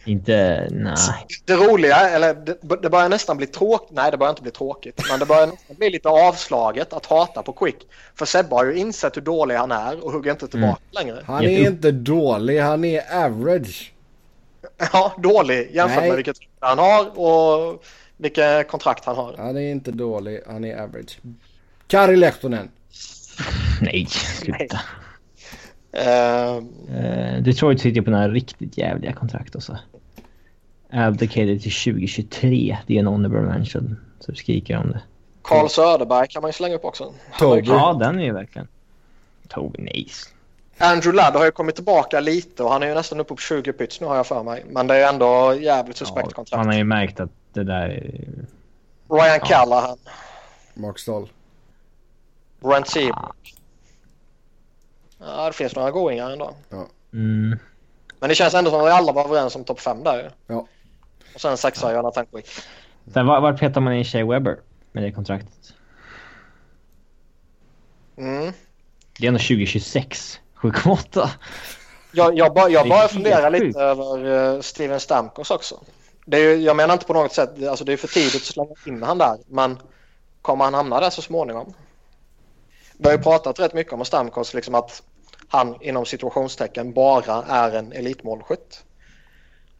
inte... 0.04 0.68
Nej. 0.70 0.96
det 1.44 1.56
roliga, 1.56 1.96
eller 1.96 2.34
det, 2.34 2.58
det 2.82 2.90
börjar 2.90 3.08
nästan 3.08 3.36
bli 3.36 3.46
tråkigt. 3.46 3.90
Nej, 3.92 4.10
det 4.10 4.16
börjar 4.16 4.30
inte 4.30 4.42
bli 4.42 4.50
tråkigt. 4.50 5.02
Men 5.10 5.20
det 5.20 5.26
börjar 5.26 5.46
nästan 5.46 5.76
bli 5.76 5.90
lite 5.90 6.08
avslaget 6.08 6.92
att 6.92 7.06
hata 7.06 7.42
på 7.42 7.52
Quick. 7.52 7.76
För 8.14 8.26
Sebbe 8.26 8.54
har 8.54 8.64
ju 8.64 8.74
insett 8.74 9.16
hur 9.16 9.22
dålig 9.22 9.54
han 9.54 9.72
är 9.72 10.04
och 10.04 10.12
hugger 10.12 10.30
inte 10.30 10.48
tillbaka 10.48 10.80
längre. 10.90 11.22
Han 11.26 11.44
är 11.44 11.66
inte 11.66 11.90
dålig, 11.90 12.60
han 12.60 12.84
är 12.84 13.24
average. 13.24 13.92
Ja, 14.92 15.14
dålig 15.18 15.70
jämfört 15.72 15.98
Nej. 15.98 16.08
med 16.08 16.16
vilket 16.16 16.36
han 16.60 16.78
har 16.78 17.18
och 17.18 17.82
vilket 18.16 18.68
kontrakt 18.68 19.04
han 19.04 19.16
har. 19.16 19.34
Han 19.36 19.56
är 19.56 19.70
inte 19.70 19.90
dålig, 19.90 20.40
han 20.46 20.64
är 20.64 20.82
average. 20.82 21.18
Kari 21.86 22.16
Lehtonen. 22.16 22.70
Nej, 23.80 24.06
sluta. 24.06 24.76
Eh, 24.76 24.80
Uh, 25.94 27.42
Detroit 27.42 27.80
sitter 27.80 28.00
på 28.02 28.10
några 28.10 28.28
riktigt 28.28 28.78
jävliga 28.78 29.12
kontrakt 29.12 29.54
också. 29.54 29.78
Abdicated 30.92 31.62
till 31.62 31.72
2023. 31.72 32.78
Det 32.86 32.94
är 32.94 32.98
en 32.98 33.06
honorable 33.06 33.40
mention. 33.40 33.96
Så 34.20 34.34
skriker 34.34 34.76
om 34.76 34.90
det. 34.92 35.00
Carl 35.42 35.68
Söderberg 35.68 36.28
kan 36.28 36.42
man 36.42 36.48
ju 36.48 36.52
slänga 36.52 36.74
upp 36.74 36.84
också. 36.84 37.12
Toby. 37.38 37.62
Ja, 37.66 37.96
den 38.00 38.18
är 38.20 38.24
ju 38.24 38.32
verkligen... 38.32 38.68
Toby, 39.48 39.82
nej. 39.82 40.06
Andrew 40.78 41.16
Ladd 41.16 41.34
har 41.36 41.44
ju 41.44 41.50
kommit 41.50 41.74
tillbaka 41.74 42.20
lite 42.20 42.62
och 42.62 42.70
han 42.70 42.82
är 42.82 42.86
ju 42.86 42.94
nästan 42.94 43.20
uppe 43.20 43.34
på 43.34 43.40
20 43.40 43.72
pyts 43.72 44.00
nu 44.00 44.06
har 44.06 44.16
jag 44.16 44.26
för 44.26 44.42
mig. 44.42 44.64
Men 44.68 44.86
det 44.86 44.94
är 44.96 45.08
ändå 45.12 45.54
jävligt 45.60 45.96
suspekt 45.96 46.26
Ja, 46.30 46.34
kontrakt. 46.34 46.58
han 46.58 46.66
har 46.66 46.74
ju 46.74 46.84
märkt 46.84 47.20
att 47.20 47.30
det 47.52 47.64
där... 47.64 47.88
är- 47.88 48.24
Ryan 49.10 49.40
Callahan, 49.40 49.98
Mark 50.74 50.98
Stahl. 50.98 51.28
Brent 52.60 52.88
Seabrook. 52.88 53.54
Ja, 55.18 55.46
det 55.46 55.52
finns 55.52 55.76
några 55.76 55.90
goingar 55.90 56.30
ändå. 56.30 56.54
Mm. 57.12 57.58
Men 58.20 58.28
det 58.28 58.34
känns 58.34 58.54
ändå 58.54 58.70
som 58.70 58.80
att 58.80 58.86
vi 58.86 58.90
alla 58.90 59.12
var 59.12 59.24
överens 59.24 59.56
om 59.56 59.64
topp 59.64 59.80
5 59.80 60.04
där. 60.04 60.30
Ja. 60.46 60.66
Och 61.34 61.40
sen 61.40 61.56
sexa 61.56 61.92
Jonathan 61.94 62.26
Quick. 62.26 62.46
Sen 63.12 63.26
var- 63.26 63.40
vart 63.40 63.60
petar 63.60 63.80
man 63.80 63.92
in 63.94 64.04
Shea 64.04 64.26
Webber 64.26 64.58
med 64.92 65.02
det 65.02 65.12
kontraktet? 65.12 65.74
Mm. 68.16 68.52
Det 69.18 69.26
är 69.26 69.28
ändå 69.28 69.38
2026. 69.38 70.40
7,8. 70.56 71.28
Jag, 72.12 72.38
jag, 72.38 72.54
bara, 72.54 72.68
jag 72.68 72.88
bara 72.88 73.08
funderar 73.08 73.50
lite 73.50 73.80
över 73.80 74.24
uh, 74.26 74.60
Steven 74.60 75.00
Stamkos 75.00 75.50
också. 75.50 75.80
Det 76.24 76.36
är, 76.36 76.40
ju- 76.56 76.62
jag 76.64 76.76
menar 76.76 76.94
inte 76.94 77.06
på 77.06 77.12
något 77.12 77.32
sätt, 77.32 77.50
alltså 77.68 77.84
det 77.84 77.92
är 77.92 77.96
för 77.96 78.08
tidigt 78.08 78.34
att 78.36 78.42
slänga 78.42 78.74
in 78.86 79.02
han 79.02 79.18
där. 79.18 79.36
Men 79.46 79.78
kommer 80.42 80.64
han 80.64 80.74
hamna 80.74 81.00
där 81.00 81.10
så 81.10 81.22
småningom? 81.22 81.74
Vi 82.98 83.08
har 83.08 83.12
ju 83.12 83.22
pratat 83.22 83.60
rätt 83.60 83.74
mycket 83.74 83.92
om 83.92 84.04
Stamkos, 84.04 84.54
liksom 84.54 84.74
att 84.74 85.02
han 85.48 85.82
inom 85.82 86.06
situationstecken 86.06 86.92
bara 86.92 87.42
är 87.42 87.72
en 87.72 87.92
elitmålskytt. 87.92 88.84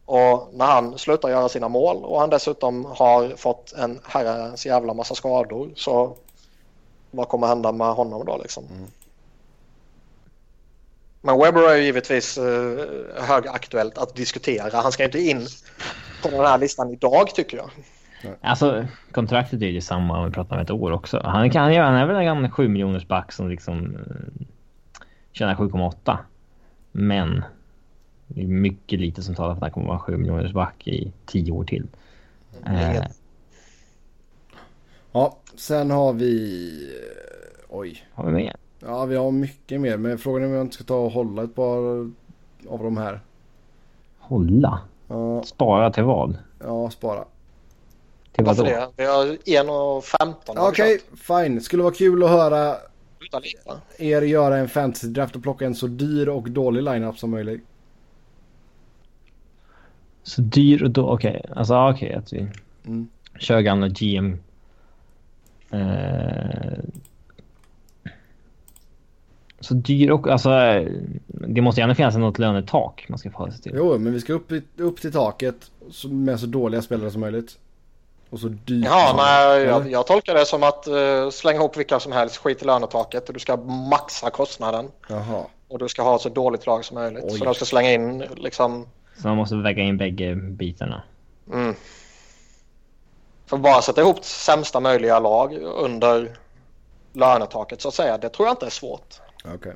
Och 0.05 0.49
när 0.53 0.65
han 0.65 0.97
slutar 0.97 1.29
göra 1.29 1.49
sina 1.49 1.67
mål 1.67 2.05
och 2.05 2.19
han 2.19 2.29
dessutom 2.29 2.85
har 2.85 3.35
fått 3.35 3.73
en 3.73 3.99
herrans 4.03 4.65
jävla 4.65 4.93
massa 4.93 5.15
skador 5.15 5.71
så 5.75 6.17
vad 7.11 7.27
kommer 7.27 7.47
hända 7.47 7.71
med 7.71 7.87
honom 7.87 8.25
då 8.25 8.37
liksom? 8.37 8.63
Men 11.21 11.39
Webber 11.39 11.69
är 11.69 11.75
ju 11.75 11.83
givetvis 11.83 12.37
uh, 12.37 12.85
högaktuellt 13.17 13.97
att 13.97 14.15
diskutera. 14.15 14.81
Han 14.81 14.91
ska 14.91 15.03
inte 15.03 15.19
in 15.19 15.47
på 16.23 16.29
den 16.29 16.39
här 16.39 16.57
listan 16.57 16.93
idag 16.93 17.35
tycker 17.35 17.57
jag. 17.57 17.69
Alltså, 18.41 18.85
kontraktet 19.11 19.61
är 19.61 19.65
ju 19.65 19.73
detsamma 19.73 20.19
om 20.19 20.25
vi 20.25 20.31
pratar 20.31 20.55
om 20.55 20.61
ett 20.61 20.71
år 20.71 20.91
också. 20.91 21.21
Han, 21.23 21.49
kan, 21.49 21.63
han 21.63 21.95
är 21.95 22.05
väl 22.05 22.15
en 22.15 22.25
gammal 22.25 22.51
7 22.51 22.67
miljoners 22.67 23.07
back 23.07 23.31
som 23.31 23.49
liksom 23.49 23.95
eh, 23.95 24.45
tjänar 25.31 25.55
7,8. 25.55 26.17
Men 26.91 27.43
det 28.27 28.41
är 28.41 28.47
mycket 28.47 28.99
lite 28.99 29.23
som 29.23 29.35
talar 29.35 29.49
för 29.55 29.57
att 29.57 29.61
han 29.61 29.71
kommer 29.71 29.87
vara 29.87 29.99
7 29.99 30.17
miljoners 30.17 30.53
back 30.53 30.87
i 30.87 31.11
10 31.25 31.51
år 31.51 31.63
till. 31.63 31.87
Eh. 32.65 33.03
Ja, 35.11 35.37
sen 35.55 35.91
har 35.91 36.13
vi... 36.13 36.71
eh, 36.95 37.65
Oj. 37.69 38.03
har 38.13 38.25
vi 38.25 38.31
med? 38.31 38.55
Ja, 38.79 39.05
vi 39.05 39.15
har 39.15 39.31
mycket 39.31 39.81
mer. 39.81 39.97
Men 39.97 40.17
frågan 40.17 40.43
är 40.43 40.47
om 40.47 40.53
jag 40.53 40.61
inte 40.61 40.75
ska 40.75 40.83
ta 40.83 40.95
och 40.97 41.11
hålla 41.11 41.43
ett 41.43 41.55
par 41.55 41.77
av 42.69 42.83
de 42.83 42.97
här. 42.97 43.19
Hålla? 44.19 44.79
Ja, 45.07 45.43
Spara 45.43 45.91
till 45.91 46.03
vad? 46.03 46.37
ja 46.59 46.89
spara. 46.89 47.25
Till 48.39 48.45
vad 48.45 48.57
Varför 48.57 48.71
det? 48.71 48.89
Vi 48.97 49.05
har 49.05 49.25
1.15 49.25 50.57
har 50.57 50.65
vi 50.65 50.71
Okej, 50.71 50.99
kört. 50.99 51.19
fine. 51.43 51.61
Skulle 51.61 51.83
vara 51.83 51.93
kul 51.93 52.23
att 52.23 52.29
höra 52.29 52.75
er 53.97 54.21
göra 54.21 54.57
en 54.57 54.69
fantasy 54.69 55.07
draft 55.07 55.35
och 55.35 55.43
plocka 55.43 55.65
en 55.65 55.75
så 55.75 55.87
dyr 55.87 56.27
och 56.29 56.49
dålig 56.51 56.83
lineup 56.83 57.17
som 57.17 57.31
möjligt. 57.31 57.61
Så 60.23 60.41
dyr 60.41 60.83
och 60.83 60.91
då... 60.91 61.09
Okej, 61.09 61.45
alltså 61.55 61.73
ja, 61.73 61.93
okej 61.93 62.13
att 62.13 62.33
vi 62.33 62.47
Mm. 62.85 63.07
kör 63.39 63.59
gamla 63.61 63.87
GM. 63.87 64.39
Eh, 65.71 66.79
så 69.59 69.73
dyr 69.73 70.09
och 70.11 70.27
alltså... 70.27 70.49
Det 71.27 71.61
måste 71.61 71.81
gärna 71.81 71.95
finnas 71.95 72.15
något 72.15 72.39
lönetak 72.39 73.05
man 73.09 73.19
ska 73.19 73.29
förhålla 73.31 73.51
sig 73.51 73.61
till. 73.61 73.71
Jo, 73.75 73.97
men 73.97 74.13
vi 74.13 74.19
ska 74.19 74.33
upp, 74.33 74.51
upp 74.77 75.01
till 75.01 75.11
taket 75.11 75.71
med 76.09 76.39
så 76.39 76.45
dåliga 76.45 76.81
spelare 76.81 77.11
som 77.11 77.21
möjligt. 77.21 77.57
Och 78.29 78.39
så 78.39 78.47
dyrt 78.47 78.85
Ja, 78.85 79.13
nej, 79.17 79.63
jag, 79.63 79.91
jag 79.91 80.07
tolkar 80.07 80.33
det 80.33 80.45
som 80.45 80.63
att 80.63 80.87
uh, 80.87 81.29
slänga 81.29 81.59
ihop 81.59 81.77
vilka 81.77 81.99
som 81.99 82.11
helst, 82.11 82.37
skit 82.37 82.61
i 82.61 82.65
lönetaket 82.65 83.27
och 83.27 83.33
du 83.33 83.39
ska 83.39 83.57
maxa 83.91 84.29
kostnaden. 84.29 84.91
Jaha. 85.07 85.45
Och 85.67 85.79
du 85.79 85.89
ska 85.89 86.01
ha 86.01 86.15
ett 86.15 86.21
så 86.21 86.29
dåligt 86.29 86.65
lag 86.65 86.85
som 86.85 86.95
möjligt. 86.95 87.23
Oj. 87.27 87.37
Så 87.37 87.45
de 87.45 87.53
ska 87.53 87.65
slänga 87.65 87.91
in 87.91 88.23
liksom... 88.35 88.87
Så 89.17 89.27
man 89.27 89.37
måste 89.37 89.55
väga 89.55 89.83
in 89.83 89.97
bägge 89.97 90.35
bitarna. 90.35 91.03
Mm. 91.53 91.75
För 93.45 93.57
bara 93.57 93.81
sätta 93.81 94.01
ihop 94.01 94.25
sämsta 94.25 94.79
möjliga 94.79 95.19
lag 95.19 95.53
under 95.61 96.37
lönetaket 97.13 97.81
så 97.81 97.87
att 97.87 97.93
säga. 97.93 98.17
Det 98.17 98.29
tror 98.29 98.47
jag 98.47 98.53
inte 98.53 98.65
är 98.65 98.69
svårt. 98.69 99.15
Okej. 99.55 99.73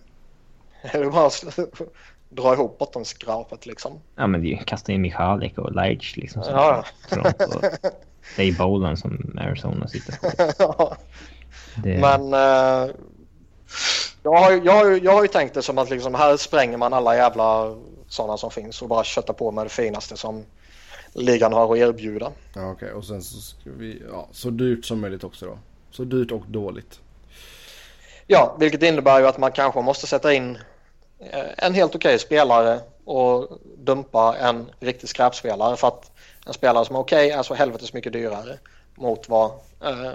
Det 0.92 0.98
är 0.98 1.10
bara 1.10 1.28
att 1.28 1.60
dra 2.30 2.54
ihop 2.54 2.78
bottenskrapet 2.80 3.66
liksom. 3.66 4.00
Ja 4.16 4.28
men 4.28 4.42
det 4.42 4.48
är 4.48 4.50
ju 4.50 4.58
kasta 4.58 4.92
in 4.92 5.02
Michalik 5.02 5.58
och 5.58 5.72
Leitch 5.72 6.16
liksom. 6.18 6.44
som 6.44 6.54
Ja. 6.54 6.86
Toronto. 8.36 8.38
Dave 8.38 8.52
Bolan 8.70 8.98
som 8.98 9.36
Arizona 9.38 9.88
sitter 9.88 10.18
på. 10.68 10.96
Det, 11.84 11.98
Men 12.02 12.34
eh, 12.34 12.92
jag, 14.24 14.32
har, 14.38 14.52
ju- 14.52 14.62
jag, 14.66 14.74
har, 14.74 15.00
jag 15.04 15.12
har 15.12 15.22
ju 15.22 15.28
tänkt 15.28 15.54
det 15.54 15.62
som 15.62 15.78
att 15.78 15.90
liksom 15.90 16.16
här 16.16 16.38
spränger 16.38 16.78
man 16.78 16.94
alla 16.94 17.16
jävla 17.16 17.76
sådana 18.08 18.38
som 18.38 18.52
finns 18.52 18.82
och 18.82 18.88
bara 18.88 19.04
köttar 19.04 19.34
på 19.34 19.52
med 19.52 19.66
det 19.66 19.70
finaste 19.70 20.18
som 20.18 20.46
ligan 21.14 21.54
har 21.54 21.74
att 21.74 21.78
erbjuda. 21.80 22.32
Ja, 22.56 22.72
okej. 22.72 22.92
Och 22.94 23.06
sen 23.06 23.22
så 23.22 23.42
ska 23.42 23.70
vi... 23.78 24.02
Ja, 24.12 24.28
så 24.32 24.50
dyrt 24.50 24.86
som 24.86 25.00
möjligt 25.02 25.24
också 25.24 25.46
då. 25.46 25.58
Så 25.92 26.04
dyrt 26.04 26.32
och 26.32 26.44
dåligt. 26.48 27.00
Ja, 28.28 28.56
vilket 28.60 28.84
innebär 28.84 29.20
ju 29.20 29.28
att 29.28 29.38
man 29.38 29.52
kanske 29.52 29.82
måste 29.82 30.08
sätta 30.08 30.34
in 30.34 30.58
eh, 31.20 31.46
en 31.58 31.74
helt 31.74 31.96
okej 31.96 32.20
spelare 32.20 32.80
och 33.06 33.60
dumpa 33.78 34.36
en 34.40 34.70
riktig 34.80 35.10
skräpspelare 35.10 35.76
för 35.78 35.88
att 35.88 36.12
en 36.46 36.54
spelare 36.54 36.86
som 36.86 36.96
är 36.96 37.00
okej 37.00 37.32
är 37.32 37.44
så 37.44 37.54
helvetes 37.54 37.94
mycket 37.94 38.14
dyrare 38.14 38.58
mot 38.96 39.30
vad 39.30 39.52
eh, 39.84 40.12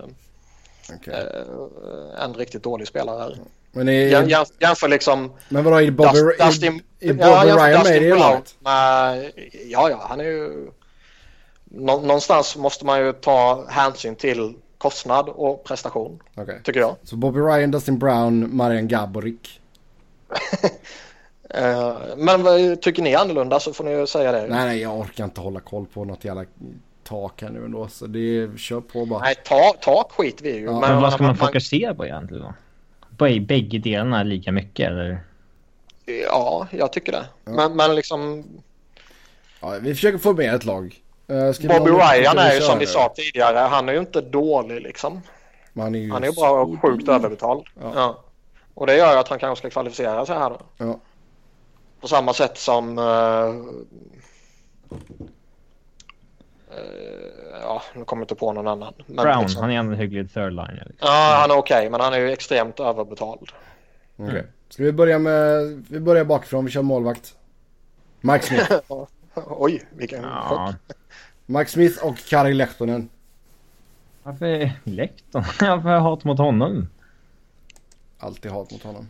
Okej. 0.96 1.14
eh, 1.14 2.24
en 2.24 2.34
riktigt 2.34 2.62
dålig 2.62 2.88
spelare 2.88 3.24
är. 3.24 3.38
Men, 3.72 3.88
är, 3.88 3.92
Jäm, 4.08 4.28
jäm, 4.28 4.44
jämför 4.58 4.88
liksom 4.88 5.32
men 5.48 5.64
vadå, 5.64 5.76
är 5.76 5.90
Bobby, 5.90 6.08
Dust- 6.08 6.40
är, 6.40 6.46
Dustin, 6.46 6.82
är 7.00 7.12
Bobby 7.12 7.28
ja, 7.28 7.56
Ryan 7.68 7.82
med 7.82 8.02
i 8.02 8.10
laget? 8.10 8.54
ja, 9.66 9.90
ja, 9.90 10.06
han 10.08 10.20
är 10.20 10.24
ju... 10.24 10.70
Nå, 11.64 12.00
någonstans 12.00 12.56
måste 12.56 12.86
man 12.86 13.00
ju 13.00 13.12
ta 13.12 13.64
hänsyn 13.68 14.16
till 14.16 14.54
kostnad 14.78 15.28
och 15.28 15.64
prestation, 15.64 16.22
Okej. 16.36 16.60
tycker 16.64 16.80
jag. 16.80 16.96
Så 17.02 17.16
Bobby 17.16 17.40
Ryan, 17.40 17.70
Dustin 17.70 17.98
Brown, 17.98 18.56
Marian 18.56 18.88
Gaborik. 18.88 19.60
Eh, 21.54 21.96
men 22.16 22.42
vad 22.42 22.82
tycker 22.82 23.02
ni 23.02 23.14
annorlunda 23.14 23.60
så 23.60 23.72
får 23.72 23.84
ni 23.84 23.90
ju 23.90 24.06
säga 24.06 24.32
det. 24.32 24.46
Nej, 24.46 24.66
nej, 24.66 24.80
jag 24.80 24.98
orkar 24.98 25.24
inte 25.24 25.40
hålla 25.40 25.60
koll 25.60 25.86
på 25.86 26.04
något 26.04 26.24
jävla 26.24 26.44
tak 27.04 27.42
här 27.42 27.50
nu 27.50 27.64
ändå. 27.64 27.88
Så 27.88 28.06
det 28.06 28.18
är, 28.18 28.56
kör 28.56 28.80
på 28.80 29.06
bara. 29.06 29.20
Nej, 29.20 29.34
ta, 29.44 29.72
ta 29.80 30.08
skit 30.10 30.40
vi 30.42 30.56
ju. 30.56 30.64
Ja. 30.64 30.80
men 30.80 31.00
vad 31.02 31.12
ska 31.12 31.22
man 31.22 31.36
man- 31.38 31.46
fokusera 31.46 31.94
på 31.94 32.06
egentligen 32.06 32.42
då? 32.42 32.54
Bä- 33.24 33.46
Bägge 33.46 33.78
delarna 33.78 34.22
lika 34.22 34.52
mycket 34.52 34.86
eller? 34.86 35.20
Ja, 36.24 36.66
jag 36.70 36.92
tycker 36.92 37.12
det. 37.12 37.24
Men, 37.44 37.76
men 37.76 37.94
liksom 37.94 38.44
Ja, 39.60 39.74
vi 39.80 39.94
försöker 39.94 40.18
få 40.18 40.32
med 40.32 40.54
ett 40.54 40.64
lag. 40.64 40.96
Uh, 41.30 41.68
Bobby 41.78 41.90
Ryan 41.90 42.38
är 42.38 42.54
ju 42.54 42.60
som 42.60 42.78
vi 42.78 42.86
sa 42.86 43.12
tidigare, 43.16 43.58
han 43.58 43.88
är 43.88 43.92
ju 43.92 43.98
inte 43.98 44.20
dålig 44.20 44.80
liksom. 44.82 45.22
Han 45.76 45.94
är 45.94 45.98
ju 45.98 46.12
Han 46.12 46.22
är 46.24 46.28
ju 46.28 46.32
bara 46.34 46.76
sjukt 46.76 47.08
överbetald. 47.08 47.64
Ja. 47.82 47.92
Ja. 47.94 48.24
Och 48.74 48.86
det 48.86 48.96
gör 48.96 49.12
ju 49.12 49.18
att 49.18 49.28
han 49.28 49.38
kanske 49.38 49.62
ska 49.62 49.70
kvalificera 49.70 50.26
sig 50.26 50.36
här 50.36 50.50
då. 50.50 50.60
Ja. 50.76 51.00
På 52.00 52.08
samma 52.08 52.32
sätt 52.34 52.58
som... 52.58 52.98
eh, 52.98 53.04
eh, 56.70 57.60
ja, 57.62 57.82
nu 57.94 58.04
kommer 58.04 58.20
jag 58.20 58.24
inte 58.24 58.34
på 58.34 58.52
någon 58.52 58.68
annan. 58.68 58.94
Men 59.06 59.16
Brown, 59.16 59.42
liksom- 59.42 59.62
han 59.62 59.70
är 59.70 59.78
ändå 59.78 59.92
en 59.92 59.98
hygglig 59.98 60.32
third 60.34 60.50
liner. 60.50 60.86
Liksom. 60.88 61.08
Ja, 61.08 61.38
han 61.40 61.50
är 61.50 61.56
okej, 61.56 61.90
men 61.90 62.00
han 62.00 62.12
är 62.14 62.18
ju 62.18 62.30
extremt 62.32 62.80
överbetald. 62.80 63.48
Okej. 64.16 64.46
Ska 64.68 64.82
vi 64.82 64.92
börja 64.92 65.18
med... 65.18 65.62
Vi 65.88 66.00
börjar 66.00 66.24
bakifrån. 66.24 66.64
Vi 66.64 66.70
kör 66.70 66.82
målvakt. 66.82 67.34
Mike 68.20 68.46
Smith. 68.46 68.72
Oj, 69.34 69.82
vilken. 69.90 70.22
Ja. 70.22 70.74
Mike 71.46 71.70
Smith 71.70 72.04
och 72.04 72.16
Kari 72.18 72.54
Lehtonen. 72.54 73.08
Varför 74.22 74.72
Lekton? 74.84 75.44
Varför 75.60 75.98
hat 75.98 76.24
mot 76.24 76.38
honom? 76.38 76.88
Alltid 78.18 78.50
hat 78.52 78.70
mot 78.70 78.82
honom. 78.82 79.08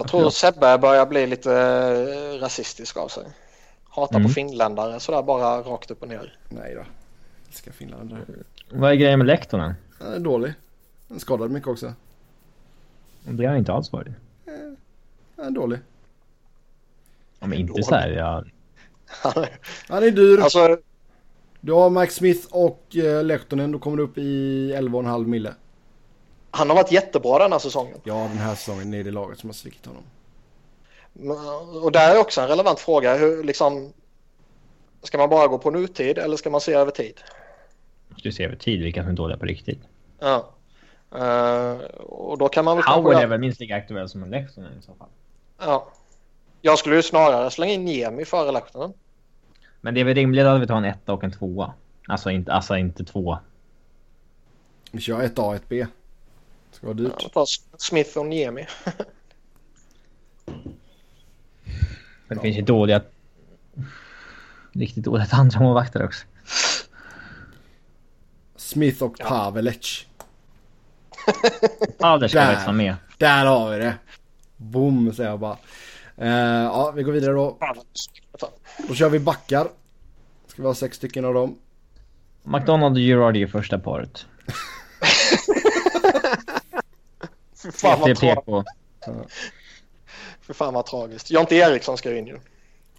Jag 0.00 0.08
tror 0.08 0.30
Sebbe 0.30 0.78
börjar 0.78 1.06
bli 1.06 1.26
lite 1.26 1.52
eh, 1.52 2.40
rasistisk 2.40 2.96
av 2.96 3.08
sig. 3.08 3.24
Hatar 3.88 4.16
Mm. 4.16 4.28
på 4.28 4.34
finländare 4.34 5.00
sådär 5.00 5.22
bara 5.22 5.62
rakt 5.62 5.90
upp 5.90 6.02
och 6.02 6.08
ner. 6.08 6.38
Nej 6.48 6.74
då. 6.74 6.82
Ska 7.50 7.72
Finland 7.72 8.10
där. 8.10 8.24
Vad 8.70 8.90
är 8.90 8.94
grejen 8.94 9.18
med 9.18 9.26
Lehtonen? 9.26 9.74
Han 10.00 10.12
är 10.12 10.18
dålig. 10.18 10.52
Han 11.08 11.20
skadade 11.20 11.50
mycket 11.52 11.68
också. 11.68 11.92
Det 13.24 13.44
har 13.44 13.48
han 13.50 13.58
inte 13.58 13.72
alls 13.72 13.92
varit. 13.92 14.12
Han 15.36 15.46
är 15.46 15.50
dålig. 15.50 15.78
Ja, 17.40 17.46
men 17.46 17.58
inte 17.58 17.82
så 17.82 17.94
här. 17.94 18.10
Ja. 18.10 18.44
Han 19.88 20.02
är 20.04 20.10
dyr. 20.10 20.38
alltså, 20.40 20.78
Du 21.60 21.72
har 21.72 21.90
Mike 21.90 22.12
Smith 22.12 22.46
och 22.50 22.96
eh, 22.96 23.24
Lehtonen. 23.24 23.72
Då 23.72 23.78
kommer 23.78 23.96
du 23.96 24.02
upp 24.02 24.18
i 24.18 24.72
11,5 24.76 25.26
mille. 25.26 25.54
Han 26.50 26.68
har 26.68 26.76
varit 26.76 26.92
jättebra 26.92 27.38
den 27.38 27.52
här 27.52 27.58
säsongen. 27.58 28.00
Ja, 28.04 28.14
den 28.14 28.38
här 28.38 28.54
säsongen 28.54 28.94
är 28.94 29.04
det 29.04 29.10
laget 29.10 29.38
som 29.38 29.48
har 29.48 29.54
svikit 29.54 29.86
honom. 29.86 30.02
Och 31.82 31.92
där 31.92 32.14
är 32.14 32.18
också 32.18 32.40
en 32.40 32.48
relevant 32.48 32.80
fråga. 32.80 33.16
Hur, 33.16 33.44
liksom, 33.44 33.92
ska 35.02 35.18
man 35.18 35.28
bara 35.28 35.46
gå 35.46 35.58
på 35.58 35.70
nutid 35.70 36.18
eller 36.18 36.36
ska 36.36 36.50
man 36.50 36.60
se 36.60 36.72
över 36.72 36.90
tid? 36.90 37.20
Du 38.22 38.32
ser 38.32 38.44
över 38.44 38.56
tid 38.56 38.82
vilka 38.82 39.02
som 39.02 39.10
är 39.10 39.14
dåliga 39.14 39.38
på 39.38 39.46
riktigt. 39.46 39.80
Ja. 40.18 40.50
Eh, 41.14 41.72
och 41.94 42.38
då 42.38 42.48
kan 42.48 42.64
man 42.64 42.76
väl 42.76 42.86
Howard 42.86 43.16
är 43.16 43.26
väl 43.26 43.40
minst 43.40 43.60
lika 43.60 43.76
aktuell 43.76 44.08
som 44.08 44.22
en 44.22 44.30
Lehtonen 44.30 44.78
i 44.78 44.82
så 44.82 44.94
fall. 44.94 45.08
Ja. 45.58 45.88
Jag 46.62 46.78
skulle 46.78 46.96
ju 46.96 47.02
snarare 47.02 47.50
slänga 47.50 47.72
in 47.72 47.84
Niemi 47.84 48.24
före 48.24 48.52
Lehtonen. 48.52 48.92
Men 49.80 49.94
det 49.94 50.00
är 50.00 50.04
väl 50.04 50.14
rimligt 50.14 50.46
att 50.46 50.60
vi 50.60 50.66
tar 50.66 50.76
en 50.76 50.84
etta 50.84 51.12
och 51.12 51.24
en 51.24 51.32
tvåa. 51.32 51.74
Alltså 52.08 52.30
inte, 52.30 52.52
alltså 52.52 52.76
inte 52.76 53.04
två. 53.04 53.38
Vi 54.90 55.00
kör 55.00 55.22
ett 55.22 55.38
A 55.38 55.42
och 55.42 55.54
ett 55.54 55.68
B. 55.68 55.86
Ska 56.80 56.86
vara 56.86 56.96
dyrt. 56.96 57.30
Ja, 57.34 57.46
Smith 57.78 58.18
och 58.18 58.26
Niemi. 58.26 58.66
Men 62.28 62.38
det 62.38 62.40
finns 62.40 62.56
ju 62.56 62.62
dåliga... 62.62 63.02
Riktigt 64.72 65.04
dåliga 65.04 65.26
andra 65.32 65.60
målvakter 65.60 66.04
också. 66.04 66.26
Smith 68.56 69.02
och 69.02 69.18
Pavelec. 69.18 70.06
Ja, 71.98 72.18
där 72.18 72.28
ska 72.28 72.38
jag 72.38 72.46
växla 72.46 72.72
med. 72.72 72.94
Där 73.18 73.46
har 73.46 73.70
vi 73.70 73.78
det. 73.78 73.94
Boom 74.56 75.12
säger 75.14 75.30
jag 75.30 75.40
bara. 75.40 75.56
Eh, 76.16 76.28
ja, 76.64 76.90
vi 76.90 77.02
går 77.02 77.12
vidare 77.12 77.32
då. 77.32 77.58
Då 78.88 78.94
kör 78.94 79.08
vi 79.08 79.18
backar. 79.18 79.68
Ska 80.46 80.62
vi 80.62 80.68
ha 80.68 80.74
sex 80.74 80.96
stycken 80.96 81.24
av 81.24 81.34
dem. 81.34 81.58
McDonald 82.42 82.96
och 82.96 83.00
Girardi 83.00 83.42
är 83.42 83.46
första 83.46 83.78
paret. 83.78 84.26
Fy 87.62 87.70
fan, 87.70 88.00
vad 88.00 88.16
tragiskt. 88.16 88.70
För 90.40 90.54
fan 90.54 90.74
vad 90.74 90.86
tragiskt. 90.86 91.30
Jonte 91.30 91.54
Eriksson 91.56 91.96
ska 91.96 92.10
ju 92.10 92.18
in 92.18 92.26
ju. 92.26 92.38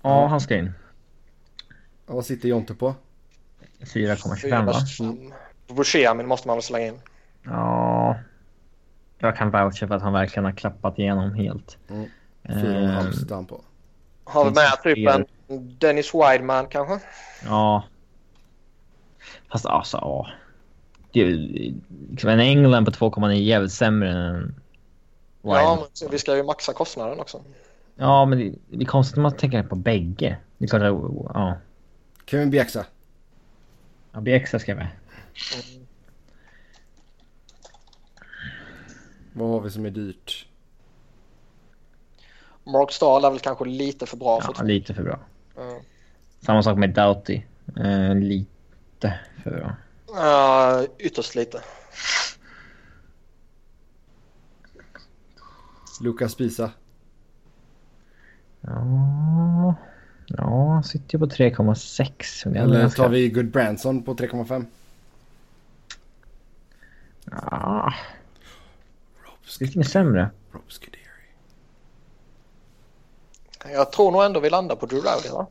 Ja, 0.02 0.28
han 0.28 0.42
ska 0.42 0.58
in. 0.58 0.74
Och 2.06 2.16
vad 2.16 2.26
sitter 2.26 2.50
Jonte 2.50 2.74
på? 2.74 2.96
4,25 3.80 4.66
va? 4.66 4.74
4,25. 4.74 5.34
Buscemi 5.68 6.24
måste 6.24 6.48
man 6.48 6.58
väl 6.58 6.64
slänga 6.64 6.88
in. 6.88 7.00
Ja. 7.44 8.20
Jag 9.20 9.38
kan 9.38 9.52
voucha 9.52 9.88
för 9.88 9.96
att 9.96 10.02
han 10.02 10.14
verkligen 10.14 10.46
har 10.46 10.52
klappat 10.52 11.00
igenom 11.00 11.34
helt. 11.34 11.78
Mm. 11.90 12.10
Fyra 12.48 12.78
och 12.78 12.84
en 12.84 12.90
halv 12.90 13.08
Ehm, 13.08 13.14
sitter 13.14 13.36
han 13.36 13.46
på. 13.46 13.62
Har 14.24 14.46
vi 14.46 14.52
med 14.52 14.84
typ 14.84 15.10
en 15.10 15.26
Dennis 15.78 16.14
Wideman 16.14 16.68
kanske? 16.68 17.00
Ja. 17.46 17.84
Fast 19.52 19.66
alltså, 19.66 19.98
ja. 19.98 20.28
Det 21.14 21.22
är 21.22 21.26
liksom 22.10 22.30
en 22.30 22.40
England 22.40 22.86
på 22.86 22.92
2,9 22.92 23.26
är 23.30 23.32
jävligt 23.34 23.72
sämre 23.72 24.10
än 24.12 24.56
Ja, 25.42 25.78
men 25.80 25.90
så 25.94 26.10
vi 26.10 26.20
ska 26.20 26.36
ju 26.36 26.44
maxa 26.44 26.74
kostnaden 26.74 27.20
också. 27.20 27.42
Ja, 27.96 28.26
men 28.26 28.40
det, 28.40 28.54
det 28.70 28.84
är 28.84 28.86
konstigt 28.88 29.18
om 29.18 29.24
man 29.24 29.38
tänker 29.38 29.64
på 29.64 29.76
bägge. 29.76 30.38
Det 30.58 30.66
är 30.66 30.70
klart 30.70 30.82
att, 30.82 31.34
ja. 31.34 31.58
Kevin 32.26 32.50
Bjäxa. 32.50 32.86
Ja, 34.12 34.22
BX 34.22 34.50
ska 34.62 34.76
med. 34.76 34.88
Vad 39.34 39.50
har 39.50 39.62
vi 39.62 39.70
som 39.72 39.86
är 39.86 39.90
dyrt? 39.90 40.48
Mark 42.64 42.92
Stahl 42.92 43.26
är 43.26 43.30
väl 43.30 43.40
kanske 43.40 43.66
lite 43.66 44.06
för 44.06 44.18
bra 44.18 44.38
Ja, 44.42 44.46
fortfarande. 44.46 44.74
lite 44.74 44.94
för 44.94 45.04
bra. 45.04 45.20
Ja. 45.56 45.80
Samma 46.40 46.64
sak 46.64 46.78
med 46.78 46.90
Doughty. 46.90 47.42
Eh, 47.78 48.16
lite 48.16 49.20
för 49.44 49.52
bra. 49.52 49.76
Ja, 50.14 50.86
ytterst 50.98 51.36
lite. 51.36 51.64
Lukas 56.02 56.36
Pisa. 56.36 56.72
Ja, 58.62 59.76
ja 60.28 60.84
sitter 60.86 61.16
ju 61.16 61.20
på 61.20 61.26
3,6. 61.26 62.46
men 62.46 62.54
det 62.54 62.60
är 62.60 62.64
Eller 62.64 62.90
tar 62.90 63.10
vi 63.10 63.30
Good 63.30 63.52
Branson 63.52 64.04
på 64.04 64.16
3,5? 64.16 64.66
Ja, 67.32 67.94
lite 69.60 69.78
mer 69.78 69.86
sämre. 69.86 70.30
Jag 73.64 73.92
tror 73.92 74.12
nog 74.12 74.24
ändå 74.24 74.40
vi 74.40 74.50
landar 74.50 74.76
på 74.76 74.86
Drew 74.86 75.04
Rowdy 75.04 75.30
va? 75.30 75.48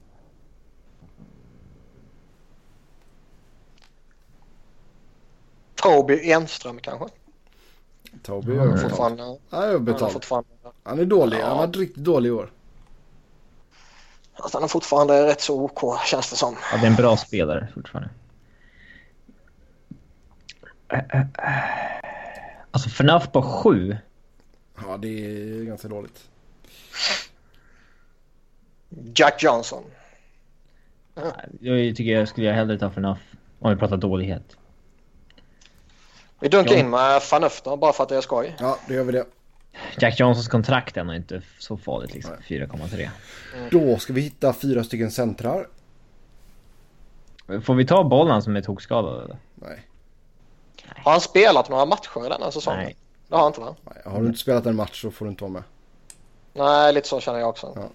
Toby 5.82 6.31
Enström 6.31 6.78
kanske? 6.81 7.07
Toby 8.23 8.52
överbetald. 8.52 8.82
Fortfarande, 8.82 9.23
Han 9.51 9.62
är 9.62 10.01
han 10.01 10.11
fortfarande, 10.11 10.48
Han 10.82 10.98
är 10.98 11.05
dålig. 11.05 11.39
Ja. 11.39 11.43
Han 11.43 11.51
har 11.59 11.66
varit 11.66 11.77
riktigt 11.77 12.05
dålig 12.05 12.28
i 12.28 12.32
år. 12.32 12.51
att 14.35 14.52
han 14.52 14.62
är 14.62 14.69
fortfarande 14.69 15.27
rätt 15.27 15.40
så 15.40 15.62
OK 15.62 16.07
känns 16.07 16.31
det 16.31 16.36
som. 16.36 16.57
Ja, 16.73 16.78
det 16.78 16.86
är 16.86 16.90
en 16.90 16.97
bra 16.97 17.16
spelare 17.16 17.69
fortfarande. 17.74 18.11
Alltså 22.70 22.89
FNAF 22.89 23.32
på 23.32 23.43
7. 23.43 23.97
Ja, 24.86 24.97
det 24.97 25.09
är 25.09 25.65
ganska 25.65 25.89
dåligt. 25.89 26.28
Jack 29.15 29.43
Johnson. 29.43 29.85
Jag 31.61 31.97
tycker 31.97 32.12
jag 32.12 32.28
skulle 32.28 32.47
jag 32.47 32.55
hellre 32.55 32.78
ta 32.78 32.86
FNAF 32.86 33.19
om 33.59 33.70
vi 33.70 33.77
pratar 33.77 33.97
dålighet. 33.97 34.57
Vi 36.41 36.49
dunkar 36.49 36.73
Ja. 36.75 36.79
in 36.81 36.91
med 36.91 37.23
då, 37.65 37.77
bara 37.77 37.93
för 37.93 38.03
att 38.03 38.09
det 38.09 38.17
är 38.17 38.21
skoj. 38.21 38.57
Ja, 38.59 38.79
då 38.89 38.95
gör 38.95 39.05
vi 39.05 39.12
det. 39.12 39.27
Jack 39.99 40.21
Johnsons 40.21 40.49
kontrakt 40.49 40.97
är 40.97 41.05
nog 41.05 41.17
inte 41.17 41.43
så 41.59 41.77
farligt 41.77 42.15
liksom. 42.15 42.35
4,3. 42.49 43.09
Då 43.71 43.99
ska 43.99 44.12
vi 44.12 44.21
hitta 44.21 44.53
fyra 44.53 44.85
stycken 44.85 45.11
centrar. 45.11 45.69
Får 47.65 47.75
vi 47.75 47.87
ta 47.87 48.05
bollen 48.05 48.43
som 48.43 48.57
är 48.57 48.62
tokskadad 48.62 49.25
eller? 49.25 49.37
Nej. 49.55 49.87
Har 50.87 51.12
han 51.12 51.21
spelat 51.21 51.69
några 51.69 51.85
matcher 51.87 52.29
den 52.29 52.43
här 52.43 52.51
säsongen? 52.51 52.81
Nej. 52.85 52.97
Det 53.29 53.35
har 53.35 53.43
han 53.43 53.51
inte 53.51 53.61
va? 53.61 53.75
Nej. 53.85 54.03
Har 54.12 54.21
du 54.21 54.27
inte 54.27 54.39
spelat 54.39 54.67
en 54.67 54.77
match 54.77 55.03
så 55.03 55.11
får 55.11 55.25
du 55.25 55.31
inte 55.31 55.45
vara 55.45 55.53
med. 55.53 55.62
Nej, 56.53 56.93
lite 56.93 57.09
så 57.09 57.21
känner 57.21 57.39
jag 57.39 57.49
också. 57.49 57.73
Ja. 57.77 57.89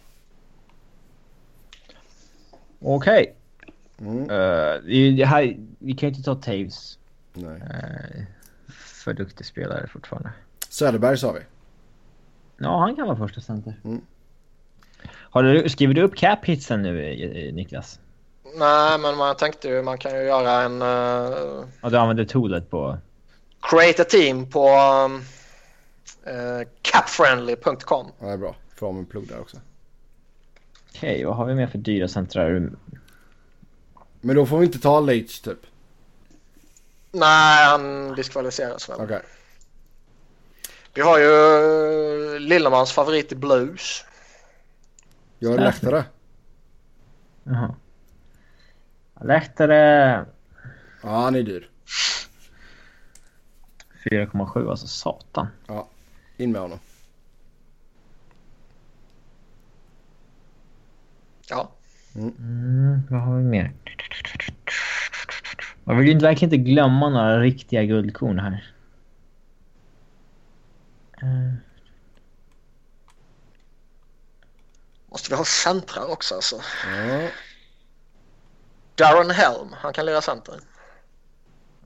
Okej. 2.81 3.35
Mm. 3.99 4.21
Eh, 4.21 4.81
det- 4.85 5.11
det 5.17 5.25
här, 5.25 5.57
vi 5.79 5.93
kan 5.93 6.09
ju 6.09 6.15
inte 6.15 6.25
ta 6.25 6.35
Taves. 6.35 6.97
Nej. 7.35 7.53
Uh, 7.53 8.25
för 8.69 9.13
duktig 9.13 9.45
spelare 9.45 9.87
fortfarande. 9.87 10.31
Söderberg 10.69 11.17
sa 11.17 11.31
vi. 11.31 11.39
Ja, 12.57 12.79
han 12.79 12.95
kan 12.95 13.07
vara 13.07 13.17
första 13.17 13.41
center. 13.41 13.79
Mm. 13.83 14.01
Har 15.07 15.43
du, 15.43 15.69
skriver 15.69 15.93
du 15.93 16.01
upp 16.01 16.15
cap 16.15 16.45
hitsen 16.45 16.81
nu 16.81 17.13
eh, 17.13 17.53
Niklas? 17.53 17.99
Nej, 18.55 18.99
men 18.99 19.17
man 19.17 19.35
tänkte 19.35 19.67
ju 19.67 19.81
man 19.81 19.97
kan 19.97 20.11
ju 20.11 20.23
göra 20.23 20.61
en 20.61 20.81
uh, 20.81 21.67
Ja, 21.81 21.89
du 21.89 21.97
använder 21.97 22.25
toolet 22.25 22.69
på... 22.69 22.97
create 23.61 24.01
a 24.01 24.05
team 24.09 24.49
på 24.49 24.67
uh, 26.27 26.67
capfriendly.com. 26.81 28.11
Ja, 28.19 28.25
det 28.25 28.31
är 28.33 28.37
bra. 28.37 28.55
Får 28.75 28.89
en 28.89 29.05
plugg 29.05 29.27
där 29.27 29.39
också. 29.39 29.57
Okej, 30.89 31.25
vad 31.25 31.35
har 31.35 31.45
vi 31.45 31.55
mer 31.55 31.67
för 31.67 31.77
dyra 31.77 32.07
centrar? 32.07 32.71
Men 34.21 34.35
då 34.35 34.45
får 34.45 34.57
vi 34.57 34.65
inte 34.65 34.79
ta 34.79 34.99
Leach 34.99 35.39
typ. 35.39 35.59
Nej, 37.15 37.65
han 37.65 38.15
diskvalificeras 38.15 38.89
väl. 38.89 38.99
Okej. 38.99 39.21
Vi 40.93 41.01
har 41.01 41.19
ju 41.19 42.35
eh, 42.35 42.39
Lillemans 42.39 42.91
favorit 42.91 43.31
i 43.31 43.35
blues. 43.35 44.05
Gör 45.39 45.53
Stäffer. 45.53 45.65
läktare. 45.65 46.05
Jaha. 47.43 47.75
Läktare... 49.21 50.25
Ja, 51.03 51.09
han 51.09 51.35
är 51.35 51.43
dyr. 51.43 51.69
4,7 54.11 54.69
alltså 54.69 54.87
satan. 54.87 55.47
In 56.37 56.51
med 56.51 56.61
honom. 56.61 56.79
Ja. 61.49 61.71
Mm, 62.15 63.01
vad 63.09 63.21
har 63.21 63.37
vi 63.37 63.43
mer? 63.43 63.73
Man 65.87 65.97
vill 65.97 66.05
ju 66.07 66.11
inte, 66.13 66.25
verkligen 66.25 66.53
inte 66.53 66.71
glömma 66.71 67.09
några 67.09 67.39
riktiga 67.39 67.83
guldkorn 67.83 68.39
här. 68.39 68.73
Eh, 71.21 71.53
Måste 75.09 75.29
vi 75.29 75.35
ha 75.35 75.45
centrar 75.45 76.11
också 76.11 76.35
alltså? 76.35 76.55
Ja. 76.55 77.27
Darren 78.95 79.29
Helm, 79.31 79.67
han 79.73 79.93
kan 79.93 80.05
lira 80.05 80.21
center. 80.21 80.55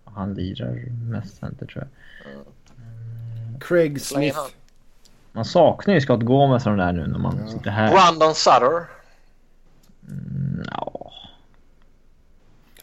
Han 0.04 0.34
lirar 0.34 0.90
mest 1.12 1.38
center 1.38 1.66
tror 1.66 1.84
jag. 1.84 2.46
Craig 3.62 4.02
Släng 4.02 4.24
in 4.24 4.34
Smith. 4.34 4.48
Man 5.32 5.46
saknar 5.46 5.94
ju 5.94 6.02
Scott 6.02 6.22
Gomez 6.24 6.66
och 6.66 6.72
de 6.72 6.78
där 6.78 6.94
nu 6.94 7.08
när 7.08 7.20
man 7.20 7.48
sitter 7.48 7.70
här. 7.72 7.92
Brandon 7.92 8.36
Sutter. 8.36 8.86
Mm, 10.08 10.64
Ja. 10.72 11.12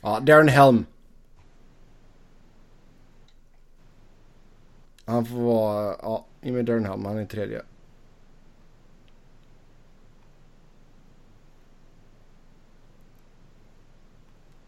Ja, 0.02 0.20
Darren 0.20 0.48
Helm. 0.48 0.86
Han 5.08 5.26
får 5.26 5.36
vara, 5.36 5.96
ja, 6.02 6.24
Darren 6.40 6.84
Helm. 6.84 7.04
Han 7.04 7.18
är 7.18 7.26
tredje. 7.26 7.62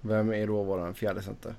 Vem 0.01 0.33
är 0.33 0.47
då 0.47 0.63
våran 0.63 0.95
fjärde 0.95 1.23
center? 1.23 1.55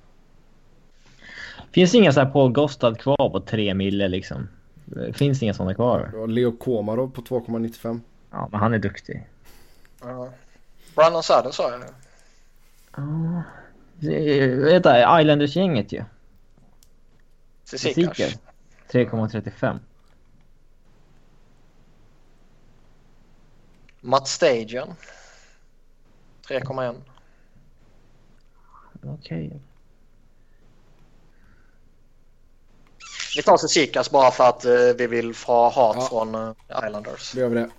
Finns 1.72 1.92
det 1.92 1.98
inga 1.98 2.12
så 2.12 2.20
här 2.20 2.32
Paul 2.32 2.52
Gostad 2.52 3.00
kvar 3.00 3.30
på 3.30 3.40
3 3.40 3.74
mille 3.74 4.08
liksom? 4.08 4.48
Finns 5.14 5.40
det 5.40 5.46
inga 5.46 5.54
sådana 5.54 5.76
kvar? 5.76 6.10
Det 6.12 6.18
var 6.18 6.28
Leo 6.28 6.52
Komarov 6.52 7.12
på 7.12 7.22
2,95. 7.22 8.00
Ja, 8.32 8.50
men 8.52 8.60
han 8.60 8.74
är 8.74 8.80
duktig. 8.80 9.28
Ja. 10.02 10.30
Brandon 10.96 11.24
Sutter 11.24 11.52
sa 11.52 11.72
jag. 11.72 11.82
Ja. 12.96 13.44
Vet 14.00 14.84
du, 14.84 14.90
Islanders-gänget 15.22 15.92
ju. 15.92 16.04
Tsitsikas. 17.64 18.18
Tsitsikas. 18.18 18.49
3,35. 18.92 19.80
Matt 24.02 24.28
Stagen. 24.28 24.96
3,1. 26.48 26.96
Okej. 29.04 29.62
Vi 33.36 33.44
tar 33.44 33.58
Tsitsikas 33.58 34.12
bara 34.12 34.32
för 34.32 34.44
att 34.44 34.66
eh, 34.66 34.72
vi 34.98 35.08
vill 35.08 35.34
få 35.34 35.70
hat 35.70 35.96
Ja. 36.00 36.08
från 36.10 36.36
eh, 36.36 36.54
Islanders. 36.88 37.32
Då 37.34 37.40
gör 37.42 37.50
vi 37.50 37.56
det. 37.56 37.70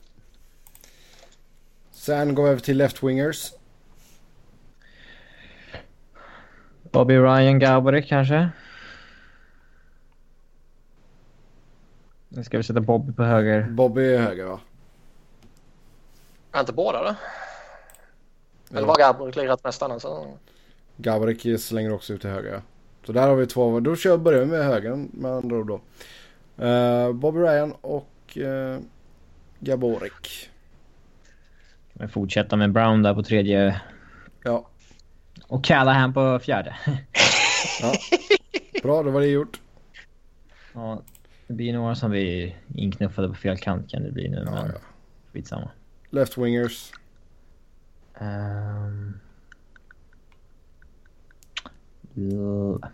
Sen 1.90 2.34
går 2.34 2.42
vi 2.44 2.50
över 2.50 2.60
till 2.60 2.76
Left 2.78 3.02
Wingers. 3.02 3.52
Bobby 6.92 7.14
Ryan 7.16 7.58
Gaborik 7.58 8.08
kanske? 8.08 8.50
Nu 12.32 12.44
ska 12.44 12.56
vi 12.56 12.62
sätta 12.62 12.80
Bobby 12.80 13.12
på 13.12 13.22
höger. 13.24 13.62
Bobby 13.70 14.14
är 14.14 14.18
höger 14.18 14.44
va? 14.44 14.60
Är 16.52 16.60
inte 16.60 16.72
båda 16.72 17.02
det? 17.02 17.16
Eller 18.70 18.80
Jo. 18.80 18.86
var 18.86 18.96
Gabriel 18.98 19.36
lirat 19.36 19.64
mest 19.64 19.82
annan 19.82 20.00
säsong? 20.00 20.38
Gabrik 20.96 21.60
slänger 21.60 21.92
också 21.92 22.12
ut 22.12 22.20
till 22.20 22.30
höger. 22.30 22.52
ja. 22.52 22.60
Så 23.06 23.12
där 23.12 23.28
har 23.28 23.36
vi 23.36 23.46
två. 23.46 23.80
Då 23.80 23.96
kör, 23.96 24.18
börjar 24.18 24.40
vi 24.40 24.46
med 24.46 24.64
högern 24.64 25.10
med 25.12 25.30
andra 25.32 25.56
ord 25.56 25.66
då. 25.66 25.80
Uh, 26.66 27.12
Bobby 27.12 27.38
Ryan 27.38 27.72
och 27.80 28.36
uh, 28.36 28.78
Gaborik. 29.60 30.50
Vi 31.92 32.08
fortsätter 32.08 32.56
med 32.56 32.72
Brown 32.72 33.02
där 33.02 33.14
på 33.14 33.22
tredje. 33.22 33.80
Ja, 34.44 34.66
Och 35.46 35.64
Callahan 35.64 36.12
på 36.14 36.38
fjärde. 36.38 36.76
bra 38.82 39.02
då 39.02 39.10
var 39.10 39.20
det 39.20 39.26
gjort. 39.26 39.60
ja, 40.72 41.02
det 41.50 41.54
blir 41.54 41.72
några 41.72 41.94
som 41.94 42.10
vi 42.10 42.56
inknuffade 42.74 43.28
på 43.28 43.34
fel 43.34 43.58
kant 43.58 43.90
kan 43.90 44.02
det 44.02 44.12
bli 44.12 44.28
nu, 44.28 44.42
Ja, 44.46 44.52
men 44.52 44.66
ja. 44.66 44.80
skitsamma. 45.32 45.70
Left 46.10 46.38
Wingers. 46.38 46.92
Um... 48.20 49.20
Ja. 52.14 52.88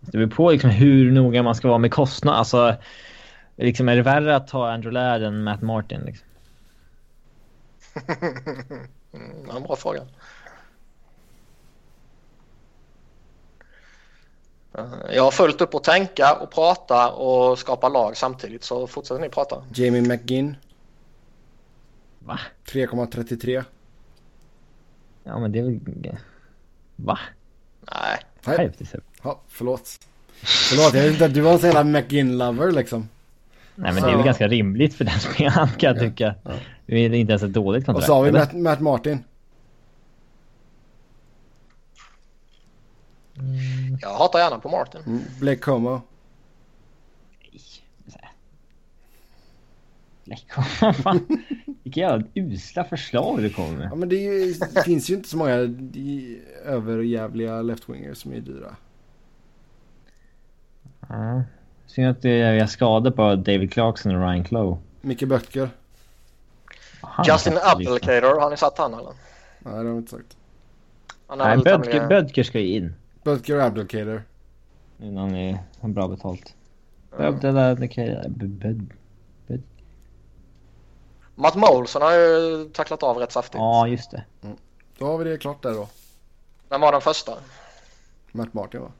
Det 0.00 0.18
beror 0.18 0.26
på 0.26 0.50
liksom 0.50 0.70
hur 0.70 1.12
noga 1.12 1.42
man 1.42 1.54
ska 1.54 1.68
vara 1.68 1.78
med 1.78 1.92
kostnad. 1.92 2.34
Alltså, 2.34 2.76
liksom 3.56 3.88
är 3.88 3.96
det 3.96 4.02
värre 4.02 4.36
att 4.36 4.48
ta 4.48 4.70
Andrew 4.70 4.92
Ladd 4.92 5.22
än 5.22 5.42
Matt 5.42 5.62
Martin? 5.62 6.00
Liksom? 6.00 6.28
Det 9.12 9.52
är 9.52 9.56
en 9.56 9.62
bra 9.62 9.76
fråga. 9.76 10.02
Jag 15.12 15.22
har 15.22 15.30
fullt 15.30 15.60
upp 15.60 15.74
att 15.74 15.84
tänka 15.84 16.34
och 16.34 16.50
prata 16.50 17.10
och 17.12 17.58
skapa 17.58 17.88
lag 17.88 18.16
samtidigt 18.16 18.64
så 18.64 18.86
fortsätter 18.86 19.20
ni 19.20 19.28
prata. 19.28 19.64
Jamie 19.74 20.02
McGinn. 20.02 20.56
Va? 22.18 22.38
3,33. 22.66 23.64
Ja, 25.24 25.38
men 25.38 25.52
det 25.52 25.58
är 25.58 25.62
väl... 25.62 25.80
Va? 26.96 27.18
Nej, 27.92 28.18
Nej, 28.58 28.72
ja, 29.22 29.40
förlåt. 29.48 29.88
Förlåt, 30.42 30.94
jag 30.94 31.02
vet 31.02 31.12
inte 31.12 31.24
att 31.24 31.34
du 31.34 31.40
var 31.40 31.52
en 31.52 31.58
sån 31.58 31.70
jävla 31.70 31.84
McGinn-lover 32.00 32.70
liksom. 32.72 33.08
Nej, 33.74 33.92
men 33.92 34.02
det 34.02 34.08
är 34.08 34.12
väl 34.12 34.20
Så- 34.20 34.24
ganska 34.26 34.48
rimligt 34.48 34.94
för 34.94 35.04
den 35.04 35.20
spelaren 35.20 35.68
kan 35.78 35.88
jag 35.94 35.98
tycka. 35.98 36.34
Det 36.86 36.96
är 36.96 37.14
inte 37.14 37.30
ens 37.32 37.42
ett 37.42 37.52
dåligt 37.52 37.82
Och 37.82 37.86
kontrakt. 37.86 38.06
så 38.06 38.14
har 38.14 38.24
vi? 38.24 38.32
Matt, 38.32 38.52
Matt 38.52 38.80
Martin. 38.80 39.24
Jag 44.00 44.14
hatar 44.14 44.38
gärna 44.38 44.58
på 44.58 44.68
Martin. 44.68 45.00
Mm. 45.06 45.20
Läcker. 50.30 50.64
Vad 50.80 50.96
fan? 50.96 51.44
Vilka 51.82 52.00
jävla 52.00 52.26
usla 52.34 52.84
förslag 52.84 53.38
du 53.38 53.50
kommer 53.50 53.78
med. 53.78 53.88
Ja 53.90 53.94
men 53.94 54.08
det, 54.08 54.16
ju, 54.16 54.54
det 54.74 54.82
finns 54.82 55.10
ju 55.10 55.14
inte 55.14 55.28
så 55.28 55.36
många 55.36 55.54
överjävliga 56.64 57.62
left-wingers 57.62 58.14
som 58.14 58.32
är 58.32 58.40
dyra. 58.40 58.76
Ja. 61.08 61.42
Synd 61.86 62.08
att 62.08 62.22
det 62.22 62.30
är 62.30 62.66
skador 62.66 63.10
på 63.10 63.34
David 63.34 63.72
Clarkson 63.72 64.14
och 64.14 64.22
Ryan 64.22 64.44
Clough. 64.44 64.78
Micke 65.00 65.24
Böttger. 65.28 65.70
Han 67.00 67.26
Justin. 67.28 67.58
Abdelkader, 67.62 68.40
har 68.40 68.50
ni 68.50 68.56
satt 68.56 68.78
han 68.78 68.94
eller? 68.94 69.12
Nej 69.58 69.72
det 69.72 69.76
har 69.76 69.84
vi 69.84 69.90
inte 69.90 70.10
sagt. 70.10 70.36
Han 71.26 71.40
är 71.40 71.56
Nej, 71.56 71.64
Bödker, 71.64 72.08
Bödker 72.08 72.42
ska 72.42 72.60
ju 72.60 72.76
in. 72.76 72.94
Nu 74.96 75.10
när 75.10 75.20
han 75.20 75.34
är 75.36 75.58
har 75.80 75.88
bra 75.88 76.08
betalt. 76.08 76.54
Böd- 77.18 78.92
Matt 81.34 81.54
Molson 81.54 82.02
har 82.02 82.12
ju 82.12 82.64
tacklat 82.74 83.02
av 83.02 83.16
rätt 83.16 83.32
saftigt. 83.32 83.54
Ja, 83.58 83.86
just 83.86 84.10
det. 84.10 84.24
Då 84.98 85.06
har 85.06 85.18
vi 85.18 85.24
det 85.30 85.38
klart 85.38 85.62
där 85.62 85.74
då. 85.74 85.88
Vem 86.68 86.80
var 86.80 86.92
den 86.92 87.00
första? 87.00 87.32
Matt 88.32 88.54
Martin 88.54 88.80
va? 88.80 88.92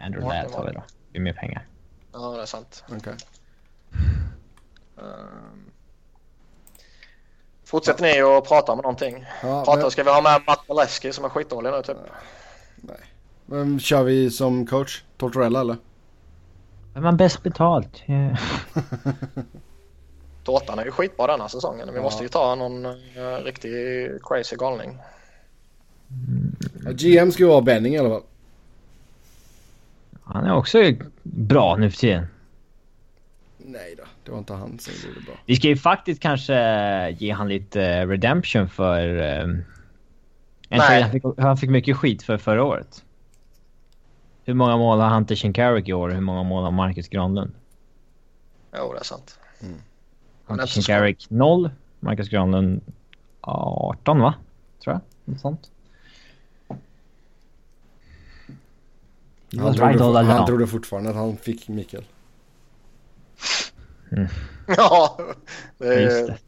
Andrew 0.00 0.26
Ja, 0.36 0.42
det 0.42 0.42
Ladd 0.42 0.52
tar 0.52 0.66
vi 0.66 0.72
då. 0.72 0.82
Det 1.12 1.18
är 1.18 1.22
mer 1.22 1.32
pengar. 1.32 1.66
Ja, 2.12 2.18
det 2.36 2.42
är 2.42 2.46
sant. 2.46 2.84
Okej. 2.96 3.14
Ehm. 4.98 5.70
Fortsätter 7.64 8.02
ni 8.02 8.20
att 8.20 8.48
prata 8.48 8.72
om 8.72 8.78
någonting? 8.78 9.26
Ja, 9.42 9.64
Prata, 9.64 9.80
men, 9.80 9.90
ska 9.90 10.02
vi 10.04 10.10
ha 10.10 10.22
med 10.22 10.42
Matt 10.46 10.68
Maleski 10.68 11.12
som 11.12 11.24
är 11.24 11.28
skitdålig 11.28 11.70
nu 11.70 11.82
typ? 11.82 11.96
Men 13.50 13.80
kör 13.80 14.02
vi 14.04 14.30
som 14.30 14.66
coach? 14.66 15.02
Tortorella 15.16 15.60
eller? 15.60 15.76
Vem 16.94 17.04
har 17.04 17.12
bäst 17.12 17.42
betalt? 17.42 18.02
Tårtan 20.44 20.78
är 20.78 20.84
ju 20.84 20.90
skitbra 20.90 21.26
denna 21.26 21.48
säsongen. 21.48 21.88
Vi 21.92 21.96
Ja. 21.96 22.02
måste 22.02 22.22
ju 22.22 22.28
ta 22.28 22.54
någon 22.54 22.86
uh, 22.86 22.94
riktig 23.44 23.72
crazy 24.22 24.56
galning. 24.56 24.98
Ja, 26.84 26.90
GM 26.92 27.32
ska 27.32 27.42
ju 27.42 27.48
vara 27.48 27.60
Benning 27.60 27.94
i 27.94 27.98
alla 27.98 28.08
fall. 28.08 28.22
Han 30.24 30.44
är 30.44 30.54
också 30.54 30.78
bra 31.22 31.76
nu 31.76 31.90
för 31.90 31.98
tiden. 31.98 32.26
Nej 33.58 33.94
då, 33.98 34.02
det 34.24 34.30
var 34.30 34.38
inte 34.38 34.52
han 34.52 34.78
som 34.78 34.92
gjorde 35.08 35.20
bra. 35.26 35.34
Vi 35.46 35.56
ska 35.56 35.68
ju 35.68 35.76
faktiskt 35.76 36.22
kanske 36.22 36.54
ge 37.10 37.30
han 37.30 37.48
lite 37.48 37.84
eh, 37.84 38.08
redemption 38.08 38.68
för... 38.68 39.08
Um, 39.42 39.64
Nej. 40.68 41.02
han, 41.02 41.10
fick, 41.12 41.22
han 41.38 41.56
fick 41.56 41.70
mycket 41.70 41.96
skit 41.96 42.22
för 42.22 42.38
förra 42.38 42.64
året. 42.64 43.04
Hur 44.44 44.54
många 44.54 44.76
mål 44.76 45.00
har 45.00 45.08
Hunter 45.10 45.34
Shinkarik 45.34 45.88
i 45.88 45.92
år 45.92 46.08
hur 46.10 46.20
många 46.20 46.42
mål 46.42 46.64
har 46.64 46.70
Marcus 46.70 47.08
Granlund? 47.08 47.52
Jo, 48.76 48.92
det 48.92 48.98
är 48.98 49.04
sant. 49.04 49.38
Hunter 49.60 50.62
inte 50.62 50.66
så 50.66 50.82
Shinkarik 50.82 51.26
0, 51.30 51.70
Marcus 52.00 52.28
Granlund 52.28 52.80
18 53.40 54.20
va? 54.20 54.34
Tror 54.84 54.94
jag. 54.94 55.00
Något 55.24 55.40
sånt. 55.40 55.70
He 59.52 59.58
Han 59.58 59.74
trodde, 59.74 59.88
right 59.88 60.00
all 60.00 60.16
han 60.24 60.46
trodde 60.46 60.66
fortfarande 60.66 61.10
att 61.10 61.16
han 61.16 61.36
fick 61.36 61.68
Mikael. 61.68 62.04
ja, 64.66 65.18
det 65.78 65.94
är 65.94 66.00
Just 66.00 66.26
det. 66.26 66.38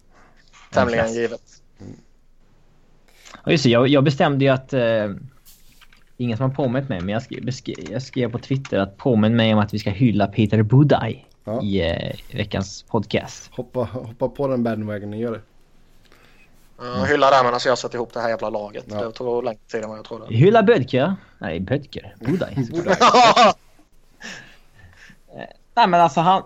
tämligen 0.70 1.12
givet. 1.12 1.62
Ja, 3.44 3.51
just 3.52 3.64
det. 3.64 3.70
Jag, 3.70 3.89
jag 3.89 4.05
bestämde 4.05 4.44
ju 4.44 4.51
att... 4.51 4.73
Eh, 4.73 5.10
ingen 6.23 6.36
som 6.36 6.51
har 6.51 6.57
påmint 6.57 6.89
mig, 6.89 7.01
men 7.01 7.09
jag 7.09 7.23
skrev, 7.23 7.51
jag 7.90 8.03
skrev 8.03 8.32
på 8.32 8.39
Twitter 8.39 8.78
att 8.78 8.97
påminn 8.97 9.36
mig 9.36 9.55
om 9.55 9.61
att 9.61 9.74
vi 9.74 9.78
ska 9.78 9.90
hylla 9.90 10.27
Peter 10.27 10.62
Budaj 10.62 11.27
Ja. 11.44 11.62
i 11.62 11.90
eh, 11.90 12.36
veckans 12.36 12.82
podcast. 12.82 13.51
Hoppa, 13.53 13.81
hoppa 13.81 14.28
på 14.28 14.49
den 14.49 14.62
bandwagon 14.62 15.12
och 15.12 15.19
gör 15.19 15.32
det. 15.32 15.40
Jag 16.78 17.07
hyllar 17.07 17.31
det 17.31 17.44
medan 17.44 17.61
jag 17.65 17.78
satt 17.78 17.94
ihop 17.94 18.12
det 18.12 18.20
här 18.20 18.28
jävla 18.28 18.51
laget. 18.51 18.85
Ja. 18.89 19.05
Det 19.05 19.12
tog 19.12 19.44
längre 19.44 19.59
tid 19.73 19.82
än 19.82 19.89
vad 19.89 19.99
jag 19.99 20.05
trodde. 20.05 20.35
Hylla 20.35 20.62
Bödker. 20.62 21.15
Nej, 21.39 21.61
Bödker. 21.61 22.15
Budaj. 22.20 22.57
Nej, 25.74 25.89
men 25.89 25.94
alltså 25.94 26.20
han... 26.20 26.43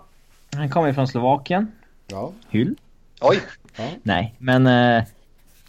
Han 0.55 0.69
kommer 0.69 0.93
från 0.93 1.07
Slovakien. 1.07 1.71
Ja. 2.07 2.31
Hyll. 2.49 2.75
Oj! 3.21 3.41
Nej, 4.03 4.35
men... 4.37 4.67
Eh, 4.67 5.03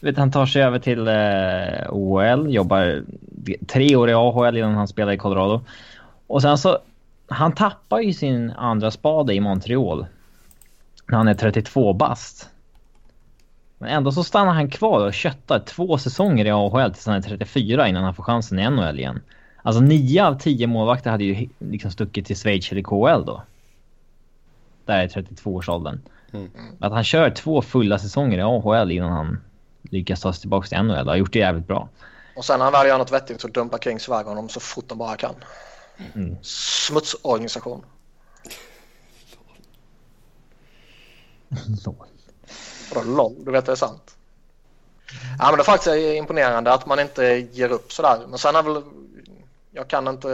vet, 0.01 0.17
han 0.17 0.31
tar 0.31 0.47
sig 0.47 0.63
över 0.63 0.79
till 0.79 1.09
eh, 1.09 1.93
OL, 1.93 2.55
jobbar 2.55 3.03
tre 3.67 3.97
år 3.97 4.11
i 4.11 4.15
AHL 4.15 4.57
innan 4.57 4.75
han 4.75 4.89
spelar 4.89 5.13
i 5.13 5.19
Colorado. 5.19 5.65
Och 6.27 6.43
sen 6.43 6.59
så... 6.59 6.79
Han 7.31 7.53
tappar 7.53 8.01
ju 8.01 8.13
sin 8.13 8.51
andra 8.51 8.91
spade 8.91 9.35
i 9.35 9.41
Montreal. 9.41 10.07
När 11.07 11.19
han 11.19 11.29
är 11.29 11.35
32 11.35 11.93
bast. 11.93 12.49
Men 13.79 13.89
ändå 13.89 14.13
så 14.13 14.25
stannar 14.25 14.53
han 14.53 14.71
kvar 14.71 15.07
och 15.07 15.15
köttar 15.15 15.59
två 15.59 15.99
säsonger 15.99 16.45
i 16.45 16.51
AHL 16.51 16.93
tills 16.93 17.07
han 17.07 17.15
är 17.15 17.21
34 17.21 17.89
innan 17.89 18.05
han 18.05 18.15
får 18.15 18.23
chansen 18.23 18.59
i 18.59 18.71
NHL 18.71 18.99
igen. 18.99 19.21
Alltså 19.63 19.83
nio 19.83 20.27
av 20.27 20.35
tio 20.39 20.67
målvakter 20.67 21.11
hade 21.11 21.25
ju 21.25 21.49
liksom 21.59 21.91
stuckit 21.91 22.27
till 22.27 22.37
Schweiz 22.37 22.73
eller 22.73 22.83
KHL 22.83 23.25
då. 23.27 23.43
Där 24.85 24.99
är 24.99 25.09
32-årsåldern. 25.09 26.01
Mm. 26.33 26.51
Att 26.79 26.93
han 26.93 27.05
kör 27.05 27.31
två 27.31 27.63
fulla 27.63 27.99
säsonger 27.99 28.39
i 28.39 28.43
AHL 28.43 28.91
innan 28.91 29.13
han 29.13 29.41
lyckas 29.83 30.21
ta 30.21 30.33
sig 30.33 30.41
tillbaka 30.41 30.69
till 30.69 30.83
NHL 30.83 31.09
har 31.09 31.17
gjort 31.17 31.33
det 31.33 31.39
jävligt 31.39 31.67
bra. 31.67 31.89
Och 32.37 32.45
sen 32.45 32.59
när 32.59 32.65
han 32.65 32.73
väl 32.73 32.87
gör 32.87 32.99
något 32.99 33.13
vettigt 33.13 33.41
så 33.41 33.49
dumpar 33.49 33.79
Kings 33.79 34.09
iväg 34.09 34.27
honom 34.27 34.49
så 34.49 34.61
fort 34.61 34.89
de 34.89 34.99
bara 34.99 35.17
kan. 35.17 35.35
Mm. 36.15 36.37
Smutsorganisation. 36.43 37.85
Vadå 42.95 43.11
LOL? 43.11 43.45
Du 43.45 43.51
vet 43.51 43.67
det 43.67 43.73
är 43.73 43.77
sant. 43.77 44.17
Ja 45.39 45.47
men 45.47 45.57
det 45.57 45.63
är 45.63 45.65
faktiskt 45.65 45.97
imponerande 45.97 46.73
att 46.73 46.87
man 46.87 47.01
inte 47.01 47.25
ger 47.53 47.73
upp 47.73 47.93
sådär. 47.93 48.27
Men 48.29 48.39
sen 48.39 48.57
är 48.57 48.63
väl... 48.63 48.83
Jag 49.71 49.89
kan 49.89 50.09
inte 50.09 50.29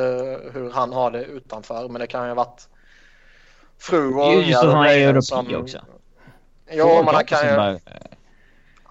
hur 0.53 0.71
han 0.71 0.93
har 0.93 1.11
det 1.11 1.25
utanför 1.25 1.89
men 1.89 2.01
det 2.01 2.07
kan 2.07 2.23
ju 2.23 2.29
ha 2.29 2.35
varit 2.35 2.69
fru 3.79 4.15
och 4.15 4.35
Just 4.35 4.61
så 4.61 4.67
ungar 4.67 4.77
han 4.77 4.87
är 4.87 5.09
europé 5.09 5.57
också. 5.57 5.79
Jo 6.71 7.03
men 7.05 7.15
han 7.15 7.25
kan 7.25 7.39
Som 7.39 7.49
ju... 7.49 7.81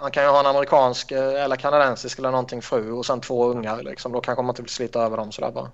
Han 0.03 0.11
kan 0.11 0.23
ju 0.23 0.29
ha 0.29 0.39
en 0.39 0.45
amerikansk 0.45 1.11
eh, 1.11 1.43
eller 1.43 1.55
kanadensisk 1.55 2.19
eller 2.19 2.31
någonting 2.31 2.61
fru 2.61 2.91
och 2.91 3.05
sen 3.05 3.21
två 3.21 3.45
ungar 3.45 3.83
liksom. 3.83 4.11
Då 4.11 4.21
kanske 4.21 4.41
man 4.41 4.49
inte 4.49 4.61
vill 4.61 4.71
slita 4.71 5.01
över 5.01 5.17
dem 5.17 5.31
sådär 5.31 5.51
bara. 5.51 5.71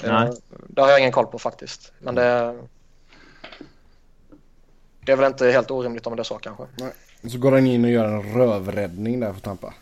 Det, 0.00 0.12
Nej. 0.12 0.30
det 0.68 0.80
har 0.80 0.88
jag 0.88 0.98
ingen 0.98 1.12
koll 1.12 1.26
på 1.26 1.38
faktiskt. 1.38 1.92
Men 1.98 2.14
det... 2.14 2.58
Det 5.00 5.12
är 5.12 5.16
väl 5.16 5.26
inte 5.26 5.50
helt 5.50 5.70
orimligt 5.70 6.06
om 6.06 6.16
det 6.16 6.22
är 6.22 6.24
så 6.24 6.38
kanske. 6.38 6.62
Och 7.22 7.30
så 7.30 7.38
går 7.38 7.52
han 7.52 7.66
in 7.66 7.84
och 7.84 7.90
gör 7.90 8.04
en 8.04 8.34
rövräddning 8.34 9.20
där 9.20 9.32
för 9.32 9.40
Tampa. 9.40 9.74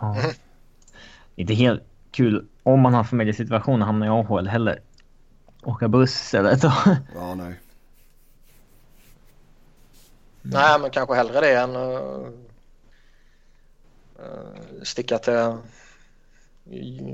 Ja. 0.00 0.16
Inte 1.36 1.54
helt 1.54 1.82
kul 2.10 2.46
om 2.62 2.80
man 2.80 2.94
har 2.94 3.04
familjesituation 3.04 3.82
och 3.82 3.86
hamnar 3.86 4.06
i 4.06 4.10
AHL 4.10 4.48
heller. 4.48 4.80
Åka 5.62 5.88
buss 5.88 6.34
eller 6.34 6.56
så. 6.56 6.72
Ja, 7.14 7.34
nej. 7.34 7.54
Nej 10.52 10.80
men 10.80 10.90
kanske 10.90 11.14
hellre 11.14 11.40
det 11.40 11.58
än 11.58 11.76
uh, 11.76 12.28
uh, 14.18 14.82
sticka 14.82 15.18
till 15.18 15.56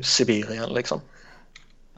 Sibirien 0.03 0.73
liksom. 0.73 1.01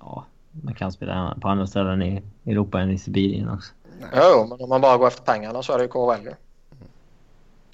Ja, 0.01 0.27
man 0.51 0.75
kan 0.75 0.93
spela 0.93 1.37
på 1.41 1.49
andra 1.49 1.67
ställen 1.67 2.03
i 2.03 2.23
Europa 2.47 2.81
än 2.81 2.91
i 2.91 2.99
Sibirien 2.99 3.49
också. 3.49 3.73
Jo 4.15 4.47
men 4.47 4.61
om 4.61 4.69
man 4.69 4.81
bara 4.81 4.97
går 4.97 5.07
efter 5.07 5.23
pengarna 5.23 5.63
så 5.63 5.73
är 5.73 5.79
det 5.79 5.85
ju 5.85 5.89
KHL 5.89 6.25
ju. 6.25 6.35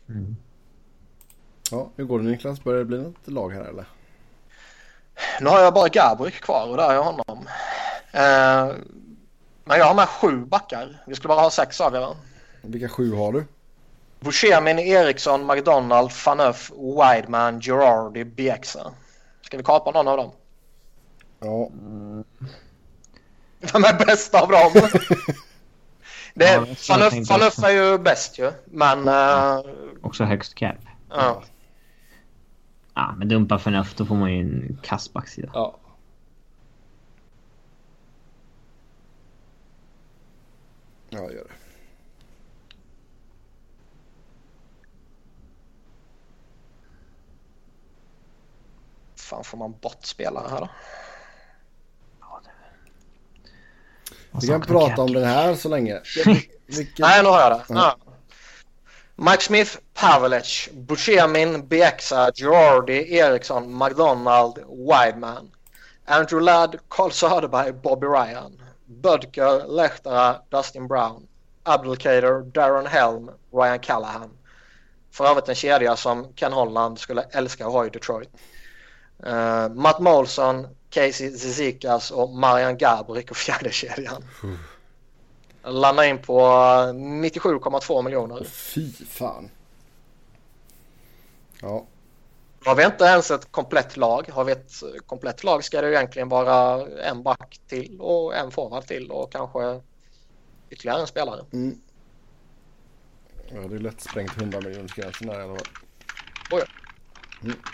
Mm. 0.09 0.37
Ja, 1.70 1.89
hur 1.97 2.05
går 2.05 2.19
det 2.19 2.24
Niklas? 2.24 2.65
Börjar 2.65 2.78
det 2.78 2.85
bli 2.85 2.99
något 2.99 3.28
lag 3.28 3.51
här 3.51 3.65
eller? 3.65 3.85
Nu 5.41 5.49
har 5.49 5.61
jag 5.61 5.74
bara 5.74 5.89
Gabrik 5.89 6.35
kvar 6.35 6.69
och 6.70 6.77
där 6.77 6.91
är 6.91 6.95
jag 6.95 7.05
honom. 7.05 7.39
Uh, 8.15 8.77
men 9.65 9.78
jag 9.78 9.85
har 9.85 9.95
med 9.95 10.09
sju 10.09 10.45
backar. 10.45 11.03
Vi 11.07 11.15
skulle 11.15 11.28
bara 11.28 11.41
ha 11.41 11.51
sex 11.51 11.81
av 11.81 11.95
er. 11.95 12.15
Vilka 12.62 12.89
sju 12.89 13.15
har 13.15 13.32
du? 13.32 13.45
Buscemin, 14.20 14.78
Eriksson, 14.78 15.47
McDonald, 15.47 16.12
Faneuf, 16.12 16.70
Wideman, 16.77 17.61
Girardi, 17.61 18.24
Bieksa. 18.24 18.93
Ska 19.43 19.57
vi 19.57 19.62
kapa 19.62 19.91
någon 19.91 20.09
av 20.09 20.16
dem? 20.16 20.31
Ja, 21.41 21.70
Vem 23.73 23.85
är 23.85 24.07
bäst 24.07 24.35
av 24.35 24.49
dem? 24.49 24.73
Det 26.35 26.45
Ja, 26.53 26.66
Faneuf, 26.77 27.28
Faneuf 27.28 27.59
är 27.65 27.70
ju 27.70 27.99
bäst 27.99 28.39
ju. 28.39 28.53
Men... 28.65 29.09
eh, 29.09 29.61
Också 30.03 30.24
högst 30.24 30.55
cap. 30.55 30.77
ja. 31.11 31.43
Ja, 32.95 33.15
men 33.19 33.28
dumpa 33.28 33.59
förnuft 33.59 33.97
då 33.97 34.07
får 34.07 34.15
man 34.15 34.32
ju 34.32 34.41
en 34.41 34.78
kass 34.82 35.12
backsida. 35.12 35.51
ja. 35.55 35.77
Ja, 41.11 41.19
gör 41.19 41.31
det. 41.49 41.55
Fan 49.31 49.44
får 49.44 49.59
man 49.59 49.74
bort 49.81 50.05
spelare 50.05 50.48
här 50.51 50.61
då? 50.61 50.69
Vi 54.40 54.47
kan 54.47 54.61
prata 54.61 55.02
om 55.02 55.12
den 55.12 55.24
här 55.24 55.55
så 55.55 55.69
länge. 55.69 56.01
Vilken... 56.66 57.02
Nej, 57.07 57.23
nu 57.23 57.28
har 57.28 57.40
jag 57.40 57.51
det. 57.51 57.65
Ja. 57.69 57.74
Ja. 57.74 58.12
Mike 59.31 59.43
Smith, 59.43 59.78
Pavelic, 59.94 60.69
Buscemin, 60.73 61.69
Bieksa, 61.69 62.32
Girardi, 62.35 63.16
Eriksson, 63.16 63.78
McDonald, 63.78 64.59
Wideman. 64.69 65.51
Andrew 66.05 66.44
Ladd, 66.44 66.78
Carl 66.89 67.11
Söderberg, 67.11 67.73
Bobby 67.73 68.07
Ryan. 68.07 68.62
Bödker, 68.86 69.69
Lehtara, 69.69 70.36
Dustin 70.48 70.89
Brown. 70.89 71.27
Abdelkader, 71.62 72.43
Darren 72.43 72.86
Helm, 72.86 73.31
Ryan 73.52 73.78
Callahan. 73.78 74.31
För 75.12 75.24
övrigt 75.24 75.48
en 75.48 75.55
kedja 75.55 75.97
som 75.97 76.32
Ken 76.35 76.52
Holland 76.52 76.98
skulle 76.98 77.23
älska 77.23 77.66
att 77.66 77.73
ha 77.73 77.86
i 77.86 77.90
Detroit. 77.90 78.31
Uh, 79.26 79.68
Matt 79.74 80.01
Molson, 80.01 80.66
Casey 80.90 81.30
Zizikas 81.30 82.10
och 82.10 82.30
Marian 82.30 82.78
Gaborik 82.78 83.30
och 83.30 83.36
fjärde 83.36 83.70
kedjan. 83.70 84.24
Landar 85.62 86.05
in 86.05 86.18
på 86.18 86.40
97,2 86.40 88.02
miljoner. 88.02 88.44
Fy 88.44 88.92
fan. 88.92 89.51
Ja, 91.60 91.86
Har 92.64 92.74
vi 92.74 92.84
inte 92.84 93.05
ens 93.05 93.30
ett 93.30 93.52
komplett 93.52 93.97
lag. 93.97 94.28
Har 94.32 94.44
vi 94.44 94.52
ett 94.52 94.72
komplett 95.06 95.44
lag 95.44 95.64
ska 95.64 95.80
det 95.80 95.88
ju 95.88 95.94
egentligen 95.94 96.28
vara 96.28 96.86
en 96.86 97.22
back 97.22 97.60
till 97.66 98.01
och 98.01 98.36
en 98.36 98.51
forward 98.51 98.86
till 98.86 99.10
och 99.10 99.32
kanske 99.32 99.80
ytterligare 100.70 101.01
en 101.01 101.06
spelare. 101.06 101.44
mm. 101.52 101.80
ja 103.48 103.60
det 103.60 103.74
är 103.74 103.80
lätt 103.80 104.01
sprängt 104.01 104.36
100 104.36 104.60
miljoners 104.60 104.94
gränsen 104.94 105.26
där 105.26 105.40
i 105.40 105.42
alla 105.42 105.56
fall. 105.56 105.66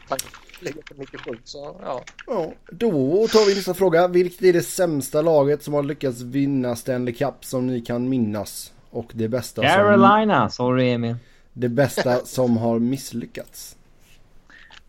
Tack. 0.09 0.23
Ligger 0.61 0.83
på 0.83 0.95
97 0.99 1.31
så 1.45 1.77
ja. 1.83 2.03
Ja, 2.27 2.53
då 2.71 2.91
tar 3.29 3.49
vi 3.49 3.55
nästa 3.55 3.75
fråga. 3.75 4.09
Vilket 4.09 4.43
är 4.43 4.53
det 4.53 4.63
sämsta 4.63 5.23
laget 5.23 5.63
som 5.63 5.75
har 5.75 5.83
lyckats 5.83 6.21
vinna 6.21 6.77
Stanley 6.77 7.15
Cup 7.15 7.35
som 7.45 7.67
ni 7.67 7.81
kan 7.81 8.09
minnas? 8.09 8.73
Och 8.91 9.11
det 9.13 9.29
bästa 9.29 9.63
som, 9.63 9.71
Carolina! 9.71 10.49
Sorry 10.51 10.91
Emil. 10.91 11.17
det 11.53 11.69
bästa 11.69 12.19
som 12.25 12.57
har 12.57 12.79
misslyckats? 12.79 13.77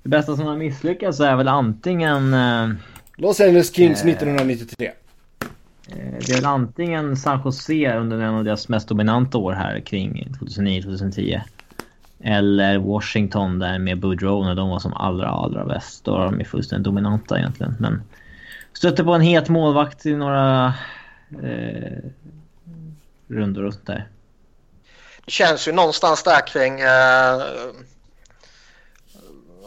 Det 0.03 0.09
bästa 0.09 0.35
som 0.35 0.45
har 0.45 0.57
misslyckats 0.57 1.19
är 1.19 1.35
väl 1.35 1.47
antingen... 1.47 2.33
Eh, 2.33 2.69
Los 3.15 3.39
Angeles 3.41 3.73
Kings 3.75 4.03
Eh. 4.03 4.09
1993. 4.09 4.87
Eh, 4.87 5.95
Det 5.97 6.31
är 6.31 6.35
väl 6.35 6.45
antingen 6.45 7.17
San 7.17 7.41
Jose 7.45 7.97
under 7.97 8.19
en 8.19 8.33
av 8.35 8.43
deras 8.43 8.69
mest 8.69 8.87
dominanta 8.87 9.37
år 9.37 9.51
här 9.53 9.79
kring 9.79 10.27
2009-2010. 10.41 11.41
Eller 12.23 12.77
Washington 12.77 13.59
där 13.59 13.79
med 13.79 13.99
Boudreau 13.99 14.43
när 14.43 14.55
de 14.55 14.69
var 14.69 14.79
som 14.79 14.93
allra, 14.93 15.27
allra 15.27 15.65
bäst. 15.65 16.05
Då 16.05 16.11
var 16.11 16.25
de 16.25 16.39
ju 16.39 16.45
fullständigt 16.45 16.85
dominanta 16.85 17.37
egentligen. 17.37 17.75
Men 17.79 18.03
stötte 18.73 19.03
på 19.03 19.13
en 19.13 19.21
het 19.21 19.49
målvakt 19.49 20.05
i 20.05 20.15
några 20.15 20.73
eh, 21.43 21.97
rundor 23.27 23.63
och 23.63 23.73
sånt 23.73 23.87
där. 23.87 24.07
Det 25.25 25.31
känns 25.31 25.67
ju 25.67 25.71
någonstans 25.71 26.23
där 26.23 26.47
kring 26.47 26.79
eh, 26.79 27.41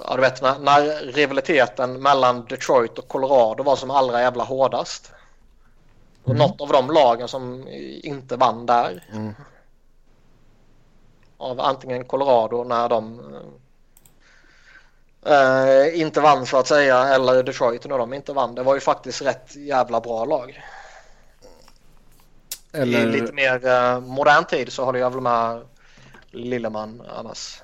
ja, 0.05 0.17
du 0.17 0.21
vet 0.21 0.43
när, 0.43 0.59
när 0.59 1.13
rivaliteten 1.13 2.03
mellan 2.03 2.45
Detroit 2.45 2.99
och 2.99 3.09
Colorado 3.09 3.63
var 3.63 3.77
som 3.77 3.91
allra 3.91 4.21
jävla 4.21 4.45
hårdast. 4.45 5.13
Och 6.23 6.37
något 6.37 6.61
av 6.61 6.69
de 6.69 6.91
lagen 6.91 7.29
som 7.29 7.69
inte 8.03 8.37
vann 8.37 8.67
där. 8.67 9.05
Mm. 9.13 9.35
Av 11.41 11.61
antingen 11.61 12.05
Colorado 12.05 12.65
när 12.65 12.89
de 12.89 13.21
eh, 15.27 16.01
inte 16.01 16.21
vann 16.21 16.47
så 16.47 16.59
att 16.59 16.67
säga 16.67 17.09
eller 17.09 17.43
Detroit 17.43 17.87
när 17.87 17.99
de 17.99 18.15
inte 18.15 18.33
vann. 18.33 18.55
Det 18.55 18.63
var 18.63 18.75
ju 18.75 18.81
faktiskt 18.81 19.23
rätt 19.23 19.57
jävla 19.57 20.01
bra 20.01 20.25
lag. 20.25 20.51
I 22.73 22.79
Eller, 22.79 23.07
lite 23.07 23.33
mer 23.33 23.67
eh, 23.67 24.01
modern 24.01 24.45
tid 24.45 24.73
så 24.73 24.85
håller 24.85 24.99
jag 24.99 25.11
väl 25.11 25.21
med 25.21 25.63
Lilleman 26.31 27.03
annars. 27.09 27.63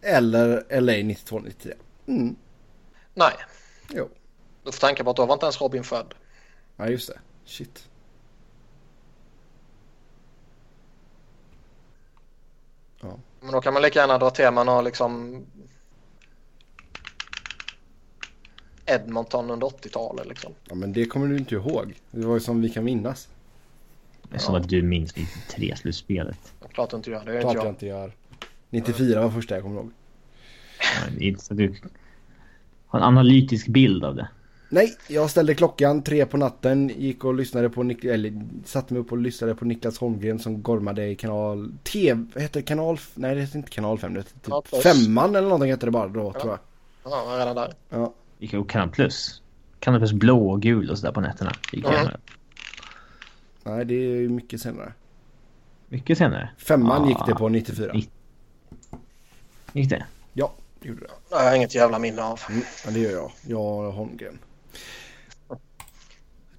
Eller 0.00 0.80
LA 0.80 0.92
92-93. 0.92 1.72
Mm, 2.06 2.36
Nej, 3.14 3.32
jo. 3.90 4.08
du 4.62 4.72
får 4.72 4.80
tänka 4.80 5.04
på 5.04 5.10
att 5.10 5.16
då 5.16 5.26
var 5.26 5.34
inte 5.34 5.46
ens 5.46 5.60
Robin 5.60 5.84
född. 5.84 6.14
Ja, 6.76 6.88
just 6.88 7.08
det. 7.08 7.18
Shit. 7.44 7.85
Men 13.40 13.52
då 13.52 13.60
kan 13.60 13.72
man 13.72 13.82
lika 13.82 13.98
gärna 13.98 14.18
dra 14.18 14.30
till 14.30 14.50
man 14.50 14.68
har 14.68 14.82
liksom 14.82 15.42
Edmonton 18.86 19.50
under 19.50 19.66
80-talet 19.66 20.26
liksom. 20.26 20.52
Ja, 20.68 20.74
men 20.74 20.92
det 20.92 21.06
kommer 21.06 21.26
du 21.26 21.38
inte 21.38 21.54
ihåg. 21.54 21.94
Det 22.10 22.26
var 22.26 22.34
ju 22.34 22.40
som 22.40 22.60
vi 22.60 22.68
kan 22.70 22.84
minnas. 22.84 23.28
Det 24.22 24.34
är 24.34 24.38
som 24.38 24.54
att 24.54 24.68
du 24.68 24.82
minns 24.82 25.14
93-slutspelet. 25.14 26.52
Klart 26.72 26.90
du 26.90 26.96
inte 26.96 27.10
gör 27.10 27.24
det. 27.24 27.36
Är 27.36 27.40
Klart 27.40 27.54
inte 27.54 27.58
jag 27.58 27.66
jag. 27.66 27.72
inte 27.72 27.86
gör. 27.86 28.12
94 28.70 29.20
var 29.20 29.30
första 29.30 29.54
jag 29.54 29.62
kommer 29.62 29.76
ihåg. 29.76 29.90
Ja, 30.80 31.10
det 31.18 31.24
är 31.24 31.28
inte 31.28 31.44
så 31.44 31.54
att 31.54 31.58
du 31.58 31.74
har 32.86 32.98
en 33.00 33.04
analytisk 33.04 33.66
bild 33.66 34.04
av 34.04 34.14
det. 34.14 34.28
Nej, 34.68 34.96
jag 35.08 35.30
ställde 35.30 35.54
klockan 35.54 36.02
tre 36.02 36.26
på 36.26 36.36
natten, 36.36 36.88
gick 36.88 37.24
och 37.24 37.34
lyssnade 37.34 37.70
på 37.70 37.82
Nik- 37.82 38.04
eller 38.12 38.42
satte 38.64 38.94
mig 38.94 39.00
upp 39.00 39.12
och 39.12 39.18
lyssnade 39.18 39.54
på 39.54 39.64
Niklas 39.64 39.98
Holmgren 39.98 40.38
som 40.38 40.62
gormade 40.62 41.06
i 41.06 41.14
kanal 41.16 41.72
TV, 41.84 42.48
det? 42.52 42.62
kanal, 42.62 42.98
nej 43.14 43.34
det 43.34 43.40
heter 43.40 43.56
inte 43.56 43.70
kanal 43.70 43.98
5, 43.98 44.14
det 44.14 44.20
heter 44.20 44.40
Kanal 44.40 44.62
typ 44.62 44.82
femman 44.82 45.36
eller 45.36 45.48
någonting 45.48 45.70
hette 45.70 45.86
det 45.86 45.90
bara 45.92 46.08
då 46.08 46.32
tror 46.32 46.46
jag. 46.52 46.58
Ja, 47.04 47.24
jag 47.24 47.34
är 47.34 47.38
redan 47.38 47.56
där. 47.56 47.74
Ja. 47.90 48.12
Gick 48.38 48.52
jag 48.52 48.68
Kanal 48.68 48.88
Plus. 48.90 49.42
Kanal 49.80 50.00
Plus 50.00 50.12
blå 50.12 50.50
och 50.50 50.62
gul 50.62 50.90
och 50.90 50.98
sådär 50.98 51.12
på 51.12 51.20
nätterna. 51.20 51.52
Gick 51.72 51.84
Mm. 51.84 52.08
Nej 53.64 53.84
det 53.84 53.94
är 53.94 54.16
ju 54.16 54.28
mycket 54.28 54.60
senare. 54.60 54.92
Mycket 55.88 56.18
senare. 56.18 56.50
Femman 56.58 57.02
Ah. 57.04 57.08
gick 57.08 57.18
det 57.26 57.34
på 57.34 57.48
94. 57.48 57.92
Gick- 57.94 58.10
Gick 59.72 59.90
det? 59.90 60.04
Ja, 60.32 60.52
det 60.80 60.88
gjorde 60.88 61.00
det. 61.00 61.10
Det 61.28 61.34
har 61.36 61.42
jag 61.44 61.56
inget 61.56 61.74
jävla 61.74 61.98
minne 61.98 62.22
av. 62.22 62.40
Mm, 62.50 62.62
ja, 62.84 62.90
det 62.90 62.98
gör 63.00 63.10
jag. 63.12 63.30
Jag 63.46 63.60
och 63.86 63.92
Holmgren. 63.92 64.38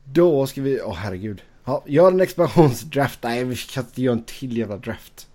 Då 0.03 0.47
ska 0.47 0.61
vi, 0.61 0.81
åh 0.81 0.93
herregud. 0.93 1.41
Ja, 1.65 1.83
gör 1.85 2.07
en 2.11 2.21
expansionsdraft. 2.21 3.19
Nej, 3.23 3.43
vi 3.43 3.55
kan 3.55 3.83
inte 3.83 4.01
göra 4.01 4.13
en 4.13 4.23
till 4.23 4.57
jävla 4.57 4.77
draft. 4.77 5.27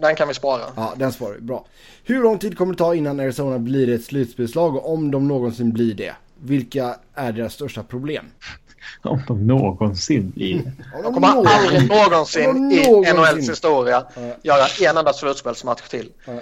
Den 0.00 0.14
kan 0.14 0.28
vi 0.28 0.34
spara. 0.34 0.62
Ja, 0.76 0.94
den 0.96 1.12
sparar 1.12 1.34
vi. 1.34 1.40
Bra. 1.40 1.64
Hur 2.04 2.22
lång 2.22 2.38
tid 2.38 2.58
kommer 2.58 2.72
det 2.72 2.78
ta 2.78 2.94
innan 2.94 3.20
Arizona 3.20 3.58
blir 3.58 3.88
ett 3.94 4.04
slutspelslag 4.04 4.76
och 4.76 4.92
om 4.92 5.10
de 5.10 5.28
någonsin 5.28 5.72
blir 5.72 5.94
det? 5.94 6.14
Vilka 6.42 6.96
är 7.14 7.32
deras 7.32 7.54
största 7.54 7.82
problem? 7.82 8.24
Om 9.02 9.22
de 9.28 9.46
någonsin 9.46 10.30
blir 10.30 10.54
det. 10.58 10.72
De 11.02 11.14
kommer 11.14 11.28
aldrig 11.28 11.88
någonsin 11.88 12.48
Om 12.50 12.72
i 12.72 12.86
någonsin. 12.86 13.16
NHLs 13.16 13.50
historia 13.50 14.04
Ja. 14.14 14.36
göra 14.42 14.90
en 14.90 14.96
enda 14.96 15.12
slutspelsmatch 15.12 15.88
till. 15.88 16.12
Ja. 16.26 16.32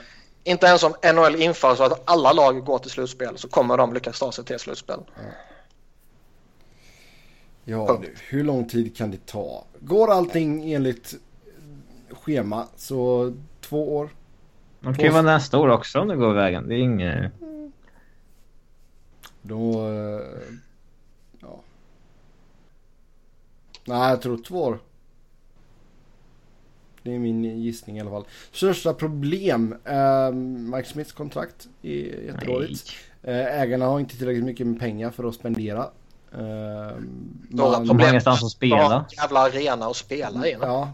Inte 0.45 0.67
ens 0.67 0.83
om 0.83 0.95
NHL 1.15 1.43
inför 1.43 1.75
så 1.75 1.83
att 1.83 2.11
alla 2.11 2.33
lag 2.33 2.65
går 2.65 2.79
till 2.79 2.91
slutspel 2.91 3.39
så 3.39 3.49
kommer 3.49 3.77
de 3.77 3.93
lyckas 3.95 4.19
ta 4.19 4.33
sig 4.33 4.45
till 4.45 4.59
slutspel. 4.59 5.01
Ja 5.15 5.23
du, 8.03 8.15
hur 8.29 8.45
lång 8.45 8.69
tid 8.69 8.97
kan 8.97 9.11
det 9.11 9.27
ta? 9.27 9.65
Går 9.81 10.11
allting 10.11 10.73
enligt 10.73 11.15
schema 12.11 12.67
så 12.77 13.33
två 13.61 13.97
år? 13.97 14.11
De 14.81 14.95
kan 14.95 15.05
ju 15.05 15.11
vara 15.11 15.23
nästa 15.23 15.59
år 15.59 15.69
också 15.69 16.01
om 16.01 16.09
det 16.09 16.17
går 16.17 16.35
vägen. 16.35 16.69
Det 16.69 16.75
är 16.75 16.79
inget... 16.79 17.33
Då... 19.43 19.89
eh, 19.89 20.23
Ja. 21.41 21.61
Nej, 23.85 24.11
jag 24.11 24.23
tror 24.23 24.37
två 24.37 24.63
år. 24.63 24.79
Det 27.03 27.15
är 27.15 27.19
min 27.19 27.45
gissning 27.45 27.97
i 27.97 28.01
alla 28.01 28.11
fall. 28.11 28.25
Största 28.53 28.95
problem. 28.95 29.75
Eh, 29.85 30.33
Mike 30.33 30.89
Smiths 30.89 31.13
kontrakt 31.13 31.69
är 31.83 32.23
jättedåligt. 32.27 32.91
Eh, 33.23 33.61
ägarna 33.61 33.87
har 33.87 34.01
inte 34.01 34.17
tillräckligt 34.19 34.45
mycket 34.45 34.67
med 34.67 34.81
pengar 34.81 35.11
för 35.11 35.25
att 35.25 35.35
spendera. 35.35 35.91
Eh, 36.33 36.39
Några 37.51 37.79
man- 37.81 38.01
har 38.01 38.09
ingenstans 38.09 38.45
att 38.45 38.51
spela. 38.51 38.77
Ja, 38.77 39.05
jävla 39.23 39.41
arena 39.41 39.87
att 39.87 39.97
spela 39.97 40.47
i. 40.47 40.57
Ja. 40.61 40.91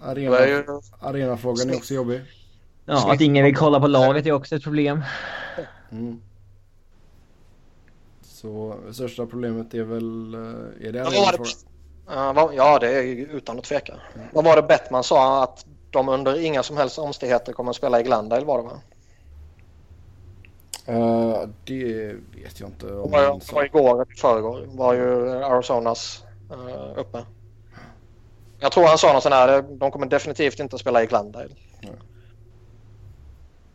Arena, 0.00 0.38
är 0.38 0.46
ju, 0.46 0.64
arenafrågan 1.00 1.70
är 1.70 1.76
också 1.76 1.94
jobbig. 1.94 2.22
Ja, 2.84 3.12
att 3.12 3.20
ingen 3.20 3.44
vill 3.44 3.56
kolla 3.56 3.80
på 3.80 3.86
laget 3.86 4.26
är 4.26 4.32
också 4.32 4.56
ett 4.56 4.62
problem. 4.62 5.02
Mm. 5.90 6.20
Så 8.22 8.76
största 8.92 9.26
problemet 9.26 9.74
är 9.74 9.82
väl... 9.82 10.34
eh, 10.34 10.88
Är 10.88 10.92
det 10.92 11.00
arenafrågan? 11.06 11.46
Ja, 12.08 12.50
ja, 12.54 12.78
det 12.78 12.88
är 12.98 13.02
ju 13.02 13.26
utan 13.32 13.58
att 13.58 13.64
tveka. 13.64 13.94
Vad 14.32 14.44
var 14.44 14.56
det 14.56 14.62
Bettman 14.62 15.04
sa 15.04 15.42
att 15.42 15.66
de 15.90 16.08
under 16.08 16.40
inga 16.44 16.62
som 16.62 16.76
helst 16.76 16.98
omständigheter 16.98 17.52
kommer 17.52 17.70
att 17.70 17.76
spela 17.76 18.00
i 18.00 18.02
Glendale 18.02 18.44
var 18.44 18.58
det 18.58 18.64
va? 18.64 18.80
Eh, 21.42 21.48
det 21.64 22.12
vet 22.34 22.60
jag 22.60 22.68
inte 22.68 22.94
om 22.94 23.10
det 23.10 23.52
var 23.52 23.64
igår, 23.64 23.94
eller 23.94 24.12
i 24.12 24.16
förrgår, 24.16 24.64
var 24.66 24.94
ju 24.94 25.30
Arizonas 25.44 26.24
uh, 26.52 26.98
uppe. 26.98 27.26
Jag 28.58 28.72
tror 28.72 28.86
han 28.86 28.98
sa 28.98 29.12
något 29.12 29.22
sånt 29.22 29.34
här, 29.34 29.62
de 29.62 29.90
kommer 29.90 30.06
definitivt 30.06 30.60
inte 30.60 30.76
att 30.76 30.80
spela 30.80 31.02
i 31.02 31.06
Glendale. 31.06 31.54
Nej. 31.80 31.92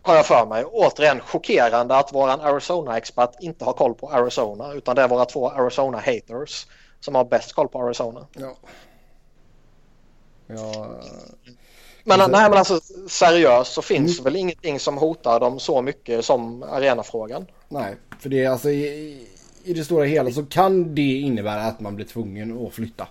Har 0.01 0.15
jag 0.15 0.25
för 0.25 0.45
mig. 0.45 0.65
Återigen 0.65 1.19
chockerande 1.19 1.95
att 1.95 2.13
våran 2.13 2.41
Arizona-expert 2.41 3.31
inte 3.41 3.65
har 3.65 3.73
koll 3.73 3.93
på 3.93 4.09
Arizona 4.09 4.73
utan 4.73 4.95
det 4.95 5.01
är 5.01 5.07
våra 5.07 5.25
två 5.25 5.49
Arizona-haters 5.49 6.67
som 6.99 7.15
har 7.15 7.25
bäst 7.25 7.53
koll 7.53 7.67
på 7.67 7.81
Arizona. 7.81 8.27
Ja. 8.33 8.55
Ja, 10.47 10.99
Men, 12.03 12.31
nej, 12.31 12.49
men 12.49 12.53
alltså 12.53 12.79
seriöst 13.07 13.73
så 13.73 13.81
finns 13.81 14.17
det 14.17 14.23
väl 14.23 14.35
ingenting 14.35 14.79
som 14.79 14.97
hotar 14.97 15.39
dem 15.39 15.59
så 15.59 15.81
mycket 15.81 16.25
som 16.25 16.63
arenafrågan. 16.63 17.45
nej, 17.69 17.95
för 18.19 18.29
det 18.29 18.43
är 18.43 18.49
alltså 18.49 18.69
i, 18.69 19.27
i 19.63 19.73
det 19.73 19.83
stora 19.83 20.05
hela 20.05 20.31
så 20.31 20.45
kan 20.45 20.95
det 20.95 21.01
innebära 21.01 21.63
att 21.63 21.79
man 21.79 21.95
blir 21.95 22.05
tvungen 22.05 22.65
att 22.67 22.73
flytta. 22.73 23.07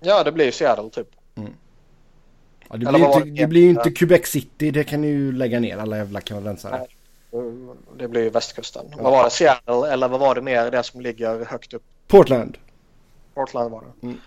Ja, 0.00 0.24
det 0.24 0.32
blir 0.32 0.50
Seattle 0.50 0.90
typ. 0.90 1.08
Ja, 1.34 2.76
det, 2.76 2.88
Eller 2.88 2.98
blir 2.98 3.06
inte, 3.06 3.24
det? 3.24 3.30
det 3.30 3.46
blir 3.46 3.60
ju 3.60 3.70
inte 3.70 3.90
Quebec 3.90 4.26
City, 4.26 4.70
det 4.70 4.84
kan 4.84 5.04
ju 5.04 5.32
lägga 5.32 5.60
ner 5.60 5.78
alla 5.78 5.96
jävla 5.96 6.20
kanadensare. 6.20 6.78
Nej. 6.78 6.88
Det 7.98 8.08
blir 8.08 8.22
ju 8.22 8.30
västkusten. 8.30 8.86
Vad 8.98 9.12
var 9.12 9.24
det? 9.24 9.30
Seattle 9.30 9.92
eller 9.92 10.08
vad 10.08 10.20
var 10.20 10.34
det 10.34 10.40
mer 10.42 10.70
det 10.70 10.82
som 10.82 11.00
ligger 11.00 11.44
högt 11.44 11.74
upp? 11.74 11.82
Portland. 12.06 12.58
Portland 13.34 13.70
var 13.70 13.80
det. 13.82 14.06
Mm. 14.06 14.20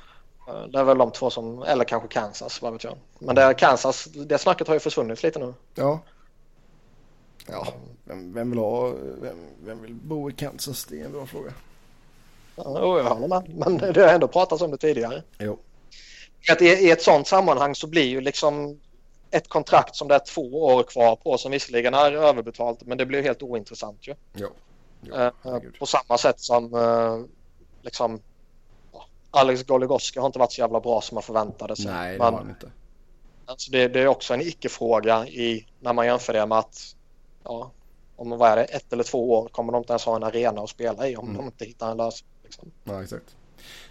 Eh, 0.48 0.64
Det 0.64 0.80
är 0.80 0.84
väl 0.84 0.98
de 0.98 1.12
två 1.12 1.30
som, 1.30 1.64
eller 1.64 1.84
kanske 1.84 2.08
Kansas, 2.10 2.62
vad 2.62 2.74
vet 2.74 2.84
jag. 2.84 2.98
Men 3.20 3.36
det 3.36 3.42
är 3.42 3.54
Kansas, 3.54 4.06
det 4.06 4.38
snacket 4.38 4.68
har 4.68 4.74
ju 4.76 4.80
försvunnit 4.80 5.24
lite 5.24 5.40
nu. 5.40 5.54
Ja. 5.76 6.00
Ja, 7.48 7.68
vem, 8.04 8.34
vem 8.34 8.50
vill 8.50 8.60
ha, 8.60 8.88
vem, 9.22 9.38
vem 9.66 9.82
vill 9.82 9.94
bo 9.94 10.30
i 10.30 10.34
Kansas? 10.34 10.86
Det 10.86 11.02
är 11.02 11.06
en 11.06 11.12
bra 11.12 11.26
fråga. 11.26 11.54
Ja, 12.56 12.98
jag 12.98 13.04
håller 13.04 13.28
med. 13.28 13.50
Men 13.56 13.78
det 13.78 14.02
har 14.02 14.14
ändå 14.14 14.28
pratats 14.28 14.62
om 14.62 14.72
det 14.72 14.78
tidigare. 14.78 15.24
Jo. 15.40 15.60
Att 16.52 16.62
i, 16.62 16.66
I 16.66 16.92
ett 16.92 17.02
sånt 17.02 17.28
sammanhang 17.28 17.76
så 17.76 17.88
blir 17.88 18.04
ju 18.06 18.22
liksom 18.22 18.80
ett 19.32 19.50
kontrakt 19.50 19.96
som 19.96 20.08
det 20.08 20.16
är 20.16 20.20
två 20.20 20.42
år 20.66 20.84
kvar 20.84 21.16
på 21.16 21.38
som 21.38 21.52
visserligen 21.52 21.94
är 21.94 22.12
överbetalt 22.12 22.84
men 22.86 22.98
det 22.98 23.06
blir 23.06 23.20
ju 23.20 23.26
helt 23.26 23.44
ointressant 23.44 24.08
ju. 24.08 24.16
Jo. 24.34 24.48
jo 25.02 25.16
Eh, 25.16 25.32
herregud. 25.44 25.80
på 25.80 25.86
samma 25.86 26.18
sätt 26.18 26.40
som 26.40 26.74
eh, 26.76 27.20
liksom 27.82 28.14
ja, 28.16 28.20
Alex 29.36 29.64
Goligoski 29.64 30.20
har 30.20 30.26
inte 30.26 30.40
varit 30.40 30.52
så 30.52 30.62
jävla 30.62 30.80
bra 30.80 31.02
som 31.02 31.16
man 31.16 31.24
förväntade 31.24 31.76
sig. 31.76 31.86
Nej, 31.92 32.18
det 32.18 32.24
har 32.24 32.32
han 32.32 32.50
inte. 32.50 32.72
alltså 33.46 33.72
det, 33.72 33.88
det 33.88 34.00
är 34.02 34.08
också 34.08 34.34
en 34.34 34.42
icke-fråga 34.42 35.28
i, 35.28 35.66
när 35.80 35.94
man 35.94 36.06
jämför 36.06 36.34
det 36.34 36.46
med 36.46 36.58
att 36.58 36.96
ja, 37.44 37.72
om 38.16 38.30
vad 38.30 38.50
är 38.52 38.56
det, 38.56 38.64
ett 38.64 38.94
eller 38.94 39.04
två 39.04 39.32
år 39.32 39.48
kommer 39.52 39.74
de 39.74 39.78
inte 39.78 39.94
ens 39.94 40.06
ha 40.06 40.16
en 40.16 40.24
arena 40.24 40.62
att 40.62 40.70
spela 40.70 41.08
i 41.10 41.16
om 41.16 41.26
Mm. 41.26 41.38
de 41.38 41.46
inte 41.46 41.66
hittar 41.66 41.92
en 41.92 41.98
lösning. 41.98 42.30
Liksom. 42.44 42.72
Ja, 42.84 43.04
exakt. 43.04 43.36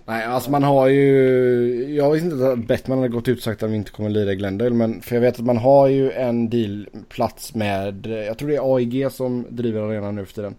Nej, 0.05 0.25
alltså 0.25 0.51
man 0.51 0.63
har 0.63 0.87
ju... 0.89 1.95
Jag 1.95 2.11
visste 2.11 2.29
inte 2.29 2.53
att 2.53 2.59
Bettman 2.67 2.99
hade 2.99 3.09
gått 3.09 3.29
ut 3.29 3.39
och 3.39 3.45
sagt 3.45 3.63
att 3.63 3.71
vi 3.71 3.77
inte 3.77 3.91
kommer 3.91 4.11
lira 4.11 4.33
i 4.33 4.37
Glendale. 4.37 4.71
Men 4.71 5.01
för 5.03 5.15
jag 5.17 5.21
vet 5.21 5.35
att 5.35 5.45
man 5.45 5.57
har 5.57 5.87
ju 5.87 6.13
en 6.13 6.51
dealplats 6.51 7.55
med... 7.55 8.07
Jag 8.07 8.39
tror 8.39 8.49
det 8.49 8.57
är 8.57 8.77
AIG 8.77 9.13
som 9.13 9.47
driver 9.51 9.81
arenan 9.81 10.15
nu 10.15 10.27
för 10.27 10.35
tiden. 10.35 10.55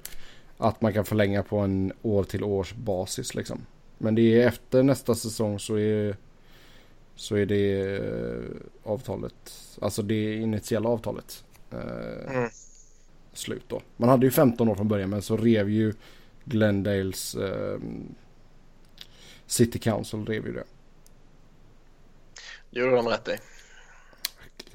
Att 0.58 0.82
man 0.82 0.94
kan 0.94 1.06
förlänga 1.06 1.44
på 1.44 1.58
en 1.58 1.94
år 2.02 2.24
till 2.24 2.44
års 2.44 2.74
basis 2.74 3.36
liksom. 3.36 3.66
Men 3.98 4.16
det 4.16 4.42
är 4.42 4.48
efter 4.48 4.84
nästa 4.84 5.16
säsong 5.16 5.60
så 5.60 5.76
är... 5.80 6.16
Så 7.16 7.36
är 7.36 7.46
det 7.46 7.82
eh, 7.98 8.44
avtalet. 8.84 9.34
Alltså 9.82 10.02
det 10.02 10.34
initiala 10.36 10.90
avtalet. 10.90 11.44
Eh, 11.72 12.36
Mm. 12.36 12.50
Slut 13.34 13.64
då. 13.68 13.82
Man 13.98 14.10
hade 14.10 14.26
ju 14.26 14.32
15 14.32 14.70
år 14.70 14.76
från 14.76 14.88
början 14.88 15.10
men 15.10 15.22
så 15.22 15.38
rev 15.38 15.70
ju 15.70 15.94
Glendales 16.46 17.36
eh, 17.36 17.78
City 19.46 19.80
Council 19.80 20.26
rev 20.26 20.46
ju 20.48 20.54
det. 20.54 20.64
Gjorde 22.72 22.96
de 22.96 23.08
rätt 23.08 23.28
i. 23.28 23.32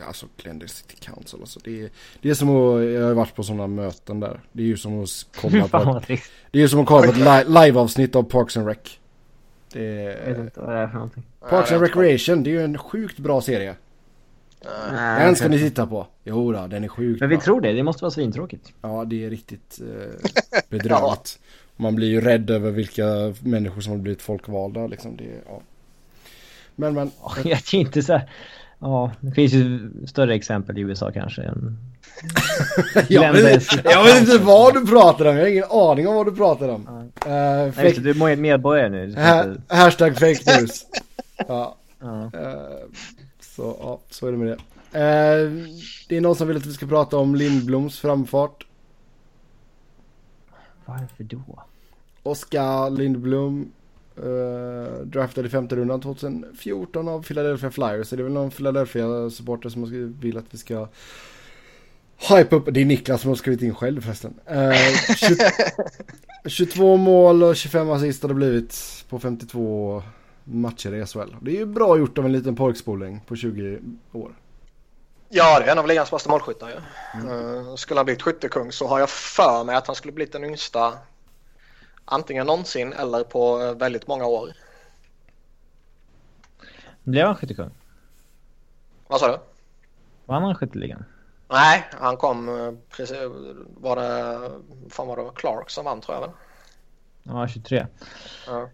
Alltså 0.02 0.26
Glendale 0.36 0.68
City 0.68 0.96
Council 1.00 1.40
alltså. 1.40 1.60
Det 1.64 1.80
är, 1.82 1.90
det 2.22 2.30
är 2.30 2.34
som 2.34 2.48
att, 2.48 2.84
jag 2.84 3.02
har 3.02 3.14
varit 3.14 3.34
på 3.34 3.42
sådana 3.42 3.66
möten 3.66 4.20
där. 4.20 4.40
Det 4.52 4.62
är 4.62 4.66
ju 4.66 4.76
som 4.76 5.02
att 5.02 5.26
kolla 5.40 5.68
på 5.68 5.98
ett, 6.12 6.20
det 6.50 6.58
är 6.58 6.62
ju 6.62 6.68
som 6.68 6.80
att 6.80 6.86
kolla 6.86 7.06
på 7.06 7.12
ett 7.12 7.46
li- 7.48 7.64
liveavsnitt 7.66 8.16
av 8.16 8.22
Parks 8.22 8.56
and 8.56 8.66
Rec. 8.66 8.78
Det 9.72 9.82
Jag 10.02 10.26
vet 10.26 10.38
är, 10.38 10.40
inte 10.40 10.60
vad 10.60 10.68
det 10.68 10.78
är 10.80 10.86
för 10.86 10.94
någonting. 10.94 11.22
Parks 11.48 11.72
and 11.72 11.82
Recreation, 11.82 12.42
det 12.42 12.50
är 12.50 12.52
ju 12.52 12.64
en 12.64 12.78
sjukt 12.78 13.18
bra 13.18 13.40
serie. 13.40 13.74
Nej, 14.92 15.26
den 15.26 15.36
ska 15.36 15.48
ni 15.48 15.58
titta 15.58 15.86
på. 15.86 16.06
Jo 16.24 16.52
då, 16.52 16.66
den 16.66 16.84
är 16.84 16.88
sjukt 16.88 17.20
Men 17.20 17.28
vi 17.28 17.36
bra. 17.36 17.44
tror 17.44 17.60
det, 17.60 17.72
det 17.72 17.82
måste 17.82 18.04
vara 18.04 18.10
svintråkigt. 18.10 18.72
Ja, 18.82 19.04
det 19.04 19.24
är 19.24 19.30
riktigt 19.30 19.80
eh, 19.80 20.30
bedrövligt. 20.68 20.90
ja. 20.90 21.16
Man 21.76 21.94
blir 21.94 22.08
ju 22.08 22.20
rädd 22.20 22.50
över 22.50 22.70
vilka 22.70 23.04
människor 23.40 23.80
som 23.80 23.92
har 23.92 23.98
blivit 23.98 24.22
folkvalda 24.22 24.86
liksom. 24.86 25.16
Det, 25.16 25.24
ja. 25.46 25.60
Men 26.76 26.94
men. 26.94 27.10
Jag 27.44 27.52
är 27.52 27.74
inte 27.74 28.02
så 28.02 28.12
här. 28.12 28.30
Ja, 28.78 29.12
det 29.20 29.30
finns 29.32 29.52
ju 29.52 29.90
större 30.06 30.34
exempel 30.34 30.78
i 30.78 30.80
USA 30.80 31.10
kanske 31.12 31.42
än... 31.42 31.78
jag, 33.08 33.32
vet, 33.32 33.84
jag 33.84 34.04
vet 34.04 34.20
inte 34.20 34.38
vad 34.38 34.74
du 34.74 34.86
pratar 34.86 35.24
om, 35.24 35.36
jag 35.36 35.42
har 35.42 35.50
ingen 35.50 35.64
aning 35.70 36.08
om 36.08 36.14
vad 36.14 36.26
du 36.26 36.32
pratar 36.32 36.68
om. 36.68 37.10
Uh, 37.26 37.72
Nej, 37.76 37.92
du 38.00 38.10
är 38.10 38.36
medborgare 38.36 38.88
nu. 38.88 39.14
Ha 39.14 39.44
hashtag 39.68 40.14
fake 40.14 40.60
news. 40.60 40.86
ja. 41.48 41.76
Uh, 42.02 42.28
så 43.40 43.76
ja, 43.80 44.00
så 44.10 44.26
är 44.26 44.32
det 44.32 44.38
med 44.38 44.48
det. 44.48 44.54
Uh, 44.54 45.66
det 46.08 46.16
är 46.16 46.20
någon 46.20 46.36
som 46.36 46.48
vill 46.48 46.56
att 46.56 46.66
vi 46.66 46.72
ska 46.72 46.86
prata 46.86 47.16
om 47.16 47.34
Lindbloms 47.34 48.00
framfart. 48.00 48.66
Varför 50.84 51.24
då? 51.24 51.64
Oskar 52.22 52.90
Lindblom 52.90 53.72
Uh, 54.24 55.04
draftad 55.04 55.46
i 55.46 55.48
femte 55.48 55.76
rundan 55.76 56.00
2014 56.00 57.08
av 57.08 57.22
Philadelphia 57.22 57.70
Flyers. 57.70 58.08
Så 58.08 58.16
det 58.16 58.22
är 58.22 58.24
väl 58.24 58.32
någon 58.32 58.50
Philadelphia-supporter 58.50 59.68
som 59.68 60.14
vill 60.20 60.36
att 60.36 60.44
vi 60.50 60.58
ska 60.58 60.88
hype 62.28 62.56
upp. 62.56 62.68
Det 62.70 62.80
är 62.80 62.84
Niklas 62.84 63.20
som 63.20 63.28
har 63.28 63.36
skrivit 63.36 63.62
in 63.62 63.74
själv 63.74 64.00
förresten. 64.00 64.40
Uh, 64.50 64.72
20, 65.16 65.36
22 66.46 66.96
mål 66.96 67.42
och 67.42 67.56
25 67.56 67.90
assist 67.90 68.22
har 68.22 68.28
det 68.28 68.34
blivit 68.34 69.04
på 69.08 69.18
52 69.18 70.02
matcher 70.44 70.94
i 70.94 71.06
SHL. 71.06 71.34
Det 71.40 71.50
är 71.50 71.56
ju 71.56 71.66
bra 71.66 71.98
gjort 71.98 72.18
av 72.18 72.24
en 72.24 72.32
liten 72.32 72.56
pojkspoling 72.56 73.20
på 73.26 73.36
20 73.36 73.78
år. 74.12 74.32
Ja, 75.28 75.60
det 75.60 75.66
är 75.66 75.72
en 75.72 75.78
av 75.78 75.86
ligans 75.86 76.10
bästa 76.10 76.30
målskyttar 76.30 76.68
ju. 76.68 76.76
Mm. 77.20 77.28
Uh, 77.28 77.74
skulle 77.74 77.98
han 77.98 78.04
blivit 78.04 78.22
skyttekung 78.22 78.72
så 78.72 78.86
har 78.86 79.00
jag 79.00 79.10
för 79.10 79.64
mig 79.64 79.76
att 79.76 79.86
han 79.86 79.96
skulle 79.96 80.12
blivit 80.12 80.32
den 80.32 80.44
yngsta 80.44 80.92
Antingen 82.12 82.46
någonsin 82.46 82.92
eller 82.92 83.24
på 83.24 83.62
eh, 83.62 83.74
väldigt 83.74 84.06
många 84.06 84.26
år. 84.26 84.52
Blev 87.02 87.26
han 87.26 87.36
skyttekung? 87.36 87.70
Vad 89.06 89.20
sa 89.20 89.28
du? 89.28 89.38
Vann 90.26 90.42
han 90.42 90.54
skytteligan? 90.54 91.04
Nej, 91.50 91.84
han 91.92 92.16
kom 92.16 92.48
eh, 92.48 92.72
precis, 92.96 93.18
var 93.76 93.96
det, 93.96 94.50
fan 94.90 95.06
var 95.06 95.16
det 95.16 95.30
Clark 95.34 95.70
som 95.70 95.84
vann 95.84 96.00
tror 96.00 96.14
jag 96.16 96.20
väl? 96.20 96.30
Ja, 97.22 97.48
23. 97.48 97.86
Ja. 98.46 98.68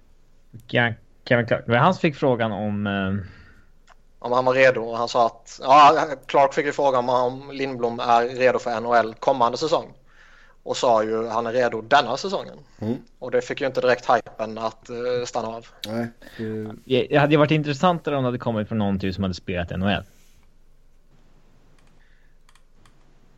Kevin 1.24 1.46
Clark. 1.46 1.66
Det 1.66 1.72
var 1.72 1.78
han 1.78 1.94
som 1.94 2.00
fick 2.00 2.16
frågan 2.16 2.52
om... 2.52 2.86
Eh... 2.86 3.26
Om 4.18 4.32
han 4.32 4.44
var 4.44 4.54
redo 4.54 4.80
och 4.80 4.98
han 4.98 5.08
sa 5.08 5.26
att... 5.26 5.60
Ja, 5.62 6.06
Clark 6.26 6.54
fick 6.54 6.66
ju 6.66 6.72
frågan 6.72 7.08
om 7.08 7.50
Lindblom 7.50 8.00
är 8.00 8.28
redo 8.28 8.58
för 8.58 8.80
NHL 8.80 9.14
kommande 9.14 9.58
säsong 9.58 9.92
och 10.62 10.76
sa 10.76 11.04
ju 11.04 11.26
han 11.26 11.46
är 11.46 11.52
redo 11.52 11.80
denna 11.80 12.16
säsongen. 12.16 12.58
Mm. 12.78 12.96
Och 13.18 13.30
det 13.30 13.42
fick 13.42 13.60
ju 13.60 13.66
inte 13.66 13.80
direkt 13.80 14.10
hypen 14.10 14.58
att 14.58 14.90
uh, 14.90 15.24
stanna 15.24 15.48
av. 15.48 15.66
Nej, 15.86 16.08
det... 16.84 17.06
det 17.10 17.16
hade 17.16 17.32
ju 17.32 17.38
varit 17.38 17.50
intressantare 17.50 18.16
om 18.16 18.22
det 18.22 18.28
hade 18.28 18.38
kommit 18.38 18.68
från 18.68 18.78
någon 18.78 19.12
som 19.12 19.24
hade 19.24 19.34
spelat 19.34 19.70
NHL. 19.70 19.90
Eh. 19.90 20.00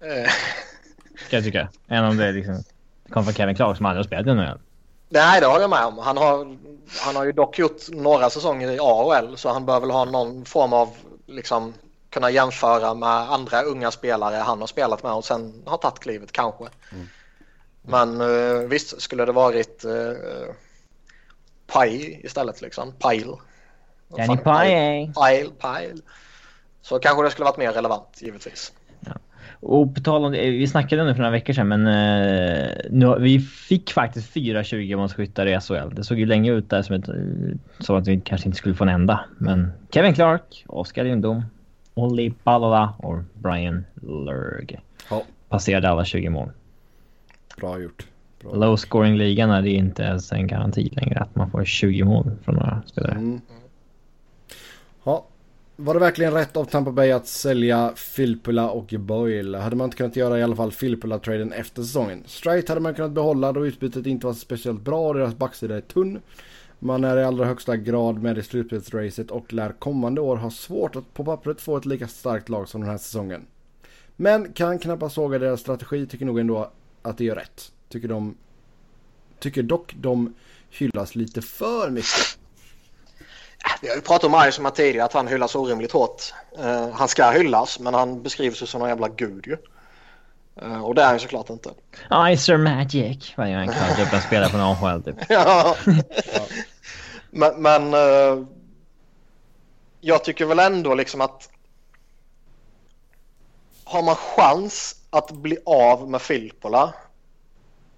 Kan 0.01 1.37
jag 1.37 1.45
tycka. 1.45 1.69
Än 1.89 2.05
om 2.05 2.17
det 2.17 2.33
liksom 2.33 2.63
kom 3.11 3.25
från 3.25 3.35
Kevin 3.35 3.57
Clark 3.57 3.77
som 3.77 3.87
aldrig 3.87 3.99
har 3.99 4.07
spelat 4.07 4.27
i 4.27 4.35
NHL. 4.35 4.59
Nej, 5.09 5.41
det 5.41 5.47
håller 5.47 5.61
jag 5.61 5.71
med 5.71 5.85
om. 5.85 5.99
Han 5.99 6.17
har, 6.17 6.57
han 7.01 7.17
har 7.17 7.25
ju 7.25 7.33
dock 7.33 7.59
gjort 7.59 7.89
några 7.89 8.31
säsonger 8.31 8.71
i 8.71 8.79
AHL 8.81 9.37
så 9.37 9.53
han 9.53 9.67
bör 9.67 9.81
väl 9.81 9.91
ha 9.91 10.05
någon 10.05 10.45
form 10.45 10.73
av 10.73 10.89
liksom 11.27 11.75
kunna 12.11 12.31
jämföra 12.31 12.95
med 12.95 13.09
andra 13.09 13.63
unga 13.63 13.91
spelare 13.91 14.37
han 14.37 14.61
har 14.61 14.67
spelat 14.67 15.03
med 15.03 15.13
och 15.13 15.25
sen 15.25 15.63
har 15.67 15.79
tagit 15.79 15.99
klivet 15.99 16.33
kanske. 16.33 16.65
Mm. 16.93 17.09
Men 17.83 18.21
uh, 18.21 18.69
visst 18.69 19.01
skulle 19.03 19.25
det 19.25 19.33
varit 19.33 19.85
uh, 19.85 20.55
Pai 21.67 22.21
istället 22.25 22.61
liksom. 22.61 22.93
Pile. 22.93 23.37
Danny 24.09 24.37
Pile. 24.37 25.13
Pile, 25.15 25.51
Pile. 25.61 26.03
Så 26.83 26.99
kanske 26.99 27.23
det 27.23 27.31
skulle 27.31 27.45
varit 27.45 27.57
mer 27.57 27.73
relevant 27.73 28.09
givetvis. 28.23 28.73
Och 29.61 29.95
på 29.95 30.01
tal 30.01 30.25
om 30.25 30.33
det, 30.33 30.51
vi 30.51 30.67
snackade 30.67 31.03
om 31.03 31.09
det 31.09 31.15
för 31.15 31.23
några 31.23 31.33
veckor 31.33 31.53
sedan 31.53 31.69
men 31.69 31.87
uh, 31.87 32.69
nu, 32.91 33.17
vi 33.21 33.41
fick 33.41 33.91
faktiskt 33.91 34.33
fyra 34.33 34.65
20 34.65 34.97
målskyttar 34.97 35.47
i 35.47 35.61
SHL. 35.61 35.95
Det 35.95 36.05
såg 36.05 36.19
ju 36.19 36.27
länge 36.27 36.53
ut 36.53 36.71
där 36.71 36.83
som, 36.83 36.97
ett, 36.97 37.09
som 37.79 37.97
att 37.97 38.09
vi 38.09 38.21
kanske 38.21 38.49
inte 38.49 38.59
skulle 38.59 38.75
få 38.75 38.85
en 38.85 38.91
enda. 38.91 39.21
Men 39.39 39.71
Kevin 39.91 40.15
Clark, 40.15 40.65
Oskar 40.67 41.05
Lindom, 41.05 41.43
Olli 41.95 42.35
Balola 42.45 42.95
och 42.99 43.19
Brian 43.35 43.85
Lurg 44.03 44.81
ja. 45.11 45.23
passerade 45.49 45.89
alla 45.89 46.05
20 46.05 46.29
mål. 46.29 46.51
Bra 47.61 47.81
gjort. 47.81 48.07
Bra 48.43 48.55
Low 48.55 48.77
scoring-ligan 48.77 49.51
är 49.51 49.63
det 49.63 49.71
inte 49.71 50.03
ens 50.03 50.33
en 50.33 50.47
garanti 50.47 50.91
längre 50.93 51.21
att 51.21 51.37
man 51.37 51.51
får 51.51 51.65
20 51.65 52.05
mål 52.05 52.31
från 52.45 52.55
några 52.55 52.83
spelare. 52.87 53.13
Mm. 53.13 53.41
Var 55.81 55.95
det 55.95 56.01
verkligen 56.01 56.33
rätt 56.33 56.57
av 56.57 56.65
Tampa 56.65 56.93
Bay 56.93 57.11
att 57.11 57.27
sälja 57.27 57.93
Filpula 57.97 58.71
och 58.71 58.95
Boyle? 58.99 59.55
Hade 59.55 59.77
man 59.77 59.85
inte 59.85 59.97
kunnat 59.97 60.17
göra 60.17 60.39
i 60.39 60.43
alla 60.43 60.57
fall 60.57 60.73
Filpula-traden 60.73 61.53
efter 61.53 61.83
säsongen? 61.83 62.23
Straight 62.27 62.69
hade 62.69 62.81
man 62.81 62.95
kunnat 62.95 63.11
behålla 63.11 63.53
då 63.53 63.67
utbytet 63.67 64.07
inte 64.07 64.27
var 64.27 64.35
speciellt 64.35 64.81
bra 64.81 65.09
och 65.09 65.15
deras 65.15 65.35
backsida 65.35 65.77
är 65.77 65.81
tunn. 65.81 66.21
Man 66.79 67.05
är 67.05 67.17
i 67.17 67.25
allra 67.25 67.45
högsta 67.45 67.77
grad 67.77 68.23
med 68.23 68.39
i 68.39 68.43
slutspelsracet 68.43 69.31
och 69.31 69.53
lär 69.53 69.73
kommande 69.73 70.21
år 70.21 70.37
ha 70.37 70.51
svårt 70.51 70.97
att 70.97 71.15
på 71.15 71.25
pappret 71.25 71.61
få 71.61 71.77
ett 71.77 71.87
lika 71.87 72.09
starkt 72.09 72.49
lag 72.49 72.69
som 72.69 72.81
den 72.81 72.91
här 72.91 72.99
säsongen. 72.99 73.47
Men 74.17 74.53
kan 74.53 74.79
knappast 74.79 75.15
såga 75.15 75.39
deras 75.39 75.61
strategi, 75.61 76.07
tycker 76.07 76.27
nog 76.27 76.39
ändå 76.39 76.71
att 77.03 77.19
det 77.19 77.25
gör 77.25 77.37
rätt. 77.37 77.73
Tycker 77.89 78.09
de... 78.09 78.37
Tycker 79.39 79.63
dock 79.63 79.95
de 79.99 80.35
hyllas 80.71 81.15
lite 81.15 81.43
för 81.43 81.91
mycket. 81.91 82.38
Vi 83.81 83.89
har 83.89 83.97
ju 83.97 84.01
pratat 84.01 84.25
om 84.25 84.35
här 84.35 84.71
tidigare, 84.71 85.05
att 85.05 85.13
han 85.13 85.29
hyllas 85.29 85.55
orimligt 85.55 85.93
hårt. 85.93 86.35
Uh, 86.59 86.91
han 86.91 87.09
ska 87.09 87.31
hyllas, 87.31 87.79
men 87.79 87.95
han 87.95 88.23
beskrivs 88.23 88.63
ju 88.63 88.67
som 88.67 88.83
en 88.83 88.89
jävla 88.89 89.09
gud 89.09 89.47
ju. 89.47 89.57
Uh, 90.63 90.85
och 90.85 90.95
det 90.95 91.03
är 91.03 91.07
han 91.07 91.21
såklart 91.21 91.51
inte. 91.51 91.71
Icer 92.33 92.57
Magic 92.57 93.37
var 93.37 93.47
ju 93.47 93.53
en 93.53 93.69
kallad 93.69 94.23
spelare 94.23 94.49
från 94.51 94.61
AHL 94.61 95.03
typ. 95.03 95.17
ja. 95.29 95.77
Men, 97.31 97.63
men 97.63 97.95
uh, 97.95 98.47
jag 100.01 100.25
tycker 100.25 100.45
väl 100.47 100.59
ändå 100.59 100.95
liksom 100.95 101.21
att 101.21 101.49
har 103.85 104.03
man 104.03 104.17
chans 104.17 104.97
att 105.11 105.31
bli 105.31 105.59
av 105.67 106.11
med 106.11 106.23
Filippola 106.23 106.95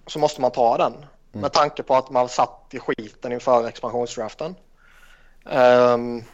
så 0.07 0.19
måste 0.19 0.41
man 0.41 0.51
ta 0.51 0.77
den. 0.77 0.93
Mm. 0.93 1.07
Med 1.33 1.53
tanke 1.53 1.83
på 1.83 1.95
att 1.95 2.11
man 2.11 2.29
satt 2.29 2.67
i 2.71 2.79
skiten 2.79 3.33
inför 3.33 3.69
expansionsdraften. 3.69 4.55
Um, 5.45 6.25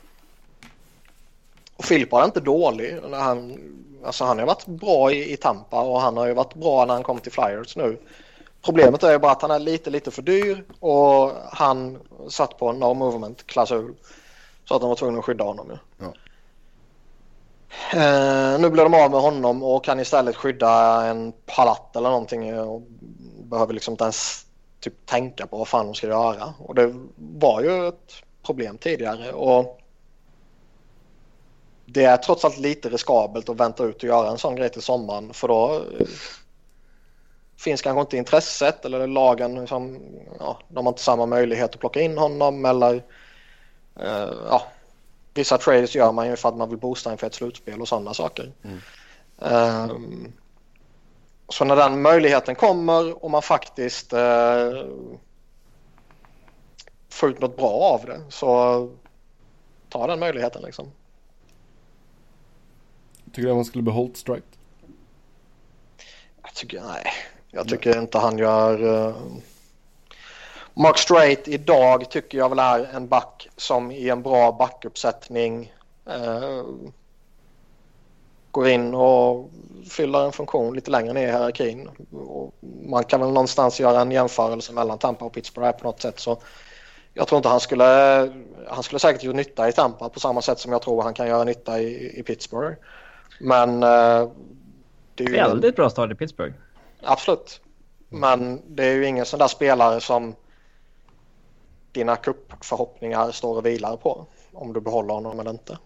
och 1.77 1.85
Filippola 1.85 2.23
är 2.23 2.27
inte 2.27 2.41
dålig. 2.41 2.99
Han, 3.13 3.59
alltså 4.05 4.25
han 4.25 4.39
har 4.39 4.47
varit 4.47 4.67
bra 4.67 5.13
i, 5.13 5.33
i 5.33 5.37
Tampa 5.37 5.83
och 5.83 6.01
han 6.01 6.17
har 6.17 6.27
ju 6.27 6.35
varit 6.35 6.55
bra 6.55 6.85
när 6.85 6.95
han 6.95 7.03
kom 7.03 7.19
till 7.19 7.33
Flyers 7.33 7.77
nu. 7.77 7.99
Problemet 8.63 9.03
är 9.03 9.13
ju 9.13 9.19
bara 9.19 9.33
att 9.33 9.43
han 9.43 9.51
är 9.51 9.59
lite, 9.59 9.91
lite 9.91 10.11
för 10.11 10.23
dyr 10.23 10.65
och 10.81 11.33
han 11.51 11.99
satt 12.29 12.59
på 12.59 12.69
en 12.69 12.79
no 12.79 12.95
movement 12.95 13.47
klausul. 13.47 13.95
Så 14.65 14.75
att 14.75 14.81
de 14.81 14.89
var 14.89 14.97
tvungna 14.97 15.19
att 15.19 15.25
skydda 15.25 15.45
honom. 15.45 15.67
Ja. 15.71 15.79
ja. 15.99 16.13
Eh, 17.93 18.61
nu 18.61 18.71
blir 18.71 18.83
de 18.83 18.95
av 18.95 19.11
med 19.11 19.21
honom 19.21 19.63
och 19.63 19.85
kan 19.85 20.01
istället 20.01 20.37
skydda 20.37 21.05
en 21.07 21.33
palatt 21.47 21.97
eller 21.97 22.09
någonting 22.09 22.59
och 22.61 22.83
behöver 23.43 23.75
liksom 23.75 23.93
inte 23.93 24.05
ens 24.05 24.47
typ 24.81 25.07
tänka 25.07 25.47
på 25.47 25.59
vad 25.59 25.69
fan 25.69 25.87
de 25.87 25.95
ska 25.95 26.07
göra. 26.07 26.55
Och 26.59 26.75
det 26.75 26.95
var 27.17 27.61
ju 27.61 27.89
ett 27.89 28.13
problem 28.47 28.79
tidigare 28.79 29.33
och 29.33 29.81
det 31.87 32.05
är 32.05 32.17
trots 32.17 32.45
allt 32.45 32.59
lite 32.59 32.89
riskabelt 32.89 33.49
att 33.49 33.61
vänta 33.61 33.85
ut 33.85 33.97
och 33.97 34.09
göra 34.09 34.31
en 34.31 34.39
sån 34.39 34.57
grej 34.57 34.69
till 34.69 34.83
sommaren 34.83 35.33
för 35.33 35.49
då 35.49 35.83
finns 37.57 37.83
kanske 37.83 38.01
inte 38.01 38.17
intresset 38.17 38.85
eller 38.85 39.07
lagen 39.07 39.61
liksom, 39.61 40.01
ja, 40.39 40.59
de 40.69 40.87
har 40.87 40.93
inte 40.93 41.03
samma 41.03 41.27
möjlighet 41.27 41.75
att 41.75 41.81
plocka 41.81 42.01
in 42.01 42.19
honom 42.19 42.65
eller 42.65 42.95
uh, 44.01 44.35
ja, 44.51 44.63
vissa 45.35 45.59
trades 45.59 45.95
gör 45.95 46.13
man 46.13 46.29
ju 46.29 46.37
för 46.37 46.49
att 46.49 46.57
man 46.57 46.69
vill 46.69 46.79
boosta 46.79 47.13
inför 47.13 47.27
ett 47.27 47.35
slutspel 47.35 47.81
och 47.81 47.89
sådana 47.89 48.15
saker. 48.15 48.53
Mm. 48.63 48.81
Um, 49.91 50.33
så 51.49 51.65
när 51.65 51.77
den 51.77 52.03
möjligheten 52.03 52.55
kommer 52.55 53.25
och 53.25 53.31
man 53.31 53.43
faktiskt 53.43 54.13
uh, 54.13 54.85
får 57.17 57.31
ut 57.31 57.41
något 57.41 57.57
bra 57.57 57.71
av 57.71 58.07
det 58.07 58.21
så 58.29 58.91
ta 59.89 60.07
den 60.07 60.19
möjligheten 60.19 60.63
liksom. 60.63 60.93
Tycker 63.25 63.43
du 63.43 63.51
att 63.51 63.57
man 63.57 63.65
skulle 63.65 63.83
behållit 63.83 64.17
Strike? 64.17 64.47
Jag 66.43 66.55
tycker 66.55 66.83
nej. 66.83 67.05
Jag 67.51 67.69
tycker 67.69 67.99
inte 67.99 68.19
han 68.19 68.39
gör... 68.39 68.83
Uh, 68.83 69.17
Mark 70.75 70.99
Straight 70.99 71.49
idag 71.49 72.11
tycker 72.11 72.39
jag 72.39 72.49
väl 72.49 72.59
är 72.59 72.85
en 72.95 73.09
back 73.09 73.49
som 73.57 73.91
i 73.91 74.09
en 74.09 74.23
bra 74.23 74.53
backuppsättning 74.53 75.73
eh, 76.07 76.65
går 78.51 78.69
in 78.69 78.95
och 78.95 79.51
fyller 79.91 80.25
en 80.25 80.33
funktion 80.33 80.75
lite 80.75 80.91
längre 80.91 81.13
ner 81.13 81.29
i 81.29 81.31
hierarkin. 81.31 81.89
Och 82.13 82.55
man 82.87 83.05
kan 83.05 83.21
väl 83.21 83.29
någonstans 83.29 83.81
göra 83.81 84.01
en 84.01 84.11
jämförelse 84.11 84.73
mellan 84.73 84.99
Tampa 84.99 85.25
och 85.25 85.33
Pittsburgh 85.33 85.79
på 85.79 85.85
något 85.85 86.01
sätt. 86.01 86.21
Så 86.21 86.39
jag 87.17 87.29
tror 87.29 87.37
inte 87.37 87.49
han 87.49 87.61
skulle, 87.61 87.85
han 88.69 88.83
skulle 88.83 88.99
säkert 88.99 89.23
göra 89.23 89.37
nytta 89.37 89.69
i 89.69 89.73
Tampa 89.73 90.09
på 90.09 90.21
samma 90.21 90.43
sätt 90.43 90.59
som 90.59 90.73
jag 90.73 90.83
tror 90.83 91.03
han 91.03 91.15
kan 91.15 91.29
göra 91.29 91.45
nytta 91.45 91.81
i, 91.81 92.19
i 92.19 92.23
Pittsburgh. 92.23 92.77
Men 93.41 93.83
eh, 93.83 94.29
det 95.15 95.25
är 95.25 95.29
ju 95.29 95.33
väldigt 95.33 95.73
en... 95.73 95.75
bra 95.75 95.91
start 95.91 96.11
i 96.11 96.15
Pittsburgh. 96.15 96.55
Absolut. 97.03 97.61
Men 98.09 98.63
det 98.67 98.85
är 98.85 98.95
ju 98.95 99.07
ingen 99.07 99.27
sån 99.27 99.39
där 99.39 99.49
spelare 99.49 100.01
som 100.01 100.35
dina 101.93 102.17
kuppförhoppningar 102.17 103.31
står 103.31 103.57
och 103.57 103.67
vilar 103.67 103.97
på. 103.97 104.27
Om 104.53 104.73
du 104.73 104.81
behåller 104.81 105.15
honom 105.15 105.41
eller 105.41 105.51
inte. 105.51 105.79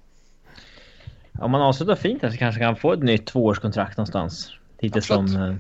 Om 1.41 1.51
man 1.51 1.63
avslutar 1.63 1.95
fint 1.95 2.23
här 2.23 2.31
så 2.31 2.37
kanske 2.37 2.61
kan 2.61 2.77
få 2.77 2.93
ett 2.93 3.03
nytt 3.03 3.27
tvåårskontrakt 3.27 3.97
någonstans. 3.97 4.53
Lite 4.79 4.99
Absolut. 4.99 5.31
som 5.31 5.43
eh, 5.43 5.55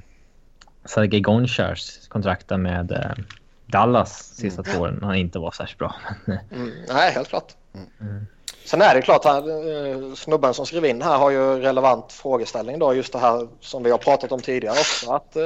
Sergej 0.85 1.21
Gonchars 1.21 2.09
kontrakt 2.09 2.51
med 2.51 2.93
eh, 2.93 3.25
Dallas 3.71 4.35
sista 4.35 4.63
mm. 4.63 4.75
två 4.75 4.83
åren. 4.83 4.99
Han 5.03 5.15
inte 5.15 5.39
var 5.39 5.51
särskilt 5.51 5.79
bra. 5.79 5.95
mm, 6.51 6.73
nej, 6.89 7.13
helt 7.13 7.29
klart. 7.29 7.55
Mm. 8.01 8.27
Sen 8.65 8.83
är 8.83 8.95
det 8.95 9.03
klart, 9.03 9.25
här, 9.25 9.39
eh, 9.39 10.15
snubben 10.15 10.55
som 10.55 10.67
skrev 10.67 10.85
in 10.85 11.03
här 11.03 11.19
har 11.19 11.31
ju 11.31 11.61
relevant 11.61 12.13
frågeställning 12.13 12.79
då. 12.79 12.95
Just 12.95 13.13
det 13.13 13.19
här 13.19 13.49
som 13.61 13.83
vi 13.83 13.91
har 13.91 13.99
pratat 13.99 14.33
om 14.33 14.41
tidigare 14.41 14.79
också. 14.79 15.13
Att, 15.13 15.37
eh, 15.37 15.43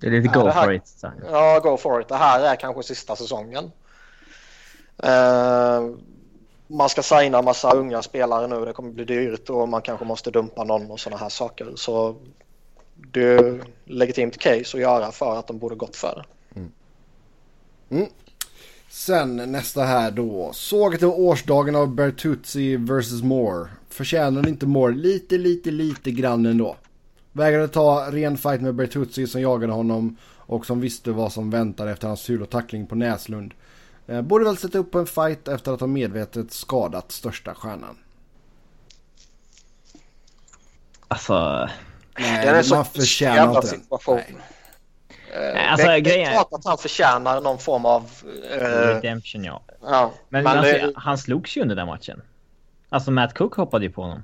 det 0.00 0.06
är 0.06 0.10
lite 0.10 0.38
go 0.38 0.48
här, 0.48 0.64
for 0.64 0.72
it. 0.72 0.86
Så. 0.86 1.12
Ja, 1.30 1.58
go 1.58 1.76
for 1.76 2.00
it. 2.00 2.08
Det 2.08 2.16
här 2.16 2.40
är 2.40 2.56
kanske 2.56 2.82
sista 2.82 3.16
säsongen. 3.16 3.70
Uh, 5.04 5.96
man 6.66 6.88
ska 6.88 7.02
signa 7.02 7.42
massa 7.42 7.72
unga 7.72 8.02
spelare 8.02 8.46
nu. 8.46 8.64
Det 8.64 8.72
kommer 8.72 8.90
bli 8.90 9.04
dyrt 9.04 9.50
och 9.50 9.68
man 9.68 9.82
kanske 9.82 10.04
måste 10.04 10.30
dumpa 10.30 10.64
någon 10.64 10.90
och 10.90 11.00
sådana 11.00 11.22
här 11.22 11.28
saker. 11.28 11.72
Så 11.76 12.16
det 12.94 13.22
är 13.22 13.60
legitimt 13.84 14.38
case 14.38 14.76
att 14.76 14.82
göra 14.82 15.12
för 15.12 15.38
att 15.38 15.46
de 15.46 15.58
borde 15.58 15.74
gått 15.74 15.96
för 15.96 16.14
det. 16.16 16.24
Mm. 17.90 18.06
Sen 18.88 19.36
nästa 19.36 19.84
här 19.84 20.10
då. 20.10 20.50
Såget 20.52 21.02
av 21.02 21.10
årsdagen 21.10 21.76
av 21.76 21.94
Bertuzzi 21.94 22.76
vs 22.76 23.22
Moore. 23.22 23.70
Förtjänar 23.88 24.48
inte 24.48 24.66
Moore 24.66 24.94
lite, 24.94 25.38
lite, 25.38 25.70
lite 25.70 26.10
grann 26.10 26.46
ändå? 26.46 26.76
Vägrade 27.32 27.68
ta 27.68 28.10
ren 28.10 28.38
fight 28.38 28.60
med 28.60 28.74
Bertuzzi 28.74 29.26
som 29.26 29.40
jagade 29.40 29.72
honom 29.72 30.16
och 30.50 30.66
som 30.66 30.80
visste 30.80 31.10
vad 31.10 31.32
som 31.32 31.50
väntade 31.50 31.90
efter 31.90 32.08
hans 32.08 32.30
tackling 32.50 32.86
på 32.86 32.94
Näslund. 32.94 33.54
Eh, 34.06 34.22
borde 34.22 34.44
väl 34.44 34.56
sätta 34.56 34.78
upp 34.78 34.94
en 34.94 35.06
fight 35.06 35.48
efter 35.48 35.72
att 35.72 35.80
ha 35.80 35.86
medvetet 35.86 36.52
skadat 36.52 37.12
största 37.12 37.54
stjärnan. 37.54 37.96
Alltså... 41.08 41.68
Nej, 42.18 42.46
det 42.46 42.50
är 42.50 42.62
så 42.62 42.74
man 42.74 42.84
förtjänar 42.84 43.56
inte 43.56 43.66
situation. 43.66 44.20
Eh, 45.34 45.72
alltså, 45.72 45.86
det, 45.86 46.00
det 46.00 46.22
är 46.22 46.32
klart 46.32 46.52
att 46.52 46.64
han 46.64 46.78
förtjänar 46.78 47.40
någon 47.40 47.58
form 47.58 47.86
av... 47.86 48.10
Eh... 48.50 48.66
Redemption, 48.66 49.44
ja. 49.44 49.62
ja 49.82 50.12
men, 50.28 50.44
men 50.44 50.58
alltså, 50.58 50.72
det... 50.72 50.92
han 50.96 51.18
slogs 51.18 51.56
ju 51.56 51.62
under 51.62 51.76
den 51.76 51.86
matchen. 51.86 52.22
Alltså 52.88 53.10
Matt 53.10 53.34
Cook 53.34 53.54
hoppade 53.54 53.84
ju 53.84 53.90
på 53.90 54.02
honom. 54.02 54.22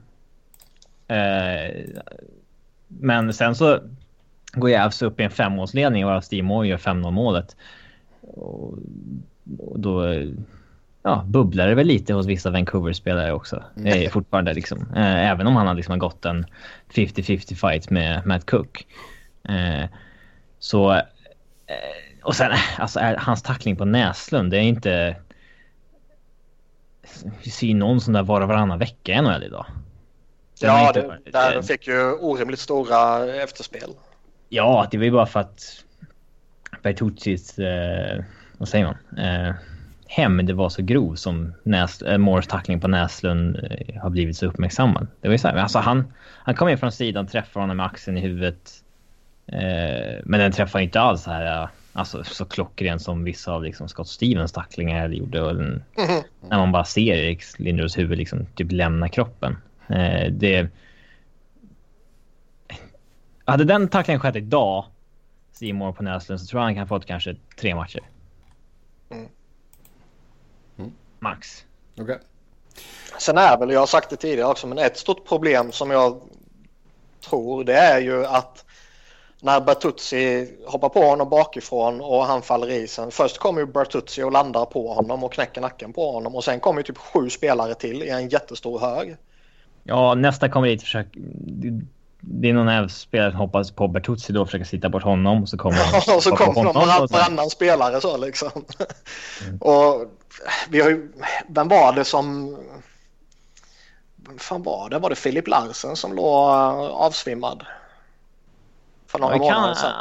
Eh, 1.09 1.85
men 2.89 3.33
sen 3.33 3.55
så 3.55 3.78
går 4.53 4.70
Javs 4.70 5.03
upp 5.03 5.20
i 5.20 5.23
en 5.23 5.31
femårsledning 5.31 6.07
och 6.07 6.24
Steve 6.24 6.43
Moore 6.43 6.69
gör 6.69 6.77
5-0 6.77 7.11
målet. 7.11 7.57
Och, 8.20 8.78
och 9.59 9.81
då 9.81 10.23
ja, 11.03 11.24
bubblar 11.27 11.69
det 11.69 11.74
väl 11.74 11.87
lite 11.87 12.15
hos 12.15 12.27
vissa 12.27 12.51
Vancouver-spelare 12.51 13.33
också. 13.33 13.62
Mm. 13.77 14.11
Fortfarande 14.11 14.55
liksom. 14.55 14.78
Eh, 14.97 15.31
även 15.31 15.47
om 15.47 15.57
han 15.57 15.66
har 15.66 15.74
liksom 15.74 15.99
gått 15.99 16.24
en 16.24 16.47
50-50 16.95 17.55
fight 17.55 17.91
med 17.91 18.27
Matt 18.27 18.51
Cook. 18.51 18.87
Eh, 19.49 19.89
så... 20.59 20.93
Eh, 20.93 21.03
och 22.23 22.37
sen, 22.37 22.53
alltså 22.78 23.01
hans 23.19 23.43
tackling 23.43 23.77
på 23.77 23.85
Näslund, 23.85 24.51
det 24.51 24.57
är 24.57 24.62
inte... 24.62 25.16
Vi 27.45 27.51
ser 27.51 27.66
ju 27.66 27.74
någon 27.74 28.01
sån 28.01 28.15
där 28.15 28.23
var 28.23 28.41
och 28.41 28.49
varannan 28.49 28.78
vecka 28.78 29.12
i 29.12 29.23
NHL 29.23 29.43
idag. 29.43 29.66
Ja, 30.61 30.93
det, 30.93 31.19
där 31.33 31.62
fick 31.62 31.87
ju 31.87 32.12
orimligt 32.12 32.61
stora 32.61 33.33
efterspel. 33.43 33.91
Ja, 34.49 34.89
det 34.91 34.99
var 34.99 35.05
ju 35.05 35.11
bara 35.11 35.27
för 35.27 35.41
att 35.41 35.85
Bertuccis, 36.83 37.59
eh, 37.59 38.24
vad 38.59 38.69
säger 38.69 38.85
man, 38.85 39.24
eh, 39.24 39.55
hem 40.07 40.47
det 40.47 40.53
var 40.53 40.69
så 40.69 40.83
grov 40.83 41.15
som 41.15 41.55
Näs, 41.62 42.03
eh, 42.03 42.19
Moores 42.19 42.47
tackling 42.47 42.81
på 42.81 42.89
Näslund 42.89 43.57
eh, 43.57 44.03
har 44.03 44.11
blivit 44.11 44.37
så 44.37 44.47
uppmärksammad. 44.47 45.07
Det 45.20 45.28
var 45.28 45.33
ju 45.33 45.39
så 45.39 45.49
här, 45.49 45.57
alltså 45.57 45.78
han, 45.78 46.12
han 46.19 46.55
kom 46.55 46.69
in 46.69 46.78
från 46.78 46.93
sidan, 46.93 47.27
träffade 47.27 47.62
honom 47.62 47.77
med 47.77 47.87
axeln 47.87 48.16
i 48.16 48.20
huvudet. 48.20 48.83
Eh, 49.47 50.20
men 50.24 50.40
den 50.40 50.52
träffar 50.52 50.81
inte 50.81 51.01
alls 51.01 51.23
så 51.23 51.31
här, 51.31 51.68
alltså 51.93 52.24
så 52.24 52.44
klockren 52.44 53.01
som 53.01 53.24
vissa 53.24 53.52
av 53.52 53.62
liksom 53.62 53.89
Scott 53.89 54.09
Stevens 54.09 54.52
tacklingar 54.52 55.09
gjorde. 55.09 55.43
Och 55.43 55.55
den, 55.55 55.82
mm. 55.97 56.23
När 56.40 56.59
man 56.59 56.73
bara 56.73 56.85
ser 56.85 57.14
Erik 57.14 57.59
Lindros 57.59 57.98
huvud 57.98 58.18
liksom 58.18 58.47
typ 58.55 58.73
lämna 58.73 59.09
kroppen. 59.09 59.56
Eh, 59.89 60.32
det... 60.32 60.68
Hade 63.44 63.64
den 63.64 63.89
tacklingen 63.89 64.20
skett 64.20 64.36
idag, 64.36 64.85
Simon 65.52 65.94
på 65.94 66.02
Näslund, 66.02 66.40
så 66.40 66.47
tror 66.47 66.60
jag 66.60 66.64
han 66.64 66.74
kan 66.74 66.89
fått 66.89 67.06
kanske 67.06 67.36
tre 67.60 67.74
matcher. 67.74 68.01
Mm. 69.10 69.28
Mm. 70.78 70.93
Max. 71.18 71.64
Okej. 71.93 72.05
Okay. 72.05 72.18
Sen 73.18 73.39
är 73.39 73.59
väl, 73.59 73.70
jag 73.70 73.81
har 73.81 73.86
sagt 73.86 74.10
det 74.10 74.16
tidigare 74.16 74.51
också, 74.51 74.66
men 74.66 74.78
ett 74.78 74.97
stort 74.97 75.28
problem 75.28 75.73
som 75.73 75.90
jag 75.90 76.20
tror 77.20 77.64
det 77.64 77.74
är 77.74 78.01
ju 78.01 78.27
att 78.27 78.65
när 79.40 79.60
Bertuzzi 79.60 80.48
hoppar 80.66 80.88
på 80.88 81.02
honom 81.02 81.28
bakifrån 81.28 82.00
och 82.00 82.24
han 82.24 82.42
faller 82.42 82.70
i 82.70 82.76
isen. 82.76 83.10
Först 83.10 83.38
kommer 83.38 83.60
ju 83.60 83.66
Bertuzzi 83.66 84.22
och 84.22 84.32
landar 84.32 84.64
på 84.64 84.92
honom 84.92 85.24
och 85.24 85.32
knäcker 85.32 85.60
nacken 85.60 85.92
på 85.92 86.12
honom 86.12 86.34
och 86.34 86.44
sen 86.44 86.60
kommer 86.60 86.80
ju 86.80 86.84
typ 86.84 86.98
sju 86.98 87.30
spelare 87.30 87.74
till 87.74 88.02
i 88.02 88.08
en 88.08 88.28
jättestor 88.28 88.78
hög. 88.78 89.16
Ja, 89.84 90.14
nästa 90.14 90.48
kommer 90.48 90.68
dit 90.68 90.80
och 90.80 90.84
försöker... 90.84 91.20
Det 92.20 92.48
är 92.48 92.52
någon 92.52 92.88
spelare 92.88 93.30
som 93.30 93.40
hoppas 93.40 93.70
på 93.70 93.88
Bertuzzi 93.88 94.32
då 94.32 94.40
och 94.40 94.46
försöker 94.46 94.64
sitta 94.64 94.88
bort 94.88 95.02
honom. 95.02 95.42
Och 95.42 95.48
så 95.48 95.58
kommer 95.58 95.78
ja, 95.78 96.14
och 96.16 96.22
så 96.22 96.36
kommer 96.36 96.64
de 96.64 96.68
och 97.02 97.10
varannan 97.10 97.50
spelare 97.50 98.00
så 98.00 98.16
liksom. 98.16 98.50
Mm. 99.46 99.58
Och 99.58 100.10
vi 100.68 100.80
har 100.80 100.90
ju... 100.90 101.12
Vem 101.48 101.68
var 101.68 101.92
det 101.92 102.04
som... 102.04 102.56
Vem 104.16 104.38
fan 104.38 104.62
var 104.62 104.90
det? 104.90 104.98
Var 104.98 105.10
det 105.10 105.16
Filip 105.16 105.48
Larsen 105.48 105.96
som 105.96 106.16
låg 106.16 106.48
avsvimmad? 106.90 107.64
För 109.07 109.19
några 109.19 109.37
månader 109.37 109.74
sedan. 109.74 109.93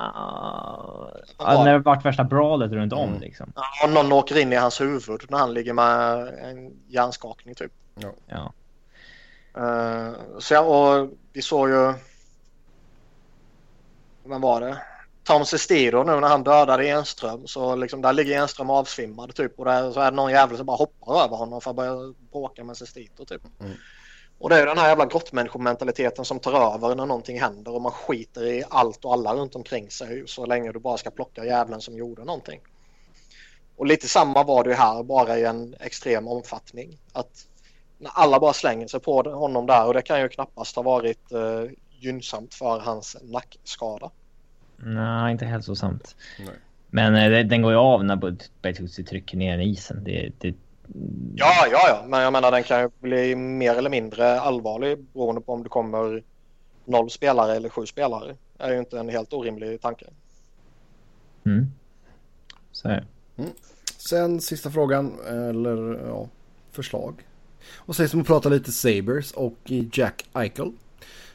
Ja, 1.38 1.64
när 1.64 1.74
det 1.74 1.80
vart 1.80 2.06
värsta 2.06 2.24
brawlet 2.24 2.72
runt 2.72 2.94
om 2.94 3.10
mm. 3.10 3.22
liksom. 3.22 3.54
Ja, 3.56 3.88
någon 3.88 4.12
åker 4.12 4.38
in 4.38 4.54
i 4.54 4.56
hans 4.56 4.82
huvud 4.82 5.22
när 5.30 5.38
han 5.38 5.54
ligger 5.54 5.74
med 5.74 6.28
en 6.28 6.72
hjärnskakning 6.88 7.56
typ. 7.56 7.72
Ja. 7.96 8.12
ja. 8.28 8.54
Uh, 9.58 10.14
så 10.40 10.54
jag, 10.54 10.70
och 10.70 11.10
vi 11.34 11.42
såg 11.42 11.70
ju... 11.70 11.94
Vem 14.24 14.42
var 14.42 14.62
det? 14.62 14.78
Tom 15.24 15.46
Sestiro 15.46 16.04
nu 16.04 16.20
när 16.20 16.28
han 16.28 16.44
dödade 16.44 16.88
Enström 16.88 17.48
så 17.48 17.76
liksom 17.76 18.02
där 18.02 18.14
ligger 18.14 18.42
Enström 18.42 18.70
avsvimmad 18.70 19.36
typ 19.36 19.60
och 19.60 19.66
där 19.66 19.92
så 19.92 20.00
är 20.00 20.12
det 20.12 20.16
någon 20.16 20.32
jävel 20.32 20.58
som 20.58 20.66
bara 20.66 20.78
hoppar 20.78 21.24
över 21.24 21.38
honom 21.38 21.62
för 21.62 21.70
att 21.70 21.76
börja 21.76 22.14
bråka 22.32 22.64
med 22.64 22.78
Sestito 22.78 23.26
typ. 23.26 23.42
Mm. 23.60 23.72
Och 24.40 24.50
det 24.50 24.56
är 24.56 24.66
den 24.66 24.78
här 24.78 24.88
jävla 24.88 25.06
grottmänniskomentaliteten 25.06 26.26
som 26.26 26.40
tar 26.40 26.74
över 26.76 26.96
när 26.96 27.06
någonting 27.06 27.40
händer 27.40 27.76
och 27.76 27.82
man 27.82 27.92
skiter 27.92 28.46
i 28.46 28.64
allt 28.70 29.06
och 29.06 29.14
alla 29.14 29.34
runt 29.34 29.56
omkring 29.56 29.90
sig 29.90 30.24
så 30.28 30.46
länge 30.46 30.72
du 30.72 30.80
bara 30.80 30.98
ska 30.98 31.10
plocka 31.12 31.46
jävlen 31.46 31.82
som 31.82 31.98
gjorde 31.98 32.24
någonting. 32.24 32.60
Och 33.76 33.86
lite 33.86 34.08
samma 34.08 34.44
var 34.44 34.64
det 34.64 34.74
här 34.74 35.04
bara 35.04 35.38
i 35.38 35.46
en 35.46 35.76
extrem 35.80 36.28
omfattning. 36.28 36.98
Att 37.14 37.48
när 37.98 38.12
alla 38.14 38.40
bara 38.40 38.54
slänger 38.54 38.88
sig 38.88 39.00
på 39.00 39.22
honom 39.22 39.66
där 39.66 39.88
och 39.88 39.94
det 39.94 40.02
kan 40.02 40.22
ju 40.22 40.30
knappast 40.30 40.76
ha 40.76 40.84
varit 40.84 41.32
eh, 41.32 41.64
gynnsamt 42.00 42.54
för 42.54 42.80
hans 42.80 43.18
nackskada. 43.24 44.12
Nej, 44.78 45.32
inte 45.32 45.46
hälsosamt. 45.46 46.16
Nej. 46.40 46.56
Men 46.90 47.16
eh, 47.16 47.46
den 47.46 47.62
går 47.62 47.72
ju 47.72 47.78
av 47.78 48.04
när 48.04 48.38
Bertuzzi 48.62 49.04
trycker 49.04 49.38
ner 49.38 49.60
isen. 49.60 50.04
Det, 50.04 50.32
det... 50.38 50.56
Ja, 51.36 51.68
ja, 51.72 51.82
ja, 51.88 52.06
men 52.08 52.22
jag 52.22 52.34
menar 52.34 52.52
den 52.52 52.64
kan 52.64 52.82
ju 52.82 52.90
bli 53.00 53.36
mer 53.36 53.76
eller 53.76 53.90
mindre 53.90 54.40
allvarlig 54.40 55.00
beroende 55.14 55.42
på 55.42 55.54
om 55.54 55.64
det 55.64 55.70
kommer 55.70 56.24
noll 56.86 57.10
spelare 57.10 57.56
eller 57.56 57.70
sju 57.70 57.86
spelare. 57.86 58.36
Det 58.58 58.64
är 58.64 58.72
ju 58.72 58.80
inte 58.80 59.00
en 59.00 59.10
helt 59.10 59.34
orimlig 59.34 59.82
tanke. 59.82 60.06
Mm. 61.46 61.66
Så 62.72 62.88
mm. 62.88 63.52
Sen 63.98 64.42
sista 64.42 64.72
frågan, 64.72 65.20
eller 65.28 66.08
ja, 66.08 66.30
förslag. 66.72 67.26
Och 67.76 67.96
sen 67.96 68.10
som 68.10 68.22
att 68.22 68.28
prata 68.28 68.50
lite 68.50 68.72
Sabres 68.72 69.32
och 69.32 69.58
Jack 69.94 70.26
Eichel. 70.34 70.72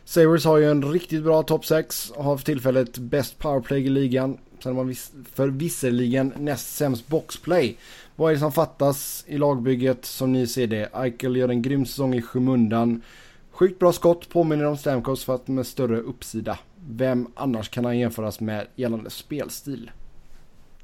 Sabres 0.04 0.44
har 0.44 0.58
ju 0.58 0.70
en 0.70 0.92
riktigt 0.92 1.22
bra 1.22 1.42
topp 1.42 1.66
6 1.66 2.10
och 2.10 2.24
har 2.24 2.36
för 2.36 2.44
tillfället 2.44 2.98
bäst 2.98 3.38
powerplay 3.38 3.86
i 3.86 3.88
ligan. 3.88 4.38
Sen 4.62 4.76
har 4.76 4.84
man 4.84 4.94
för 5.32 5.48
visserligen 5.48 6.32
näst 6.36 6.76
sämst 6.76 7.08
boxplay. 7.08 7.76
Vad 8.20 8.30
är 8.30 8.34
det 8.34 8.40
som 8.40 8.52
fattas 8.52 9.24
i 9.26 9.38
lagbygget 9.38 10.04
som 10.04 10.32
ni 10.32 10.46
ser 10.46 10.66
det? 10.66 10.88
Eichel 10.94 11.36
gör 11.36 11.48
en 11.48 11.62
grym 11.62 11.86
säsong 11.86 12.14
i 12.14 12.22
skymundan. 12.22 13.02
Sjukt 13.50 13.78
bra 13.78 13.92
skott, 13.92 14.28
påminner 14.28 14.64
om 14.64 14.76
Stamkos 14.76 15.24
för 15.24 15.34
att 15.34 15.48
med 15.48 15.66
större 15.66 15.96
uppsida. 15.96 16.58
Vem 16.88 17.32
annars 17.34 17.68
kan 17.68 17.84
han 17.84 17.98
jämföras 17.98 18.40
med 18.40 18.66
gällande 18.74 19.10
spelstil? 19.10 19.90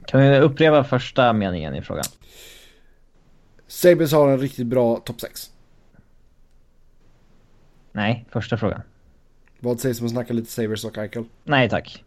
Kan 0.06 0.20
vi 0.20 0.38
upprepa 0.38 0.84
första 0.84 1.32
meningen 1.32 1.74
i 1.74 1.82
frågan? 1.82 2.04
Sabres 3.66 4.12
har 4.12 4.28
en 4.28 4.38
riktigt 4.38 4.66
bra 4.66 4.96
topp 4.96 5.20
6. 5.20 5.50
Nej, 7.92 8.26
första 8.30 8.56
frågan. 8.56 8.82
Vad 9.60 9.80
sägs 9.80 10.00
om 10.00 10.06
att 10.06 10.12
snacka 10.12 10.32
lite 10.32 10.50
Sabres 10.50 10.84
och 10.84 10.98
Eichel? 10.98 11.24
Nej 11.44 11.70
tack. 11.70 12.04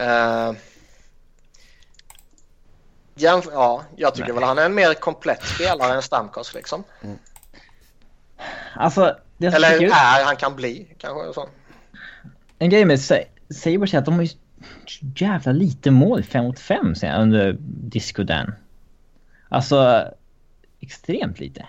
uh, 0.00 0.52
jämf- 3.18 3.50
ja, 3.52 3.82
jag 3.96 4.14
tycker 4.14 4.28
Nej. 4.28 4.34
väl 4.34 4.44
han 4.44 4.58
är 4.58 4.64
en 4.64 4.74
mer 4.74 4.94
komplett 4.94 5.44
spelare 5.46 5.94
än 5.94 6.02
Stamkos 6.02 6.54
liksom. 6.54 6.84
Alltså, 8.74 9.16
det 9.36 9.50
som 9.50 9.56
Eller 9.56 9.82
ut- 9.82 9.92
är 9.92 10.24
han 10.24 10.36
kan 10.36 10.56
bli 10.56 10.94
kanske. 10.98 11.34
Så. 11.34 11.48
En 12.58 12.70
grej 12.70 12.84
med 12.84 13.00
Sa- 13.00 13.24
Sabres 13.54 13.94
är 13.94 13.98
att 13.98 14.04
de 14.04 14.14
har 14.14 14.22
ju 14.22 14.28
jävla 15.16 15.52
lite 15.52 15.90
mål 15.90 16.24
5 16.24 16.44
mot 16.44 16.58
5 16.60 16.94
sen 16.94 17.20
under 17.20 17.56
Disco 17.60 18.22
Dan. 18.22 18.54
Alltså, 19.48 20.08
extremt 20.80 21.40
lite. 21.40 21.66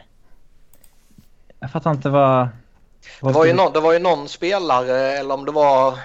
Jag 1.60 1.72
fattar 1.72 1.92
inte 1.92 2.10
vad... 2.10 2.48
Det 3.22 3.32
var, 3.32 3.46
ju 3.46 3.54
någon, 3.54 3.74
det 3.74 3.80
var 3.80 3.94
ju 3.94 4.00
någon 4.00 4.30
spelare 4.30 4.98
eller 5.00 5.34
om 5.34 5.46
det 5.46 5.52
var... 5.52 6.00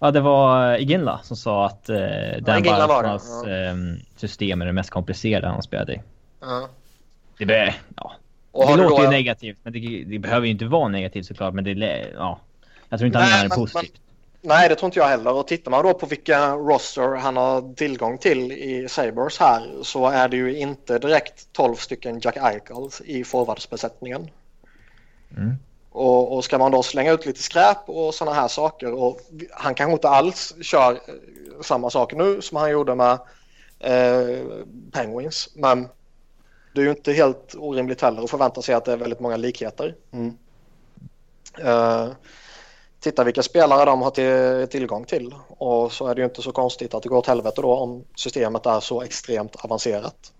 Ja, 0.00 0.10
det 0.10 0.20
var 0.20 0.76
Iginla 0.76 1.20
som 1.22 1.36
sa 1.36 1.66
att 1.66 1.88
eh, 1.88 1.96
Dan 2.40 2.58
Iginla 2.58 2.86
var 2.86 3.02
det, 3.02 3.08
Bartmans 3.08 3.44
eh, 3.44 3.74
system 4.16 4.62
är 4.62 4.66
det 4.66 4.72
mest 4.72 4.90
komplicerade 4.90 5.48
han 5.48 5.62
spelade 5.62 5.92
i. 5.94 6.00
Ja. 6.40 6.68
Det, 7.38 7.46
be, 7.46 7.74
ja. 7.96 8.12
Det 8.52 8.76
låter 8.76 8.96
då- 8.96 9.02
ju 9.02 9.08
negativt, 9.10 9.58
men 9.62 9.72
det, 9.72 10.04
det 10.06 10.18
behöver 10.18 10.46
ju 10.46 10.52
inte 10.52 10.64
vara 10.64 10.88
negativt 10.88 11.26
såklart. 11.26 11.54
Men 11.54 11.64
det, 11.64 12.10
ja. 12.14 12.38
Jag 12.88 12.98
tror 12.98 13.06
inte 13.06 13.18
han 13.18 13.28
menar 13.28 13.42
det 13.42 13.48
men- 13.48 13.58
positivt. 13.58 14.00
Nej, 14.40 14.68
det 14.68 14.74
tror 14.74 14.86
inte 14.86 14.98
jag 14.98 15.06
heller. 15.06 15.32
Och 15.34 15.46
tittar 15.48 15.70
man 15.70 15.84
då 15.84 15.94
på 15.94 16.06
vilka 16.06 16.54
roster 16.54 17.16
han 17.16 17.36
har 17.36 17.74
tillgång 17.74 18.18
till 18.18 18.52
i 18.52 18.86
Sabres 18.88 19.38
här 19.38 19.68
så 19.82 20.08
är 20.08 20.28
det 20.28 20.36
ju 20.36 20.58
inte 20.58 20.98
direkt 20.98 21.52
12 21.52 21.74
stycken 21.74 22.20
Jack 22.20 22.36
Eichels 22.36 23.00
i 23.00 23.24
forwardsbesättningen. 23.24 24.30
Mm. 25.36 25.56
Och, 25.98 26.36
och 26.36 26.44
ska 26.44 26.58
man 26.58 26.72
då 26.72 26.82
slänga 26.82 27.12
ut 27.12 27.26
lite 27.26 27.42
skräp 27.42 27.78
och 27.86 28.14
sådana 28.14 28.36
här 28.36 28.48
saker 28.48 28.92
och 28.92 29.20
han 29.50 29.74
kanske 29.74 29.92
inte 29.92 30.08
alls 30.08 30.54
kör 30.62 30.92
eh, 30.92 30.98
samma 31.62 31.90
sak 31.90 32.12
nu 32.14 32.42
som 32.42 32.56
han 32.56 32.70
gjorde 32.70 32.94
med 32.94 33.18
eh, 33.78 34.44
Penguins. 34.92 35.48
Men 35.54 35.88
det 36.74 36.80
är 36.80 36.84
ju 36.84 36.90
inte 36.90 37.12
helt 37.12 37.54
orimligt 37.58 38.02
heller 38.02 38.22
att 38.22 38.30
förvänta 38.30 38.62
sig 38.62 38.74
att 38.74 38.84
det 38.84 38.92
är 38.92 38.96
väldigt 38.96 39.20
många 39.20 39.36
likheter. 39.36 39.94
Mm. 40.12 40.36
Eh, 41.58 42.08
titta 43.00 43.24
vilka 43.24 43.42
spelare 43.42 43.84
de 43.84 44.02
har 44.02 44.10
till, 44.10 44.68
tillgång 44.70 45.04
till 45.04 45.34
och 45.48 45.92
så 45.92 46.06
är 46.06 46.14
det 46.14 46.20
ju 46.20 46.24
inte 46.24 46.42
så 46.42 46.52
konstigt 46.52 46.94
att 46.94 47.02
det 47.02 47.08
går 47.08 47.16
åt 47.16 47.26
helvete 47.26 47.62
då 47.62 47.74
om 47.74 48.04
systemet 48.14 48.66
är 48.66 48.80
så 48.80 49.02
extremt 49.02 49.56
avancerat. 49.56 50.32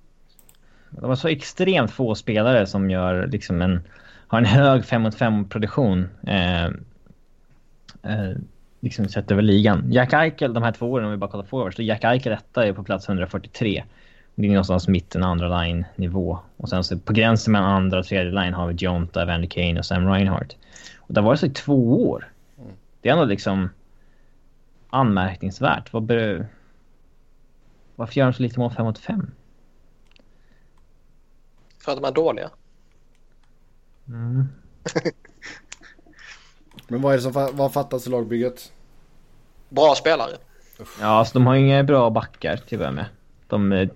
De 0.90 1.04
har 1.04 1.16
så 1.16 1.28
extremt 1.28 1.90
få 1.90 2.14
spelare 2.14 2.66
som 2.66 2.90
gör 2.90 3.26
liksom 3.26 3.62
en, 3.62 3.88
har 4.28 4.38
en 4.38 4.44
hög 4.44 4.84
5 4.84 5.02
mot 5.02 5.14
5 5.14 5.48
produktion. 5.48 6.08
Eh, 6.26 6.64
eh, 8.02 8.36
liksom 8.80 9.08
sett 9.08 9.30
över 9.30 9.42
ligan. 9.42 9.92
Jack 9.92 10.12
Eichel 10.12 10.54
de 10.54 10.62
här 10.62 10.72
två 10.72 10.92
åren 10.92 11.04
om 11.04 11.10
vi 11.10 11.16
bara 11.16 11.30
kollar 11.30 11.44
forwards. 11.44 11.76
Då 11.76 11.82
Jack 11.82 12.04
Eichel 12.04 12.32
etta 12.32 12.66
är 12.66 12.72
på 12.72 12.84
plats 12.84 13.08
143. 13.08 13.84
Det 14.34 14.46
är 14.46 14.50
någonstans 14.50 14.88
mitten 14.88 15.22
andra 15.22 15.62
line 15.62 15.84
nivå. 15.96 16.38
Och 16.56 16.68
sen 16.68 16.84
så 16.84 16.98
på 16.98 17.12
gränsen 17.12 17.52
mellan 17.52 17.70
andra 17.70 17.98
och 17.98 18.06
tredje 18.06 18.32
line 18.32 18.54
har 18.54 18.66
vi 18.66 18.74
Jonta, 18.74 19.24
Vander 19.24 19.48
Kane 19.48 19.78
och 19.78 19.86
Sam 19.86 20.08
Reinhardt. 20.08 20.56
Och 20.98 21.14
det 21.14 21.20
har 21.20 21.26
varit 21.26 21.40
så 21.40 21.46
i 21.46 21.50
två 21.50 22.08
år. 22.10 22.32
Det 23.00 23.08
är 23.08 23.12
ändå 23.12 23.24
liksom 23.24 23.70
anmärkningsvärt. 24.90 25.92
Vad 25.92 26.02
beror... 26.02 26.46
Varför 27.96 28.18
gör 28.18 28.26
de 28.26 28.32
så 28.32 28.42
lite 28.42 28.60
mål 28.60 28.70
5 28.70 28.84
mot 28.84 28.98
5? 28.98 29.30
För 31.78 31.92
att 31.92 31.98
de 31.98 32.08
är 32.08 32.12
dåliga. 32.12 32.50
Mm. 34.08 34.44
Men 36.88 37.02
vad 37.02 37.12
är 37.12 37.16
det 37.16 37.22
som 37.22 37.32
fa- 37.32 37.50
vad 37.52 37.72
fattas 37.72 38.06
i 38.06 38.10
lagbygget? 38.10 38.72
Bra 39.68 39.94
spelare. 39.94 40.30
Ja, 41.00 41.06
alltså 41.06 41.38
de 41.38 41.46
har 41.46 41.54
inga 41.54 41.82
bra 41.84 42.10
backar 42.10 42.56
till 42.56 42.76
att 42.76 42.80
börja 42.80 42.92
med. 42.92 43.04
De 43.46 43.72
eh, 43.72 43.88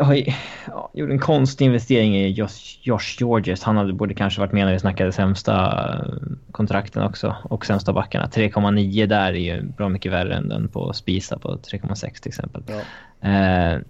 har 0.00 0.14
ju, 0.14 0.24
ja, 0.66 0.90
gjorde 0.94 1.12
en 1.12 1.18
konstig 1.18 1.64
investering 1.64 2.16
i 2.16 2.28
Josh, 2.28 2.78
Josh 2.82 3.16
Georges. 3.18 3.62
Han 3.62 3.76
hade, 3.76 3.92
borde 3.92 4.14
kanske 4.14 4.40
varit 4.40 4.52
med 4.52 4.66
när 4.66 4.72
vi 4.72 4.78
snackade 4.78 5.12
sämsta 5.12 5.84
eh, 5.94 6.12
kontrakten 6.52 7.02
också. 7.02 7.36
Och 7.42 7.66
sämsta 7.66 7.92
backarna. 7.92 8.26
3,9 8.26 9.06
där 9.06 9.32
är 9.32 9.32
ju 9.32 9.62
bra 9.62 9.88
mycket 9.88 10.12
värre 10.12 10.34
än 10.34 10.48
den 10.48 10.68
på 10.68 10.92
Spisa 10.92 11.38
på 11.38 11.56
3,6 11.56 12.22
till 12.22 12.28
exempel. 12.28 12.62
Ja. 12.66 13.28
Eh, 13.28 13.80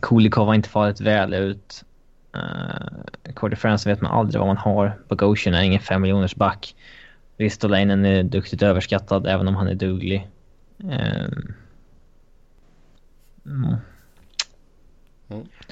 Kulikov 0.00 0.46
har 0.46 0.54
inte 0.54 0.68
fallit 0.68 1.00
väl 1.00 1.34
ut. 1.34 1.84
Eh, 2.34 2.40
uh, 3.28 3.34
Cordy 3.34 3.56
France 3.56 3.90
vet 3.90 4.00
man 4.00 4.12
aldrig 4.12 4.38
vad 4.38 4.48
man 4.48 4.56
har. 4.56 4.98
Bogosian 5.08 5.54
är 5.54 5.62
ingen 5.62 5.80
5 5.80 6.02
miljoners 6.02 6.34
back. 6.34 6.74
Ristolainen 7.36 8.04
är 8.04 8.22
duktigt 8.22 8.62
överskattad 8.62 9.26
även 9.26 9.48
om 9.48 9.56
han 9.56 9.68
är 9.68 9.74
duglig. 9.74 10.28
Ehm. 10.90 11.54
Mm. 13.46 13.76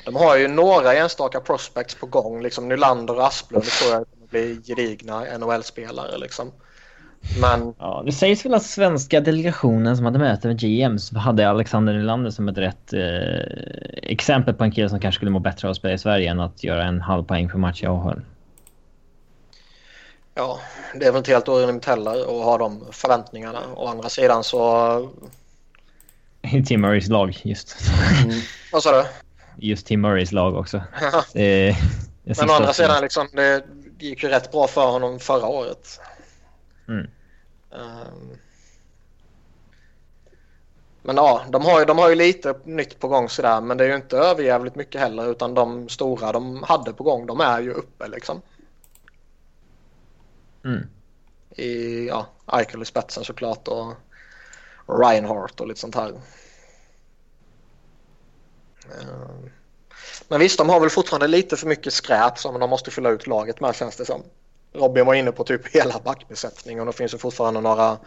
De 0.05 0.17
har 0.17 0.37
ju 0.37 0.49
några 0.49 0.95
enstaka 0.95 1.41
prospects 1.41 1.95
på 1.95 2.07
gång. 2.07 2.43
Liksom 2.43 2.69
Nylander 2.69 3.17
och 3.17 3.27
Asplund 3.27 3.65
tror 3.65 3.93
jag 3.93 4.07
kommer 4.11 4.27
bli 4.27 4.61
gedigna 4.65 5.39
NHL-spelare. 5.39 6.19
Liksom. 6.19 6.53
Men 7.41 7.75
Ja, 7.79 8.03
det 8.07 8.13
sägs 8.13 8.45
väl 8.45 8.55
att 8.55 8.63
svenska 8.63 9.21
delegationen 9.21 9.97
som 9.97 10.07
hade 10.07 10.19
möte 10.19 10.49
med 10.49 10.61
GMs 10.61 11.13
hade 11.13 11.51
Alexander 11.51 11.93
Nylander 11.93 12.31
som 12.31 12.49
ett 12.49 12.59
rätt 12.59 12.93
eh, 12.93 13.01
exempel 14.03 14.55
på 14.55 14.65
en 14.65 14.73
kille 14.73 14.89
som 14.89 15.01
kanske 15.01 15.19
skulle 15.19 15.31
må 15.31 15.39
bättre 15.39 15.69
av 15.69 15.71
att 15.71 15.77
spela 15.77 15.95
i 15.95 15.99
Sverige 15.99 16.31
än 16.31 16.41
att 16.41 16.65
göra 16.65 16.85
en 16.85 17.01
halv 17.01 17.25
poäng 17.25 17.49
per 17.49 17.59
match 17.59 17.83
i 17.83 17.87
AHL. 17.87 18.21
ja, 20.35 20.61
det 20.95 21.07
är 21.07 21.13
väl 21.13 21.19
inte 21.19 21.33
helt 21.33 21.49
orimligt 21.49 21.85
heller 21.85 22.21
att 22.21 22.45
ha 22.45 22.59
de 22.59 22.85
förväntningarna. 22.91 23.61
Å 23.75 23.87
andra 23.87 24.09
sidan 24.09 24.45
så... 24.45 25.13
I 26.43 26.63
Tim 26.67 26.81
Murrays 26.81 27.09
lag 27.09 27.39
just. 27.43 27.77
Vad 28.73 28.83
sa 28.83 28.93
du? 28.93 29.05
Just 29.57 29.87
Tim 29.87 30.01
Murrays 30.01 30.33
lag 30.33 30.57
också. 30.57 30.77
Eh, 31.35 31.77
det 32.25 32.39
Men 32.39 32.51
å 32.51 32.53
andra 32.53 32.73
sidan, 32.73 33.03
liksom, 33.03 33.29
det 33.33 33.65
gick 33.99 34.23
ju 34.23 34.29
rätt 34.29 34.53
bra 34.53 34.67
för 34.67 34.87
honom 34.87 35.19
förra 35.19 35.47
året. 35.47 36.01
Mm. 36.93 37.11
Ehm. 37.71 38.39
Men 41.03 41.17
ja, 41.17 41.43
de 41.51 41.63
har, 41.65 41.79
ju, 41.79 41.85
de 41.85 41.99
har 41.99 42.09
ju 42.09 42.15
lite 42.15 42.55
nytt 42.65 43.01
på 43.01 43.09
gång 43.09 43.29
sådär. 43.29 43.61
Men 43.61 43.77
det 43.77 43.85
är 43.85 43.89
ju 43.89 43.97
inte 43.97 44.19
överjävligt 44.19 44.77
mycket 44.77 45.01
heller. 45.01 45.31
Utan 45.31 45.55
de 45.55 45.89
stora 45.89 46.33
de 46.33 46.63
hade 46.63 46.93
på 46.93 47.05
gång, 47.05 47.27
de 47.27 47.41
är 47.41 47.61
ju 47.61 47.73
uppe 47.73 48.09
liksom. 48.09 48.43
Mm. 50.65 50.87
I, 51.51 52.07
ja, 52.09 52.27
Eichel 52.47 52.83
i 52.83 52.85
spetsen 52.85 53.25
såklart 53.25 53.69
och 53.69 53.95
Reinhardt 54.87 55.61
och 55.61 55.69
lite 55.69 55.81
sånt 55.81 55.95
här. 55.95 56.09
Ehm. 59.01 59.51
Men 60.29 60.41
visst, 60.41 60.59
de 60.59 60.69
har 60.69 60.81
väl 60.81 60.91
fortfarande 60.91 61.27
lite 61.27 61.57
för 61.57 61.67
mycket 61.67 61.93
skräp 61.93 62.39
som 62.39 62.61
de 62.61 62.71
måste 62.71 62.91
fylla 62.91 63.11
ut 63.11 63.27
laget 63.27 63.61
med 63.61 63.75
känns 63.75 63.97
det 63.97 64.05
som. 64.05 64.23
Robin 64.73 65.07
var 65.07 65.15
inne 65.15 65.33
på 65.33 65.45
typ 65.45 65.69
hela 65.69 65.99
backbesättningen 65.99 66.81
och 66.81 66.87
det 66.87 66.93
finns 66.93 67.15
ju 67.15 67.19
fortfarande 67.19 67.61
några, 67.61 67.99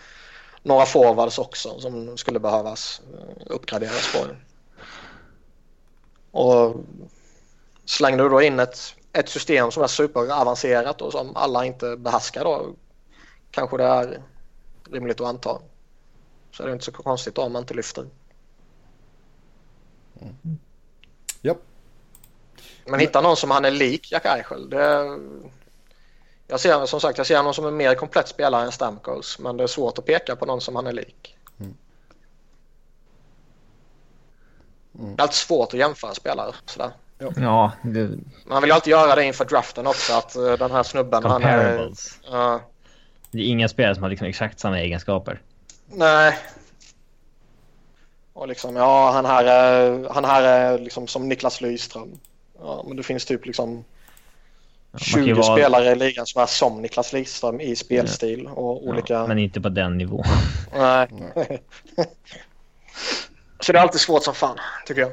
några 0.64 0.86
forwards 0.86 1.40
också 1.40 1.80
som 1.80 2.18
skulle 2.18 2.40
behövas 2.40 3.02
eh, 3.14 3.44
uppgraderas 3.46 4.14
på. 4.14 4.28
Och 6.40 6.76
slängde 7.86 8.24
du 8.24 8.30
då 8.30 8.42
in 8.42 8.60
ett, 8.60 8.96
ett 9.14 9.30
system 9.30 9.72
som 9.72 9.84
är 9.84 9.88
superavancerat 9.88 11.02
och 11.02 11.12
som 11.12 11.36
alla 11.36 11.66
inte 11.66 11.98
behärskar 11.98 12.44
då 12.44 12.76
kanske 13.52 13.78
det 13.78 13.84
är 13.84 14.22
rimligt 14.92 15.22
att 15.22 15.28
anta. 15.28 15.62
Så 16.52 16.64
är 16.64 16.68
det 16.68 16.74
inte 16.74 16.86
så 16.86 16.92
konstigt 16.92 17.38
om 17.38 17.54
man 17.54 17.62
inte 17.62 17.74
lyfter. 17.74 18.08
Japp. 21.42 21.58
Men 22.86 23.00
hitta 23.00 23.22
någon 23.22 23.38
som 23.38 23.52
han 23.52 23.66
är 23.66 23.72
lik 23.72 24.12
Jack 24.12 24.26
Eichel. 24.26 24.70
Det, 24.70 25.20
jag 26.48 26.60
ser 26.60 26.86
som 26.86 27.00
sagt 27.02 27.18
jag 27.18 27.28
ser 27.28 27.38
honom 27.38 27.54
som 27.54 27.66
en 27.66 27.78
mer 27.78 27.96
komplett 27.96 28.28
spelare 28.28 28.66
än 28.66 28.72
Stamkos. 28.72 29.40
Men 29.40 29.58
det 29.58 29.64
är 29.64 29.68
svårt 29.68 29.98
att 29.98 30.06
peka 30.06 30.36
på 30.36 30.46
någon 30.46 30.62
som 30.62 30.76
han 30.76 30.88
är 30.88 30.92
lik. 30.92 31.38
Det 34.92 35.04
är 35.18 35.22
alltid 35.22 35.34
svårt 35.36 35.74
att 35.74 35.80
jämföra 35.80 36.14
spelare. 36.14 36.54
Sådär. 36.66 36.92
Ja, 37.36 37.72
det, 37.84 38.10
Man 38.46 38.62
vill 38.62 38.70
ju 38.70 38.74
alltid 38.74 38.92
göra 38.92 39.16
det 39.16 39.24
inför 39.24 39.46
draften 39.46 39.88
också. 39.88 40.14
Att 40.14 40.36
eh, 40.36 40.54
den 40.54 40.72
här 40.72 40.84
snubben 40.84 41.24
han 41.24 41.44
är... 41.44 41.92
Ja, 42.32 42.62
Det 43.32 43.38
är 43.38 43.46
inga 43.46 43.68
spelare 43.70 43.96
som 43.96 44.04
har 44.04 44.10
liksom 44.10 44.28
exakt 44.28 44.60
samma 44.60 44.80
egenskaper. 44.80 45.42
nej. 45.88 46.38
Och 48.34 48.48
liksom 48.48 48.76
ja 48.76 49.12
han 49.12 49.26
här 49.26 49.46
är, 49.46 50.10
han 50.10 50.26
här 50.26 50.44
är 50.44 50.80
liksom 50.80 51.08
som 51.08 51.30
Niklas 51.30 51.62
Lyström. 51.62 52.20
Ja, 52.60 52.84
men 52.88 52.98
det 52.98 53.04
finns 53.04 53.26
typ 53.26 53.46
liksom 53.46 53.84
20 54.98 55.16
kan 55.16 55.26
ju 55.26 55.34
vara- 55.34 55.58
spelare 55.58 55.92
i 55.92 55.96
ligan 55.96 56.26
som 56.26 56.42
är 56.42 56.46
som 56.46 56.82
Niklas 56.82 57.14
Lidström 57.14 57.62
i 57.62 57.76
spelstil 57.76 58.48
och 58.48 58.88
olika... 58.88 59.14
Ja, 59.14 59.28
men 59.28 59.40
inte 59.40 59.62
på 59.62 59.70
den 59.70 59.98
nivån. 59.98 60.24
Nej. 60.74 61.08
så 63.60 63.72
det 63.72 63.78
är 63.78 63.82
alltid 63.82 64.02
svårt 64.02 64.24
som 64.24 64.34
fan, 64.34 64.58
tycker 64.86 65.02
jag. 65.02 65.12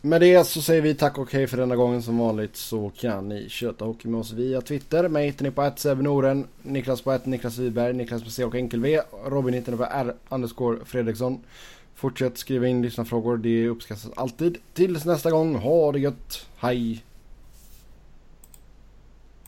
Med 0.00 0.20
det 0.20 0.44
så 0.44 0.62
säger 0.62 0.82
vi 0.82 0.94
tack 0.94 1.18
och 1.18 1.32
hej 1.32 1.46
för 1.46 1.56
denna 1.56 1.76
gången. 1.76 2.02
Som 2.02 2.18
vanligt 2.18 2.56
så 2.56 2.90
kan 3.00 3.28
ni 3.28 3.48
köta 3.48 3.84
hockey 3.84 4.08
med 4.08 4.20
oss 4.20 4.32
via 4.32 4.60
Twitter. 4.60 5.08
Mig 5.08 5.26
hittar 5.26 5.44
ni 5.44 5.50
på 5.50 5.72
@sevenoren, 5.76 6.46
Niklas 6.62 7.02
på 7.02 7.12
ett 7.12 7.26
Niklas 7.26 7.58
Wiberg, 7.58 7.92
Niklas 7.92 8.22
med 8.22 8.32
C 8.32 8.44
och 8.44 8.54
enkel 8.54 8.80
V. 8.80 9.00
Robin 9.26 9.54
hittar 9.54 9.72
ni 9.72 9.78
på 9.78 9.84
R 9.84 10.14
underscore 10.28 10.78
Fredriksson. 10.84 11.40
Fortsätt 11.94 12.38
skriva 12.38 12.66
in 12.66 12.82
lyssnarfrågor, 12.82 13.36
det 13.36 13.68
uppskattas 13.68 14.10
alltid. 14.16 14.58
Tills 14.74 15.04
nästa 15.04 15.30
gång, 15.30 15.54
ha 15.54 15.92
det 15.92 15.98
gött, 15.98 16.46
hej! 16.56 17.04